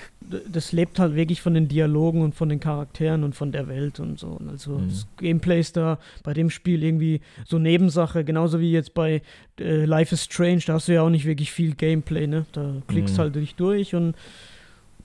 Das 0.50 0.72
lebt 0.72 0.98
halt 0.98 1.14
wirklich 1.14 1.42
von 1.42 1.52
den 1.54 1.68
Dialogen 1.68 2.22
und 2.22 2.34
von 2.34 2.48
den 2.48 2.60
Charakteren 2.60 3.24
und 3.24 3.34
von 3.34 3.52
der 3.52 3.68
Welt 3.68 4.00
und 4.00 4.18
so. 4.18 4.28
Und 4.28 4.48
also 4.48 4.78
mhm. 4.78 4.88
das 4.88 5.06
Gameplay 5.18 5.60
ist 5.60 5.76
da 5.76 5.98
bei 6.22 6.32
dem 6.32 6.48
Spiel 6.48 6.82
irgendwie 6.82 7.20
so 7.44 7.58
Nebensache, 7.58 8.24
genauso 8.24 8.60
wie 8.60 8.72
jetzt 8.72 8.94
bei 8.94 9.20
äh, 9.58 9.84
Life 9.84 10.14
is 10.14 10.24
Strange, 10.24 10.62
da 10.66 10.74
hast 10.74 10.88
du 10.88 10.94
ja 10.94 11.02
auch 11.02 11.10
nicht 11.10 11.26
wirklich 11.26 11.50
viel 11.50 11.74
Gameplay, 11.74 12.26
ne? 12.26 12.46
Da 12.52 12.76
klickst 12.86 13.16
mhm. 13.16 13.18
halt 13.18 13.34
dich 13.34 13.54
durch 13.56 13.94
und 13.94 14.14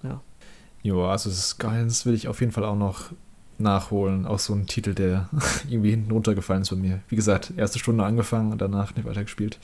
ja. 0.03 0.21
Ja, 0.83 0.95
also 0.95 1.29
das 1.29 1.57
Guidance 1.57 2.05
will 2.05 2.13
ich 2.13 2.27
auf 2.27 2.39
jeden 2.39 2.51
Fall 2.51 2.63
auch 2.63 2.77
noch 2.77 3.11
nachholen. 3.57 4.25
Auch 4.25 4.39
so 4.39 4.53
ein 4.53 4.67
Titel, 4.67 4.93
der 4.93 5.29
irgendwie 5.69 5.89
hinten 5.91 6.11
runtergefallen 6.11 6.61
ist 6.61 6.69
bei 6.69 6.75
mir. 6.75 7.01
Wie 7.09 7.15
gesagt, 7.15 7.53
erste 7.57 7.79
Stunde 7.79 8.03
angefangen 8.03 8.51
und 8.51 8.61
danach 8.61 8.95
nicht 8.95 9.05
weiter 9.05 9.23
gespielt. 9.23 9.59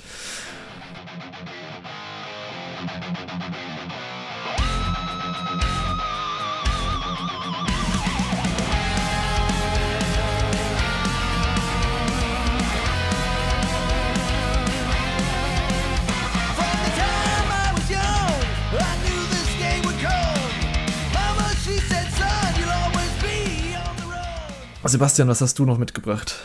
Sebastian, 24.90 25.28
was 25.28 25.42
hast 25.42 25.58
du 25.60 25.66
noch 25.66 25.78
mitgebracht? 25.78 26.36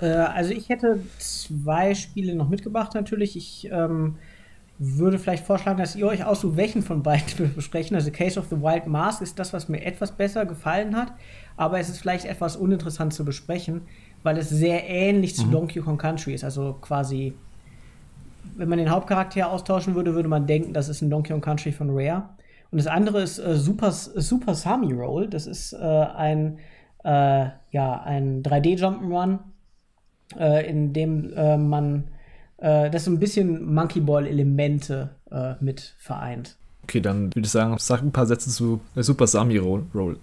Äh, 0.00 0.06
also 0.06 0.52
ich 0.52 0.68
hätte 0.68 1.00
zwei 1.18 1.94
Spiele 1.94 2.34
noch 2.34 2.48
mitgebracht 2.48 2.94
natürlich. 2.94 3.36
Ich 3.36 3.68
ähm, 3.70 4.16
würde 4.78 5.18
vielleicht 5.18 5.46
vorschlagen, 5.46 5.78
dass 5.78 5.94
ihr 5.94 6.06
euch 6.06 6.24
aussucht, 6.24 6.56
welchen 6.56 6.82
von 6.82 7.02
beiden 7.02 7.26
wir 7.38 7.46
besprechen. 7.48 7.94
Also 7.94 8.10
Case 8.10 8.38
of 8.38 8.46
the 8.50 8.60
Wild 8.60 8.86
Mask 8.86 9.22
ist 9.22 9.38
das, 9.38 9.52
was 9.52 9.68
mir 9.68 9.84
etwas 9.84 10.12
besser 10.12 10.44
gefallen 10.44 10.96
hat, 10.96 11.12
aber 11.56 11.78
es 11.78 11.88
ist 11.88 11.98
vielleicht 11.98 12.24
etwas 12.24 12.56
uninteressant 12.56 13.14
zu 13.14 13.24
besprechen, 13.24 13.82
weil 14.22 14.38
es 14.38 14.48
sehr 14.48 14.88
ähnlich 14.88 15.36
zu 15.36 15.46
mhm. 15.46 15.52
Donkey 15.52 15.80
Kong 15.80 15.98
Country 15.98 16.34
ist. 16.34 16.44
Also 16.44 16.76
quasi, 16.80 17.34
wenn 18.56 18.68
man 18.68 18.78
den 18.78 18.90
Hauptcharakter 18.90 19.50
austauschen 19.50 19.94
würde, 19.94 20.14
würde 20.14 20.28
man 20.28 20.46
denken, 20.46 20.72
das 20.72 20.88
ist 20.88 21.00
ein 21.00 21.10
Donkey 21.10 21.32
Kong 21.32 21.40
Country 21.40 21.72
von 21.72 21.90
Rare. 21.90 22.24
Und 22.70 22.78
das 22.78 22.86
andere 22.86 23.22
ist 23.22 23.38
äh, 23.38 23.54
Super, 23.54 23.92
Super 23.92 24.54
Sami 24.54 24.92
Roll. 24.92 25.28
Das 25.28 25.46
ist 25.46 25.74
äh, 25.74 25.76
ein 25.76 26.58
äh, 27.04 27.46
ja, 27.70 28.02
ein 28.04 28.42
3D-Jump'n'Run, 28.42 29.38
äh, 30.38 30.68
in 30.68 30.92
dem 30.92 31.32
äh, 31.34 31.56
man 31.56 32.04
äh, 32.58 32.90
das 32.90 33.04
so 33.04 33.10
ein 33.10 33.18
bisschen 33.18 33.72
Monkey 33.74 34.00
Ball-Elemente 34.00 35.10
äh, 35.30 35.54
mit 35.60 35.94
vereint. 35.98 36.56
Okay, 36.84 37.00
dann 37.00 37.34
würde 37.34 37.46
ich 37.46 37.50
sagen, 37.50 37.76
sag 37.78 38.02
ein 38.02 38.12
paar 38.12 38.26
Sätze 38.26 38.50
zu 38.50 38.80
Super 38.96 39.26
Sami 39.26 39.58
Roll. 39.58 39.84
Roll. 39.94 40.18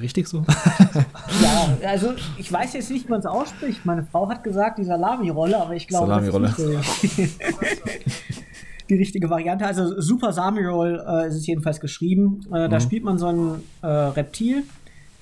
Richtig 0.00 0.28
so? 0.28 0.44
ja, 1.42 1.88
also 1.88 2.12
ich 2.36 2.52
weiß 2.52 2.74
jetzt 2.74 2.90
nicht, 2.90 3.06
wie 3.06 3.10
man 3.10 3.20
es 3.20 3.26
ausspricht. 3.26 3.86
Meine 3.86 4.04
Frau 4.04 4.28
hat 4.28 4.44
gesagt, 4.44 4.78
die 4.78 4.84
Salami-Rolle, 4.84 5.58
aber 5.58 5.74
ich 5.74 5.88
glaube, 5.88 6.12
das 6.12 6.28
ist 6.28 7.18
nicht 7.18 7.40
die 8.90 8.96
richtige 8.96 9.30
Variante. 9.30 9.64
Also 9.64 9.98
Super 9.98 10.32
Sami-Roll 10.34 11.02
äh, 11.06 11.28
ist 11.28 11.36
es 11.36 11.46
jedenfalls 11.46 11.80
geschrieben. 11.80 12.40
Äh, 12.52 12.66
mhm. 12.66 12.70
Da 12.70 12.80
spielt 12.80 13.04
man 13.04 13.16
so 13.16 13.28
ein 13.28 13.62
äh, 13.80 13.86
Reptil, 13.86 14.64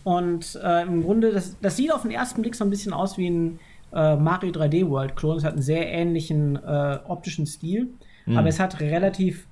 und 0.05 0.59
äh, 0.63 0.83
im 0.83 1.03
Grunde, 1.03 1.33
das, 1.33 1.59
das 1.61 1.77
sieht 1.77 1.93
auf 1.93 2.03
den 2.03 2.11
ersten 2.11 2.43
Blick 2.43 2.55
so 2.55 2.65
ein 2.65 2.71
bisschen 2.71 2.93
aus 2.93 3.19
wie 3.19 3.29
ein 3.29 3.59
äh, 3.93 4.17
Mario 4.17 4.51
3D 4.51 4.89
World 4.89 5.17
Klon. 5.17 5.37
Es 5.37 5.45
hat 5.45 5.55
einen 5.55 5.63
sehr 5.63 5.87
ähnlichen 5.91 6.57
äh, 6.57 6.99
optischen 7.07 7.47
Stil, 7.47 7.89
mhm. 8.27 8.39
aber 8.39 8.49
es 8.49 8.59
hat 8.59 8.81
relativ 8.81 9.47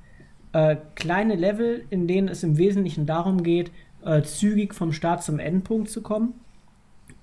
äh, 0.53 0.77
kleine 0.95 1.35
Level, 1.35 1.85
in 1.91 2.07
denen 2.07 2.29
es 2.29 2.43
im 2.43 2.57
Wesentlichen 2.57 3.07
darum 3.07 3.43
geht, 3.43 3.71
äh, 4.05 4.23
zügig 4.23 4.75
vom 4.75 4.93
Start 4.93 5.23
zum 5.23 5.39
Endpunkt 5.39 5.91
zu 5.91 6.03
kommen 6.03 6.35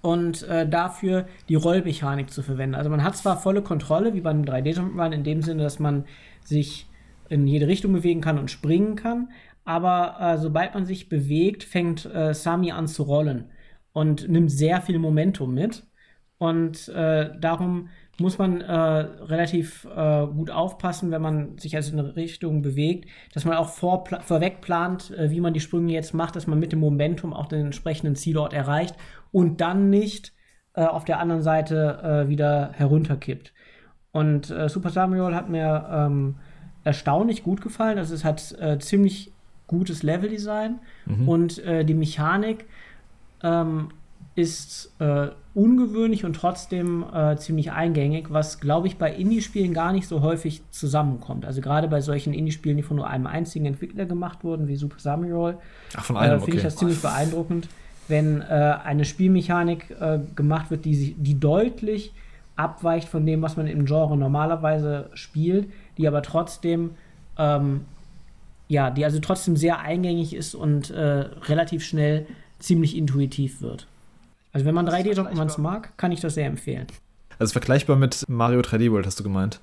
und 0.02 0.44
äh, 0.44 0.70
dafür 0.70 1.26
die 1.50 1.56
Rollmechanik 1.56 2.30
zu 2.30 2.44
verwenden. 2.44 2.76
Also 2.76 2.90
man 2.90 3.04
hat 3.04 3.18
zwar 3.18 3.38
volle 3.38 3.64
Kontrolle, 3.64 4.14
wie 4.14 4.22
beim 4.22 4.44
3D-Jump'n'Run, 4.44 5.12
in 5.12 5.24
dem 5.24 5.42
Sinne, 5.42 5.64
dass 5.64 5.80
man 5.80 6.06
sich 6.44 6.88
in 7.30 7.48
jede 7.48 7.68
Richtung 7.68 7.94
bewegen 7.94 8.22
kann 8.22 8.38
und 8.38 8.52
springen 8.52 8.96
kann, 8.96 9.30
aber 9.66 10.18
äh, 10.20 10.38
sobald 10.38 10.74
man 10.76 10.86
sich 10.86 11.10
bewegt, 11.10 11.64
fängt 11.64 12.06
äh, 12.06 12.34
Sami 12.34 12.72
an 12.72 12.88
zu 12.88 13.04
rollen 13.04 13.52
und 13.94 14.30
nimmt 14.30 14.52
sehr 14.52 14.82
viel 14.82 15.00
Momentum 15.00 15.54
mit. 15.54 15.84
Und 16.38 16.90
äh, 16.90 17.32
darum 17.40 17.90
muss 18.20 18.38
man 18.38 18.62
äh, 18.62 18.72
relativ 18.72 19.86
äh, 19.86 20.28
gut 20.28 20.52
aufpassen, 20.52 21.12
wenn 21.12 21.22
man 21.22 21.58
sich 21.58 21.76
also 21.76 21.94
in 21.94 22.00
eine 22.00 22.16
Richtung 22.16 22.62
bewegt, 22.62 23.10
dass 23.34 23.46
man 23.46 23.58
auch 23.58 23.70
vor, 23.70 24.06
vorweg 24.22 24.62
plant, 24.62 25.12
äh, 25.12 25.32
wie 25.32 25.42
man 25.42 25.54
die 25.54 25.60
Sprünge 25.60 25.94
jetzt 25.94 26.14
macht, 26.14 26.36
dass 26.36 26.48
man 26.48 26.60
mit 26.60 26.72
dem 26.72 26.80
Momentum 26.80 27.34
auch 27.34 27.48
den 27.48 27.66
entsprechenden 27.66 28.16
Zielort 28.16 28.54
erreicht 28.54 28.96
und 29.32 29.60
dann 29.62 29.90
nicht 29.90 30.34
auf 30.74 31.06
der 31.06 31.20
anderen 31.22 31.42
Seite 31.42 32.26
wieder 32.28 32.72
herunterkippt. 32.74 33.54
Und 34.12 34.54
Super 34.68 34.90
Samuel 34.90 35.34
hat 35.34 35.50
mir 35.50 35.88
ähm, 35.90 36.36
erstaunlich 36.84 37.44
gut 37.44 37.62
gefallen. 37.62 37.98
Also 37.98 38.14
es 38.14 38.26
hat 38.26 38.54
ziemlich 38.84 39.32
gutes 39.68 40.04
Leveldesign 40.04 40.80
mhm. 41.06 41.30
und 41.30 41.60
äh, 41.60 41.84
die 41.86 41.94
Mechanik 41.94 42.66
ähm, 43.44 43.90
ist 44.36 44.94
äh, 45.00 45.30
ungewöhnlich 45.54 46.26
und 46.26 46.36
trotzdem 46.36 47.06
äh, 47.14 47.38
ziemlich 47.38 47.72
eingängig, 47.72 48.28
was, 48.32 48.60
glaube 48.60 48.88
ich, 48.88 48.98
bei 48.98 49.14
Indie-Spielen 49.14 49.74
gar 49.74 49.94
nicht 49.94 50.08
so 50.08 50.22
häufig 50.22 50.62
zusammenkommt. 50.72 51.46
Also 51.46 51.62
gerade 51.62 51.88
bei 51.88 52.02
solchen 52.02 52.34
Indie-Spielen, 52.34 52.76
die 52.76 52.84
von 52.84 52.98
nur 52.98 53.08
einem 53.08 53.28
einzigen 53.28 53.66
Entwickler 53.66 54.06
gemacht 54.06 54.44
wurden, 54.44 54.68
wie 54.68 54.76
Super 54.76 55.00
Samurai, 55.00 55.56
einem, 56.10 56.38
äh, 56.38 56.40
finde 56.42 56.58
ich 56.58 56.64
das 56.64 56.76
ziemlich 56.76 57.02
beeindruckend, 57.02 57.70
wenn 58.10 58.42
äh, 58.42 58.44
eine 58.84 59.06
Spielmechanik 59.06 59.96
äh, 60.00 60.20
gemacht 60.36 60.70
wird, 60.70 60.84
die, 60.84 61.16
die 61.18 61.40
deutlich 61.40 62.14
abweicht 62.58 63.08
von 63.08 63.26
dem, 63.26 63.42
was 63.42 63.56
man 63.56 63.68
im 63.68 63.86
Genre 63.86 64.18
normalerweise 64.18 65.10
spielt, 65.14 65.70
die 65.98 66.08
aber 66.08 66.22
trotzdem 66.22 66.92
ähm, 67.38 67.82
ja, 68.68 68.90
die 68.90 69.06
also 69.06 69.20
trotzdem 69.20 69.56
sehr 69.56 69.80
eingängig 69.80 70.34
ist 70.34 70.56
und 70.56 70.90
äh, 70.90 71.02
relativ 71.02 71.84
schnell 71.84 72.26
ziemlich 72.60 72.96
intuitiv 72.96 73.62
wird. 73.62 73.88
Also 74.52 74.66
wenn 74.66 74.76
man 74.76 74.88
3D-Jump'n'Runs 74.88 75.60
mag, 75.60 75.98
kann 75.98 76.12
ich 76.12 76.22
das 76.22 76.36
sehr 76.36 76.48
empfehlen. 76.48 76.88
Also 77.38 77.52
vergleichbar 77.52 77.96
mit 77.96 78.24
Mario 78.28 78.62
3D 78.62 78.92
World, 78.92 79.06
hast 79.06 79.20
du 79.20 79.24
gemeint? 79.24 79.60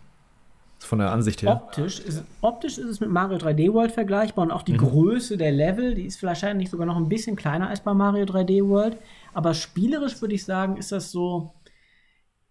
Von 0.79 0.99
der 0.99 1.13
Ansicht 1.13 1.43
her. 1.43 1.53
Optisch 1.53 2.01
ist, 2.01 2.25
optisch 2.41 2.77
ist 2.77 2.87
es 2.87 3.01
mit 3.01 3.09
Mario 3.09 3.39
3D 3.39 3.73
World 3.73 3.93
vergleichbar 3.93 4.45
und 4.45 4.51
auch 4.51 4.63
die 4.63 4.73
mhm. 4.73 4.79
Größe 4.79 5.37
der 5.37 5.53
Level, 5.53 5.95
die 5.95 6.07
ist 6.07 6.23
wahrscheinlich 6.23 6.71
sogar 6.71 6.87
noch 6.87 6.97
ein 6.97 7.09
bisschen 7.09 7.37
kleiner 7.37 7.69
als 7.69 7.81
bei 7.81 7.95
Mario 7.95 8.25
3D 8.25 8.69
World. 8.69 8.99
Aber 9.33 9.55
spielerisch 9.55 10.21
würde 10.21 10.35
ich 10.35 10.45
sagen, 10.45 10.77
ist 10.77 10.93
das 10.93 11.13
so, 11.13 11.55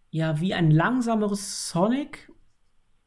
ja, 0.09 0.39
wie 0.39 0.53
ein 0.53 0.71
langsameres 0.71 1.69
Sonic 1.69 2.30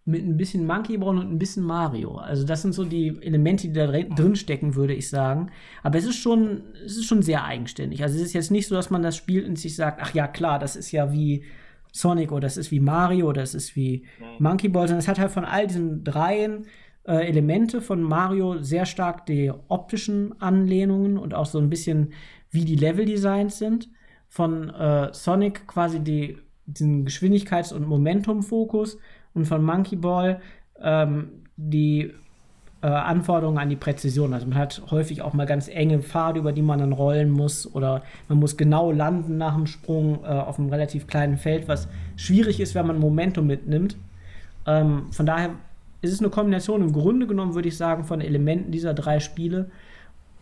mit 0.07 0.25
ein 0.25 0.37
bisschen 0.37 0.67
Monkey 0.67 0.99
Ball 0.99 1.19
und 1.19 1.31
ein 1.31 1.39
bisschen 1.39 1.65
Mario. 1.65 2.17
Also 2.17 2.45
das 2.45 2.63
sind 2.63 2.75
so 2.75 2.85
die 2.85 3.17
Elemente, 3.23 3.69
die 3.69 3.73
da 3.73 3.87
drin 3.87 4.37
stecken, 4.37 4.75
würde 4.75 4.93
ich 4.95 5.09
sagen. 5.09 5.51
Aber 5.83 5.97
es 5.97 6.05
ist 6.05 6.17
schon, 6.17 6.63
es 6.85 6.97
ist 6.97 7.07
schon 7.07 7.23
sehr 7.23 7.45
eigenständig. 7.45 8.03
Also 8.03 8.17
es 8.17 8.23
ist 8.23 8.35
jetzt 8.35 8.51
nicht 8.51 8.69
so, 8.69 8.75
dass 8.75 8.91
man 8.91 9.03
das 9.03 9.17
spielt 9.17 9.49
und 9.49 9.59
sich 9.59 9.75
sagt, 9.77 10.01
ach 10.03 10.15
ja 10.15 10.27
klar, 10.27 10.59
das 10.59 10.77
ist 10.77 10.93
ja 10.93 11.13
wie 11.13 11.45
Sonic 11.93 12.33
oder 12.33 12.43
das 12.43 12.57
ist 12.57 12.71
wie 12.71 12.81
Mario 12.81 13.29
oder 13.29 13.41
das 13.41 13.55
ist 13.55 13.77
wie 13.77 14.05
Monkey 14.39 14.69
Ball, 14.69 14.89
sondern 14.89 14.99
es 14.99 15.09
hat 15.09 15.19
halt 15.19 15.31
von 15.31 15.45
all 15.45 15.67
diesen 15.69 16.05
dreien 16.05 16.67
äh, 17.07 17.29
Elemente 17.29 17.81
von 17.81 18.03
Mario 18.03 18.63
sehr 18.63 18.85
stark 18.85 19.27
die 19.27 19.53
optischen 19.69 20.41
Anlehnungen 20.41 21.17
und 21.17 21.35
auch 21.35 21.47
so 21.47 21.59
ein 21.59 21.71
bisschen 21.71 22.13
wie 22.51 22.65
die 22.65 22.77
Leveldesigns 22.77 23.59
sind. 23.59 23.89
Von 24.29 24.71
äh, 24.71 25.15
Sonic 25.15 25.67
quasi 25.67 26.01
die, 26.01 26.39
diesen 26.67 27.07
Geschwindigkeits- 27.07 27.73
und 27.73 27.87
Momentum-Fokus 27.87 28.99
und 29.35 29.47
von 29.47 29.65
Monkey 29.65 29.97
Ball 29.97 30.41
ähm, 30.81 31.29
die 31.57 32.13
äh, 32.83 32.87
Anforderungen 32.87 33.59
an 33.59 33.71
die 33.71 33.77
Präzision. 33.77 34.35
Also 34.35 34.47
man 34.47 34.59
hat 34.59 34.83
häufig 34.91 35.23
auch 35.23 35.33
mal 35.33 35.47
ganz 35.47 35.69
enge 35.69 36.01
Pfade, 36.01 36.39
über 36.39 36.53
die 36.53 36.63
man 36.63 36.81
dann 36.81 36.93
rollen 36.93 37.31
muss 37.31 37.73
oder 37.75 38.03
man 38.29 38.39
muss 38.39 38.57
genau 38.57 38.93
landen 38.93 39.39
nach 39.39 39.55
dem 39.55 39.67
Sprung 39.67 40.23
äh, 40.23 40.27
auf 40.27 40.59
einem 40.59 40.69
relativ 40.69 41.07
kleinen 41.07 41.39
Feld, 41.39 41.67
was 41.67 41.89
schwierig 42.17 42.61
ist, 42.61 42.75
wenn 42.75 42.87
man 42.87 42.99
Momentum 42.99 43.47
mitnimmt. 43.47 43.97
Ähm, 44.67 45.11
von 45.13 45.25
daher 45.25 45.51
ist 46.03 46.13
es 46.13 46.21
eine 46.21 46.29
Kombination 46.29 46.83
im 46.83 46.93
Grunde 46.93 47.27
genommen, 47.27 47.55
würde 47.55 47.69
ich 47.69 47.77
sagen, 47.79 48.05
von 48.05 48.21
Elementen 48.21 48.71
dieser 48.71 48.93
drei 48.93 49.19
Spiele, 49.19 49.71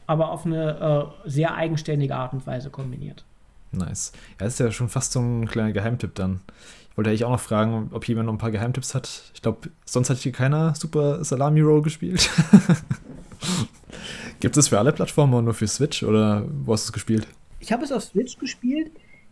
aber 0.08 0.32
auf 0.32 0.44
eine 0.44 1.12
äh, 1.24 1.28
sehr 1.28 1.54
eigenständige 1.54 2.16
Art 2.16 2.32
und 2.32 2.44
Weise 2.46 2.70
kombiniert. 2.70 3.24
Nice. 3.70 4.12
Ja, 4.40 4.46
ist 4.46 4.60
ja 4.60 4.70
schon 4.72 4.88
fast 4.88 5.12
so 5.12 5.20
ein 5.20 5.46
kleiner 5.46 5.72
Geheimtipp 5.72 6.14
dann. 6.16 6.40
Ich 6.92 6.98
wollte 6.98 7.08
eigentlich 7.08 7.24
auch 7.24 7.30
noch 7.30 7.40
fragen, 7.40 7.88
ob 7.92 8.06
jemand 8.06 8.26
noch 8.26 8.34
ein 8.34 8.38
paar 8.38 8.50
Geheimtipps 8.50 8.94
hat. 8.94 9.22
Ich 9.32 9.40
glaube, 9.40 9.70
sonst 9.86 10.10
hat 10.10 10.18
hier 10.18 10.30
keiner 10.30 10.74
Super 10.74 11.24
Salami 11.24 11.62
Roll 11.62 11.80
gespielt. 11.80 12.28
Gibt 14.40 14.58
es 14.58 14.68
für 14.68 14.78
alle 14.78 14.92
Plattformen 14.92 15.32
oder 15.32 15.42
nur 15.42 15.54
für 15.54 15.66
Switch 15.66 16.02
oder 16.02 16.44
wo 16.64 16.74
hast 16.74 16.84
du 16.84 16.88
es 16.88 16.92
gespielt? 16.92 17.26
Ich 17.60 17.72
habe 17.72 17.82
es 17.82 17.92
auf 17.92 18.02
Switch 18.02 18.36
gespielt. 18.38 18.90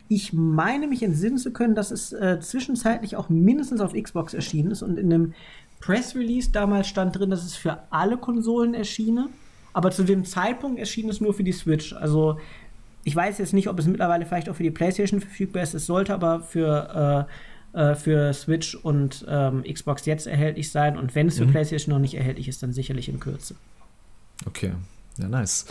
Ich 0.09 0.33
meine 0.33 0.87
mich 0.87 1.03
entsinnen 1.03 1.37
zu 1.37 1.53
können, 1.53 1.75
dass 1.75 1.91
es 1.91 2.15
äh, 2.15 2.41
zwischenzeitlich 2.41 3.17
auch 3.17 3.29
mindestens 3.29 3.83
auf 3.83 3.93
Xbox 3.93 4.33
erschienen 4.33 4.71
ist 4.71 4.83
und 4.83 4.99
in 4.99 5.13
einem 5.13 5.35
Press 5.81 6.15
Release 6.15 6.51
damals 6.51 6.89
stand 6.89 7.19
drin, 7.19 7.29
dass 7.29 7.45
es 7.45 7.57
für 7.57 7.79
alle 7.91 8.17
Konsolen 8.17 8.73
erschiene. 8.73 9.29
Aber 9.75 9.91
zu 9.91 10.03
dem 10.03 10.25
Zeitpunkt 10.25 10.79
erschien 10.79 11.11
es 11.11 11.21
nur 11.21 11.35
für 11.35 11.45
die 11.45 11.53
Switch. 11.53 11.93
Also 11.93 12.39
ich 13.05 13.15
weiß 13.15 13.39
jetzt 13.39 13.53
nicht, 13.53 13.69
ob 13.69 13.79
es 13.79 13.87
mittlerweile 13.87 14.27
vielleicht 14.27 14.49
auch 14.49 14.57
für 14.57 14.63
die 14.63 14.71
PlayStation 14.71 15.21
verfügbar 15.21 15.63
ist. 15.63 15.75
Es 15.75 15.87
sollte 15.87 16.15
aber 16.15 16.41
für 16.41 17.27
äh, 17.29 17.50
äh, 17.73 17.95
für 17.95 18.33
Switch 18.33 18.75
und 18.75 19.25
ähm, 19.29 19.63
Xbox 19.63 20.07
jetzt 20.07 20.27
erhältlich 20.27 20.71
sein. 20.71 20.99
Und 20.99 21.15
wenn 21.15 21.29
es 21.29 21.39
für 21.39 21.47
mhm. 21.47 21.51
PlayStation 21.51 21.93
noch 21.95 22.01
nicht 22.01 22.15
erhältlich 22.15 22.49
ist, 22.49 22.63
dann 22.63 22.73
sicherlich 22.73 23.09
in 23.09 23.21
Kürze. 23.21 23.55
Okay, 24.47 24.73
ja, 25.19 25.29
nice. 25.29 25.67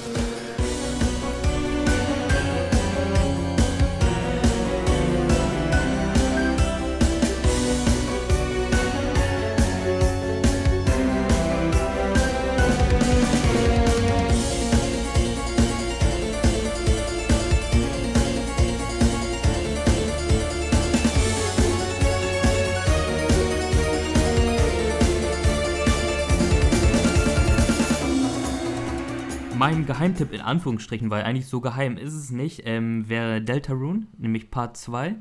Geheimtipp 29.89 30.33
in 30.33 30.41
Anführungsstrichen, 30.41 31.09
weil 31.09 31.23
eigentlich 31.23 31.47
so 31.47 31.61
geheim 31.61 31.97
ist 31.97 32.13
es 32.13 32.29
nicht, 32.29 32.61
ähm, 32.65 33.09
wäre 33.09 33.41
Deltarune, 33.41 34.05
nämlich 34.19 34.51
Part 34.51 34.77
2, 34.77 35.15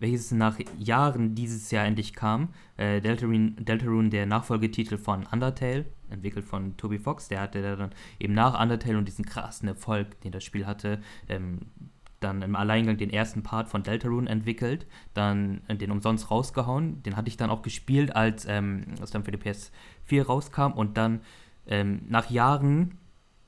welches 0.00 0.32
nach 0.32 0.58
Jahren 0.78 1.34
dieses 1.34 1.70
Jahr 1.70 1.86
endlich 1.86 2.12
kam. 2.12 2.50
Äh, 2.76 3.00
Deltarune, 3.00 3.52
Deltarune, 3.52 4.10
der 4.10 4.26
Nachfolgetitel 4.26 4.98
von 4.98 5.24
Undertale, 5.32 5.86
entwickelt 6.10 6.44
von 6.44 6.76
Toby 6.76 6.98
Fox, 6.98 7.28
der 7.28 7.40
hatte 7.40 7.62
dann 7.62 7.88
eben 8.20 8.34
nach 8.34 8.60
Undertale 8.60 8.98
und 8.98 9.08
diesen 9.08 9.24
krassen 9.24 9.66
Erfolg, 9.66 10.20
den 10.20 10.32
das 10.32 10.44
Spiel 10.44 10.66
hatte, 10.66 11.00
ähm, 11.30 11.60
dann 12.20 12.42
im 12.42 12.54
Alleingang 12.54 12.98
den 12.98 13.08
ersten 13.08 13.42
Part 13.42 13.70
von 13.70 13.82
Deltarune 13.82 14.28
entwickelt, 14.28 14.86
dann 15.14 15.62
den 15.70 15.90
umsonst 15.90 16.30
rausgehauen. 16.30 17.02
Den 17.02 17.16
hatte 17.16 17.28
ich 17.28 17.38
dann 17.38 17.48
auch 17.48 17.62
gespielt, 17.62 18.14
als 18.14 18.44
ähm, 18.46 18.84
es 19.02 19.10
dann 19.10 19.24
für 19.24 19.32
die 19.32 19.38
PS4 19.38 20.22
rauskam 20.26 20.72
und 20.72 20.98
dann 20.98 21.22
ähm, 21.66 22.02
nach 22.08 22.28
Jahren 22.28 22.98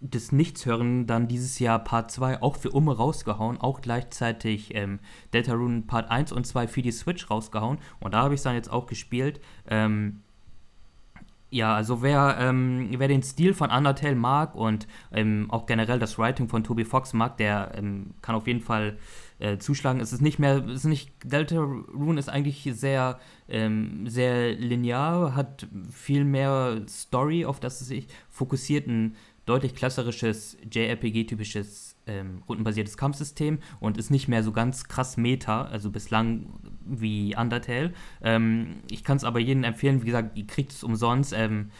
des 0.01 0.33
Nichtshören 0.33 1.07
dann 1.07 1.29
dieses 1.29 1.59
Jahr 1.59 1.79
Part 1.79 2.11
2 2.11 2.43
auch 2.43 2.57
für 2.57 2.71
Umme 2.71 2.97
rausgehauen, 2.97 3.59
auch 3.59 3.81
gleichzeitig 3.81 4.75
ähm, 4.75 4.99
Deltarune 5.33 5.83
Part 5.83 6.11
1 6.11 6.33
und 6.33 6.47
2 6.47 6.69
für 6.69 6.83
die 6.83 6.93
Switch 6.93 7.31
rausgehauen 7.31 7.79
und 8.01 8.15
da 8.15 8.23
habe 8.23 8.35
ich 8.35 8.39
es 8.39 8.45
dann 8.45 8.55
jetzt 8.55 8.71
auch 8.71 8.87
gespielt. 8.87 9.41
Ähm, 9.69 10.21
ja, 11.55 11.73
also 11.73 12.03
wer, 12.03 12.37
ähm, 12.41 12.89
wer 12.99 13.07
den 13.07 13.23
Stil 13.23 13.55
von 13.55 13.71
Undertale 13.71 14.17
mag 14.17 14.57
und 14.57 14.89
ähm, 15.13 15.47
auch 15.51 15.67
generell 15.67 16.01
das 16.01 16.19
Writing 16.19 16.49
von 16.49 16.65
Toby 16.65 16.85
Fox 16.85 17.13
mag, 17.13 17.37
der 17.37 17.71
ähm, 17.77 18.15
kann 18.23 18.35
auf 18.35 18.49
jeden 18.49 18.61
Fall 18.61 18.99
äh, 19.39 19.59
zuschlagen. 19.59 20.01
Es 20.01 20.13
ist 20.13 20.21
nicht 20.21 20.41
mehr, 20.41 20.65
es 20.67 20.79
ist 20.79 20.85
nicht, 20.87 21.13
Deltarune 21.23 22.19
ist 22.19 22.29
eigentlich 22.29 22.69
sehr, 22.73 23.21
ähm, 23.49 24.09
sehr 24.09 24.55
linear, 24.55 25.37
hat 25.37 25.69
viel 25.93 26.25
mehr 26.25 26.83
Story, 26.89 27.45
auf 27.45 27.61
das 27.61 27.81
es 27.81 27.87
sich 27.87 28.09
fokussiert, 28.31 28.89
ein 28.89 29.15
deutlich 29.47 29.75
klasserisches 29.75 30.57
JRPG-typisches 30.71 31.97
ähm, 32.07 32.43
rundenbasiertes 32.49 32.97
Kampfsystem 32.97 33.59
und 33.81 33.99
ist 33.99 34.11
nicht 34.11 34.29
mehr 34.29 34.43
so 34.43 34.53
ganz 34.53 34.85
krass 34.85 35.17
Meta, 35.17 35.65
also 35.65 35.91
bislang 35.91 36.47
wie 36.85 37.37
Undertale. 37.37 37.93
Ähm, 38.23 38.77
ich 38.91 39.05
kann 39.05 39.17
es 39.17 39.25
aber 39.25 39.41
jedem 39.41 39.65
empfehlen, 39.65 40.03
wie 40.03 40.07
gesagt, 40.07 40.37
ihr 40.37 40.47
kriegt 40.47 40.73
es 40.73 40.83
umsonst. 40.83 41.33
Ähm, 41.33 41.71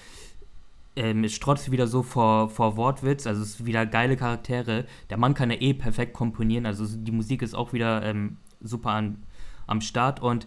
ähm, 0.97 1.25
es 1.25 1.33
strotzt 1.33 1.71
wieder 1.71 1.87
so 1.87 2.03
vor, 2.03 2.49
vor 2.49 2.77
Wortwitz, 2.77 3.27
also 3.27 3.43
es 3.43 3.61
ist 3.61 3.67
wieder 3.67 3.85
geile 3.87 4.17
Charaktere. 4.17 4.87
Der 5.11 5.17
Mann 5.17 5.35
kann 5.35 5.51
ja 5.51 5.57
eh 5.61 5.75
perfekt 5.75 6.13
komponieren, 6.13 6.67
also 6.67 6.87
die 6.87 7.13
Musik 7.13 7.43
ist 7.43 7.55
auch 7.55 7.73
wieder 7.73 8.03
ähm, 8.03 8.37
super 8.61 8.91
an, 8.91 9.25
am 9.67 9.81
Start 9.81 10.21
und 10.21 10.47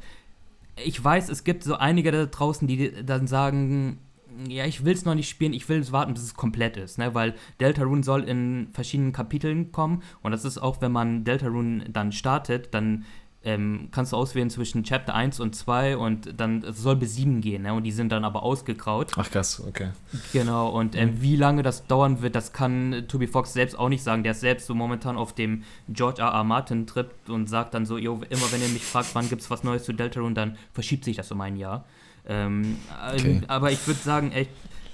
ich 0.83 1.03
weiß, 1.03 1.29
es 1.29 1.43
gibt 1.43 1.63
so 1.63 1.75
einige 1.75 2.11
da 2.11 2.25
draußen, 2.27 2.67
die 2.67 3.03
dann 3.03 3.27
sagen, 3.27 3.99
ja, 4.47 4.65
ich 4.65 4.85
will 4.85 4.93
es 4.93 5.05
noch 5.05 5.15
nicht 5.15 5.29
spielen, 5.29 5.53
ich 5.53 5.67
will 5.69 5.79
es 5.79 5.91
warten, 5.91 6.13
bis 6.13 6.23
es 6.23 6.35
komplett 6.35 6.77
ist, 6.77 6.97
ne? 6.97 7.13
weil 7.13 7.35
Deltarune 7.59 8.03
soll 8.03 8.23
in 8.23 8.67
verschiedenen 8.71 9.13
Kapiteln 9.13 9.71
kommen 9.71 10.03
und 10.21 10.31
das 10.31 10.45
ist 10.45 10.57
auch, 10.57 10.81
wenn 10.81 10.91
man 10.91 11.23
Deltarune 11.23 11.85
dann 11.89 12.11
startet, 12.11 12.73
dann 12.73 13.05
ähm, 13.43 13.89
kannst 13.91 14.11
du 14.11 14.17
auswählen 14.17 14.49
zwischen 14.49 14.83
Chapter 14.83 15.13
1 15.13 15.39
und 15.39 15.55
2 15.55 15.95
und 15.97 16.39
dann 16.39 16.63
es 16.63 16.79
soll 16.79 16.97
bis 16.97 17.15
7 17.15 17.39
gehen, 17.39 17.63
ne? 17.63 17.73
und 17.73 17.83
die 17.83 17.91
sind 17.91 18.11
dann 18.11 18.25
aber 18.25 18.43
ausgekraut. 18.43 19.13
Ach 19.15 19.29
krass, 19.29 19.63
okay. 19.65 19.91
Genau, 20.33 20.69
und 20.69 20.95
ähm, 20.95 21.11
mhm. 21.11 21.21
wie 21.21 21.35
lange 21.35 21.63
das 21.63 21.87
dauern 21.87 22.21
wird, 22.21 22.35
das 22.35 22.51
kann 22.51 23.05
Toby 23.07 23.27
Fox 23.27 23.53
selbst 23.53 23.79
auch 23.79 23.89
nicht 23.89 24.03
sagen. 24.03 24.23
Der 24.23 24.33
ist 24.33 24.41
selbst 24.41 24.67
so 24.67 24.75
momentan 24.75 25.17
auf 25.17 25.33
dem 25.33 25.63
George 25.87 26.21
R. 26.21 26.29
R. 26.29 26.43
Martin-Trip 26.43 27.09
und 27.29 27.47
sagt 27.47 27.73
dann 27.73 27.85
so, 27.85 27.95
immer 27.97 28.19
wenn 28.19 28.61
ihr 28.61 28.69
mich 28.69 28.83
fragt, 28.83 29.13
wann 29.13 29.29
gibt 29.29 29.41
es 29.41 29.49
was 29.49 29.63
Neues 29.63 29.83
zu 29.83 29.93
Deltarune, 29.93 30.33
dann 30.33 30.57
verschiebt 30.73 31.05
sich 31.05 31.15
das 31.15 31.31
um 31.31 31.39
ein 31.39 31.55
Jahr. 31.55 31.85
Ähm, 32.27 32.77
okay. 33.13 33.41
Aber 33.47 33.71
ich 33.71 33.85
würde 33.87 33.99
sagen, 33.99 34.31
echt, 34.31 34.51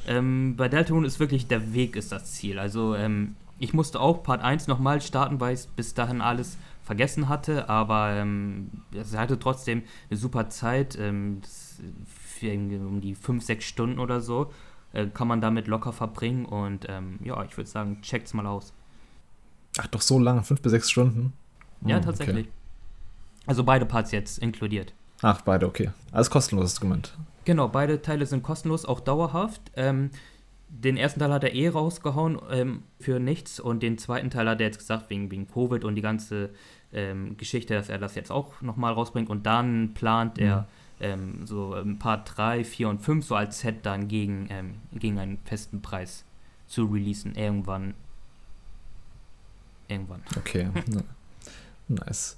ähm, 0.07 0.55
bei 0.55 0.69
Deltarune 0.69 1.07
ist 1.07 1.19
wirklich 1.19 1.47
der 1.47 1.73
Weg 1.73 1.95
ist 1.95 2.11
das 2.11 2.34
Ziel. 2.34 2.60
Also 2.60 2.95
ähm, 2.95 3.35
ich 3.60 3.73
musste 3.73 3.99
auch 3.99 4.23
Part 4.23 4.41
1 4.41 4.68
nochmal 4.68 5.01
starten, 5.01 5.39
weil 5.39 5.55
ich 5.55 5.68
bis 5.76 5.93
dahin 5.93 6.22
alles 6.22 6.57
vergessen 6.84 7.30
hatte, 7.30 7.69
aber 7.69 8.11
ähm, 8.11 8.69
es 8.93 9.15
hatte 9.15 9.39
trotzdem 9.39 9.84
eine 10.10 10.19
super 10.19 10.49
Zeit, 10.49 10.97
ähm, 10.99 11.41
um 12.41 12.99
die 12.99 13.15
5, 13.15 13.41
6 13.41 13.64
Stunden 13.64 13.99
oder 13.99 14.19
so 14.19 14.51
äh, 14.93 15.07
kann 15.07 15.27
man 15.27 15.41
damit 15.41 15.68
locker 15.68 15.91
verbringen 15.91 16.45
und 16.45 16.85
ähm, 16.88 17.19
ja, 17.23 17.43
ich 17.43 17.57
würde 17.57 17.69
sagen, 17.69 18.01
checkt's 18.01 18.34
mal 18.34 18.45
aus. 18.45 18.73
Ach, 19.77 19.88
doch 19.88 20.01
so 20.01 20.19
lange, 20.19 20.43
5 20.43 20.61
bis 20.61 20.72
6 20.72 20.91
Stunden? 20.91 21.34
Hm, 21.81 21.89
ja, 21.89 21.99
tatsächlich. 21.99 22.45
Okay. 22.45 22.55
Also 23.47 23.64
beide 23.64 23.85
Parts 23.85 24.11
jetzt 24.11 24.39
inkludiert. 24.39 24.93
Ach, 25.23 25.41
beide, 25.41 25.65
okay. 25.65 25.89
Alles 26.11 26.29
kostenlos 26.29 26.73
ist 26.73 26.81
gemeint. 26.81 27.17
Genau, 27.45 27.67
beide 27.69 28.01
Teile 28.01 28.25
sind 28.25 28.43
kostenlos, 28.43 28.85
auch 28.85 28.99
dauerhaft. 28.99 29.61
Ähm, 29.75 30.11
den 30.67 30.97
ersten 30.97 31.19
Teil 31.19 31.31
hat 31.31 31.43
er 31.43 31.53
eh 31.53 31.69
rausgehauen 31.69 32.39
ähm, 32.51 32.83
für 32.99 33.19
nichts 33.19 33.59
und 33.59 33.83
den 33.83 33.97
zweiten 33.97 34.29
Teil 34.29 34.49
hat 34.49 34.59
er 34.59 34.67
jetzt 34.67 34.79
gesagt, 34.79 35.09
wegen, 35.09 35.31
wegen 35.31 35.47
Covid 35.47 35.85
und 35.85 35.95
die 35.95 36.01
ganze 36.01 36.49
ähm, 36.91 37.37
Geschichte, 37.37 37.73
dass 37.73 37.89
er 37.89 37.99
das 37.99 38.15
jetzt 38.15 38.31
auch 38.31 38.61
nochmal 38.61 38.93
rausbringt 38.93 39.29
und 39.29 39.45
dann 39.45 39.93
plant 39.93 40.39
er 40.39 40.61
mhm. 40.61 40.65
ähm, 40.99 41.45
so 41.45 41.73
ein 41.73 41.99
paar 41.99 42.23
3, 42.23 42.63
4 42.63 42.89
und 42.89 43.01
5 43.01 43.25
so 43.25 43.35
als 43.35 43.59
Set 43.59 43.85
dann 43.85 44.07
gegen, 44.07 44.47
ähm, 44.49 44.75
gegen 44.93 45.19
einen 45.19 45.37
festen 45.45 45.81
Preis 45.81 46.25
zu 46.67 46.85
releasen. 46.85 47.35
Irgendwann. 47.35 47.93
Irgendwann. 49.87 50.21
Okay. 50.37 50.69
nice. 51.87 52.35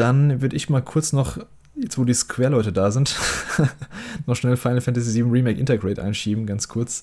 Dann 0.00 0.40
würde 0.40 0.56
ich 0.56 0.70
mal 0.70 0.80
kurz 0.80 1.12
noch, 1.12 1.36
jetzt 1.76 1.98
wo 1.98 2.04
die 2.04 2.14
Square-Leute 2.14 2.72
da 2.72 2.90
sind, 2.90 3.16
noch 4.26 4.34
schnell 4.34 4.56
Final 4.56 4.80
Fantasy 4.80 5.14
VII 5.14 5.30
Remake 5.30 5.60
Integrate 5.60 6.02
einschieben, 6.02 6.46
ganz 6.46 6.68
kurz. 6.68 7.02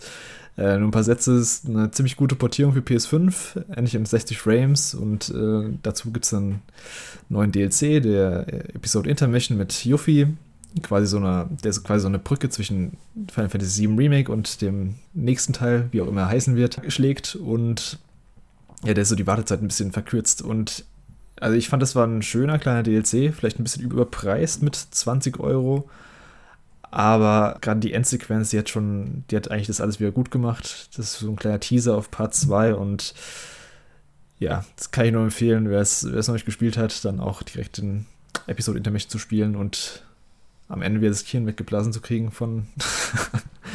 Äh, 0.57 0.79
nur 0.79 0.87
ein 0.87 0.91
paar 0.91 1.03
Sätze, 1.03 1.33
ist 1.33 1.67
eine 1.67 1.91
ziemlich 1.91 2.15
gute 2.15 2.33
Portierung 2.33 2.73
für 2.73 2.79
PS5, 2.79 3.65
endlich 3.69 3.93
in 3.93 4.03
60 4.03 4.39
Frames 4.39 4.95
und 4.95 5.29
äh, 5.29 5.69
dazu 5.83 6.09
gibt 6.11 6.25
es 6.25 6.33
einen 6.33 6.63
neuen 7.29 7.51
DLC, 7.51 8.01
der 8.01 8.47
Episode 8.73 9.11
Intermission 9.11 9.59
mit 9.59 9.85
Yuffie, 9.85 10.35
quasi 10.81 11.05
so 11.05 11.17
eine, 11.17 11.47
der 11.63 11.69
ist 11.69 11.83
quasi 11.83 12.01
so 12.01 12.07
eine 12.07 12.17
Brücke 12.17 12.49
zwischen 12.49 12.97
Final 13.31 13.49
Fantasy 13.49 13.87
VII 13.87 13.95
Remake 13.95 14.31
und 14.31 14.63
dem 14.63 14.95
nächsten 15.13 15.53
Teil, 15.53 15.89
wie 15.91 16.01
auch 16.01 16.07
immer 16.07 16.21
er 16.21 16.29
heißen 16.29 16.55
wird, 16.55 16.81
schlägt 16.87 17.35
und 17.35 17.99
ja, 18.83 18.95
der 18.95 19.03
ist 19.03 19.09
so 19.09 19.15
die 19.15 19.27
Wartezeit 19.27 19.61
ein 19.61 19.67
bisschen 19.67 19.91
verkürzt 19.91 20.41
und 20.41 20.83
also 21.39 21.55
ich 21.55 21.69
fand, 21.69 21.81
das 21.81 21.95
war 21.95 22.05
ein 22.05 22.21
schöner 22.21 22.59
kleiner 22.59 22.83
DLC, 22.83 23.33
vielleicht 23.33 23.59
ein 23.59 23.63
bisschen 23.63 23.83
überpreist 23.83 24.63
mit 24.63 24.75
20 24.75 25.39
Euro. 25.39 25.89
Aber 26.89 27.57
gerade 27.61 27.79
die 27.81 27.93
Endsequenz, 27.93 28.49
die 28.49 28.59
hat 28.59 28.69
schon, 28.69 29.23
die 29.29 29.35
hat 29.35 29.51
eigentlich 29.51 29.67
das 29.67 29.81
alles 29.81 29.99
wieder 29.99 30.11
gut 30.11 30.31
gemacht. 30.31 30.89
Das 30.95 31.13
ist 31.13 31.19
so 31.19 31.29
ein 31.29 31.35
kleiner 31.35 31.59
Teaser 31.59 31.95
auf 31.95 32.11
Part 32.11 32.33
2 32.33 32.75
und 32.75 33.13
ja, 34.39 34.65
das 34.75 34.91
kann 34.91 35.05
ich 35.05 35.11
nur 35.11 35.23
empfehlen, 35.23 35.69
wer 35.69 35.81
es, 35.81 36.03
noch 36.03 36.33
nicht 36.33 36.45
gespielt 36.45 36.77
hat, 36.77 37.03
dann 37.05 37.19
auch 37.19 37.43
direkt 37.43 37.79
den 37.79 38.05
Episode 38.45 38.77
Intermission 38.77 39.09
zu 39.09 39.19
spielen 39.19 39.55
und 39.55 40.03
am 40.69 40.81
Ende 40.81 41.01
wieder 41.01 41.09
das 41.09 41.25
Kirn 41.25 41.47
weggeblasen 41.47 41.91
zu 41.91 42.01
kriegen 42.01 42.31
von 42.31 42.67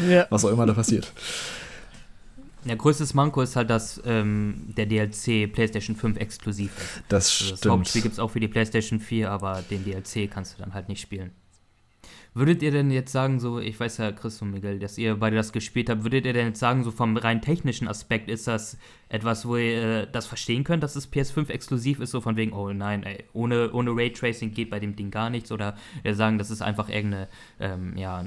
ja. 0.08 0.26
was 0.30 0.44
auch 0.44 0.50
immer 0.50 0.66
da 0.66 0.74
passiert. 0.74 1.12
Der 2.64 2.76
größte 2.76 3.04
Manko 3.16 3.42
ist 3.42 3.56
halt, 3.56 3.70
dass 3.70 4.00
ähm, 4.04 4.72
der 4.76 4.86
DLC 4.86 5.52
PlayStation 5.52 5.96
5 5.96 6.16
exklusiv 6.18 6.76
ist. 6.76 7.02
Das 7.08 7.26
also 7.26 7.44
stimmt. 7.44 7.64
Das 7.64 7.72
Hauptspiel 7.72 8.02
gibt 8.02 8.12
es 8.12 8.18
auch 8.18 8.30
für 8.30 8.40
die 8.40 8.48
PlayStation 8.48 9.00
4, 9.00 9.30
aber 9.30 9.62
den 9.70 9.84
DLC 9.84 10.30
kannst 10.30 10.54
du 10.54 10.62
dann 10.62 10.74
halt 10.74 10.88
nicht 10.88 11.00
spielen. 11.00 11.32
Würdet 12.34 12.62
ihr 12.62 12.70
denn 12.70 12.90
jetzt 12.90 13.12
sagen, 13.12 13.40
so, 13.40 13.60
ich 13.60 13.78
weiß 13.78 13.98
ja, 13.98 14.10
Chris 14.10 14.40
und 14.40 14.52
Miguel, 14.52 14.78
dass 14.78 14.96
ihr 14.96 15.16
beide 15.16 15.36
das 15.36 15.52
gespielt 15.52 15.90
habt, 15.90 16.02
würdet 16.02 16.24
ihr 16.24 16.32
denn 16.32 16.46
jetzt 16.46 16.60
sagen, 16.60 16.82
so 16.82 16.90
vom 16.90 17.14
rein 17.18 17.42
technischen 17.42 17.88
Aspekt, 17.88 18.30
ist 18.30 18.46
das 18.46 18.78
etwas, 19.10 19.46
wo 19.46 19.56
ihr 19.56 20.04
äh, 20.04 20.06
das 20.10 20.26
verstehen 20.26 20.64
könnt, 20.64 20.82
dass 20.82 20.96
es 20.96 21.12
PS5 21.12 21.50
exklusiv 21.50 22.00
ist, 22.00 22.10
so 22.10 22.22
von 22.22 22.36
wegen, 22.36 22.54
oh 22.54 22.72
nein, 22.72 23.02
ey, 23.02 23.24
ohne, 23.34 23.70
ohne 23.72 23.90
Raytracing 23.90 24.54
geht 24.54 24.70
bei 24.70 24.80
dem 24.80 24.96
Ding 24.96 25.10
gar 25.10 25.28
nichts, 25.28 25.52
oder 25.52 25.76
ihr 26.04 26.14
sagen, 26.14 26.38
das 26.38 26.50
ist 26.50 26.62
einfach 26.62 26.88
irgendeine, 26.88 27.28
ähm, 27.60 27.98
ja, 27.98 28.24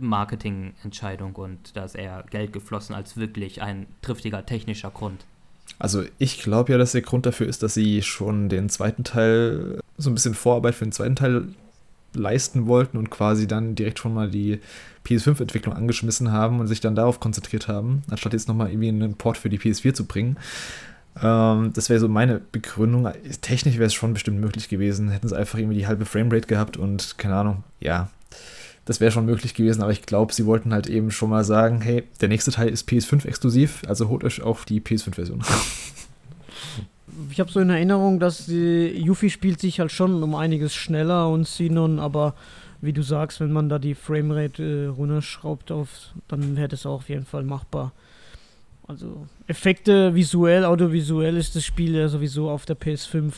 Marketingentscheidung 0.00 1.34
und 1.36 1.76
da 1.76 1.84
ist 1.84 1.94
eher 1.94 2.24
Geld 2.30 2.52
geflossen 2.52 2.94
als 2.94 3.16
wirklich 3.16 3.62
ein 3.62 3.86
triftiger 4.02 4.44
technischer 4.44 4.90
Grund. 4.90 5.24
Also 5.78 6.04
ich 6.18 6.40
glaube 6.40 6.72
ja, 6.72 6.78
dass 6.78 6.92
der 6.92 7.02
Grund 7.02 7.26
dafür 7.26 7.46
ist, 7.46 7.62
dass 7.62 7.74
sie 7.74 8.02
schon 8.02 8.48
den 8.48 8.68
zweiten 8.68 9.04
Teil, 9.04 9.80
so 9.96 10.10
ein 10.10 10.14
bisschen 10.14 10.34
Vorarbeit 10.34 10.74
für 10.74 10.84
den 10.84 10.92
zweiten 10.92 11.16
Teil 11.16 11.48
leisten 12.14 12.66
wollten 12.66 12.96
und 12.96 13.10
quasi 13.10 13.46
dann 13.46 13.74
direkt 13.74 13.98
schon 13.98 14.14
mal 14.14 14.30
die 14.30 14.60
PS5-Entwicklung 15.04 15.74
angeschmissen 15.74 16.30
haben 16.32 16.60
und 16.60 16.68
sich 16.68 16.80
dann 16.80 16.94
darauf 16.94 17.20
konzentriert 17.20 17.68
haben, 17.68 18.02
anstatt 18.08 18.32
jetzt 18.32 18.48
nochmal 18.48 18.70
irgendwie 18.70 18.88
einen 18.88 19.14
Port 19.14 19.36
für 19.36 19.48
die 19.48 19.58
PS4 19.58 19.94
zu 19.94 20.04
bringen. 20.04 20.36
Ähm, 21.20 21.72
das 21.74 21.90
wäre 21.90 22.00
so 22.00 22.08
meine 22.08 22.40
Begründung. 22.40 23.08
Technisch 23.40 23.74
wäre 23.74 23.86
es 23.86 23.94
schon 23.94 24.14
bestimmt 24.14 24.40
möglich 24.40 24.68
gewesen. 24.68 25.10
Hätten 25.10 25.28
sie 25.28 25.36
einfach 25.36 25.58
irgendwie 25.58 25.76
die 25.76 25.86
halbe 25.86 26.04
Framerate 26.04 26.46
gehabt 26.46 26.76
und 26.76 27.18
keine 27.18 27.36
Ahnung, 27.36 27.64
ja, 27.80 28.10
das 28.84 29.00
wäre 29.00 29.10
schon 29.10 29.26
möglich 29.26 29.54
gewesen, 29.54 29.82
aber 29.82 29.92
ich 29.92 30.02
glaube, 30.02 30.32
sie 30.32 30.46
wollten 30.46 30.72
halt 30.72 30.88
eben 30.88 31.10
schon 31.10 31.30
mal 31.30 31.44
sagen, 31.44 31.80
hey, 31.80 32.04
der 32.20 32.28
nächste 32.28 32.50
Teil 32.50 32.68
ist 32.68 32.88
PS5 32.88 33.26
exklusiv, 33.26 33.82
also 33.86 34.08
holt 34.08 34.24
euch 34.24 34.42
auch 34.42 34.64
die 34.64 34.80
PS5-Version. 34.80 35.42
Ich 37.30 37.38
habe 37.38 37.50
so 37.50 37.60
in 37.60 37.70
Erinnerung, 37.70 38.18
dass 38.18 38.46
die 38.46 38.88
Yuffie 38.88 39.30
spielt 39.30 39.60
sich 39.60 39.78
halt 39.78 39.92
schon 39.92 40.20
um 40.20 40.34
einiges 40.34 40.74
schneller 40.74 41.28
und 41.28 41.46
Sinon, 41.46 42.00
aber 42.00 42.34
wie 42.80 42.92
du 42.92 43.02
sagst, 43.02 43.40
wenn 43.40 43.52
man 43.52 43.68
da 43.68 43.78
die 43.78 43.94
Framerate 43.94 44.62
äh, 44.62 44.86
runterschraubt 44.86 45.70
auf, 45.70 46.12
dann 46.28 46.56
wäre 46.56 46.68
das 46.68 46.86
auch 46.86 46.96
auf 46.96 47.08
jeden 47.08 47.24
Fall 47.24 47.44
machbar. 47.44 47.92
Also 48.86 49.26
Effekte 49.46 50.14
visuell, 50.14 50.64
audiovisuell 50.64 51.36
ist 51.36 51.56
das 51.56 51.64
Spiel 51.64 51.94
ja 51.94 52.08
sowieso 52.08 52.50
auf 52.50 52.66
der 52.66 52.76
PS5. 52.76 53.32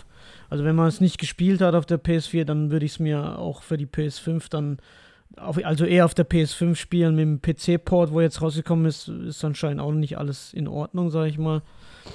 Also 0.50 0.64
wenn 0.64 0.74
man 0.74 0.88
es 0.88 1.00
nicht 1.00 1.18
gespielt 1.18 1.60
hat 1.60 1.74
auf 1.74 1.86
der 1.86 2.02
PS4, 2.02 2.44
dann 2.44 2.70
würde 2.70 2.86
ich 2.86 2.92
es 2.92 2.98
mir 2.98 3.38
auch 3.38 3.62
für 3.62 3.76
die 3.76 3.86
PS5 3.86 4.46
dann 4.50 4.78
auf, 5.36 5.62
also 5.64 5.84
eher 5.84 6.04
auf 6.04 6.14
der 6.14 6.28
PS5 6.28 6.74
spielen 6.74 7.14
mit 7.14 7.22
dem 7.22 7.40
PC-Port, 7.42 8.12
wo 8.12 8.20
jetzt 8.20 8.40
rausgekommen 8.40 8.86
ist, 8.86 9.08
ist 9.08 9.44
anscheinend 9.44 9.80
auch 9.80 9.92
nicht 9.92 10.18
alles 10.18 10.52
in 10.52 10.68
Ordnung, 10.68 11.10
sag 11.10 11.26
ich 11.26 11.38
mal. 11.38 11.62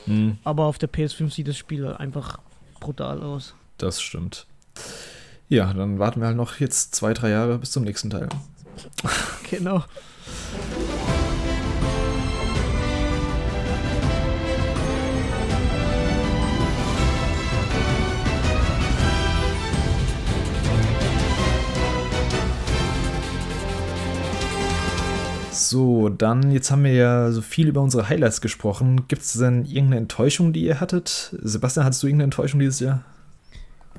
Mhm. 0.06 0.38
Aber 0.44 0.66
auf 0.66 0.78
der 0.78 0.90
PS5 0.90 1.32
sieht 1.32 1.48
das 1.48 1.58
Spiel 1.58 1.86
einfach 1.88 2.40
brutal 2.80 3.22
aus. 3.22 3.56
Das 3.78 4.02
stimmt. 4.02 4.48
Ja, 5.50 5.74
dann 5.74 6.00
warten 6.00 6.22
wir 6.22 6.28
halt 6.28 6.38
noch 6.38 6.60
jetzt 6.60 6.96
zwei, 6.96 7.14
drei 7.14 7.30
Jahre 7.30 7.58
bis 7.58 7.72
zum 7.72 7.84
nächsten 7.84 8.10
Teil. 8.10 8.30
genau. 9.50 9.84
So, 25.52 26.08
dann, 26.08 26.52
jetzt 26.52 26.72
haben 26.72 26.86
wir 26.86 26.94
ja 26.94 27.30
so 27.32 27.42
viel 27.42 27.68
über 27.68 27.82
unsere 27.82 28.08
Highlights 28.08 28.40
gesprochen. 28.40 29.08
Gibt 29.10 29.22
es 29.22 29.34
denn 29.34 29.66
irgendeine 29.66 29.98
Enttäuschung, 29.98 30.54
die 30.54 30.64
ihr 30.64 30.80
hattet? 30.80 31.36
Sebastian, 31.42 31.86
hattest 31.86 32.02
du 32.02 32.08
irgendeine 32.08 32.26
Enttäuschung 32.26 32.62
dieses 32.62 32.80
Jahr? 32.80 33.04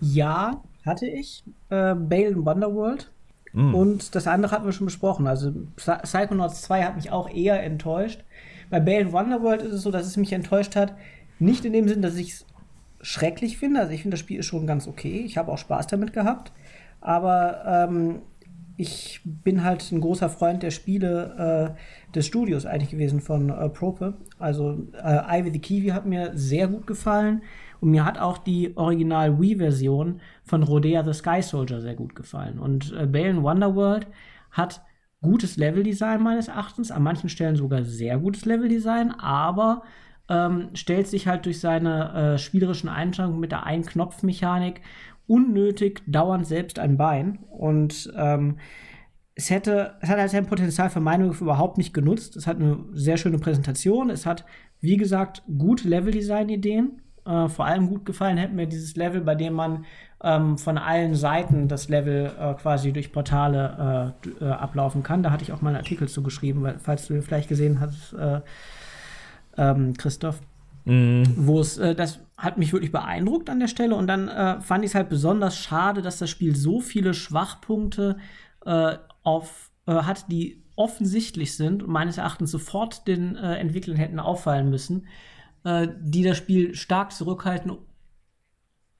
Ja, 0.00 0.62
hatte 0.86 1.06
ich. 1.06 1.44
Äh, 1.68 1.94
Bale 1.94 2.28
in 2.28 2.46
Wonderworld. 2.46 3.12
Mm. 3.52 3.74
Und 3.74 4.14
das 4.14 4.26
andere 4.26 4.50
hatten 4.52 4.64
wir 4.64 4.72
schon 4.72 4.86
besprochen. 4.86 5.26
Also 5.26 5.52
Psychonauts 5.76 6.62
2 6.62 6.84
hat 6.84 6.96
mich 6.96 7.10
auch 7.10 7.28
eher 7.28 7.62
enttäuscht. 7.62 8.24
Bei 8.70 8.80
Bale 8.80 9.00
in 9.00 9.12
Wonderworld 9.12 9.60
ist 9.60 9.74
es 9.74 9.82
so, 9.82 9.90
dass 9.90 10.06
es 10.06 10.16
mich 10.16 10.32
enttäuscht 10.32 10.74
hat. 10.74 10.94
Nicht 11.38 11.66
in 11.66 11.74
dem 11.74 11.86
Sinn, 11.86 12.00
dass 12.00 12.16
ich 12.16 12.32
es 12.32 12.46
schrecklich 13.02 13.58
finde. 13.58 13.80
Also 13.80 13.92
ich 13.92 14.00
finde, 14.00 14.14
das 14.14 14.20
Spiel 14.20 14.40
ist 14.40 14.46
schon 14.46 14.66
ganz 14.66 14.88
okay. 14.88 15.22
Ich 15.26 15.36
habe 15.36 15.52
auch 15.52 15.58
Spaß 15.58 15.86
damit 15.88 16.14
gehabt. 16.14 16.50
Aber 17.02 17.62
ähm, 17.66 18.22
ich 18.76 19.20
bin 19.24 19.62
halt 19.62 19.90
ein 19.92 20.00
großer 20.00 20.28
Freund 20.28 20.62
der 20.62 20.70
Spiele 20.70 21.74
äh, 21.76 22.12
des 22.12 22.26
Studios 22.26 22.66
eigentlich 22.66 22.90
gewesen 22.90 23.20
von 23.20 23.50
äh, 23.50 23.68
Prope. 23.68 24.14
Also 24.38 24.86
äh, 25.02 25.40
Ivy 25.40 25.52
the 25.52 25.58
Kiwi 25.58 25.88
hat 25.88 26.06
mir 26.06 26.32
sehr 26.34 26.68
gut 26.68 26.86
gefallen 26.86 27.42
und 27.80 27.90
mir 27.90 28.04
hat 28.04 28.18
auch 28.18 28.38
die 28.38 28.76
Original 28.76 29.40
Wii-Version 29.40 30.20
von 30.44 30.62
Rodea 30.62 31.04
the 31.04 31.12
Sky 31.12 31.42
Soldier 31.42 31.80
sehr 31.80 31.94
gut 31.94 32.14
gefallen. 32.14 32.58
Und 32.58 32.92
äh, 32.92 33.06
Bale 33.06 33.42
Wonderworld 33.42 34.06
hat 34.50 34.82
gutes 35.20 35.56
Leveldesign 35.56 36.22
meines 36.22 36.48
Erachtens, 36.48 36.90
an 36.90 37.02
manchen 37.02 37.28
Stellen 37.28 37.56
sogar 37.56 37.84
sehr 37.84 38.18
gutes 38.18 38.44
Leveldesign, 38.44 39.12
aber 39.12 39.82
ähm, 40.28 40.70
stellt 40.74 41.08
sich 41.08 41.26
halt 41.26 41.46
durch 41.46 41.60
seine 41.60 42.34
äh, 42.34 42.38
spielerischen 42.38 42.88
Einschränkungen 42.88 43.40
mit 43.40 43.52
der 43.52 43.64
Ein-Knopf-Mechanik 43.64 44.80
unnötig 45.26 46.02
dauernd 46.06 46.46
selbst 46.46 46.78
ein 46.78 46.96
Bein. 46.96 47.38
Und 47.50 48.12
ähm, 48.16 48.58
es 49.34 49.50
hätte, 49.50 49.94
es 50.00 50.08
hat 50.08 50.18
halt 50.18 50.30
sein 50.30 50.46
Potenzial 50.46 50.90
für 50.90 51.00
Meinung 51.00 51.32
überhaupt 51.32 51.78
nicht 51.78 51.94
genutzt. 51.94 52.36
Es 52.36 52.46
hat 52.46 52.56
eine 52.56 52.78
sehr 52.92 53.16
schöne 53.16 53.38
Präsentation. 53.38 54.10
Es 54.10 54.26
hat, 54.26 54.44
wie 54.80 54.96
gesagt, 54.96 55.42
gute 55.58 55.88
Level-Design-Ideen. 55.88 57.00
Äh, 57.24 57.48
vor 57.48 57.66
allem 57.66 57.88
gut 57.88 58.04
gefallen 58.04 58.36
hätte 58.36 58.54
mir 58.54 58.66
dieses 58.66 58.96
Level, 58.96 59.20
bei 59.20 59.34
dem 59.34 59.54
man 59.54 59.84
ähm, 60.22 60.58
von 60.58 60.76
allen 60.76 61.14
Seiten 61.14 61.68
das 61.68 61.88
Level 61.88 62.32
äh, 62.38 62.54
quasi 62.54 62.92
durch 62.92 63.12
Portale 63.12 64.14
äh, 64.40 64.44
äh, 64.44 64.50
ablaufen 64.50 65.02
kann. 65.02 65.22
Da 65.22 65.30
hatte 65.30 65.44
ich 65.44 65.52
auch 65.52 65.62
mal 65.62 65.70
einen 65.70 65.78
Artikel 65.78 66.08
zu 66.08 66.22
geschrieben, 66.22 66.66
falls 66.78 67.06
du 67.06 67.20
vielleicht 67.22 67.48
gesehen 67.48 67.80
hast, 67.80 68.12
äh, 68.14 68.40
ähm, 69.56 69.94
Christoph. 69.94 70.40
Mhm. 70.84 71.24
Wo 71.36 71.60
es, 71.60 71.78
äh, 71.78 71.94
das 71.94 72.20
hat 72.36 72.58
mich 72.58 72.72
wirklich 72.72 72.92
beeindruckt 72.92 73.48
an 73.50 73.60
der 73.60 73.68
Stelle 73.68 73.94
und 73.94 74.06
dann 74.06 74.28
äh, 74.28 74.60
fand 74.60 74.84
ich 74.84 74.90
es 74.90 74.94
halt 74.94 75.08
besonders 75.08 75.56
schade, 75.56 76.02
dass 76.02 76.18
das 76.18 76.30
Spiel 76.30 76.56
so 76.56 76.80
viele 76.80 77.14
Schwachpunkte 77.14 78.18
auf, 79.24 79.72
hat, 79.88 80.30
die 80.30 80.62
offensichtlich 80.76 81.56
sind 81.56 81.82
und 81.82 81.90
meines 81.90 82.16
Erachtens 82.16 82.52
sofort 82.52 83.08
den 83.08 83.34
Entwicklern 83.34 83.96
hätten 83.96 84.20
auffallen 84.20 84.70
müssen, 84.70 85.08
die 85.66 86.22
das 86.22 86.36
Spiel 86.36 86.76
stark 86.76 87.10
zurückhalten 87.10 87.76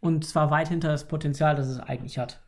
und 0.01 0.27
zwar 0.27 0.51
weit 0.51 0.67
hinter 0.67 0.89
das 0.89 1.07
Potenzial, 1.07 1.55
das 1.55 1.69
es 1.69 1.79
eigentlich 1.79 2.19
hat. 2.19 2.41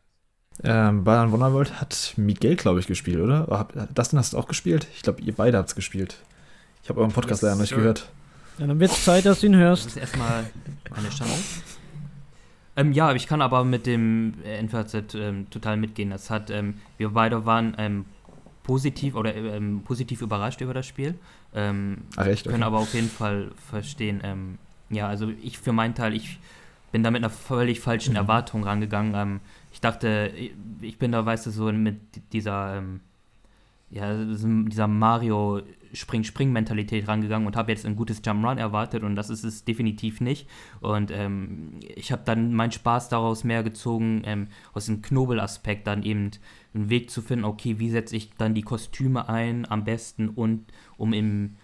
Ähm, 0.63 1.03
Bayern 1.03 1.31
Wonderworld 1.31 1.79
hat 1.81 2.13
Miguel, 2.17 2.55
glaube 2.55 2.79
ich, 2.79 2.87
gespielt, 2.87 3.19
oder? 3.19 3.67
Dustin 3.93 4.19
hast 4.19 4.33
du 4.33 4.37
auch 4.37 4.47
gespielt? 4.47 4.87
Ich 4.95 5.01
glaube, 5.01 5.21
ihr 5.21 5.33
beide 5.33 5.57
habt 5.57 5.69
es 5.69 5.75
gespielt. 5.75 6.17
Ich 6.83 6.89
habe 6.89 6.99
euren 6.99 7.11
Podcast 7.11 7.41
leider 7.41 7.55
nicht 7.55 7.73
gehört. 7.73 8.09
Ja, 8.57 8.67
dann 8.67 8.79
wird 8.79 8.91
es 8.91 9.03
Zeit, 9.03 9.25
dass 9.25 9.41
du 9.41 9.47
ihn 9.47 9.55
hörst. 9.55 9.85
Das 9.85 9.93
ist 9.93 10.01
erstmal 10.01 10.45
eine 10.95 11.09
Chance. 11.09 11.61
Ähm, 12.77 12.91
ja, 12.91 13.13
ich 13.13 13.27
kann 13.27 13.41
aber 13.41 13.63
mit 13.63 13.85
dem 13.85 14.35
NVZ 14.43 15.15
ähm, 15.15 15.49
total 15.49 15.77
mitgehen. 15.77 16.09
Das 16.09 16.29
hat, 16.29 16.49
ähm, 16.49 16.75
wir 16.97 17.09
beide 17.09 17.45
waren 17.45 17.75
ähm, 17.77 18.05
positiv 18.63 19.15
oder 19.15 19.35
ähm, 19.35 19.81
positiv 19.83 20.21
überrascht 20.21 20.61
über 20.61 20.73
das 20.73 20.85
Spiel. 20.85 21.15
Ähm, 21.53 21.99
Ach 22.15 22.25
echt? 22.25 22.45
Okay. 22.45 22.51
Können 22.51 22.63
aber 22.63 22.79
auf 22.79 22.93
jeden 22.93 23.09
Fall 23.09 23.51
verstehen. 23.69 24.57
ja, 24.89 25.07
also 25.07 25.31
ich 25.41 25.57
für 25.57 25.71
meinen 25.71 25.95
Teil, 25.95 26.13
ich 26.13 26.39
bin 26.91 27.03
da 27.03 27.11
mit 27.11 27.19
einer 27.19 27.29
völlig 27.29 27.81
falschen 27.81 28.11
mhm. 28.11 28.17
Erwartung 28.17 28.63
rangegangen. 28.63 29.15
Ähm, 29.15 29.39
ich 29.73 29.81
dachte, 29.81 30.31
ich 30.79 30.97
bin 30.97 31.11
da, 31.11 31.25
weißt 31.25 31.45
du, 31.45 31.51
so 31.51 31.69
mit 31.71 31.99
dieser, 32.31 32.77
ähm, 32.77 33.01
ja, 33.89 34.13
dieser 34.15 34.87
Mario 34.87 35.61
Spring-Spring-Mentalität 35.93 37.07
rangegangen 37.07 37.47
und 37.47 37.55
habe 37.55 37.71
jetzt 37.71 37.85
ein 37.85 37.95
gutes 37.95 38.21
Jump 38.25 38.45
Run 38.45 38.57
erwartet 38.57 39.03
und 39.03 39.15
das 39.15 39.29
ist 39.29 39.43
es 39.43 39.65
definitiv 39.65 40.21
nicht. 40.21 40.47
Und 40.81 41.11
ähm, 41.11 41.79
ich 41.95 42.11
habe 42.11 42.23
dann 42.25 42.53
meinen 42.53 42.71
Spaß 42.71 43.09
daraus 43.09 43.43
mehr 43.43 43.63
gezogen, 43.63 44.21
ähm, 44.25 44.47
aus 44.73 44.85
dem 44.87 45.01
Knobelaspekt 45.01 45.87
dann 45.87 46.03
eben 46.03 46.31
einen 46.73 46.89
Weg 46.89 47.09
zu 47.09 47.21
finden, 47.21 47.45
okay, 47.45 47.79
wie 47.79 47.89
setze 47.89 48.15
ich 48.15 48.33
dann 48.35 48.53
die 48.53 48.63
Kostüme 48.63 49.29
ein 49.29 49.69
am 49.69 49.83
besten 49.83 50.29
und 50.29 50.65
um 50.97 51.13
im 51.13 51.55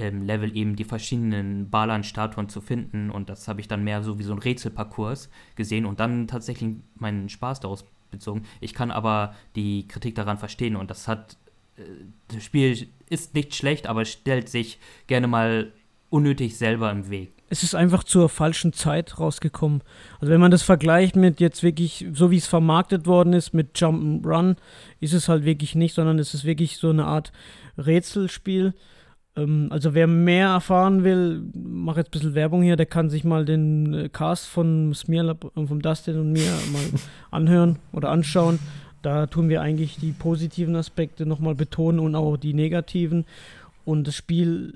ähm, 0.00 0.22
Level 0.22 0.56
eben 0.56 0.76
die 0.76 0.84
verschiedenen 0.84 1.70
Balan-Statuen 1.70 2.48
zu 2.48 2.60
finden. 2.60 3.10
Und 3.10 3.28
das 3.28 3.46
habe 3.46 3.60
ich 3.60 3.68
dann 3.68 3.84
mehr 3.84 4.02
so 4.02 4.18
wie 4.18 4.22
so 4.24 4.32
ein 4.32 4.38
Rätselparcours 4.38 5.28
gesehen 5.54 5.84
und 5.86 6.00
dann 6.00 6.26
tatsächlich 6.26 6.76
meinen 6.96 7.28
Spaß 7.28 7.60
daraus 7.60 7.84
bezogen. 8.10 8.42
Ich 8.60 8.74
kann 8.74 8.90
aber 8.90 9.34
die 9.54 9.86
Kritik 9.86 10.14
daran 10.14 10.38
verstehen 10.38 10.76
und 10.76 10.90
das 10.90 11.06
hat. 11.06 11.36
Äh, 11.76 11.82
das 12.28 12.44
Spiel 12.44 12.88
ist 13.08 13.34
nicht 13.34 13.54
schlecht, 13.54 13.86
aber 13.86 14.04
stellt 14.04 14.48
sich 14.48 14.78
gerne 15.06 15.26
mal 15.26 15.72
unnötig 16.10 16.56
selber 16.56 16.90
im 16.90 17.08
Weg. 17.10 17.32
Es 17.48 17.62
ist 17.62 17.74
einfach 17.74 18.04
zur 18.04 18.28
falschen 18.28 18.72
Zeit 18.72 19.18
rausgekommen. 19.18 19.82
Also 20.20 20.32
wenn 20.32 20.40
man 20.40 20.52
das 20.52 20.62
vergleicht 20.62 21.16
mit 21.16 21.40
jetzt 21.40 21.62
wirklich, 21.62 22.06
so 22.12 22.30
wie 22.30 22.36
es 22.36 22.46
vermarktet 22.46 23.06
worden 23.06 23.32
ist, 23.32 23.54
mit 23.54 23.76
Jump'n'Run, 23.76 24.56
ist 25.00 25.14
es 25.14 25.28
halt 25.28 25.44
wirklich 25.44 25.74
nicht, 25.74 25.94
sondern 25.94 26.18
es 26.18 26.34
ist 26.34 26.44
wirklich 26.44 26.76
so 26.76 26.90
eine 26.90 27.06
Art 27.06 27.32
Rätselspiel. 27.76 28.74
Ähm, 29.36 29.68
also 29.70 29.94
wer 29.94 30.06
mehr 30.06 30.48
erfahren 30.48 31.02
will, 31.02 31.42
mach 31.54 31.96
jetzt 31.96 32.08
ein 32.08 32.12
bisschen 32.12 32.34
Werbung 32.34 32.62
hier, 32.62 32.76
der 32.76 32.86
kann 32.86 33.10
sich 33.10 33.24
mal 33.24 33.44
den 33.44 33.94
äh, 33.94 34.08
Cast 34.08 34.46
von 34.46 34.94
Smearlab 34.94 35.44
und 35.56 35.68
vom 35.68 35.82
Dustin 35.82 36.18
und 36.18 36.32
mir 36.32 36.52
mal 36.72 37.00
anhören 37.30 37.78
oder 37.92 38.10
anschauen. 38.10 38.58
Da 39.02 39.26
tun 39.26 39.48
wir 39.48 39.62
eigentlich 39.62 39.96
die 39.96 40.12
positiven 40.12 40.76
Aspekte 40.76 41.26
nochmal 41.26 41.54
betonen 41.54 42.00
und 42.00 42.14
auch 42.14 42.36
die 42.36 42.54
negativen. 42.54 43.24
Und 43.84 44.06
das 44.06 44.14
Spiel, 44.14 44.74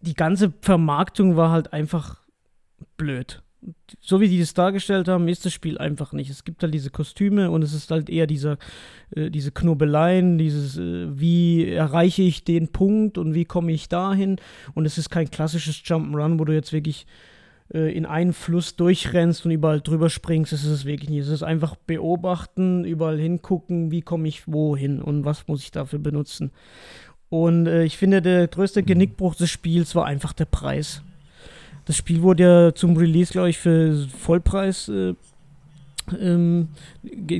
die 0.00 0.14
ganze 0.14 0.52
Vermarktung 0.60 1.36
war 1.36 1.50
halt 1.50 1.72
einfach 1.72 2.18
blöd 2.96 3.42
so 4.00 4.20
wie 4.20 4.28
die 4.28 4.40
das 4.40 4.54
dargestellt 4.54 5.08
haben, 5.08 5.28
ist 5.28 5.44
das 5.44 5.52
Spiel 5.52 5.78
einfach 5.78 6.12
nicht. 6.12 6.30
Es 6.30 6.44
gibt 6.44 6.62
halt 6.62 6.74
diese 6.74 6.90
Kostüme 6.90 7.50
und 7.50 7.62
es 7.62 7.72
ist 7.72 7.90
halt 7.90 8.10
eher 8.10 8.26
dieser, 8.26 8.58
äh, 9.14 9.30
diese 9.30 9.52
Knobeleien, 9.52 10.38
dieses, 10.38 10.76
äh, 10.76 11.18
wie 11.18 11.68
erreiche 11.68 12.22
ich 12.22 12.44
den 12.44 12.68
Punkt 12.68 13.18
und 13.18 13.34
wie 13.34 13.44
komme 13.44 13.72
ich 13.72 13.88
dahin. 13.88 14.36
Und 14.74 14.86
es 14.86 14.98
ist 14.98 15.10
kein 15.10 15.30
klassisches 15.30 15.76
Jump'n'Run, 15.76 16.38
wo 16.38 16.44
du 16.44 16.52
jetzt 16.52 16.72
wirklich 16.72 17.06
äh, 17.72 17.96
in 17.96 18.06
einen 18.06 18.32
Fluss 18.32 18.76
durchrennst 18.76 19.44
und 19.44 19.52
überall 19.52 19.80
drüber 19.80 20.10
springst. 20.10 20.52
Ist 20.52 20.64
es 20.64 20.84
wirklich 20.84 21.10
nicht. 21.10 21.22
Es 21.22 21.28
ist 21.28 21.42
einfach 21.42 21.76
beobachten, 21.76 22.84
überall 22.84 23.18
hingucken, 23.18 23.90
wie 23.90 24.02
komme 24.02 24.28
ich 24.28 24.46
wohin 24.46 25.00
und 25.00 25.24
was 25.24 25.46
muss 25.48 25.62
ich 25.62 25.70
dafür 25.70 25.98
benutzen. 25.98 26.50
Und 27.28 27.66
äh, 27.66 27.84
ich 27.84 27.96
finde, 27.96 28.22
der 28.22 28.46
größte 28.48 28.82
Genickbruch 28.82 29.34
des 29.34 29.50
Spiels 29.50 29.94
war 29.94 30.06
einfach 30.06 30.32
der 30.32 30.44
Preis. 30.44 31.02
Das 31.86 31.96
Spiel 31.96 32.22
wurde 32.22 32.42
ja 32.42 32.74
zum 32.74 32.96
Release, 32.96 33.32
glaube 33.32 33.50
ich, 33.50 33.58
für 33.58 34.06
Vollpreis. 34.08 34.88
Äh, 34.88 35.14
ähm, 36.20 36.68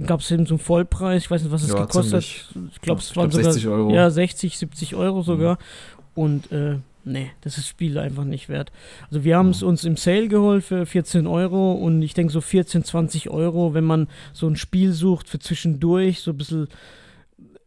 gab 0.06 0.20
es 0.20 0.30
eben 0.30 0.46
zum 0.46 0.58
Vollpreis, 0.58 1.24
ich 1.24 1.30
weiß 1.30 1.42
nicht, 1.42 1.52
was 1.52 1.64
es 1.64 1.68
ja, 1.68 1.80
gekostet 1.80 2.14
hat. 2.14 2.64
Ich 2.72 2.80
glaube, 2.80 3.00
es 3.00 3.14
waren 3.14 3.30
sogar 3.30 3.52
60 3.52 3.68
Euro. 3.68 3.92
Ja, 3.92 4.08
60, 4.10 4.58
70 4.58 4.94
Euro 4.94 5.22
sogar. 5.22 5.54
Mhm. 5.54 6.22
Und 6.22 6.52
äh, 6.52 6.78
nee, 7.04 7.30
das 7.42 7.54
ist 7.54 7.64
das 7.64 7.68
Spiel 7.68 7.98
einfach 7.98 8.24
nicht 8.24 8.48
wert. 8.48 8.72
Also 9.08 9.24
wir 9.24 9.36
haben 9.36 9.50
es 9.50 9.62
uns 9.62 9.84
im 9.84 9.96
Sale 9.96 10.28
geholt 10.28 10.64
für 10.64 10.86
14 10.86 11.26
Euro 11.26 11.72
und 11.72 12.02
ich 12.02 12.14
denke 12.14 12.32
so 12.32 12.40
14, 12.40 12.84
20 12.84 13.30
Euro, 13.30 13.74
wenn 13.74 13.84
man 13.84 14.08
so 14.32 14.48
ein 14.48 14.56
Spiel 14.56 14.92
sucht 14.92 15.28
für 15.28 15.38
zwischendurch, 15.38 16.20
so 16.20 16.32
ein 16.32 16.38
bisschen 16.38 16.68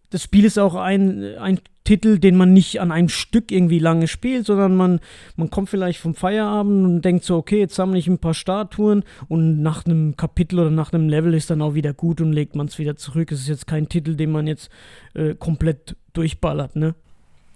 das 0.09 0.23
Spiel 0.23 0.45
ist 0.45 0.57
auch 0.57 0.75
ein, 0.75 1.37
ein 1.37 1.59
Titel, 1.83 2.19
den 2.19 2.35
man 2.35 2.53
nicht 2.53 2.81
an 2.81 2.91
einem 2.91 3.09
Stück 3.09 3.51
irgendwie 3.51 3.79
lange 3.79 4.07
spielt, 4.07 4.45
sondern 4.45 4.75
man, 4.75 4.99
man 5.35 5.49
kommt 5.49 5.69
vielleicht 5.69 5.99
vom 5.99 6.15
Feierabend 6.15 6.85
und 6.85 7.01
denkt 7.05 7.23
so, 7.23 7.37
okay, 7.37 7.59
jetzt 7.59 7.75
sammle 7.75 7.97
ich 7.97 8.07
ein 8.07 8.19
paar 8.19 8.33
Statuen 8.33 9.03
und 9.27 9.61
nach 9.61 9.85
einem 9.85 10.17
Kapitel 10.17 10.59
oder 10.59 10.69
nach 10.69 10.91
einem 10.91 11.07
Level 11.07 11.33
ist 11.33 11.49
dann 11.49 11.61
auch 11.61 11.75
wieder 11.75 11.93
gut 11.93 12.19
und 12.21 12.33
legt 12.33 12.55
man 12.55 12.67
es 12.67 12.77
wieder 12.77 12.95
zurück. 12.97 13.31
Es 13.31 13.41
ist 13.41 13.47
jetzt 13.47 13.67
kein 13.67 13.89
Titel, 13.89 14.15
den 14.15 14.31
man 14.31 14.47
jetzt 14.47 14.69
äh, 15.13 15.35
komplett 15.35 15.95
durchballert, 16.13 16.75
ne? 16.75 16.95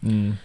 Mhm. 0.02 0.38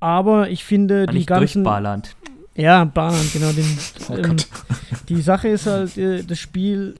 Aber 0.00 0.50
ich 0.50 0.64
finde, 0.64 1.06
die 1.06 1.26
ganzen. 1.26 1.62
Durchballernd. 1.62 2.16
Ja, 2.56 2.84
Ballernd, 2.84 3.32
genau. 3.32 3.52
Den, 3.52 3.78
oh 4.08 4.16
ähm, 4.16 4.36
die 5.08 5.20
Sache 5.20 5.48
ist 5.48 5.66
halt, 5.66 5.96
äh, 5.96 6.22
das 6.24 6.38
Spiel 6.38 6.96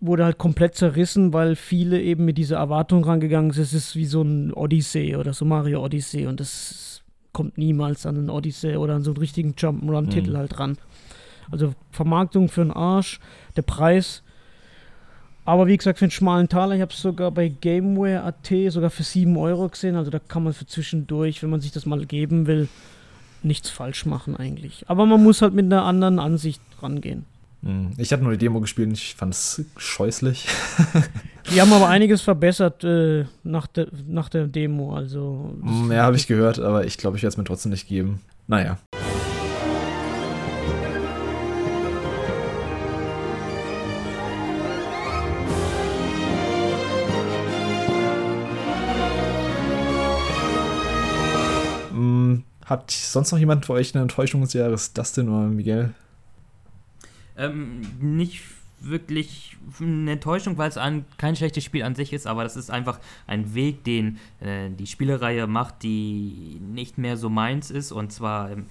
wurde 0.00 0.24
halt 0.24 0.38
komplett 0.38 0.74
zerrissen, 0.74 1.32
weil 1.32 1.56
viele 1.56 2.00
eben 2.00 2.24
mit 2.24 2.38
dieser 2.38 2.58
Erwartung 2.58 3.04
rangegangen 3.04 3.50
sind, 3.50 3.64
es 3.64 3.72
ist 3.72 3.96
wie 3.96 4.04
so 4.04 4.22
ein 4.22 4.52
Odyssey 4.52 5.16
oder 5.16 5.32
so 5.32 5.44
Mario 5.44 5.82
Odyssey 5.82 6.26
und 6.26 6.38
das 6.38 7.02
kommt 7.32 7.58
niemals 7.58 8.06
an 8.06 8.16
einen 8.16 8.30
Odyssey 8.30 8.76
oder 8.76 8.94
an 8.94 9.02
so 9.02 9.10
einen 9.10 9.18
richtigen 9.18 9.52
Jump'n'Run-Titel 9.52 10.32
mhm. 10.32 10.36
halt 10.36 10.58
ran. 10.58 10.78
Also 11.50 11.74
Vermarktung 11.90 12.48
für 12.48 12.62
einen 12.62 12.72
Arsch, 12.72 13.20
der 13.56 13.62
Preis. 13.62 14.22
Aber 15.46 15.68
wie 15.68 15.76
gesagt, 15.76 16.00
für 16.00 16.04
einen 16.04 16.10
schmalen 16.10 16.48
Taler, 16.48 16.74
ich 16.74 16.80
habe 16.80 16.92
es 16.92 17.00
sogar 17.00 17.30
bei 17.30 17.48
Gameware.at 17.48 18.72
sogar 18.72 18.90
für 18.90 19.04
7 19.04 19.36
Euro 19.36 19.68
gesehen. 19.68 19.94
Also 19.94 20.10
da 20.10 20.18
kann 20.18 20.42
man 20.42 20.52
für 20.52 20.66
zwischendurch, 20.66 21.42
wenn 21.42 21.50
man 21.50 21.60
sich 21.60 21.70
das 21.70 21.86
mal 21.86 22.04
geben 22.04 22.48
will, 22.48 22.68
nichts 23.44 23.70
falsch 23.70 24.06
machen 24.06 24.36
eigentlich. 24.36 24.84
Aber 24.88 25.06
man 25.06 25.22
muss 25.22 25.42
halt 25.42 25.54
mit 25.54 25.66
einer 25.66 25.84
anderen 25.84 26.18
Ansicht 26.18 26.60
rangehen. 26.82 27.24
Hm. 27.62 27.92
Ich 27.96 28.12
hatte 28.12 28.24
nur 28.24 28.32
die 28.32 28.38
Demo 28.38 28.60
gespielt 28.60 28.88
und 28.88 28.94
ich 28.94 29.14
fand 29.14 29.34
es 29.34 29.64
scheußlich. 29.76 30.46
Die 31.54 31.60
haben 31.60 31.72
aber 31.72 31.88
einiges 31.88 32.22
verbessert 32.22 32.82
äh, 32.82 33.24
nach, 33.44 33.68
de, 33.68 33.86
nach 34.08 34.28
der 34.28 34.48
Demo. 34.48 34.96
Also, 34.96 35.54
hm, 35.62 35.92
ja, 35.92 36.02
habe 36.02 36.16
ich 36.16 36.26
gehört, 36.26 36.58
aber 36.58 36.84
ich 36.84 36.98
glaube, 36.98 37.16
ich 37.16 37.22
werde 37.22 37.34
es 37.34 37.36
mir 37.36 37.44
trotzdem 37.44 37.70
nicht 37.70 37.86
geben. 37.86 38.20
Naja. 38.48 38.78
Hat 52.66 52.90
sonst 52.90 53.30
noch 53.30 53.38
jemand 53.38 53.64
für 53.64 53.74
euch 53.74 53.94
eine 53.94 54.02
Enttäuschung 54.02 54.40
des 54.40 54.52
Jahres? 54.52 54.92
Dustin 54.92 55.28
oder 55.28 55.46
Miguel? 55.46 55.94
Ähm, 57.36 57.80
nicht 58.00 58.42
wirklich 58.80 59.56
eine 59.80 60.12
Enttäuschung, 60.12 60.58
weil 60.58 60.68
es 60.68 60.76
ein, 60.76 61.04
kein 61.16 61.36
schlechtes 61.36 61.62
Spiel 61.64 61.84
an 61.84 61.94
sich 61.94 62.12
ist, 62.12 62.26
aber 62.26 62.42
das 62.42 62.56
ist 62.56 62.70
einfach 62.70 62.98
ein 63.28 63.54
Weg, 63.54 63.84
den 63.84 64.18
äh, 64.40 64.68
die 64.70 64.86
Spielereihe 64.86 65.46
macht, 65.46 65.84
die 65.84 66.60
nicht 66.60 66.98
mehr 66.98 67.16
so 67.16 67.30
meins 67.30 67.70
ist. 67.70 67.92
Und 67.92 68.12
zwar, 68.12 68.50
ähm, 68.50 68.66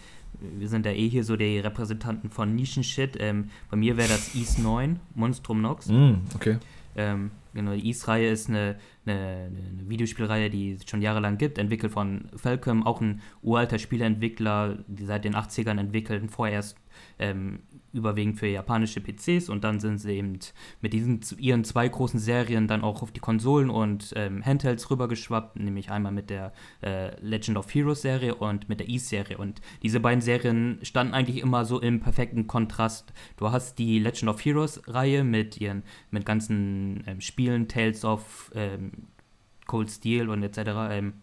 wir 0.58 0.68
sind 0.68 0.86
ja 0.86 0.92
eh 0.92 1.08
hier 1.08 1.24
so 1.24 1.38
die 1.38 1.60
Repräsentanten 1.60 2.30
von 2.30 2.54
Nischenshit. 2.54 3.16
Ähm, 3.20 3.50
bei 3.72 3.78
mir 3.78 3.96
wäre 3.96 4.10
das 4.10 4.36
East 4.36 4.60
9, 4.60 5.00
Monstrum 5.16 5.62
Nox. 5.62 5.88
Mm, 5.88 6.16
okay. 6.36 6.58
Ähm, 6.98 7.32
genau, 7.54 7.74
die 7.74 7.88
East-Reihe 7.88 8.30
ist 8.30 8.50
eine, 8.50 8.76
eine, 9.06 9.50
eine, 9.52 9.90
Videospielreihe, 9.90 10.50
die 10.50 10.74
es 10.74 10.90
schon 10.90 11.02
jahrelang 11.02 11.38
gibt, 11.38 11.58
entwickelt 11.58 11.94
von 11.94 12.30
Falcom, 12.36 12.86
auch 12.86 13.02
ein 13.02 13.22
uralter 13.42 13.80
Spieleentwickler, 13.80 14.80
die 14.88 15.06
seit 15.06 15.26
den 15.26 15.36
80ern 15.36 15.80
entwickelt, 15.80 16.30
vorher 16.32 16.56
erst 16.56 16.78
ähm, 17.20 17.60
überwiegend 17.96 18.38
für 18.38 18.48
japanische 18.48 19.02
PCs 19.02 19.50
und 19.50 19.64
dann 19.64 19.80
sind 19.80 20.00
sie 20.00 20.14
eben 20.14 20.38
mit 20.82 20.94
diesen 20.94 21.22
ihren 21.38 21.64
zwei 21.64 21.88
großen 21.88 22.20
Serien 22.20 22.68
dann 22.68 22.84
auch 22.84 23.02
auf 23.02 23.12
die 23.12 23.20
Konsolen 23.20 23.70
und 23.70 24.14
ähm, 24.16 24.46
Handhelds 24.46 24.90
rübergeschwappt, 24.92 25.58
nämlich 25.58 25.90
einmal 25.90 26.12
mit 26.12 26.30
der 26.30 26.54
äh, 26.82 27.20
Legend 27.22 27.58
of 27.58 27.74
Heroes 27.74 28.02
Serie 28.02 28.36
und 28.36 28.70
mit 28.70 28.80
der 28.80 28.90
East-Serie. 28.90 29.38
Und 29.38 29.62
diese 29.82 30.00
beiden 30.00 30.22
Serien 30.22 30.80
standen 30.84 31.14
eigentlich 31.14 31.42
immer 31.42 31.66
so 31.66 31.80
im 31.80 32.02
perfekten 32.02 32.48
Kontrast. 32.48 33.14
Du 33.38 33.52
hast 33.52 33.80
die 33.80 34.00
Legend 34.00 34.30
of 34.30 34.44
Heroes 34.44 34.82
Reihe 34.88 35.24
mit 35.24 35.60
ihren 35.60 35.84
mit 36.12 36.26
ganzen 36.26 37.04
ähm, 37.08 37.22
Spielen, 37.22 37.68
Tales 37.68 38.04
of 38.04 38.52
ähm, 38.54 38.92
Cold 39.66 39.90
Steel 39.90 40.30
und 40.30 40.44
etc. 40.44 40.60
Ähm, 40.92 41.14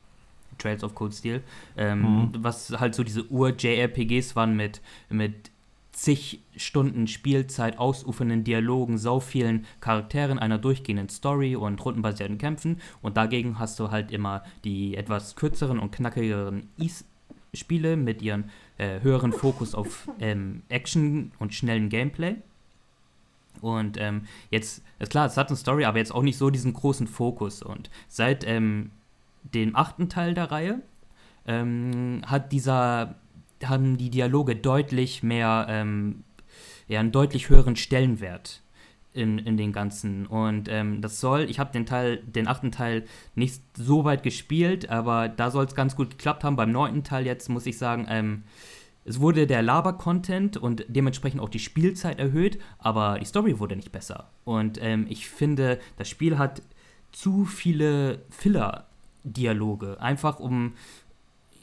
Trails 0.58 0.84
of 0.84 0.94
Cold 0.94 1.14
Steel, 1.14 1.42
ähm, 1.76 2.02
mhm. 2.02 2.30
was 2.38 2.70
halt 2.78 2.94
so 2.94 3.02
diese 3.02 3.30
Ur-JRPGs 3.30 4.36
waren 4.36 4.56
mit, 4.56 4.80
mit 5.08 5.51
zig 5.92 6.40
Stunden 6.56 7.06
Spielzeit, 7.06 7.78
ausufernden 7.78 8.44
Dialogen, 8.44 8.98
sau 8.98 9.20
vielen 9.20 9.66
Charakteren, 9.80 10.38
einer 10.38 10.58
durchgehenden 10.58 11.08
Story 11.08 11.54
und 11.54 11.84
rundenbasierten 11.84 12.38
Kämpfen. 12.38 12.80
Und 13.02 13.16
dagegen 13.16 13.58
hast 13.58 13.78
du 13.78 13.90
halt 13.90 14.10
immer 14.10 14.42
die 14.64 14.96
etwas 14.96 15.36
kürzeren 15.36 15.78
und 15.78 15.92
knackigeren 15.92 16.68
Spiele 17.54 17.96
mit 17.96 18.22
ihrem 18.22 18.44
äh, 18.78 19.00
höheren 19.00 19.32
Fokus 19.32 19.74
auf 19.74 20.08
ähm, 20.18 20.62
Action 20.68 21.32
und 21.38 21.54
schnellen 21.54 21.88
Gameplay. 21.90 22.36
Und 23.60 23.98
ähm, 24.00 24.22
jetzt, 24.50 24.82
ist 24.98 25.10
klar, 25.10 25.26
es 25.26 25.36
hat 25.36 25.48
eine 25.48 25.56
Story, 25.56 25.84
aber 25.84 25.98
jetzt 25.98 26.14
auch 26.14 26.22
nicht 26.22 26.38
so 26.38 26.50
diesen 26.50 26.72
großen 26.72 27.06
Fokus. 27.06 27.62
Und 27.62 27.90
seit 28.08 28.44
ähm, 28.46 28.90
dem 29.42 29.76
achten 29.76 30.08
Teil 30.08 30.34
der 30.34 30.50
Reihe 30.50 30.80
ähm, 31.46 32.22
hat 32.26 32.52
dieser 32.52 33.16
haben 33.68 33.98
die 33.98 34.10
Dialoge 34.10 34.56
deutlich 34.56 35.22
mehr, 35.22 35.66
ähm, 35.68 36.24
ja, 36.88 37.00
einen 37.00 37.12
deutlich 37.12 37.48
höheren 37.48 37.76
Stellenwert 37.76 38.62
in, 39.12 39.38
in 39.38 39.56
den 39.56 39.72
ganzen. 39.72 40.26
Und 40.26 40.68
ähm, 40.68 41.00
das 41.00 41.20
soll, 41.20 41.42
ich 41.42 41.58
habe 41.58 41.72
den 41.72 41.86
Teil, 41.86 42.18
den 42.18 42.48
achten 42.48 42.72
Teil 42.72 43.04
nicht 43.34 43.62
so 43.76 44.04
weit 44.04 44.22
gespielt, 44.22 44.88
aber 44.88 45.28
da 45.28 45.50
soll 45.50 45.64
es 45.64 45.74
ganz 45.74 45.96
gut 45.96 46.10
geklappt 46.10 46.44
haben. 46.44 46.56
Beim 46.56 46.72
neunten 46.72 47.04
Teil 47.04 47.26
jetzt 47.26 47.48
muss 47.48 47.66
ich 47.66 47.78
sagen, 47.78 48.06
ähm, 48.08 48.44
es 49.04 49.20
wurde 49.20 49.46
der 49.46 49.62
Laber-Content 49.62 50.56
und 50.56 50.84
dementsprechend 50.88 51.40
auch 51.40 51.48
die 51.48 51.58
Spielzeit 51.58 52.20
erhöht, 52.20 52.58
aber 52.78 53.18
die 53.18 53.26
Story 53.26 53.58
wurde 53.58 53.74
nicht 53.76 53.92
besser. 53.92 54.30
Und 54.44 54.78
ähm, 54.80 55.06
ich 55.08 55.28
finde, 55.28 55.80
das 55.96 56.08
Spiel 56.08 56.38
hat 56.38 56.62
zu 57.10 57.44
viele 57.44 58.22
Filler-Dialoge. 58.30 60.00
Einfach 60.00 60.38
um. 60.38 60.74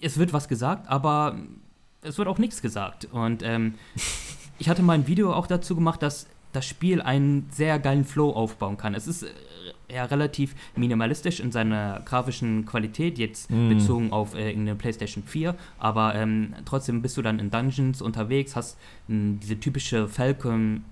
Es 0.01 0.17
wird 0.17 0.31
was 0.31 0.47
gesagt, 0.47 0.87
aber 0.87 1.37
es 2.01 2.17
wird 2.17 2.27
auch 2.27 2.37
nichts 2.37 2.61
gesagt. 2.61 3.07
Und 3.11 3.43
ähm, 3.43 3.75
ich 4.59 4.69
hatte 4.69 4.81
mal 4.81 4.93
ein 4.93 5.07
Video 5.07 5.33
auch 5.33 5.47
dazu 5.47 5.75
gemacht, 5.75 6.01
dass 6.01 6.27
das 6.51 6.65
Spiel 6.65 7.01
einen 7.01 7.47
sehr 7.51 7.79
geilen 7.79 8.05
Flow 8.05 8.31
aufbauen 8.31 8.77
kann. 8.77 8.95
Es 8.95 9.07
ist 9.07 9.23
äh, 9.23 9.27
ja 9.93 10.05
relativ 10.05 10.55
minimalistisch 10.75 11.39
in 11.39 11.51
seiner 11.51 12.01
grafischen 12.05 12.65
Qualität, 12.65 13.19
jetzt 13.19 13.51
mm. 13.51 13.69
bezogen 13.69 14.11
auf 14.11 14.35
äh, 14.35 14.51
eine 14.51 14.75
PlayStation 14.75 15.23
4, 15.23 15.55
aber 15.77 16.15
ähm, 16.15 16.55
trotzdem 16.65 17.01
bist 17.01 17.17
du 17.17 17.21
dann 17.21 17.37
in 17.37 17.51
Dungeons 17.51 18.01
unterwegs, 18.01 18.55
hast 18.55 18.77
äh, 19.09 19.13
diese 19.41 19.59
typische 19.59 20.07
Falcon 20.07 20.85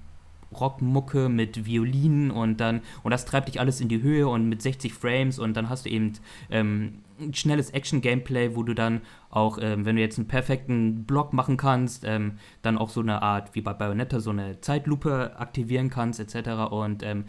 Rockmucke 0.51 1.27
mit 1.27 1.65
Violinen 1.65 2.31
und 2.31 2.57
dann, 2.57 2.81
und 3.03 3.11
das 3.11 3.25
treibt 3.25 3.47
dich 3.47 3.59
alles 3.59 3.81
in 3.81 3.89
die 3.89 4.01
Höhe 4.01 4.27
und 4.27 4.47
mit 4.47 4.61
60 4.61 4.93
Frames 4.93 5.39
und 5.39 5.55
dann 5.57 5.69
hast 5.69 5.85
du 5.85 5.89
eben 5.89 6.13
ähm, 6.49 6.99
ein 7.19 7.33
schnelles 7.33 7.71
Action-Gameplay, 7.71 8.55
wo 8.55 8.63
du 8.63 8.73
dann 8.73 9.01
auch, 9.29 9.57
ähm, 9.61 9.85
wenn 9.85 9.95
du 9.95 10.01
jetzt 10.01 10.17
einen 10.17 10.27
perfekten 10.27 11.05
Block 11.05 11.33
machen 11.33 11.57
kannst, 11.57 12.03
ähm, 12.05 12.37
dann 12.61 12.77
auch 12.77 12.89
so 12.89 13.01
eine 13.01 13.21
Art, 13.21 13.55
wie 13.55 13.61
bei 13.61 13.73
Bayonetta, 13.73 14.19
so 14.19 14.29
eine 14.29 14.61
Zeitlupe 14.61 15.37
aktivieren 15.37 15.89
kannst, 15.89 16.19
etc. 16.19 16.71
Und 16.71 17.03
ähm, 17.03 17.25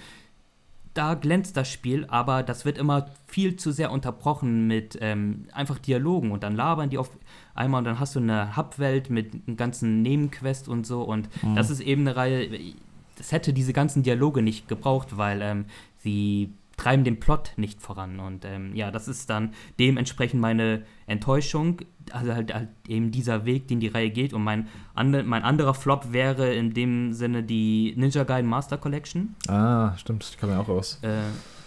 da 0.99 1.15
glänzt 1.15 1.57
das 1.57 1.71
Spiel, 1.71 2.07
aber 2.09 2.43
das 2.43 2.65
wird 2.65 2.77
immer 2.77 3.07
viel 3.27 3.55
zu 3.55 3.71
sehr 3.71 3.93
unterbrochen 3.93 4.67
mit 4.67 4.99
ähm, 5.01 5.45
einfach 5.53 5.79
Dialogen 5.79 6.33
und 6.33 6.43
dann 6.43 6.57
labern 6.57 6.91
die 6.91 6.99
auf 6.99 7.11
einmal 7.55 7.79
und 7.79 7.85
dann 7.85 8.01
hast 8.01 8.17
du 8.17 8.21
eine 8.21 8.57
Hubwelt 8.57 9.09
mit 9.09 9.33
einem 9.47 9.57
ganzen 9.57 10.03
Nebenquest 10.03 10.69
und 10.69 10.87
so 10.87 11.03
und 11.03 11.29
mhm. 11.43 11.55
das 11.55 11.71
ist 11.71 11.81
eben 11.81 12.03
eine 12.03 12.17
Reihe, 12.17 12.75
das 13.17 13.31
hätte 13.31 13.53
diese 13.53 13.73
ganzen 13.73 14.03
Dialoge 14.03 14.43
nicht 14.43 14.67
gebraucht, 14.67 15.17
weil 15.17 15.41
ähm, 15.41 15.67
sie 15.99 16.53
treiben 16.79 17.05
den 17.05 17.21
Plot 17.21 17.53
nicht 17.57 17.83
voran. 17.83 18.21
Und 18.21 18.47
ähm, 18.47 18.75
ja, 18.75 18.91
das 18.91 19.09
ist 19.09 19.29
dann 19.29 19.53
dementsprechend 19.79 20.41
meine 20.41 20.85
Enttäuschung. 21.07 21.81
Also 22.13 22.33
halt, 22.33 22.55
halt, 22.55 22.69
eben 22.87 23.11
dieser 23.11 23.45
Weg, 23.45 23.69
den 23.69 23.81
die 23.81 23.89
Reihe 23.89 24.09
geht. 24.09 24.33
Und 24.33 24.43
mein, 24.43 24.69
ande, 24.95 25.25
mein 25.25 25.43
anderer 25.43 25.75
Flop 25.75 26.13
wäre 26.13 26.55
in 26.55 26.73
dem 26.73 27.13
Sinne 27.13 27.43
die 27.43 27.93
Ninja 27.97 28.25
Gaiden 28.25 28.49
Master 28.49 28.79
Collection. 28.79 29.35
Ah, 29.49 29.95
stimmt, 29.99 30.33
die 30.33 30.39
kann 30.39 30.49
man 30.49 30.59
auch 30.59 30.69
raus. 30.69 31.01
Äh, 31.03 31.19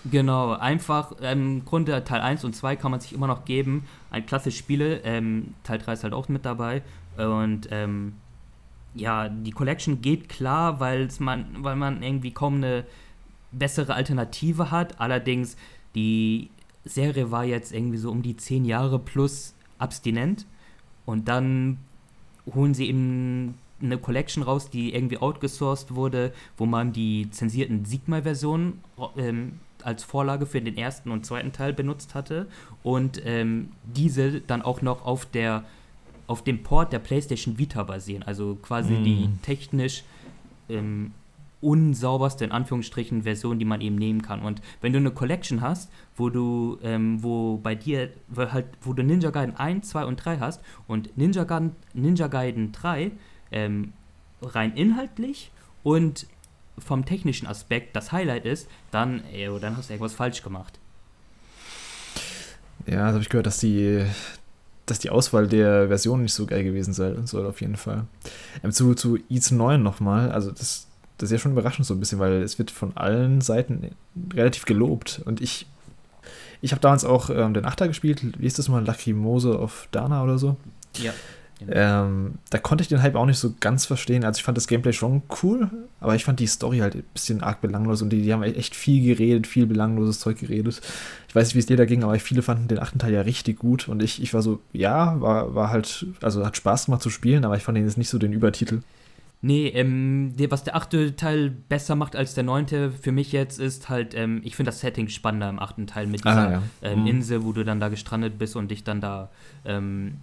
genau, 0.10 0.54
einfach 0.54 1.12
im 1.20 1.66
Grunde 1.66 2.04
Teil 2.04 2.22
1 2.22 2.44
und 2.46 2.56
2 2.56 2.78
kann 2.78 2.90
man 2.90 3.02
sich 3.02 3.14
immer 3.14 3.28
noch 3.28 3.46
geben. 3.46 3.86
Ein 4.10 4.26
klasse 4.26 4.50
Spiele. 4.50 5.02
Ähm, 5.04 5.54
Teil 5.64 5.78
3 5.78 5.94
ist 5.94 6.04
halt 6.04 6.14
auch 6.14 6.30
mit 6.30 6.46
dabei. 6.46 6.82
Und 7.18 7.68
ähm, 7.70 8.14
ja, 8.96 9.28
die 9.28 9.52
Collection 9.52 10.02
geht 10.02 10.30
klar, 10.30 10.80
man, 11.20 11.46
weil 11.60 11.76
man 11.76 12.02
irgendwie 12.02 12.32
kaum 12.32 12.56
eine 12.56 12.86
bessere 13.52 13.94
Alternative 13.94 14.72
hat. 14.72 15.00
Allerdings, 15.00 15.56
die 15.96 16.50
Serie 16.84 17.32
war 17.32 17.46
jetzt 17.46 17.74
irgendwie 17.74 17.98
so 17.98 18.12
um 18.12 18.22
die 18.22 18.38
zehn 18.38 18.66
Jahre 18.66 19.00
plus 19.00 19.54
abstinent. 19.78 20.46
Und 21.06 21.28
dann 21.28 21.78
holen 22.54 22.74
sie 22.74 22.88
eben 22.88 23.56
eine 23.82 23.98
Collection 23.98 24.44
raus, 24.44 24.70
die 24.70 24.94
irgendwie 24.94 25.18
outgesourced 25.18 25.96
wurde, 25.96 26.34
wo 26.58 26.66
man 26.66 26.94
die 26.94 27.30
zensierten 27.32 27.86
Sigma-Versionen 27.86 28.82
ähm, 29.18 29.60
als 29.84 30.04
Vorlage 30.04 30.46
für 30.46 30.62
den 30.62 30.78
ersten 30.78 31.12
und 31.12 31.26
zweiten 31.26 31.52
Teil 31.52 31.74
benutzt 31.74 32.14
hatte 32.14 32.48
und 32.84 33.22
ähm, 33.26 33.70
diese 33.84 34.42
dann 34.42 34.62
auch 34.62 34.82
noch 34.82 35.06
auf 35.06 35.26
der 35.26 35.64
auf 36.28 36.44
dem 36.44 36.64
Port 36.64 36.94
der 36.94 37.00
PlayStation 37.00 37.58
Vita 37.58 37.84
basieren, 37.84 38.24
also 38.24 38.56
quasi 38.62 38.94
mm. 38.94 39.04
die 39.04 39.30
technisch 39.42 40.04
ähm, 40.70 41.12
unsauberste, 41.62 42.44
in 42.44 42.52
Anführungsstrichen, 42.52 43.24
Version, 43.24 43.60
die 43.60 43.66
man 43.66 43.82
eben 43.82 43.96
nehmen 43.96 44.22
kann. 44.22 44.42
Und 44.42 44.62
wenn 44.82 44.94
du 44.94 45.00
eine 45.00 45.12
Collection 45.12 45.62
hast, 45.62 45.92
wo 46.16 46.30
du, 46.30 46.78
ähm, 46.84 47.24
wo 47.24 47.58
bei 47.58 47.76
dir, 47.76 48.10
halt, 48.36 48.66
wo 48.82 48.94
du 48.94 49.04
Ninja 49.04 49.30
Gaiden 49.30 49.56
1, 49.56 49.90
2 49.90 50.06
und 50.06 50.18
3 50.18 50.40
hast 50.40 50.62
und 50.88 51.16
Ninja 51.18 51.44
Gaiden, 51.44 51.76
Ninja 51.94 52.28
Gaiden 52.28 52.72
3 52.72 53.12
ähm, 53.52 53.94
rein 54.42 54.74
inhaltlich 54.76 55.52
und 55.84 56.28
vom 56.78 57.06
technischen 57.06 57.48
Aspekt 57.48 57.96
das 57.96 58.12
Highlight 58.12 58.46
ist, 58.46 58.68
dann, 58.92 59.24
ey, 59.32 59.50
dann 59.60 59.78
hast 59.78 59.90
du 59.90 59.94
irgendwas 59.94 60.14
falsch 60.14 60.42
gemacht. 60.42 60.80
Ja, 62.88 63.06
das 63.06 63.14
habe 63.14 63.22
ich 63.22 63.30
gehört, 63.30 63.46
dass 63.46 63.60
die, 63.60 64.04
dass 64.86 65.00
die 65.00 65.10
Auswahl 65.10 65.48
der 65.48 65.88
Version 65.88 66.24
nicht 66.24 66.34
so 66.34 66.46
geil 66.46 66.64
gewesen 66.64 66.94
sein 66.94 67.28
soll, 67.28 67.46
auf 67.46 67.62
jeden 67.62 67.76
Fall. 67.76 68.08
Ähm, 68.64 68.72
zu, 68.72 68.96
zu 68.96 69.18
Eats 69.30 69.52
9 69.52 69.82
nochmal, 69.82 70.32
also 70.32 70.52
das 70.52 70.88
das 71.22 71.30
ist 71.30 71.34
ja 71.34 71.40
schon 71.40 71.52
überraschend 71.52 71.86
so 71.86 71.94
ein 71.94 72.00
bisschen, 72.00 72.18
weil 72.20 72.42
es 72.42 72.58
wird 72.58 72.72
von 72.72 72.98
allen 72.98 73.42
Seiten 73.42 73.92
relativ 74.34 74.66
gelobt. 74.66 75.22
Und 75.24 75.40
ich, 75.40 75.68
ich 76.62 76.72
habe 76.72 76.82
damals 76.82 77.06
auch 77.06 77.30
ähm, 77.30 77.54
den 77.54 77.66
Achter 77.66 77.88
gespielt, 77.88 78.24
wie 78.40 78.48
ist 78.48 78.58
das 78.58 78.70
mal, 78.70 78.84
Lacrimose 78.84 79.60
of 79.60 79.88
Dana 79.92 80.24
oder 80.24 80.40
so? 80.40 80.58
Ja. 80.98 81.14
Genau. 81.60 81.74
Ähm, 81.76 82.34
da 82.50 82.58
konnte 82.58 82.82
ich 82.82 82.88
den 82.88 83.04
Hype 83.04 83.14
auch 83.14 83.28
nicht 83.28 83.38
so 83.38 83.54
ganz 83.60 83.86
verstehen. 83.86 84.26
Also 84.26 84.40
ich 84.40 84.44
fand 84.44 84.58
das 84.58 84.66
Gameplay 84.66 84.94
schon 84.94 85.22
cool, 85.44 85.70
aber 86.00 86.16
ich 86.16 86.24
fand 86.24 86.40
die 86.40 86.48
Story 86.48 86.80
halt 86.80 86.96
ein 86.96 87.04
bisschen 87.14 87.44
arg 87.44 87.62
belanglos 87.62 88.02
und 88.02 88.10
die, 88.10 88.24
die 88.24 88.34
haben 88.34 88.42
echt 88.42 88.76
viel 88.76 89.06
geredet, 89.06 89.46
viel 89.46 89.68
belangloses 89.68 90.20
Zeug 90.20 90.40
geredet. 90.40 90.82
Ich 91.28 91.36
weiß 91.36 91.50
nicht, 91.50 91.56
wie 91.56 91.60
es 91.60 91.68
dir 91.68 91.78
da 91.78 91.86
ging, 91.86 92.04
aber 92.04 92.18
viele 92.18 92.42
fanden 92.42 92.68
den 92.68 92.80
achten 92.80 92.98
Teil 92.98 93.14
ja 93.14 93.22
richtig 93.22 93.60
gut 93.60 93.88
und 93.88 94.02
ich, 94.02 94.24
ich 94.24 94.34
war 94.34 94.42
so, 94.42 94.60
ja, 94.74 95.22
war, 95.22 95.54
war 95.54 95.70
halt, 95.70 96.08
also 96.22 96.44
hat 96.44 96.58
Spaß 96.58 96.86
gemacht 96.86 97.04
zu 97.04 97.12
spielen, 97.12 97.46
aber 97.46 97.58
ich 97.58 97.64
fand 97.64 97.78
den 97.78 97.86
jetzt 97.86 97.98
nicht 97.98 98.10
so 98.10 98.18
den 98.18 98.34
Übertitel. 98.34 98.82
Nee, 99.44 99.70
ähm, 99.70 100.34
was 100.50 100.64
der 100.64 100.76
achte 100.76 101.16
Teil 101.16 101.50
besser 101.50 101.96
macht 101.96 102.16
als 102.16 102.36
der 102.36 102.44
neunte 102.44 102.92
für 102.92 103.12
mich 103.12 103.32
jetzt 103.32 103.60
ist 103.60 103.90
halt, 103.90 104.14
ähm, 104.14 104.42
ich 104.44 104.56
finde 104.56 104.70
das 104.70 104.82
Setting 104.82 105.08
spannender 105.08 105.50
im 105.50 105.58
achten 105.58 105.88
Teil 105.88 106.06
mit 106.06 106.20
dieser 106.20 106.48
ah, 106.48 106.52
ja. 106.52 106.64
ähm, 106.84 107.02
mhm. 107.02 107.08
Insel, 107.08 107.44
wo 107.44 107.52
du 107.52 107.66
dann 107.66 107.80
da 107.80 107.90
gestrandet 107.90 108.38
bist 108.38 108.56
und 108.56 108.70
dich 108.70 108.84
dann 108.84 109.02
da, 109.02 109.30
ähm, 109.66 110.18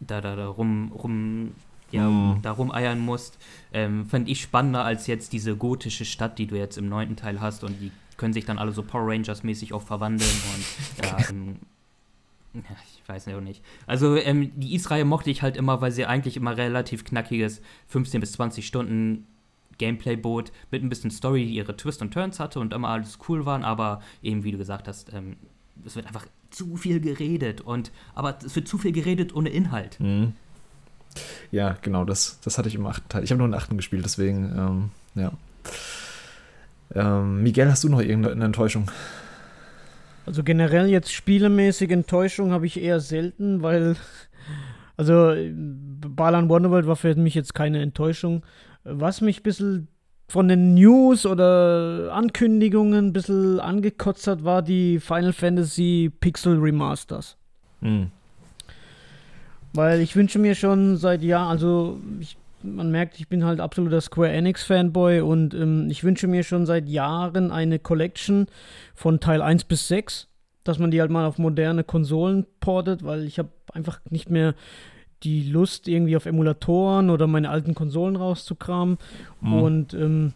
da, 0.00 0.20
da, 0.20 0.36
da 0.36 0.48
rum, 0.48 0.92
rum, 0.92 1.52
ja, 1.92 2.08
mhm. 2.08 2.42
da 2.42 2.52
rumeiern 2.52 3.00
musst. 3.00 3.38
Ähm, 3.72 4.04
fand 4.04 4.28
ich 4.28 4.42
spannender 4.42 4.84
als 4.84 5.06
jetzt 5.06 5.32
diese 5.32 5.56
gotische 5.56 6.04
Stadt, 6.04 6.38
die 6.38 6.46
du 6.46 6.56
jetzt 6.56 6.76
im 6.76 6.90
neunten 6.90 7.16
Teil 7.16 7.40
hast 7.40 7.64
und 7.64 7.80
die 7.80 7.90
können 8.18 8.34
sich 8.34 8.44
dann 8.44 8.58
alle 8.58 8.72
so 8.72 8.82
Power 8.82 9.10
Rangers 9.10 9.44
mäßig 9.44 9.72
auch 9.72 9.82
verwandeln 9.82 10.30
und 10.54 11.06
ja, 11.06 11.16
ähm, 11.30 11.56
ja, 12.54 12.62
ich 12.94 13.08
weiß 13.08 13.26
ja 13.26 13.36
auch 13.36 13.42
nicht. 13.42 13.62
Also 13.86 14.16
ähm, 14.16 14.52
die 14.56 14.74
Is-Reihe 14.74 15.04
mochte 15.04 15.30
ich 15.30 15.42
halt 15.42 15.56
immer, 15.56 15.80
weil 15.80 15.92
sie 15.92 16.06
eigentlich 16.06 16.36
immer 16.36 16.56
relativ 16.56 17.04
knackiges 17.04 17.60
15 17.88 18.20
bis 18.20 18.32
20 18.32 18.66
Stunden 18.66 19.26
Gameplay 19.78 20.16
bot, 20.16 20.52
mit 20.70 20.82
ein 20.82 20.88
bisschen 20.88 21.10
Story, 21.10 21.46
die 21.46 21.54
ihre 21.54 21.76
Twists 21.76 22.02
und 22.02 22.12
Turns 22.12 22.38
hatte 22.38 22.60
und 22.60 22.74
immer 22.74 22.88
alles 22.88 23.18
cool 23.28 23.46
waren, 23.46 23.64
aber 23.64 24.02
eben, 24.22 24.44
wie 24.44 24.52
du 24.52 24.58
gesagt 24.58 24.88
hast, 24.88 25.12
ähm, 25.12 25.36
es 25.84 25.96
wird 25.96 26.06
einfach 26.06 26.26
zu 26.50 26.76
viel 26.76 27.00
geredet 27.00 27.60
und 27.62 27.90
aber 28.14 28.36
es 28.44 28.54
wird 28.54 28.68
zu 28.68 28.76
viel 28.76 28.92
geredet 28.92 29.34
ohne 29.34 29.48
Inhalt. 29.48 29.98
Mhm. 29.98 30.34
Ja, 31.50 31.76
genau, 31.82 32.04
das, 32.04 32.38
das 32.42 32.58
hatte 32.58 32.68
ich 32.68 32.74
im 32.74 32.86
achten 32.86 33.08
Teil. 33.08 33.24
Ich 33.24 33.30
habe 33.30 33.38
nur 33.38 33.48
den 33.48 33.54
achten 33.54 33.76
gespielt, 33.76 34.04
deswegen, 34.04 34.52
ähm, 34.56 34.90
ja. 35.14 35.32
Ähm, 36.94 37.42
Miguel, 37.42 37.70
hast 37.70 37.82
du 37.84 37.88
noch 37.88 38.00
irgendeine 38.00 38.44
Enttäuschung? 38.44 38.90
Also 40.26 40.42
generell 40.42 40.88
jetzt 40.88 41.12
spielemäßig 41.12 41.90
Enttäuschung 41.90 42.52
habe 42.52 42.66
ich 42.66 42.80
eher 42.80 43.00
selten, 43.00 43.62
weil 43.62 43.96
also 44.96 45.34
Balan 45.54 46.48
Wonderworld 46.48 46.86
war 46.86 46.96
für 46.96 47.14
mich 47.14 47.34
jetzt 47.34 47.54
keine 47.54 47.80
Enttäuschung. 47.80 48.42
Was 48.84 49.20
mich 49.20 49.40
ein 49.40 49.42
bisschen 49.42 49.88
von 50.28 50.46
den 50.46 50.74
News 50.74 51.26
oder 51.26 52.10
Ankündigungen 52.12 53.08
ein 53.08 53.12
bisschen 53.12 53.58
angekotzt 53.58 54.26
hat, 54.28 54.44
war 54.44 54.62
die 54.62 55.00
Final 55.00 55.32
Fantasy 55.32 56.10
Pixel 56.20 56.56
Remasters. 56.58 57.36
Mhm. 57.80 58.12
Weil 59.72 60.00
ich 60.00 60.14
wünsche 60.16 60.38
mir 60.38 60.54
schon 60.54 60.96
seit 60.96 61.22
Jahren, 61.22 61.48
also 61.48 62.00
ich, 62.20 62.36
man 62.62 62.90
merkt, 62.90 63.18
ich 63.18 63.28
bin 63.28 63.44
halt 63.44 63.60
absoluter 63.60 64.00
Square 64.00 64.30
Enix 64.30 64.62
Fanboy 64.62 65.20
und 65.20 65.54
ähm, 65.54 65.88
ich 65.90 66.04
wünsche 66.04 66.26
mir 66.26 66.42
schon 66.42 66.66
seit 66.66 66.88
Jahren 66.88 67.50
eine 67.50 67.78
Collection 67.78 68.46
von 68.94 69.20
Teil 69.20 69.42
1 69.42 69.64
bis 69.64 69.88
6, 69.88 70.28
dass 70.64 70.78
man 70.78 70.90
die 70.90 71.00
halt 71.00 71.10
mal 71.10 71.26
auf 71.26 71.38
moderne 71.38 71.84
Konsolen 71.84 72.46
portet, 72.60 73.04
weil 73.04 73.24
ich 73.24 73.38
habe 73.38 73.50
einfach 73.72 74.00
nicht 74.10 74.30
mehr 74.30 74.54
die 75.22 75.50
Lust, 75.50 75.88
irgendwie 75.88 76.16
auf 76.16 76.26
Emulatoren 76.26 77.10
oder 77.10 77.26
meine 77.26 77.50
alten 77.50 77.74
Konsolen 77.74 78.16
rauszukramen. 78.16 78.98
Mhm. 79.40 79.52
Und 79.52 79.94
ähm, 79.94 80.32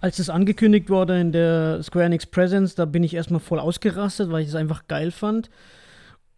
als 0.00 0.18
es 0.18 0.30
angekündigt 0.30 0.90
wurde 0.90 1.20
in 1.20 1.32
der 1.32 1.82
Square 1.82 2.06
Enix 2.06 2.26
Presence, 2.26 2.74
da 2.74 2.84
bin 2.84 3.04
ich 3.04 3.14
erstmal 3.14 3.40
voll 3.40 3.60
ausgerastet, 3.60 4.30
weil 4.30 4.42
ich 4.42 4.48
es 4.48 4.54
einfach 4.54 4.86
geil 4.88 5.10
fand. 5.10 5.50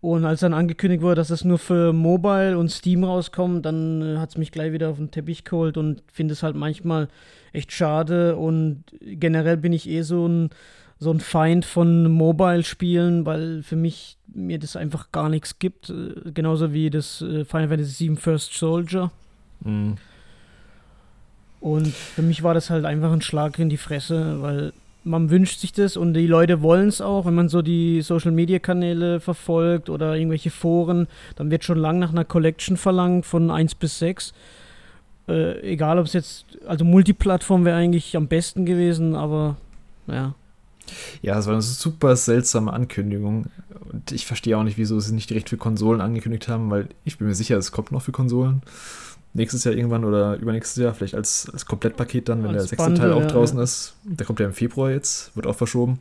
Und 0.00 0.24
als 0.24 0.40
dann 0.40 0.54
angekündigt 0.54 1.02
wurde, 1.02 1.16
dass 1.16 1.30
es 1.30 1.44
nur 1.44 1.58
für 1.58 1.92
Mobile 1.92 2.56
und 2.56 2.70
Steam 2.70 3.02
rauskommt, 3.02 3.66
dann 3.66 4.02
äh, 4.02 4.18
hat 4.18 4.30
es 4.30 4.36
mich 4.36 4.52
gleich 4.52 4.72
wieder 4.72 4.90
auf 4.90 4.96
den 4.96 5.10
Teppich 5.10 5.42
geholt 5.44 5.76
und 5.76 6.02
finde 6.12 6.32
es 6.32 6.42
halt 6.44 6.54
manchmal 6.54 7.08
echt 7.52 7.72
schade. 7.72 8.36
Und 8.36 8.84
generell 9.00 9.56
bin 9.56 9.72
ich 9.72 9.88
eh 9.88 10.02
so 10.02 10.28
ein, 10.28 10.50
so 11.00 11.10
ein 11.10 11.18
Feind 11.18 11.64
von 11.64 12.12
Mobile-Spielen, 12.12 13.26
weil 13.26 13.62
für 13.64 13.74
mich 13.74 14.18
mir 14.32 14.60
das 14.60 14.76
einfach 14.76 15.10
gar 15.10 15.28
nichts 15.28 15.58
gibt. 15.58 15.90
Äh, 15.90 16.30
genauso 16.32 16.72
wie 16.72 16.90
das 16.90 17.20
äh, 17.22 17.44
Final 17.44 17.68
Fantasy 17.68 18.08
VII 18.08 18.16
First 18.16 18.54
Soldier. 18.54 19.10
Mhm. 19.64 19.96
Und 21.60 21.88
für 21.88 22.22
mich 22.22 22.44
war 22.44 22.54
das 22.54 22.70
halt 22.70 22.84
einfach 22.84 23.10
ein 23.10 23.22
Schlag 23.22 23.58
in 23.58 23.68
die 23.68 23.78
Fresse, 23.78 24.40
weil 24.42 24.72
man 25.08 25.30
wünscht 25.30 25.60
sich 25.60 25.72
das 25.72 25.96
und 25.96 26.14
die 26.14 26.26
Leute 26.26 26.62
wollen 26.62 26.88
es 26.88 27.00
auch. 27.00 27.26
Wenn 27.26 27.34
man 27.34 27.48
so 27.48 27.62
die 27.62 28.02
Social 28.02 28.30
Media 28.30 28.58
Kanäle 28.58 29.20
verfolgt 29.20 29.90
oder 29.90 30.14
irgendwelche 30.14 30.50
Foren, 30.50 31.08
dann 31.36 31.50
wird 31.50 31.64
schon 31.64 31.78
lang 31.78 31.98
nach 31.98 32.10
einer 32.10 32.24
Collection 32.24 32.76
verlangt 32.76 33.26
von 33.26 33.50
1 33.50 33.74
bis 33.76 33.98
6. 33.98 34.32
Äh, 35.28 35.60
egal 35.62 35.98
ob 35.98 36.06
es 36.06 36.12
jetzt, 36.12 36.46
also 36.66 36.84
Multiplattform 36.84 37.64
wäre 37.64 37.76
eigentlich 37.76 38.16
am 38.16 38.28
besten 38.28 38.66
gewesen, 38.66 39.14
aber 39.14 39.56
ja. 40.06 40.34
Ja, 41.20 41.38
es 41.38 41.46
war 41.46 41.54
eine 41.54 41.62
super 41.62 42.16
seltsame 42.16 42.72
Ankündigung. 42.72 43.46
Und 43.92 44.12
ich 44.12 44.26
verstehe 44.26 44.56
auch 44.56 44.62
nicht, 44.62 44.78
wieso 44.78 45.00
sie 45.00 45.14
nicht 45.14 45.28
direkt 45.28 45.50
für 45.50 45.56
Konsolen 45.56 46.00
angekündigt 46.00 46.48
haben, 46.48 46.70
weil 46.70 46.88
ich 47.04 47.18
bin 47.18 47.26
mir 47.26 47.34
sicher, 47.34 47.56
es 47.56 47.72
kommt 47.72 47.92
noch 47.92 48.02
für 48.02 48.12
Konsolen 48.12 48.62
nächstes 49.34 49.64
Jahr 49.64 49.74
irgendwann 49.74 50.04
oder 50.04 50.36
übernächstes 50.36 50.82
Jahr, 50.82 50.94
vielleicht 50.94 51.14
als, 51.14 51.48
als 51.52 51.66
Komplettpaket 51.66 52.28
dann, 52.28 52.42
wenn 52.42 52.50
als 52.50 52.68
der 52.68 52.68
sechste 52.68 52.84
Bundle, 52.84 53.02
Teil 53.02 53.12
auch 53.12 53.20
ja, 53.20 53.26
draußen 53.26 53.58
ja. 53.58 53.64
ist. 53.64 53.96
Der 54.04 54.26
kommt 54.26 54.40
ja 54.40 54.46
im 54.46 54.52
Februar 54.52 54.90
jetzt, 54.90 55.34
wird 55.36 55.46
auch 55.46 55.56
verschoben. 55.56 55.98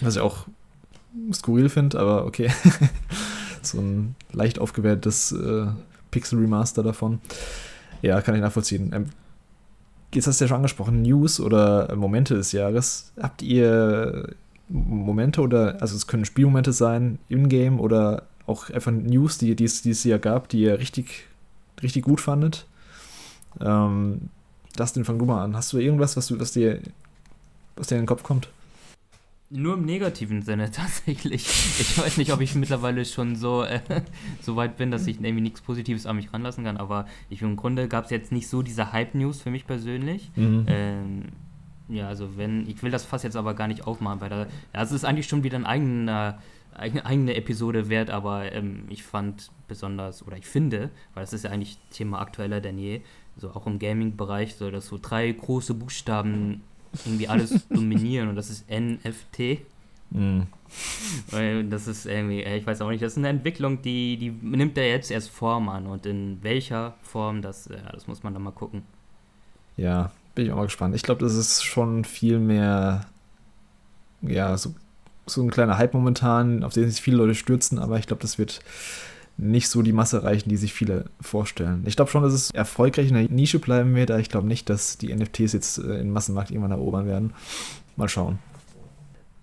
Was 0.00 0.16
ich 0.16 0.22
auch 0.22 0.46
skurril 1.32 1.68
finde, 1.68 1.98
aber 1.98 2.24
okay. 2.24 2.50
so 3.62 3.78
ein 3.78 4.14
leicht 4.32 4.58
aufgewertetes 4.58 5.32
äh, 5.32 5.66
Pixel 6.10 6.38
Remaster 6.38 6.82
davon. 6.82 7.20
Ja, 8.02 8.20
kann 8.22 8.34
ich 8.34 8.40
nachvollziehen. 8.40 8.92
Ähm, 8.94 9.06
jetzt 10.14 10.26
hast 10.26 10.40
du 10.40 10.44
ja 10.44 10.48
schon 10.48 10.56
angesprochen, 10.56 11.02
News 11.02 11.40
oder 11.40 11.94
Momente 11.94 12.34
des 12.34 12.52
Jahres. 12.52 13.12
Habt 13.20 13.42
ihr 13.42 14.34
Momente 14.68 15.40
oder, 15.40 15.80
also 15.80 15.96
es 15.96 16.06
können 16.06 16.24
Spielmomente 16.24 16.72
sein, 16.72 17.18
in-game 17.28 17.80
oder 17.80 18.24
auch 18.46 18.70
einfach 18.70 18.92
News, 18.92 19.38
die, 19.38 19.54
die, 19.54 19.64
es 19.64 19.82
dieses 19.82 20.04
Jahr 20.04 20.18
gab, 20.18 20.48
die 20.48 20.62
ihr 20.62 20.78
richtig 20.78 21.26
richtig 21.82 22.04
gut 22.04 22.20
fandet. 22.20 22.66
Ähm, 23.60 24.30
Dustin, 24.76 25.04
fang 25.04 25.18
du 25.18 25.24
mal 25.24 25.42
an. 25.42 25.56
Hast 25.56 25.72
du 25.72 25.78
irgendwas, 25.78 26.16
was, 26.16 26.28
du, 26.28 26.38
was, 26.38 26.52
dir, 26.52 26.80
was 27.76 27.88
dir 27.88 27.96
in 27.96 28.02
den 28.02 28.06
Kopf 28.06 28.22
kommt? 28.22 28.48
Nur 29.52 29.74
im 29.74 29.84
negativen 29.84 30.42
Sinne 30.42 30.70
tatsächlich. 30.72 31.44
Ich 31.80 31.98
weiß 31.98 32.18
nicht, 32.18 32.32
ob 32.32 32.40
ich 32.40 32.54
mittlerweile 32.54 33.04
schon 33.04 33.34
so, 33.34 33.64
äh, 33.64 33.80
so 34.40 34.56
weit 34.56 34.76
bin, 34.76 34.90
dass 34.90 35.06
ich 35.06 35.20
irgendwie 35.20 35.42
nichts 35.42 35.60
Positives 35.60 36.06
an 36.06 36.16
mich 36.16 36.32
ranlassen 36.32 36.64
kann, 36.64 36.76
aber 36.76 37.06
ich, 37.28 37.42
im 37.42 37.56
Grunde 37.56 37.88
gab 37.88 38.04
es 38.04 38.10
jetzt 38.10 38.30
nicht 38.30 38.48
so 38.48 38.62
diese 38.62 38.92
Hype-News 38.92 39.40
für 39.42 39.50
mich 39.50 39.66
persönlich. 39.66 40.30
Mhm. 40.36 40.66
Ähm, 40.68 41.22
ja, 41.88 42.06
also 42.06 42.36
wenn, 42.36 42.68
ich 42.68 42.80
will 42.84 42.92
das 42.92 43.04
fast 43.04 43.24
jetzt 43.24 43.36
aber 43.36 43.54
gar 43.54 43.66
nicht 43.66 43.86
aufmachen, 43.88 44.20
weil 44.20 44.30
da, 44.30 44.46
ja, 44.72 44.82
es 44.82 44.92
ist 44.92 45.04
eigentlich 45.04 45.26
schon 45.26 45.42
wieder 45.42 45.58
ein 45.58 45.66
eigener 45.66 46.38
eigene 46.74 47.34
Episode 47.34 47.88
wert, 47.88 48.10
aber 48.10 48.52
ähm, 48.52 48.84
ich 48.88 49.02
fand 49.02 49.50
besonders, 49.68 50.26
oder 50.26 50.36
ich 50.36 50.46
finde, 50.46 50.90
weil 51.14 51.22
das 51.22 51.32
ist 51.32 51.44
ja 51.44 51.50
eigentlich 51.50 51.78
Thema 51.90 52.20
aktueller 52.20 52.60
denn 52.60 52.78
je, 52.78 53.02
so 53.36 53.50
auch 53.50 53.66
im 53.66 53.78
Gaming-Bereich, 53.78 54.54
so 54.54 54.70
dass 54.70 54.86
so 54.86 54.98
drei 55.00 55.30
große 55.30 55.74
Buchstaben 55.74 56.62
irgendwie 57.04 57.28
alles 57.28 57.66
dominieren 57.70 58.28
und 58.28 58.36
das 58.36 58.50
ist 58.50 58.66
NFT. 58.70 59.60
Mm. 60.10 60.42
das 61.70 61.86
ist 61.86 62.06
irgendwie, 62.06 62.42
äh, 62.42 62.56
ich 62.56 62.66
weiß 62.66 62.80
auch 62.82 62.90
nicht, 62.90 63.02
das 63.02 63.12
ist 63.12 63.18
eine 63.18 63.28
Entwicklung, 63.28 63.80
die, 63.82 64.16
die 64.16 64.30
nimmt 64.30 64.76
ja 64.76 64.82
jetzt 64.82 65.10
erst 65.10 65.30
Form 65.30 65.68
an 65.68 65.86
und 65.86 66.04
in 66.04 66.42
welcher 66.42 66.94
Form, 67.02 67.42
das, 67.42 67.68
ja, 67.68 67.92
das 67.92 68.08
muss 68.08 68.22
man 68.22 68.34
dann 68.34 68.42
mal 68.42 68.50
gucken. 68.50 68.82
Ja, 69.76 70.10
bin 70.34 70.46
ich 70.46 70.52
auch 70.52 70.56
mal 70.56 70.64
gespannt. 70.64 70.94
Ich 70.94 71.02
glaube, 71.02 71.22
das 71.22 71.34
ist 71.34 71.62
schon 71.62 72.04
viel 72.04 72.38
mehr, 72.38 73.06
ja, 74.22 74.56
so 74.56 74.74
so 75.30 75.42
ein 75.42 75.50
kleiner 75.50 75.78
Hype 75.78 75.94
momentan, 75.94 76.62
auf 76.62 76.72
den 76.72 76.90
sich 76.90 77.00
viele 77.00 77.16
Leute 77.16 77.34
stürzen, 77.34 77.78
aber 77.78 77.98
ich 77.98 78.06
glaube, 78.06 78.22
das 78.22 78.38
wird 78.38 78.60
nicht 79.36 79.68
so 79.68 79.82
die 79.82 79.92
Masse 79.92 80.18
erreichen, 80.18 80.48
die 80.48 80.56
sich 80.56 80.72
viele 80.72 81.06
vorstellen. 81.20 81.82
Ich 81.86 81.96
glaube 81.96 82.10
schon, 82.10 82.22
dass 82.22 82.32
es 82.32 82.50
erfolgreich 82.50 83.08
in 83.08 83.14
der 83.14 83.28
Nische 83.30 83.58
bleiben 83.58 83.94
wird, 83.94 84.10
aber 84.10 84.20
ich 84.20 84.28
glaube 84.28 84.46
nicht, 84.46 84.68
dass 84.68 84.98
die 84.98 85.14
NFTs 85.14 85.52
jetzt 85.52 85.78
äh, 85.78 86.00
im 86.00 86.10
Massenmarkt 86.10 86.50
irgendwann 86.50 86.72
erobern 86.72 87.06
werden. 87.06 87.32
Mal 87.96 88.08
schauen. 88.08 88.38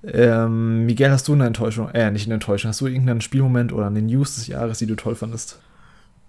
Ähm, 0.03 0.85
Miguel, 0.85 1.09
hast 1.09 1.27
du 1.27 1.33
eine 1.33 1.47
Enttäuschung? 1.47 1.89
Äh, 1.89 2.11
nicht 2.11 2.27
eine 2.27 2.35
Enttäuschung. 2.35 2.69
Hast 2.69 2.81
du 2.81 2.87
irgendeinen 2.87 3.21
Spielmoment 3.21 3.73
oder 3.73 3.87
eine 3.87 4.01
News 4.01 4.35
des 4.35 4.47
Jahres, 4.47 4.77
die 4.77 4.85
du 4.85 4.95
toll 4.95 5.15
fandest? 5.15 5.59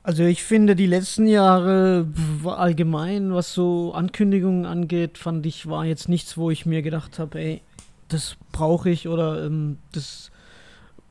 Also 0.02 0.24
ich 0.24 0.43
finde, 0.43 0.74
die 0.74 0.86
letzten 0.86 1.26
Jahre 1.26 2.06
allgemein, 2.44 3.35
was 3.35 3.52
so 3.52 3.93
Ankündigungen 3.93 4.64
angeht, 4.64 5.18
fand 5.18 5.44
ich, 5.44 5.68
war 5.68 5.85
jetzt 5.85 6.09
nichts, 6.09 6.39
wo 6.39 6.51
ich 6.51 6.64
mir 6.64 6.80
gedacht 6.80 7.18
habe, 7.18 7.39
ey, 7.39 7.60
das 8.09 8.36
brauche 8.52 8.90
ich 8.90 9.09
oder 9.09 9.44
ähm, 9.44 9.78
das, 9.93 10.30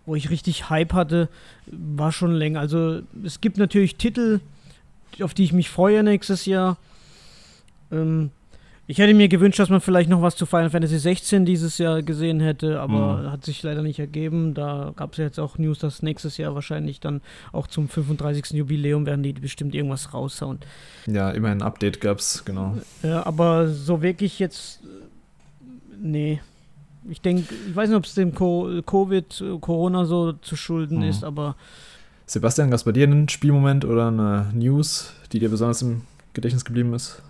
wo 0.06 0.16
ich 0.16 0.30
richtig 0.30 0.70
Hype 0.70 0.94
hatte, 0.94 1.30
war 1.68 2.12
schon 2.12 2.34
länger. 2.34 2.60
Also 2.60 3.02
es 3.24 3.42
gibt 3.42 3.58
natürlich 3.58 3.96
Titel, 3.96 4.40
auf 5.22 5.34
die 5.34 5.44
ich 5.44 5.54
mich 5.54 5.70
freue 5.70 6.04
nächstes 6.04 6.46
Jahr. 6.46 6.78
Ähm, 7.92 8.32
ich 8.90 9.00
hätte 9.00 9.14
mir 9.14 9.28
gewünscht, 9.28 9.60
dass 9.60 9.70
man 9.70 9.82
vielleicht 9.82 10.10
noch 10.10 10.22
was 10.22 10.38
zu 10.38 10.46
Final 10.46 10.70
Fantasy 10.70 10.98
16 10.98 11.44
dieses 11.44 11.78
Jahr 11.78 12.02
gesehen 12.02 12.40
hätte, 12.40 12.80
aber 12.80 13.18
mhm. 13.18 13.32
hat 13.32 13.44
sich 13.44 13.62
leider 13.62 13.82
nicht 13.82 14.00
ergeben. 14.00 14.54
Da 14.54 14.94
gab 14.96 15.12
es 15.12 15.18
ja 15.18 15.26
jetzt 15.26 15.42
auch 15.42 15.58
News, 15.58 15.80
dass 15.80 16.02
nächstes 16.02 16.38
Jahr 16.38 16.56
wahrscheinlich 16.56 17.02
dann 17.02 17.20
auch 17.52 17.68
zum 17.68 17.90
35. 17.90 18.52
Jubiläum 18.52 19.06
werden 19.06 19.24
die 19.24 19.34
bestimmt 19.34 19.76
irgendwas 19.76 20.14
raushauen. 20.14 20.60
Ja, 21.06 21.32
immerhin 21.32 21.58
ein 21.60 21.68
Update 21.68 22.00
gab 22.00 22.20
es, 22.20 22.46
genau. 22.46 22.78
Ja, 23.04 23.26
aber 23.26 23.68
so 23.68 24.02
wirklich 24.02 24.40
jetzt, 24.40 24.80
nee, 26.02 26.40
ich 27.10 27.22
denke, 27.22 27.54
ich 27.68 27.76
weiß 27.76 27.90
nicht, 27.90 27.98
ob 27.98 28.06
es 28.06 28.16
dem 28.16 28.34
Covid, 28.34 29.42
äh, 29.42 29.58
Corona 29.60 30.06
so 30.06 30.34
zu 30.34 30.56
schulden 30.56 31.00
mhm. 31.00 31.04
ist, 31.04 31.24
aber. 31.24 31.56
Sebastian, 32.26 32.70
gab 32.70 32.78
es 32.78 32.84
bei 32.84 32.92
dir 32.92 33.08
einen 33.08 33.30
Spielmoment 33.30 33.86
oder 33.86 34.08
eine 34.08 34.52
News, 34.54 35.14
die 35.32 35.40
dir 35.40 35.50
besonders 35.50 35.82
im 35.82 36.02
Gedächtnis 36.34 36.66
geblieben 36.66 36.94
ist? 36.94 37.22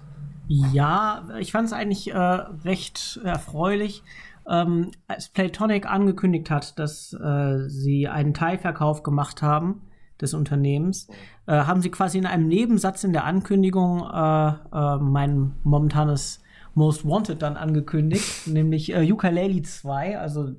Ja, 0.48 1.28
ich 1.40 1.52
fand 1.52 1.68
es 1.68 1.74
eigentlich 1.74 2.12
äh, 2.12 2.18
recht 2.18 3.20
erfreulich. 3.24 4.04
Ähm, 4.50 4.92
als 5.08 5.28
Playtonic 5.28 5.86
angekündigt 5.86 6.50
hat, 6.50 6.80
dass 6.80 7.14
äh, 7.14 7.68
sie 7.68 8.08
einen 8.08 8.34
Teilverkauf 8.34 9.04
gemacht 9.04 9.42
haben 9.42 9.82
des 10.22 10.34
Unternehmens, 10.34 11.08
äh, 11.48 11.54
haben 11.54 11.82
sie 11.82 11.92
quasi 11.92 12.18
in 12.18 12.26
einem 12.26 12.48
Nebensatz 12.48 13.04
in 13.04 13.14
der 13.14 13.26
Ankündigung 13.26 14.02
äh, 14.02 14.48
äh, 14.48 14.98
mein 15.00 15.54
momentanes 15.64 16.42
Most 16.78 17.06
Wanted 17.06 17.42
dann 17.42 17.58
angekündigt, 17.58 18.46
nämlich 18.48 18.94
äh, 18.94 19.12
Ukulele 19.12 19.64
2, 19.64 20.20
also 20.20 20.52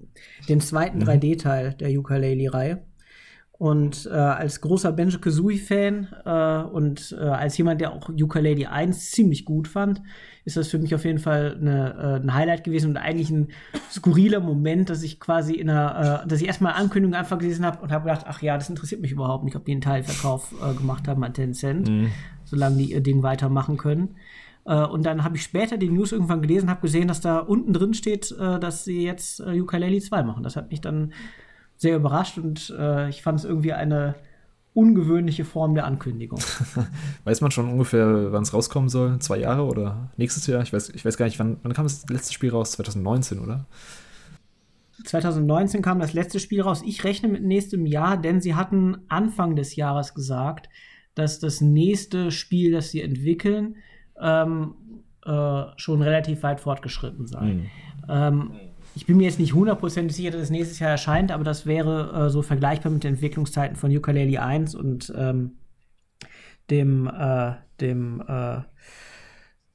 den 0.49 0.61
zweiten 0.61 0.99
mhm. 0.99 1.05
3D-Teil 1.05 1.75
der 1.75 1.97
Ukulele-Reihe. 1.97 2.83
Und 3.53 4.07
äh, 4.07 4.15
als 4.15 4.61
großer 4.61 4.93
Benjo 4.93 5.19
Kazooie-Fan 5.19 6.09
äh, 6.25 6.63
und 6.71 7.17
äh, 7.19 7.25
als 7.25 7.59
jemand, 7.59 7.81
der 7.81 7.93
auch 7.93 8.09
Ukulele 8.09 8.71
1 8.71 9.11
ziemlich 9.11 9.45
gut 9.45 9.67
fand, 9.67 10.01
ist 10.45 10.57
das 10.57 10.69
für 10.69 10.79
mich 10.79 10.95
auf 10.95 11.05
jeden 11.05 11.19
Fall 11.19 11.57
eine, 11.61 11.95
äh, 11.95 12.23
ein 12.23 12.35
Highlight 12.35 12.63
gewesen 12.63 12.91
und 12.91 12.97
eigentlich 12.99 13.31
ein 13.31 13.49
skurriler 13.91 14.39
Moment, 14.39 14.91
dass 14.91 15.03
ich 15.03 15.19
quasi 15.19 15.55
in 15.55 15.71
einer, 15.71 16.23
äh, 16.23 16.29
dass 16.29 16.41
ich 16.41 16.47
erstmal 16.47 16.75
Ankündigung 16.75 17.17
einfach 17.17 17.39
gelesen 17.39 17.67
habe 17.67 17.83
und 17.83 17.91
habe 17.91 18.09
gedacht, 18.09 18.27
ach 18.29 18.43
ja, 18.43 18.57
das 18.57 18.71
interessiert 18.71 19.01
mich 19.01 19.11
überhaupt 19.11 19.43
nicht, 19.43 19.57
ob 19.57 19.65
die 19.65 19.73
einen 19.73 19.81
Teilverkauf 19.81 20.55
äh, 20.63 20.75
gemacht 20.75 21.09
haben 21.09 21.25
an 21.25 21.35
Tencent, 21.35 21.89
mhm. 21.89 22.13
solange 22.45 22.77
die 22.77 22.93
ihr 22.93 23.01
Ding 23.01 23.25
weitermachen 23.25 23.77
können. 23.77 24.15
Äh, 24.69 24.85
und 24.85 25.05
dann 25.07 25.25
habe 25.25 25.37
ich 25.37 25.43
später 25.43 25.79
die 25.79 25.89
News 25.89 26.13
irgendwann 26.13 26.43
gelesen, 26.43 26.69
habe 26.69 26.83
gesehen, 26.83 27.09
dass 27.09 27.21
da 27.21 27.39
unten 27.39 27.73
drin 27.73 27.95
steht, 27.95 28.31
äh, 28.33 28.61
dass 28.61 28.85
sie 28.85 29.03
jetzt 29.03 29.41
äh, 29.41 29.59
Ukulele 29.59 29.99
2 29.99 30.23
machen. 30.23 30.43
Das 30.43 30.57
hat 30.57 30.71
mich 30.71 30.83
dann 30.83 31.13
sehr 31.77 31.97
überrascht 31.97 32.39
und 32.39 32.75
äh, 32.79 33.09
ich 33.09 33.23
fand 33.23 33.39
es 33.39 33.45
irgendwie 33.45 33.73
eine 33.73 34.17
ungewöhnliche 34.75 35.45
Form 35.45 35.75
der 35.75 35.87
Ankündigung. 35.87 36.39
weiß 37.25 37.41
man 37.41 37.51
schon 37.51 37.69
ungefähr, 37.69 38.31
wann 38.31 38.43
es 38.43 38.53
rauskommen 38.53 38.91
soll? 38.91 39.19
Zwei 39.21 39.39
Jahre 39.39 39.65
oder 39.65 40.11
nächstes 40.17 40.47
Jahr? 40.47 40.63
Ich 40.63 40.73
weiß, 40.73 40.91
ich 40.91 41.05
weiß 41.05 41.17
gar 41.17 41.25
nicht, 41.25 41.39
wann, 41.39 41.57
wann 41.63 41.73
kam 41.73 41.87
das 41.87 42.07
letzte 42.09 42.35
Spiel 42.35 42.51
raus? 42.51 42.73
2019, 42.73 43.41
oder? 43.41 43.67
2019 45.05 45.81
kam 45.81 45.99
das 45.99 46.13
letzte 46.13 46.41
Spiel 46.41 46.61
raus. 46.61 46.83
Ich 46.85 47.05
rechne 47.05 47.29
mit 47.29 47.43
nächstem 47.43 47.87
Jahr, 47.87 48.17
denn 48.17 48.41
sie 48.41 48.55
hatten 48.55 48.99
Anfang 49.09 49.57
des 49.57 49.77
Jahres 49.77 50.15
gesagt, 50.15 50.69
dass 51.15 51.41
das 51.41 51.61
nächste 51.61 52.31
Spiel, 52.31 52.73
das 52.73 52.91
sie 52.91 53.01
entwickeln, 53.01 53.77
ähm, 54.21 54.75
äh, 55.25 55.63
schon 55.77 56.03
relativ 56.03 56.43
weit 56.43 56.61
fortgeschritten 56.61 57.27
sei. 57.27 57.45
Mhm. 57.45 57.67
Ähm, 58.09 58.51
ich 58.95 59.07
bin 59.07 59.17
mir 59.17 59.25
jetzt 59.25 59.39
nicht 59.39 59.55
hundertprozentig 59.55 60.17
sicher, 60.17 60.31
dass 60.31 60.43
es 60.43 60.51
nächstes 60.51 60.79
Jahr 60.79 60.91
erscheint, 60.91 61.31
aber 61.31 61.45
das 61.45 61.67
wäre 61.67 62.27
äh, 62.27 62.31
so 62.31 62.43
vergleichbar 62.43 62.91
mit 62.91 63.05
den 63.05 63.15
Entwicklungszeiten 63.15 63.77
von 63.77 63.97
Ukulele 63.97 64.43
1 64.43 64.75
und 64.75 65.13
ähm, 65.17 65.59
dem, 66.71 67.07
äh, 67.07 67.53
dem, 67.81 68.23
äh, 68.27 68.57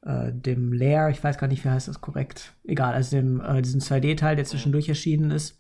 äh 0.02 0.34
dem 0.34 0.74
Lair, 0.74 1.10
ich 1.10 1.24
weiß 1.24 1.38
gar 1.38 1.48
nicht, 1.48 1.64
wie 1.64 1.70
heißt 1.70 1.88
das 1.88 2.02
korrekt. 2.02 2.54
Egal, 2.66 2.94
also 2.94 3.16
dem, 3.16 3.40
äh, 3.40 3.62
diesem 3.62 3.80
2D-Teil, 3.80 4.36
der 4.36 4.46
zwischendurch 4.46 4.90
erschienen 4.90 5.32
ist. 5.32 5.58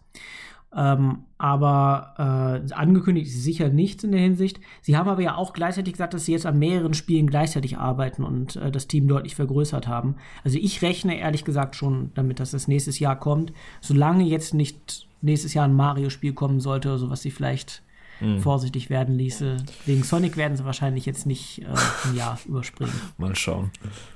Ähm, 0.75 1.25
aber 1.37 2.63
äh, 2.67 2.73
angekündigt 2.73 3.27
ist 3.27 3.43
sicher 3.43 3.69
nichts 3.69 4.03
in 4.03 4.11
der 4.11 4.21
Hinsicht. 4.21 4.59
Sie 4.81 4.97
haben 4.97 5.09
aber 5.09 5.21
ja 5.21 5.35
auch 5.35 5.53
gleichzeitig 5.53 5.93
gesagt, 5.93 6.13
dass 6.13 6.25
sie 6.25 6.31
jetzt 6.31 6.45
an 6.45 6.57
mehreren 6.57 6.93
Spielen 6.93 7.27
gleichzeitig 7.27 7.77
arbeiten 7.77 8.23
und 8.23 8.55
äh, 8.55 8.71
das 8.71 8.87
Team 8.87 9.07
deutlich 9.07 9.35
vergrößert 9.35 9.87
haben. 9.87 10.15
Also 10.43 10.57
ich 10.57 10.81
rechne 10.81 11.17
ehrlich 11.17 11.45
gesagt 11.45 11.75
schon 11.75 12.11
damit, 12.15 12.39
dass 12.39 12.51
das 12.51 12.67
nächstes 12.67 12.99
Jahr 12.99 13.19
kommt. 13.19 13.53
Solange 13.81 14.23
jetzt 14.23 14.53
nicht 14.53 15.07
nächstes 15.21 15.53
Jahr 15.53 15.65
ein 15.65 15.75
Mario-Spiel 15.75 16.33
kommen 16.33 16.59
sollte, 16.59 16.89
oder 16.89 16.97
so 16.97 17.09
was 17.09 17.21
sie 17.21 17.31
vielleicht 17.31 17.83
mhm. 18.19 18.39
vorsichtig 18.39 18.89
werden 18.89 19.15
ließe. 19.15 19.57
Wegen 19.85 20.03
Sonic 20.03 20.37
werden 20.37 20.57
sie 20.57 20.65
wahrscheinlich 20.65 21.05
jetzt 21.05 21.25
nicht 21.25 21.61
äh, 21.61 21.65
ein 22.09 22.15
Jahr 22.15 22.39
überspringen. 22.45 22.93
Mal 23.17 23.35
schauen. 23.35 23.71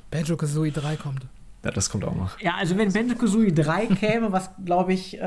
Banjo 0.10 0.38
Kazooie 0.38 0.72
3 0.72 0.96
kommt. 0.96 1.26
Ja, 1.64 1.72
das 1.72 1.90
kommt 1.90 2.06
auch 2.06 2.16
noch. 2.16 2.40
Ja, 2.40 2.56
also 2.56 2.78
wenn 2.78 2.92
Banjo 2.92 3.16
Kazooie 3.16 3.52
3 3.52 3.86
käme, 4.00 4.32
was 4.32 4.50
glaube 4.64 4.94
ich 4.94 5.18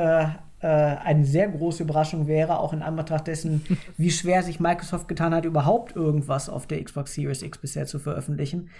äh, 0.61 0.67
eine 0.67 1.25
sehr 1.25 1.49
große 1.49 1.83
Überraschung 1.83 2.27
wäre, 2.27 2.59
auch 2.59 2.73
in 2.73 2.83
Anbetracht 2.83 3.27
dessen, 3.27 3.65
wie 3.97 4.11
schwer 4.11 4.43
sich 4.43 4.61
Microsoft 4.61 5.09
getan 5.09 5.35
hat, 5.35 5.45
überhaupt 5.45 5.97
irgendwas 5.97 6.49
auf 6.49 6.67
der 6.67 6.83
Xbox 6.83 7.15
Series 7.15 7.43
X 7.43 7.59
bisher 7.59 7.87
zu 7.87 7.99
veröffentlichen. 7.99 8.71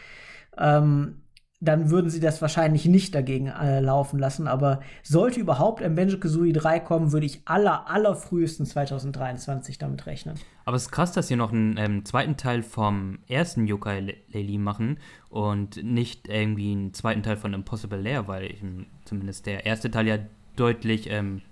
Ähm, 0.59 1.23
dann 1.63 1.91
würden 1.91 2.09
sie 2.09 2.21
das 2.21 2.41
wahrscheinlich 2.41 2.87
nicht 2.87 3.15
dagegen 3.15 3.49
äh, 3.49 3.81
laufen 3.81 4.19
lassen. 4.19 4.49
Aber 4.49 4.81
sollte 5.03 5.41
überhaupt 5.41 5.83
ein 5.83 5.95
Banjo-Kazooie 5.95 6.53
3 6.55 6.81
kommen, 6.81 7.13
würde 7.13 7.27
ich 7.27 7.43
aller, 7.45 7.89
aller 7.89 8.17
frühestens 8.17 8.71
2023 8.71 9.77
damit 9.77 10.07
rechnen. 10.07 10.37
Aber 10.65 10.77
es 10.77 10.85
ist 10.85 10.91
krass, 10.91 11.13
dass 11.13 11.29
sie 11.29 11.37
noch 11.37 11.53
einen 11.53 11.77
ähm, 11.77 12.05
zweiten 12.07 12.39
Teil 12.39 12.63
vom 12.63 13.19
ersten 13.29 13.67
Yooka-Laylee 13.67 14.59
machen 14.59 14.99
und 15.29 15.85
nicht 15.85 16.29
irgendwie 16.29 16.73
einen 16.73 16.95
zweiten 16.95 17.23
Teil 17.23 17.37
von 17.37 17.53
Impossible 17.53 18.01
Lair, 18.01 18.27
weil 18.27 18.45
ich, 18.45 18.65
zumindest 19.05 19.45
der 19.45 19.67
erste 19.67 19.91
Teil 19.91 20.07
ja 20.07 20.19
deutlich 20.57 21.11
ähm, 21.11 21.43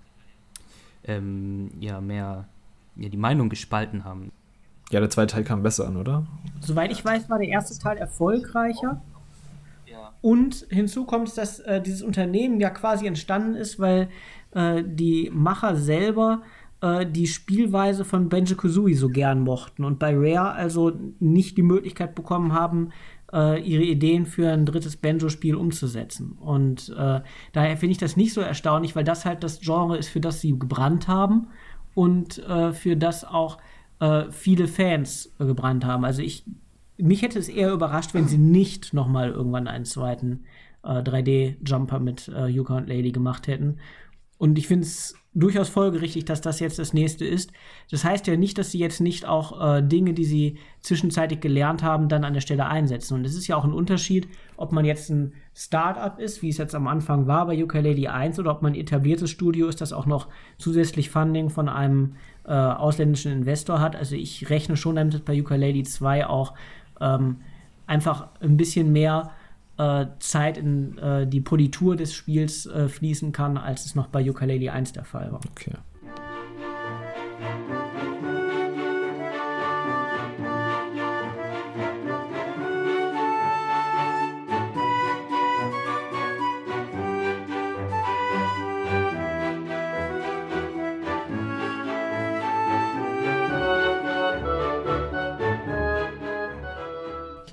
ähm, 1.09 1.71
ja 1.79 1.99
mehr 2.01 2.47
ja, 2.95 3.09
die 3.09 3.17
Meinung 3.17 3.49
gespalten 3.49 4.03
haben. 4.03 4.31
Ja, 4.91 4.99
der 4.99 5.09
zweite 5.09 5.33
Teil 5.33 5.43
kam 5.43 5.61
besser 5.61 5.87
an, 5.87 5.97
oder? 5.97 6.25
Soweit 6.61 6.91
ich 6.91 7.03
weiß, 7.05 7.29
war 7.29 7.37
der 7.37 7.49
erste 7.49 7.77
Teil 7.77 7.97
erfolgreicher. 7.97 9.01
Und 10.21 10.65
hinzu 10.69 11.05
kommt, 11.05 11.37
dass 11.37 11.59
äh, 11.61 11.81
dieses 11.81 12.01
Unternehmen 12.01 12.59
ja 12.59 12.69
quasi 12.69 13.07
entstanden 13.07 13.55
ist, 13.55 13.79
weil 13.79 14.09
äh, 14.51 14.83
die 14.85 15.29
Macher 15.33 15.75
selber 15.75 16.41
äh, 16.81 17.05
die 17.05 17.27
Spielweise 17.27 18.03
von 18.03 18.27
Benjo 18.27 18.55
Kazooie 18.55 18.95
so 18.95 19.07
gern 19.07 19.41
mochten 19.41 19.85
und 19.85 19.97
bei 19.97 20.13
Rare 20.13 20.51
also 20.51 20.91
nicht 21.19 21.57
die 21.57 21.63
Möglichkeit 21.63 22.15
bekommen 22.15 22.53
haben, 22.53 22.91
äh, 23.33 23.61
ihre 23.61 23.83
Ideen 23.83 24.25
für 24.25 24.51
ein 24.51 24.65
drittes 24.65 24.97
Banjo-Spiel 24.97 25.55
umzusetzen. 25.55 26.33
Und 26.33 26.89
äh, 26.97 27.21
daher 27.53 27.77
finde 27.77 27.91
ich 27.91 27.97
das 27.97 28.17
nicht 28.17 28.33
so 28.33 28.41
erstaunlich, 28.41 28.95
weil 28.95 29.03
das 29.03 29.25
halt 29.25 29.43
das 29.43 29.61
Genre 29.61 29.97
ist, 29.97 30.09
für 30.09 30.19
das 30.19 30.41
sie 30.41 30.57
gebrannt 30.57 31.07
haben 31.07 31.47
und 31.93 32.39
äh, 32.39 32.73
für 32.73 32.95
das 32.95 33.25
auch 33.25 33.57
äh, 33.99 34.25
viele 34.31 34.67
Fans 34.67 35.33
gebrannt 35.37 35.85
haben. 35.85 36.05
Also 36.05 36.21
ich, 36.21 36.45
mich 36.97 37.21
hätte 37.21 37.39
es 37.39 37.49
eher 37.49 37.71
überrascht, 37.73 38.13
wenn 38.13 38.27
sie 38.27 38.37
nicht 38.37 38.93
noch 38.93 39.07
mal 39.07 39.29
irgendwann 39.29 39.67
einen 39.67 39.85
zweiten 39.85 40.45
3D-Jumper 40.83 41.97
äh, 41.97 41.99
mit 41.99 42.27
äh, 42.29 42.47
Yuka 42.47 42.77
und 42.77 42.87
Lady 42.87 43.11
gemacht 43.11 43.47
hätten. 43.47 43.77
Und 44.37 44.57
ich 44.57 44.67
finde 44.67 44.85
es 44.85 45.15
durchaus 45.33 45.69
folgerichtig, 45.69 46.25
dass 46.25 46.41
das 46.41 46.59
jetzt 46.59 46.79
das 46.79 46.93
nächste 46.93 47.23
ist. 47.23 47.51
Das 47.91 48.03
heißt 48.03 48.25
ja 48.27 48.35
nicht, 48.35 48.57
dass 48.57 48.71
sie 48.71 48.79
jetzt 48.79 48.99
nicht 48.99 49.25
auch 49.25 49.75
äh, 49.77 49.81
Dinge, 49.83 50.13
die 50.13 50.25
sie 50.25 50.57
zwischenzeitlich 50.81 51.39
gelernt 51.39 51.83
haben, 51.83 52.09
dann 52.09 52.23
an 52.23 52.33
der 52.33 52.41
Stelle 52.41 52.65
einsetzen. 52.65 53.13
Und 53.13 53.25
es 53.25 53.35
ist 53.35 53.47
ja 53.47 53.55
auch 53.55 53.63
ein 53.63 53.73
Unterschied, 53.73 54.27
ob 54.57 54.71
man 54.71 54.85
jetzt 54.85 55.09
ein 55.09 55.33
Startup 55.53 56.17
ist, 56.19 56.41
wie 56.41 56.49
es 56.49 56.57
jetzt 56.57 56.73
am 56.73 56.87
Anfang 56.87 57.27
war 57.27 57.45
bei 57.45 57.63
Ukulele 57.63 58.11
1, 58.11 58.39
oder 58.39 58.51
ob 58.51 58.61
man 58.63 58.73
ein 58.73 58.79
etabliertes 58.79 59.29
Studio 59.29 59.67
ist, 59.67 59.81
das 59.81 59.93
auch 59.93 60.07
noch 60.07 60.27
zusätzlich 60.57 61.11
Funding 61.11 61.49
von 61.49 61.69
einem 61.69 62.15
äh, 62.45 62.51
ausländischen 62.53 63.31
Investor 63.31 63.79
hat. 63.79 63.95
Also 63.95 64.15
ich 64.15 64.49
rechne 64.49 64.77
schon 64.77 64.95
damit, 64.95 65.13
dass 65.13 65.21
bei 65.21 65.39
Ukulele 65.39 65.83
2 65.83 66.25
auch 66.25 66.55
ähm, 66.99 67.37
einfach 67.85 68.29
ein 68.39 68.57
bisschen 68.57 68.91
mehr 68.91 69.31
äh, 69.79 70.07
Zeit 70.19 70.57
in 70.57 70.97
äh, 70.97 71.25
die 71.25 71.39
Politur 71.39 71.95
des 71.95 72.13
Spiels 72.13 72.65
äh, 72.65 72.89
fließen 72.89 73.31
kann, 73.31 73.57
als 73.57 73.85
es 73.85 73.95
noch 73.95 74.07
bei 74.07 74.29
Ukulele 74.29 74.73
1 74.73 74.91
der 74.91 75.05
Fall 75.05 75.31
war. 75.31 75.39
Okay. 75.51 75.71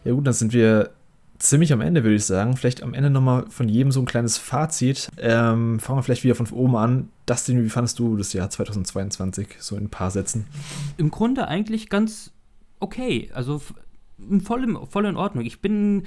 Ja 0.05 0.13
gut, 0.13 0.27
dann 0.27 0.35
sind 0.35 0.53
wir 0.53 0.91
ziemlich 1.39 1.73
am 1.73 1.81
Ende, 1.81 2.03
würde 2.03 2.17
ich 2.17 2.25
sagen. 2.25 2.57
Vielleicht 2.57 2.83
am 2.83 2.95
Ende 2.95 3.11
nochmal 3.11 3.47
von 3.49 3.69
jedem 3.69 3.93
so 3.93 4.01
ein 4.01 4.07
kleines 4.07 4.39
Fazit. 4.39 5.11
Ähm, 5.19 5.81
fangen 5.81 5.99
wir 5.99 6.03
vielleicht 6.03 6.25
wieder 6.25 6.35
von 6.35 6.47
oben 6.51 6.77
an. 6.77 7.09
Dustin, 7.27 7.65
wie 7.65 7.69
fandest 7.69 7.99
du 7.99 8.17
das 8.17 8.33
Jahr 8.33 8.51
2022 8.51 9.49
so 9.59 9.77
in 9.77 9.85
ein 9.85 9.91
paar 9.91 10.11
Sätzen? 10.11 10.47
Im 10.97 11.11
Grunde 11.11 11.49
eigentlich 11.49 11.89
ganz 11.89 12.31
okay. 12.81 13.31
Also 13.35 13.61
voll, 14.45 14.79
voll 14.89 15.07
in 15.07 15.17
Ordnung. 15.17 15.45
Ich 15.45 15.61
bin 15.61 16.05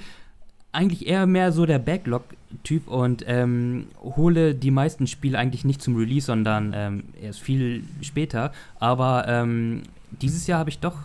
eigentlich 0.72 1.06
eher 1.06 1.26
mehr 1.26 1.52
so 1.52 1.66
der 1.66 1.78
Backlog-Typ 1.78 2.88
und 2.88 3.24
ähm, 3.26 3.86
hole 4.02 4.54
die 4.54 4.70
meisten 4.70 5.06
Spiele 5.06 5.38
eigentlich 5.38 5.64
nicht 5.64 5.82
zum 5.82 5.96
Release, 5.96 6.26
sondern 6.26 6.72
ähm, 6.74 7.04
erst 7.20 7.40
viel 7.40 7.82
später. 8.02 8.52
Aber 8.78 9.26
ähm, 9.26 9.82
dieses 10.10 10.46
Jahr 10.46 10.60
habe 10.60 10.70
ich 10.70 10.78
doch 10.78 10.96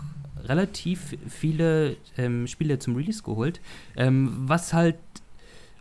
relativ 0.47 1.17
viele 1.27 1.97
ähm, 2.17 2.47
Spiele 2.47 2.79
zum 2.79 2.95
Release 2.95 3.23
geholt, 3.23 3.59
ähm, 3.95 4.33
was 4.37 4.73
halt, 4.73 4.95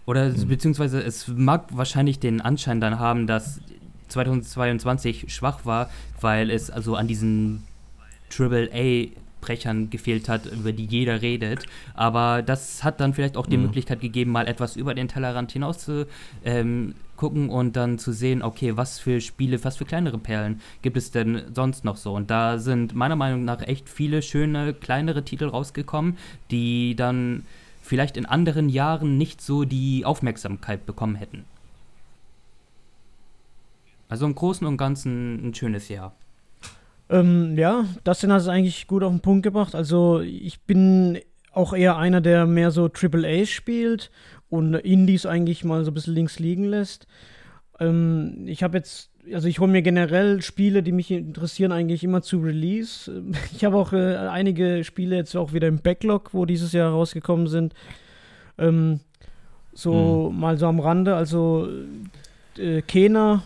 oder 0.06 0.30
mhm. 0.30 0.48
beziehungsweise 0.48 1.02
es 1.02 1.28
mag 1.28 1.66
wahrscheinlich 1.70 2.18
den 2.18 2.40
Anschein 2.40 2.80
dann 2.80 2.98
haben, 2.98 3.26
dass 3.26 3.60
2022 4.08 5.32
schwach 5.32 5.64
war, 5.64 5.90
weil 6.20 6.50
es 6.50 6.70
also 6.70 6.94
an 6.96 7.08
diesen 7.08 7.64
AAA 8.36 9.08
Brechern 9.40 9.90
gefehlt 9.90 10.28
hat, 10.28 10.46
über 10.46 10.72
die 10.72 10.86
jeder 10.86 11.20
redet. 11.20 11.66
Aber 11.92 12.42
das 12.42 12.82
hat 12.82 13.00
dann 13.00 13.12
vielleicht 13.12 13.36
auch 13.36 13.46
die 13.46 13.56
mhm. 13.56 13.64
Möglichkeit 13.64 14.00
gegeben, 14.00 14.30
mal 14.32 14.48
etwas 14.48 14.76
über 14.76 14.94
den 14.94 15.08
Tellerrand 15.08 15.52
hinaus 15.52 15.78
zu 15.78 16.06
ähm, 16.44 16.94
gucken 17.16 17.50
und 17.50 17.76
dann 17.76 17.98
zu 17.98 18.12
sehen, 18.12 18.42
okay, 18.42 18.76
was 18.76 18.98
für 18.98 19.20
Spiele, 19.20 19.62
was 19.64 19.76
für 19.76 19.84
kleinere 19.84 20.18
Perlen 20.18 20.60
gibt 20.82 20.96
es 20.96 21.10
denn 21.10 21.42
sonst 21.54 21.84
noch 21.84 21.96
so? 21.96 22.14
Und 22.14 22.30
da 22.30 22.58
sind 22.58 22.94
meiner 22.94 23.16
Meinung 23.16 23.44
nach 23.44 23.62
echt 23.62 23.88
viele 23.88 24.22
schöne, 24.22 24.74
kleinere 24.74 25.24
Titel 25.24 25.46
rausgekommen, 25.46 26.16
die 26.50 26.94
dann 26.96 27.44
vielleicht 27.82 28.16
in 28.16 28.26
anderen 28.26 28.68
Jahren 28.68 29.18
nicht 29.18 29.40
so 29.40 29.64
die 29.64 30.04
Aufmerksamkeit 30.04 30.86
bekommen 30.86 31.16
hätten. 31.16 31.44
Also 34.08 34.26
im 34.26 34.34
Großen 34.34 34.66
und 34.66 34.76
Ganzen 34.76 35.48
ein 35.48 35.54
schönes 35.54 35.88
Jahr. 35.88 36.14
Ähm, 37.10 37.56
ja, 37.58 37.84
Dustin 38.04 38.32
hat 38.32 38.40
es 38.40 38.48
eigentlich 38.48 38.86
gut 38.86 39.02
auf 39.02 39.12
den 39.12 39.20
Punkt 39.20 39.42
gebracht. 39.42 39.74
Also 39.74 40.20
ich 40.20 40.60
bin 40.60 41.18
auch 41.52 41.72
eher 41.72 41.96
einer, 41.96 42.20
der 42.20 42.46
mehr 42.46 42.70
so 42.70 42.90
AAA 42.90 43.46
spielt 43.46 44.10
und 44.48 44.74
Indies 44.74 45.26
eigentlich 45.26 45.64
mal 45.64 45.84
so 45.84 45.90
ein 45.90 45.94
bisschen 45.94 46.14
links 46.14 46.38
liegen 46.38 46.64
lässt. 46.64 47.06
Ähm, 47.80 48.44
ich 48.46 48.62
habe 48.62 48.76
jetzt, 48.76 49.10
also 49.32 49.48
ich 49.48 49.58
hole 49.58 49.70
mir 49.70 49.82
generell 49.82 50.42
Spiele, 50.42 50.82
die 50.82 50.92
mich 50.92 51.10
interessieren, 51.10 51.72
eigentlich 51.72 52.04
immer 52.04 52.22
zu 52.22 52.38
Release. 52.38 53.10
Ich 53.56 53.64
habe 53.64 53.76
auch 53.76 53.92
äh, 53.92 54.16
einige 54.16 54.84
Spiele 54.84 55.16
jetzt 55.16 55.36
auch 55.36 55.52
wieder 55.52 55.68
im 55.68 55.78
Backlog, 55.78 56.30
wo 56.32 56.44
dieses 56.46 56.72
Jahr 56.72 56.90
rausgekommen 56.90 57.48
sind. 57.48 57.74
Ähm, 58.58 59.00
so 59.72 60.30
hm. 60.30 60.40
mal 60.40 60.56
so 60.58 60.66
am 60.66 60.78
Rande, 60.78 61.16
also 61.16 61.68
äh, 62.58 62.82
Kena 62.82 63.42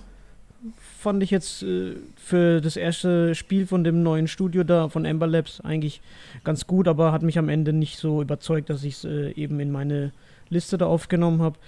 fand 0.98 1.22
ich 1.22 1.30
jetzt 1.30 1.62
äh, 1.62 1.94
für 2.16 2.60
das 2.60 2.76
erste 2.76 3.34
Spiel 3.34 3.66
von 3.66 3.84
dem 3.84 4.02
neuen 4.02 4.28
Studio 4.28 4.64
da, 4.64 4.88
von 4.88 5.04
Ember 5.04 5.26
Labs, 5.26 5.60
eigentlich 5.60 6.00
ganz 6.44 6.66
gut, 6.66 6.88
aber 6.88 7.12
hat 7.12 7.22
mich 7.22 7.38
am 7.38 7.48
Ende 7.48 7.72
nicht 7.72 7.98
so 7.98 8.20
überzeugt, 8.20 8.68
dass 8.68 8.84
ich 8.84 8.94
es 8.94 9.04
äh, 9.04 9.30
eben 9.32 9.60
in 9.60 9.70
meine 9.70 10.12
Liste 10.50 10.78
da 10.78 10.86
aufgenommen 10.86 11.42
habe. 11.42 11.58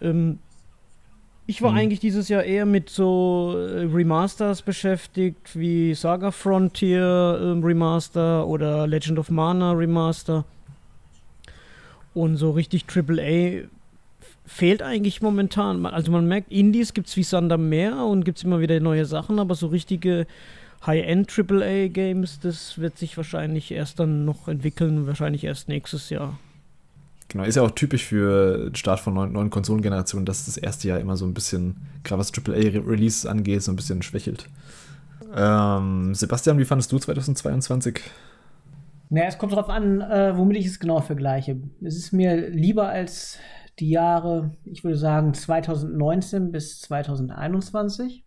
Ähm, 0.00 0.38
ich 1.48 1.62
war 1.62 1.70
mhm. 1.70 1.78
eigentlich 1.78 2.00
dieses 2.00 2.28
Jahr 2.28 2.42
eher 2.42 2.66
mit 2.66 2.90
so 2.90 3.54
äh, 3.56 3.82
Remasters 3.82 4.62
beschäftigt, 4.62 5.56
wie 5.56 5.94
Saga 5.94 6.32
Frontier 6.32 7.38
ähm, 7.40 7.62
Remaster 7.62 8.46
oder 8.46 8.86
Legend 8.86 9.18
of 9.18 9.30
Mana 9.30 9.72
Remaster. 9.72 10.44
Und 12.14 12.36
so 12.36 12.50
richtig 12.50 12.84
AAA 12.88 13.68
fehlt 14.44 14.82
eigentlich 14.82 15.22
momentan. 15.22 15.86
Also 15.86 16.10
man 16.10 16.26
merkt, 16.26 16.50
Indies 16.50 16.94
gibt 16.94 17.08
es 17.08 17.16
wie 17.16 17.22
Sand 17.22 17.52
am 17.52 17.68
Meer 17.68 18.04
und 18.04 18.24
gibt 18.24 18.38
es 18.38 18.44
immer 18.44 18.60
wieder 18.60 18.80
neue 18.80 19.04
Sachen, 19.04 19.38
aber 19.38 19.54
so 19.54 19.68
richtige 19.68 20.26
High-End 20.84 21.30
AAA-Games, 21.30 22.40
das 22.40 22.78
wird 22.78 22.98
sich 22.98 23.16
wahrscheinlich 23.16 23.70
erst 23.70 24.00
dann 24.00 24.24
noch 24.24 24.48
entwickeln, 24.48 25.06
wahrscheinlich 25.06 25.44
erst 25.44 25.68
nächstes 25.68 26.10
Jahr. 26.10 26.38
Genau, 27.28 27.44
ist 27.44 27.56
ja 27.56 27.62
auch 27.62 27.72
typisch 27.72 28.04
für 28.04 28.70
den 28.70 28.74
Start 28.76 29.00
von 29.00 29.14
neuen, 29.14 29.32
neuen 29.32 29.50
Konsolengenerationen, 29.50 30.26
dass 30.26 30.46
das 30.46 30.56
erste 30.56 30.88
Jahr 30.88 31.00
immer 31.00 31.16
so 31.16 31.26
ein 31.26 31.34
bisschen, 31.34 31.76
gerade 32.04 32.20
was 32.20 32.32
AAA-Releases 32.32 33.26
angeht, 33.26 33.62
so 33.62 33.72
ein 33.72 33.76
bisschen 33.76 34.02
schwächelt. 34.02 34.48
Ähm, 35.34 36.14
Sebastian, 36.14 36.58
wie 36.58 36.64
fandest 36.64 36.92
du 36.92 36.98
2022? 36.98 38.00
Naja, 39.08 39.26
es 39.28 39.38
kommt 39.38 39.52
darauf 39.52 39.68
an, 39.68 40.00
äh, 40.00 40.36
womit 40.36 40.56
ich 40.56 40.66
es 40.66 40.80
genau 40.80 41.00
vergleiche. 41.00 41.56
Es 41.82 41.96
ist 41.96 42.12
mir 42.12 42.48
lieber 42.50 42.88
als 42.88 43.38
die 43.78 43.90
Jahre, 43.90 44.52
ich 44.64 44.84
würde 44.84 44.96
sagen 44.96 45.34
2019 45.34 46.50
bis 46.52 46.80
2021. 46.80 48.24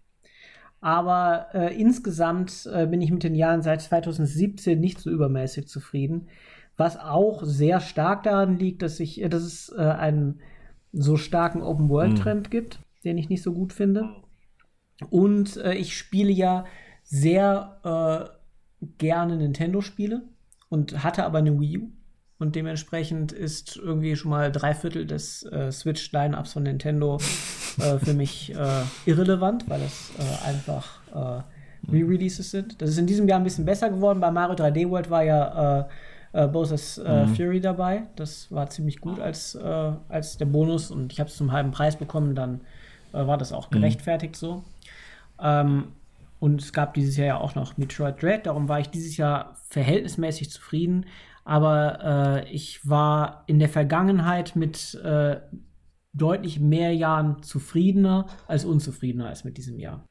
Aber 0.81 1.47
äh, 1.53 1.77
insgesamt 1.77 2.69
äh, 2.71 2.87
bin 2.87 3.01
ich 3.01 3.11
mit 3.11 3.23
den 3.23 3.35
Jahren 3.35 3.61
seit 3.61 3.81
2017 3.81 4.79
nicht 4.79 4.99
so 4.99 5.09
übermäßig 5.09 5.67
zufrieden. 5.67 6.27
Was 6.79 6.95
auch 6.97 7.43
sehr 7.43 7.81
stark 7.81 8.23
daran 8.23 8.57
liegt, 8.57 8.81
dass, 8.83 9.01
ich, 9.01 9.21
dass 9.29 9.43
es 9.43 9.69
äh, 9.77 9.81
einen 9.81 10.39
so 10.93 11.17
starken 11.17 11.61
Open-World-Trend 11.61 12.47
mhm. 12.47 12.49
gibt, 12.49 12.79
den 13.03 13.17
ich 13.17 13.27
nicht 13.27 13.43
so 13.43 13.51
gut 13.51 13.73
finde. 13.73 14.15
Und 15.09 15.57
äh, 15.57 15.73
ich 15.73 15.97
spiele 15.97 16.31
ja 16.31 16.63
sehr 17.03 18.31
äh, 18.81 18.85
gerne 18.97 19.35
Nintendo-Spiele 19.35 20.21
und 20.69 21.03
hatte 21.03 21.25
aber 21.25 21.39
eine 21.39 21.59
Wii 21.59 21.79
U. 21.79 21.89
Und 22.37 22.55
dementsprechend 22.55 23.33
ist 23.33 23.75
irgendwie 23.75 24.15
schon 24.15 24.31
mal 24.31 24.49
drei 24.49 24.73
Viertel 24.73 25.05
des 25.05 25.43
äh, 25.43 25.73
Switch-Line-Ups 25.73 26.53
von 26.53 26.63
Nintendo 26.63 27.17
äh, 27.79 27.99
für 27.99 28.13
mich 28.13 28.55
äh, 28.55 28.83
irrelevant, 29.05 29.69
weil 29.69 29.81
das 29.81 30.11
äh, 30.17 30.47
einfach 30.47 31.01
äh, 31.13 31.91
Re-Releases 31.91 32.51
sind. 32.51 32.81
Das 32.81 32.89
ist 32.89 32.99
in 32.99 33.05
diesem 33.05 33.27
Jahr 33.27 33.41
ein 33.41 33.43
bisschen 33.43 33.65
besser 33.65 33.89
geworden. 33.89 34.21
Bei 34.21 34.31
Mario 34.31 34.55
3D 34.55 34.89
World 34.89 35.09
war 35.09 35.23
ja 35.25 35.89
äh, 36.33 36.47
Bowser's 36.47 36.97
mhm. 36.97 37.35
Fury 37.35 37.61
dabei. 37.61 38.03
Das 38.15 38.51
war 38.51 38.69
ziemlich 38.69 39.01
gut 39.01 39.19
als, 39.19 39.55
als 39.55 40.37
der 40.37 40.45
Bonus 40.45 40.91
und 40.91 41.11
ich 41.11 41.19
habe 41.19 41.29
es 41.29 41.35
zum 41.35 41.51
halben 41.51 41.71
Preis 41.71 41.95
bekommen. 41.95 42.35
Dann 42.35 42.61
war 43.11 43.37
das 43.37 43.51
auch 43.51 43.69
mhm. 43.69 43.75
gerechtfertigt 43.75 44.35
mhm. 44.35 44.37
so. 44.37 44.63
Ähm, 45.41 45.87
und 46.39 46.61
es 46.61 46.71
gab 46.71 46.93
dieses 46.93 47.17
Jahr 47.17 47.27
ja 47.27 47.37
auch 47.37 47.55
noch 47.55 47.77
Metroid 47.77 48.21
Dread. 48.21 48.45
Darum 48.45 48.69
war 48.69 48.79
ich 48.79 48.89
dieses 48.89 49.17
Jahr 49.17 49.55
verhältnismäßig 49.69 50.51
zufrieden 50.51 51.05
aber 51.49 52.45
äh, 52.45 52.49
ich 52.51 52.87
war 52.87 53.43
in 53.47 53.57
der 53.57 53.69
Vergangenheit 53.69 54.55
mit 54.55 54.93
äh, 55.03 55.37
deutlich 56.13 56.59
mehr 56.59 56.93
Jahren 56.93 57.41
zufriedener 57.41 58.27
als 58.47 58.65
unzufriedener 58.65 59.29
als 59.29 59.45
mit 59.45 59.57
diesem 59.57 59.79
Jahr. 59.79 60.05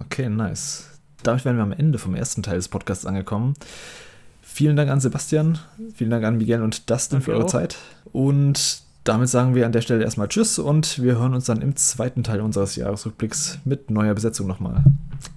Okay, 0.00 0.30
nice. 0.30 0.98
Damit 1.22 1.44
wären 1.44 1.56
wir 1.56 1.62
am 1.62 1.72
Ende 1.72 1.98
vom 1.98 2.14
ersten 2.14 2.42
Teil 2.42 2.56
des 2.56 2.70
Podcasts 2.70 3.04
angekommen. 3.04 3.52
Vielen 4.54 4.76
Dank 4.76 4.88
an 4.88 5.00
Sebastian, 5.00 5.58
vielen 5.96 6.10
Dank 6.10 6.24
an 6.24 6.36
Miguel 6.38 6.62
und 6.62 6.88
Dustin 6.88 7.16
Danke 7.16 7.24
für 7.24 7.32
eure 7.32 7.46
auch. 7.46 7.50
Zeit. 7.50 7.76
Und 8.12 8.82
damit 9.02 9.28
sagen 9.28 9.56
wir 9.56 9.66
an 9.66 9.72
der 9.72 9.80
Stelle 9.80 10.04
erstmal 10.04 10.28
Tschüss 10.28 10.60
und 10.60 11.02
wir 11.02 11.18
hören 11.18 11.34
uns 11.34 11.46
dann 11.46 11.60
im 11.60 11.74
zweiten 11.74 12.22
Teil 12.22 12.40
unseres 12.40 12.76
Jahresrückblicks 12.76 13.58
mit 13.64 13.90
neuer 13.90 14.14
Besetzung 14.14 14.46
nochmal. 14.46 14.84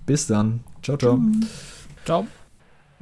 Bis 0.05 0.27
dann. 0.27 0.59
Ciao, 0.83 0.97
ciao. 0.97 1.19
Ciao. 2.05 2.27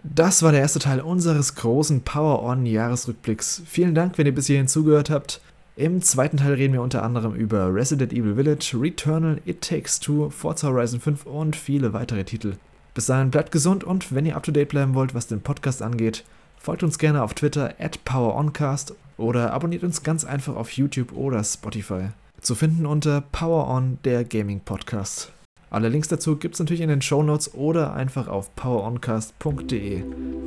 Das 0.05 0.41
war 0.41 0.53
der 0.53 0.61
erste 0.61 0.79
Teil 0.79 1.01
unseres 1.01 1.55
großen 1.55 1.99
Power-On-Jahresrückblicks. 2.03 3.63
Vielen 3.65 3.93
Dank, 3.93 4.17
wenn 4.17 4.25
ihr 4.25 4.33
bis 4.33 4.47
hierhin 4.47 4.69
zugehört 4.69 5.09
habt. 5.09 5.41
Im 5.75 6.01
zweiten 6.01 6.37
Teil 6.37 6.53
reden 6.53 6.71
wir 6.71 6.81
unter 6.81 7.03
anderem 7.03 7.35
über 7.35 7.75
Resident 7.75 8.13
Evil 8.13 8.35
Village, 8.35 8.73
Returnal, 8.79 9.41
It 9.43 9.59
Takes 9.59 9.99
Two, 9.99 10.29
Forza 10.29 10.69
Horizon 10.69 11.01
5 11.01 11.25
und 11.25 11.57
viele 11.57 11.91
weitere 11.91 12.23
Titel. 12.23 12.53
Bis 12.95 13.07
dahin 13.07 13.29
bleibt 13.29 13.51
gesund 13.51 13.83
und 13.83 14.15
wenn 14.15 14.25
ihr 14.25 14.37
up 14.37 14.43
to 14.43 14.53
date 14.53 14.69
bleiben 14.69 14.95
wollt, 14.95 15.13
was 15.13 15.27
den 15.27 15.41
Podcast 15.41 15.81
angeht, 15.81 16.23
folgt 16.57 16.81
uns 16.81 16.97
gerne 16.97 17.21
auf 17.21 17.33
Twitter 17.33 17.75
at 17.77 18.03
PowerOncast 18.05 18.95
oder 19.17 19.53
abonniert 19.53 19.83
uns 19.83 20.01
ganz 20.01 20.23
einfach 20.23 20.55
auf 20.55 20.71
YouTube 20.71 21.11
oder 21.11 21.43
Spotify. 21.43 22.07
Zu 22.39 22.55
finden 22.55 22.85
unter 22.85 23.21
Power 23.21 23.67
On, 23.67 23.97
der 24.05 24.23
Gaming 24.23 24.61
Podcast. 24.61 25.31
Alle 25.69 25.89
Links 25.89 26.07
dazu 26.07 26.37
gibt 26.37 26.55
es 26.55 26.59
natürlich 26.59 26.81
in 26.81 26.89
den 26.89 27.01
Show 27.01 27.21
Notes 27.21 27.53
oder 27.53 27.93
einfach 27.95 28.29
auf 28.29 28.55
poweroncast.de. 28.55 30.03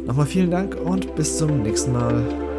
Nochmal 0.06 0.26
vielen 0.26 0.50
Dank 0.50 0.74
und 0.74 1.14
bis 1.16 1.36
zum 1.36 1.62
nächsten 1.62 1.92
Mal. 1.92 2.57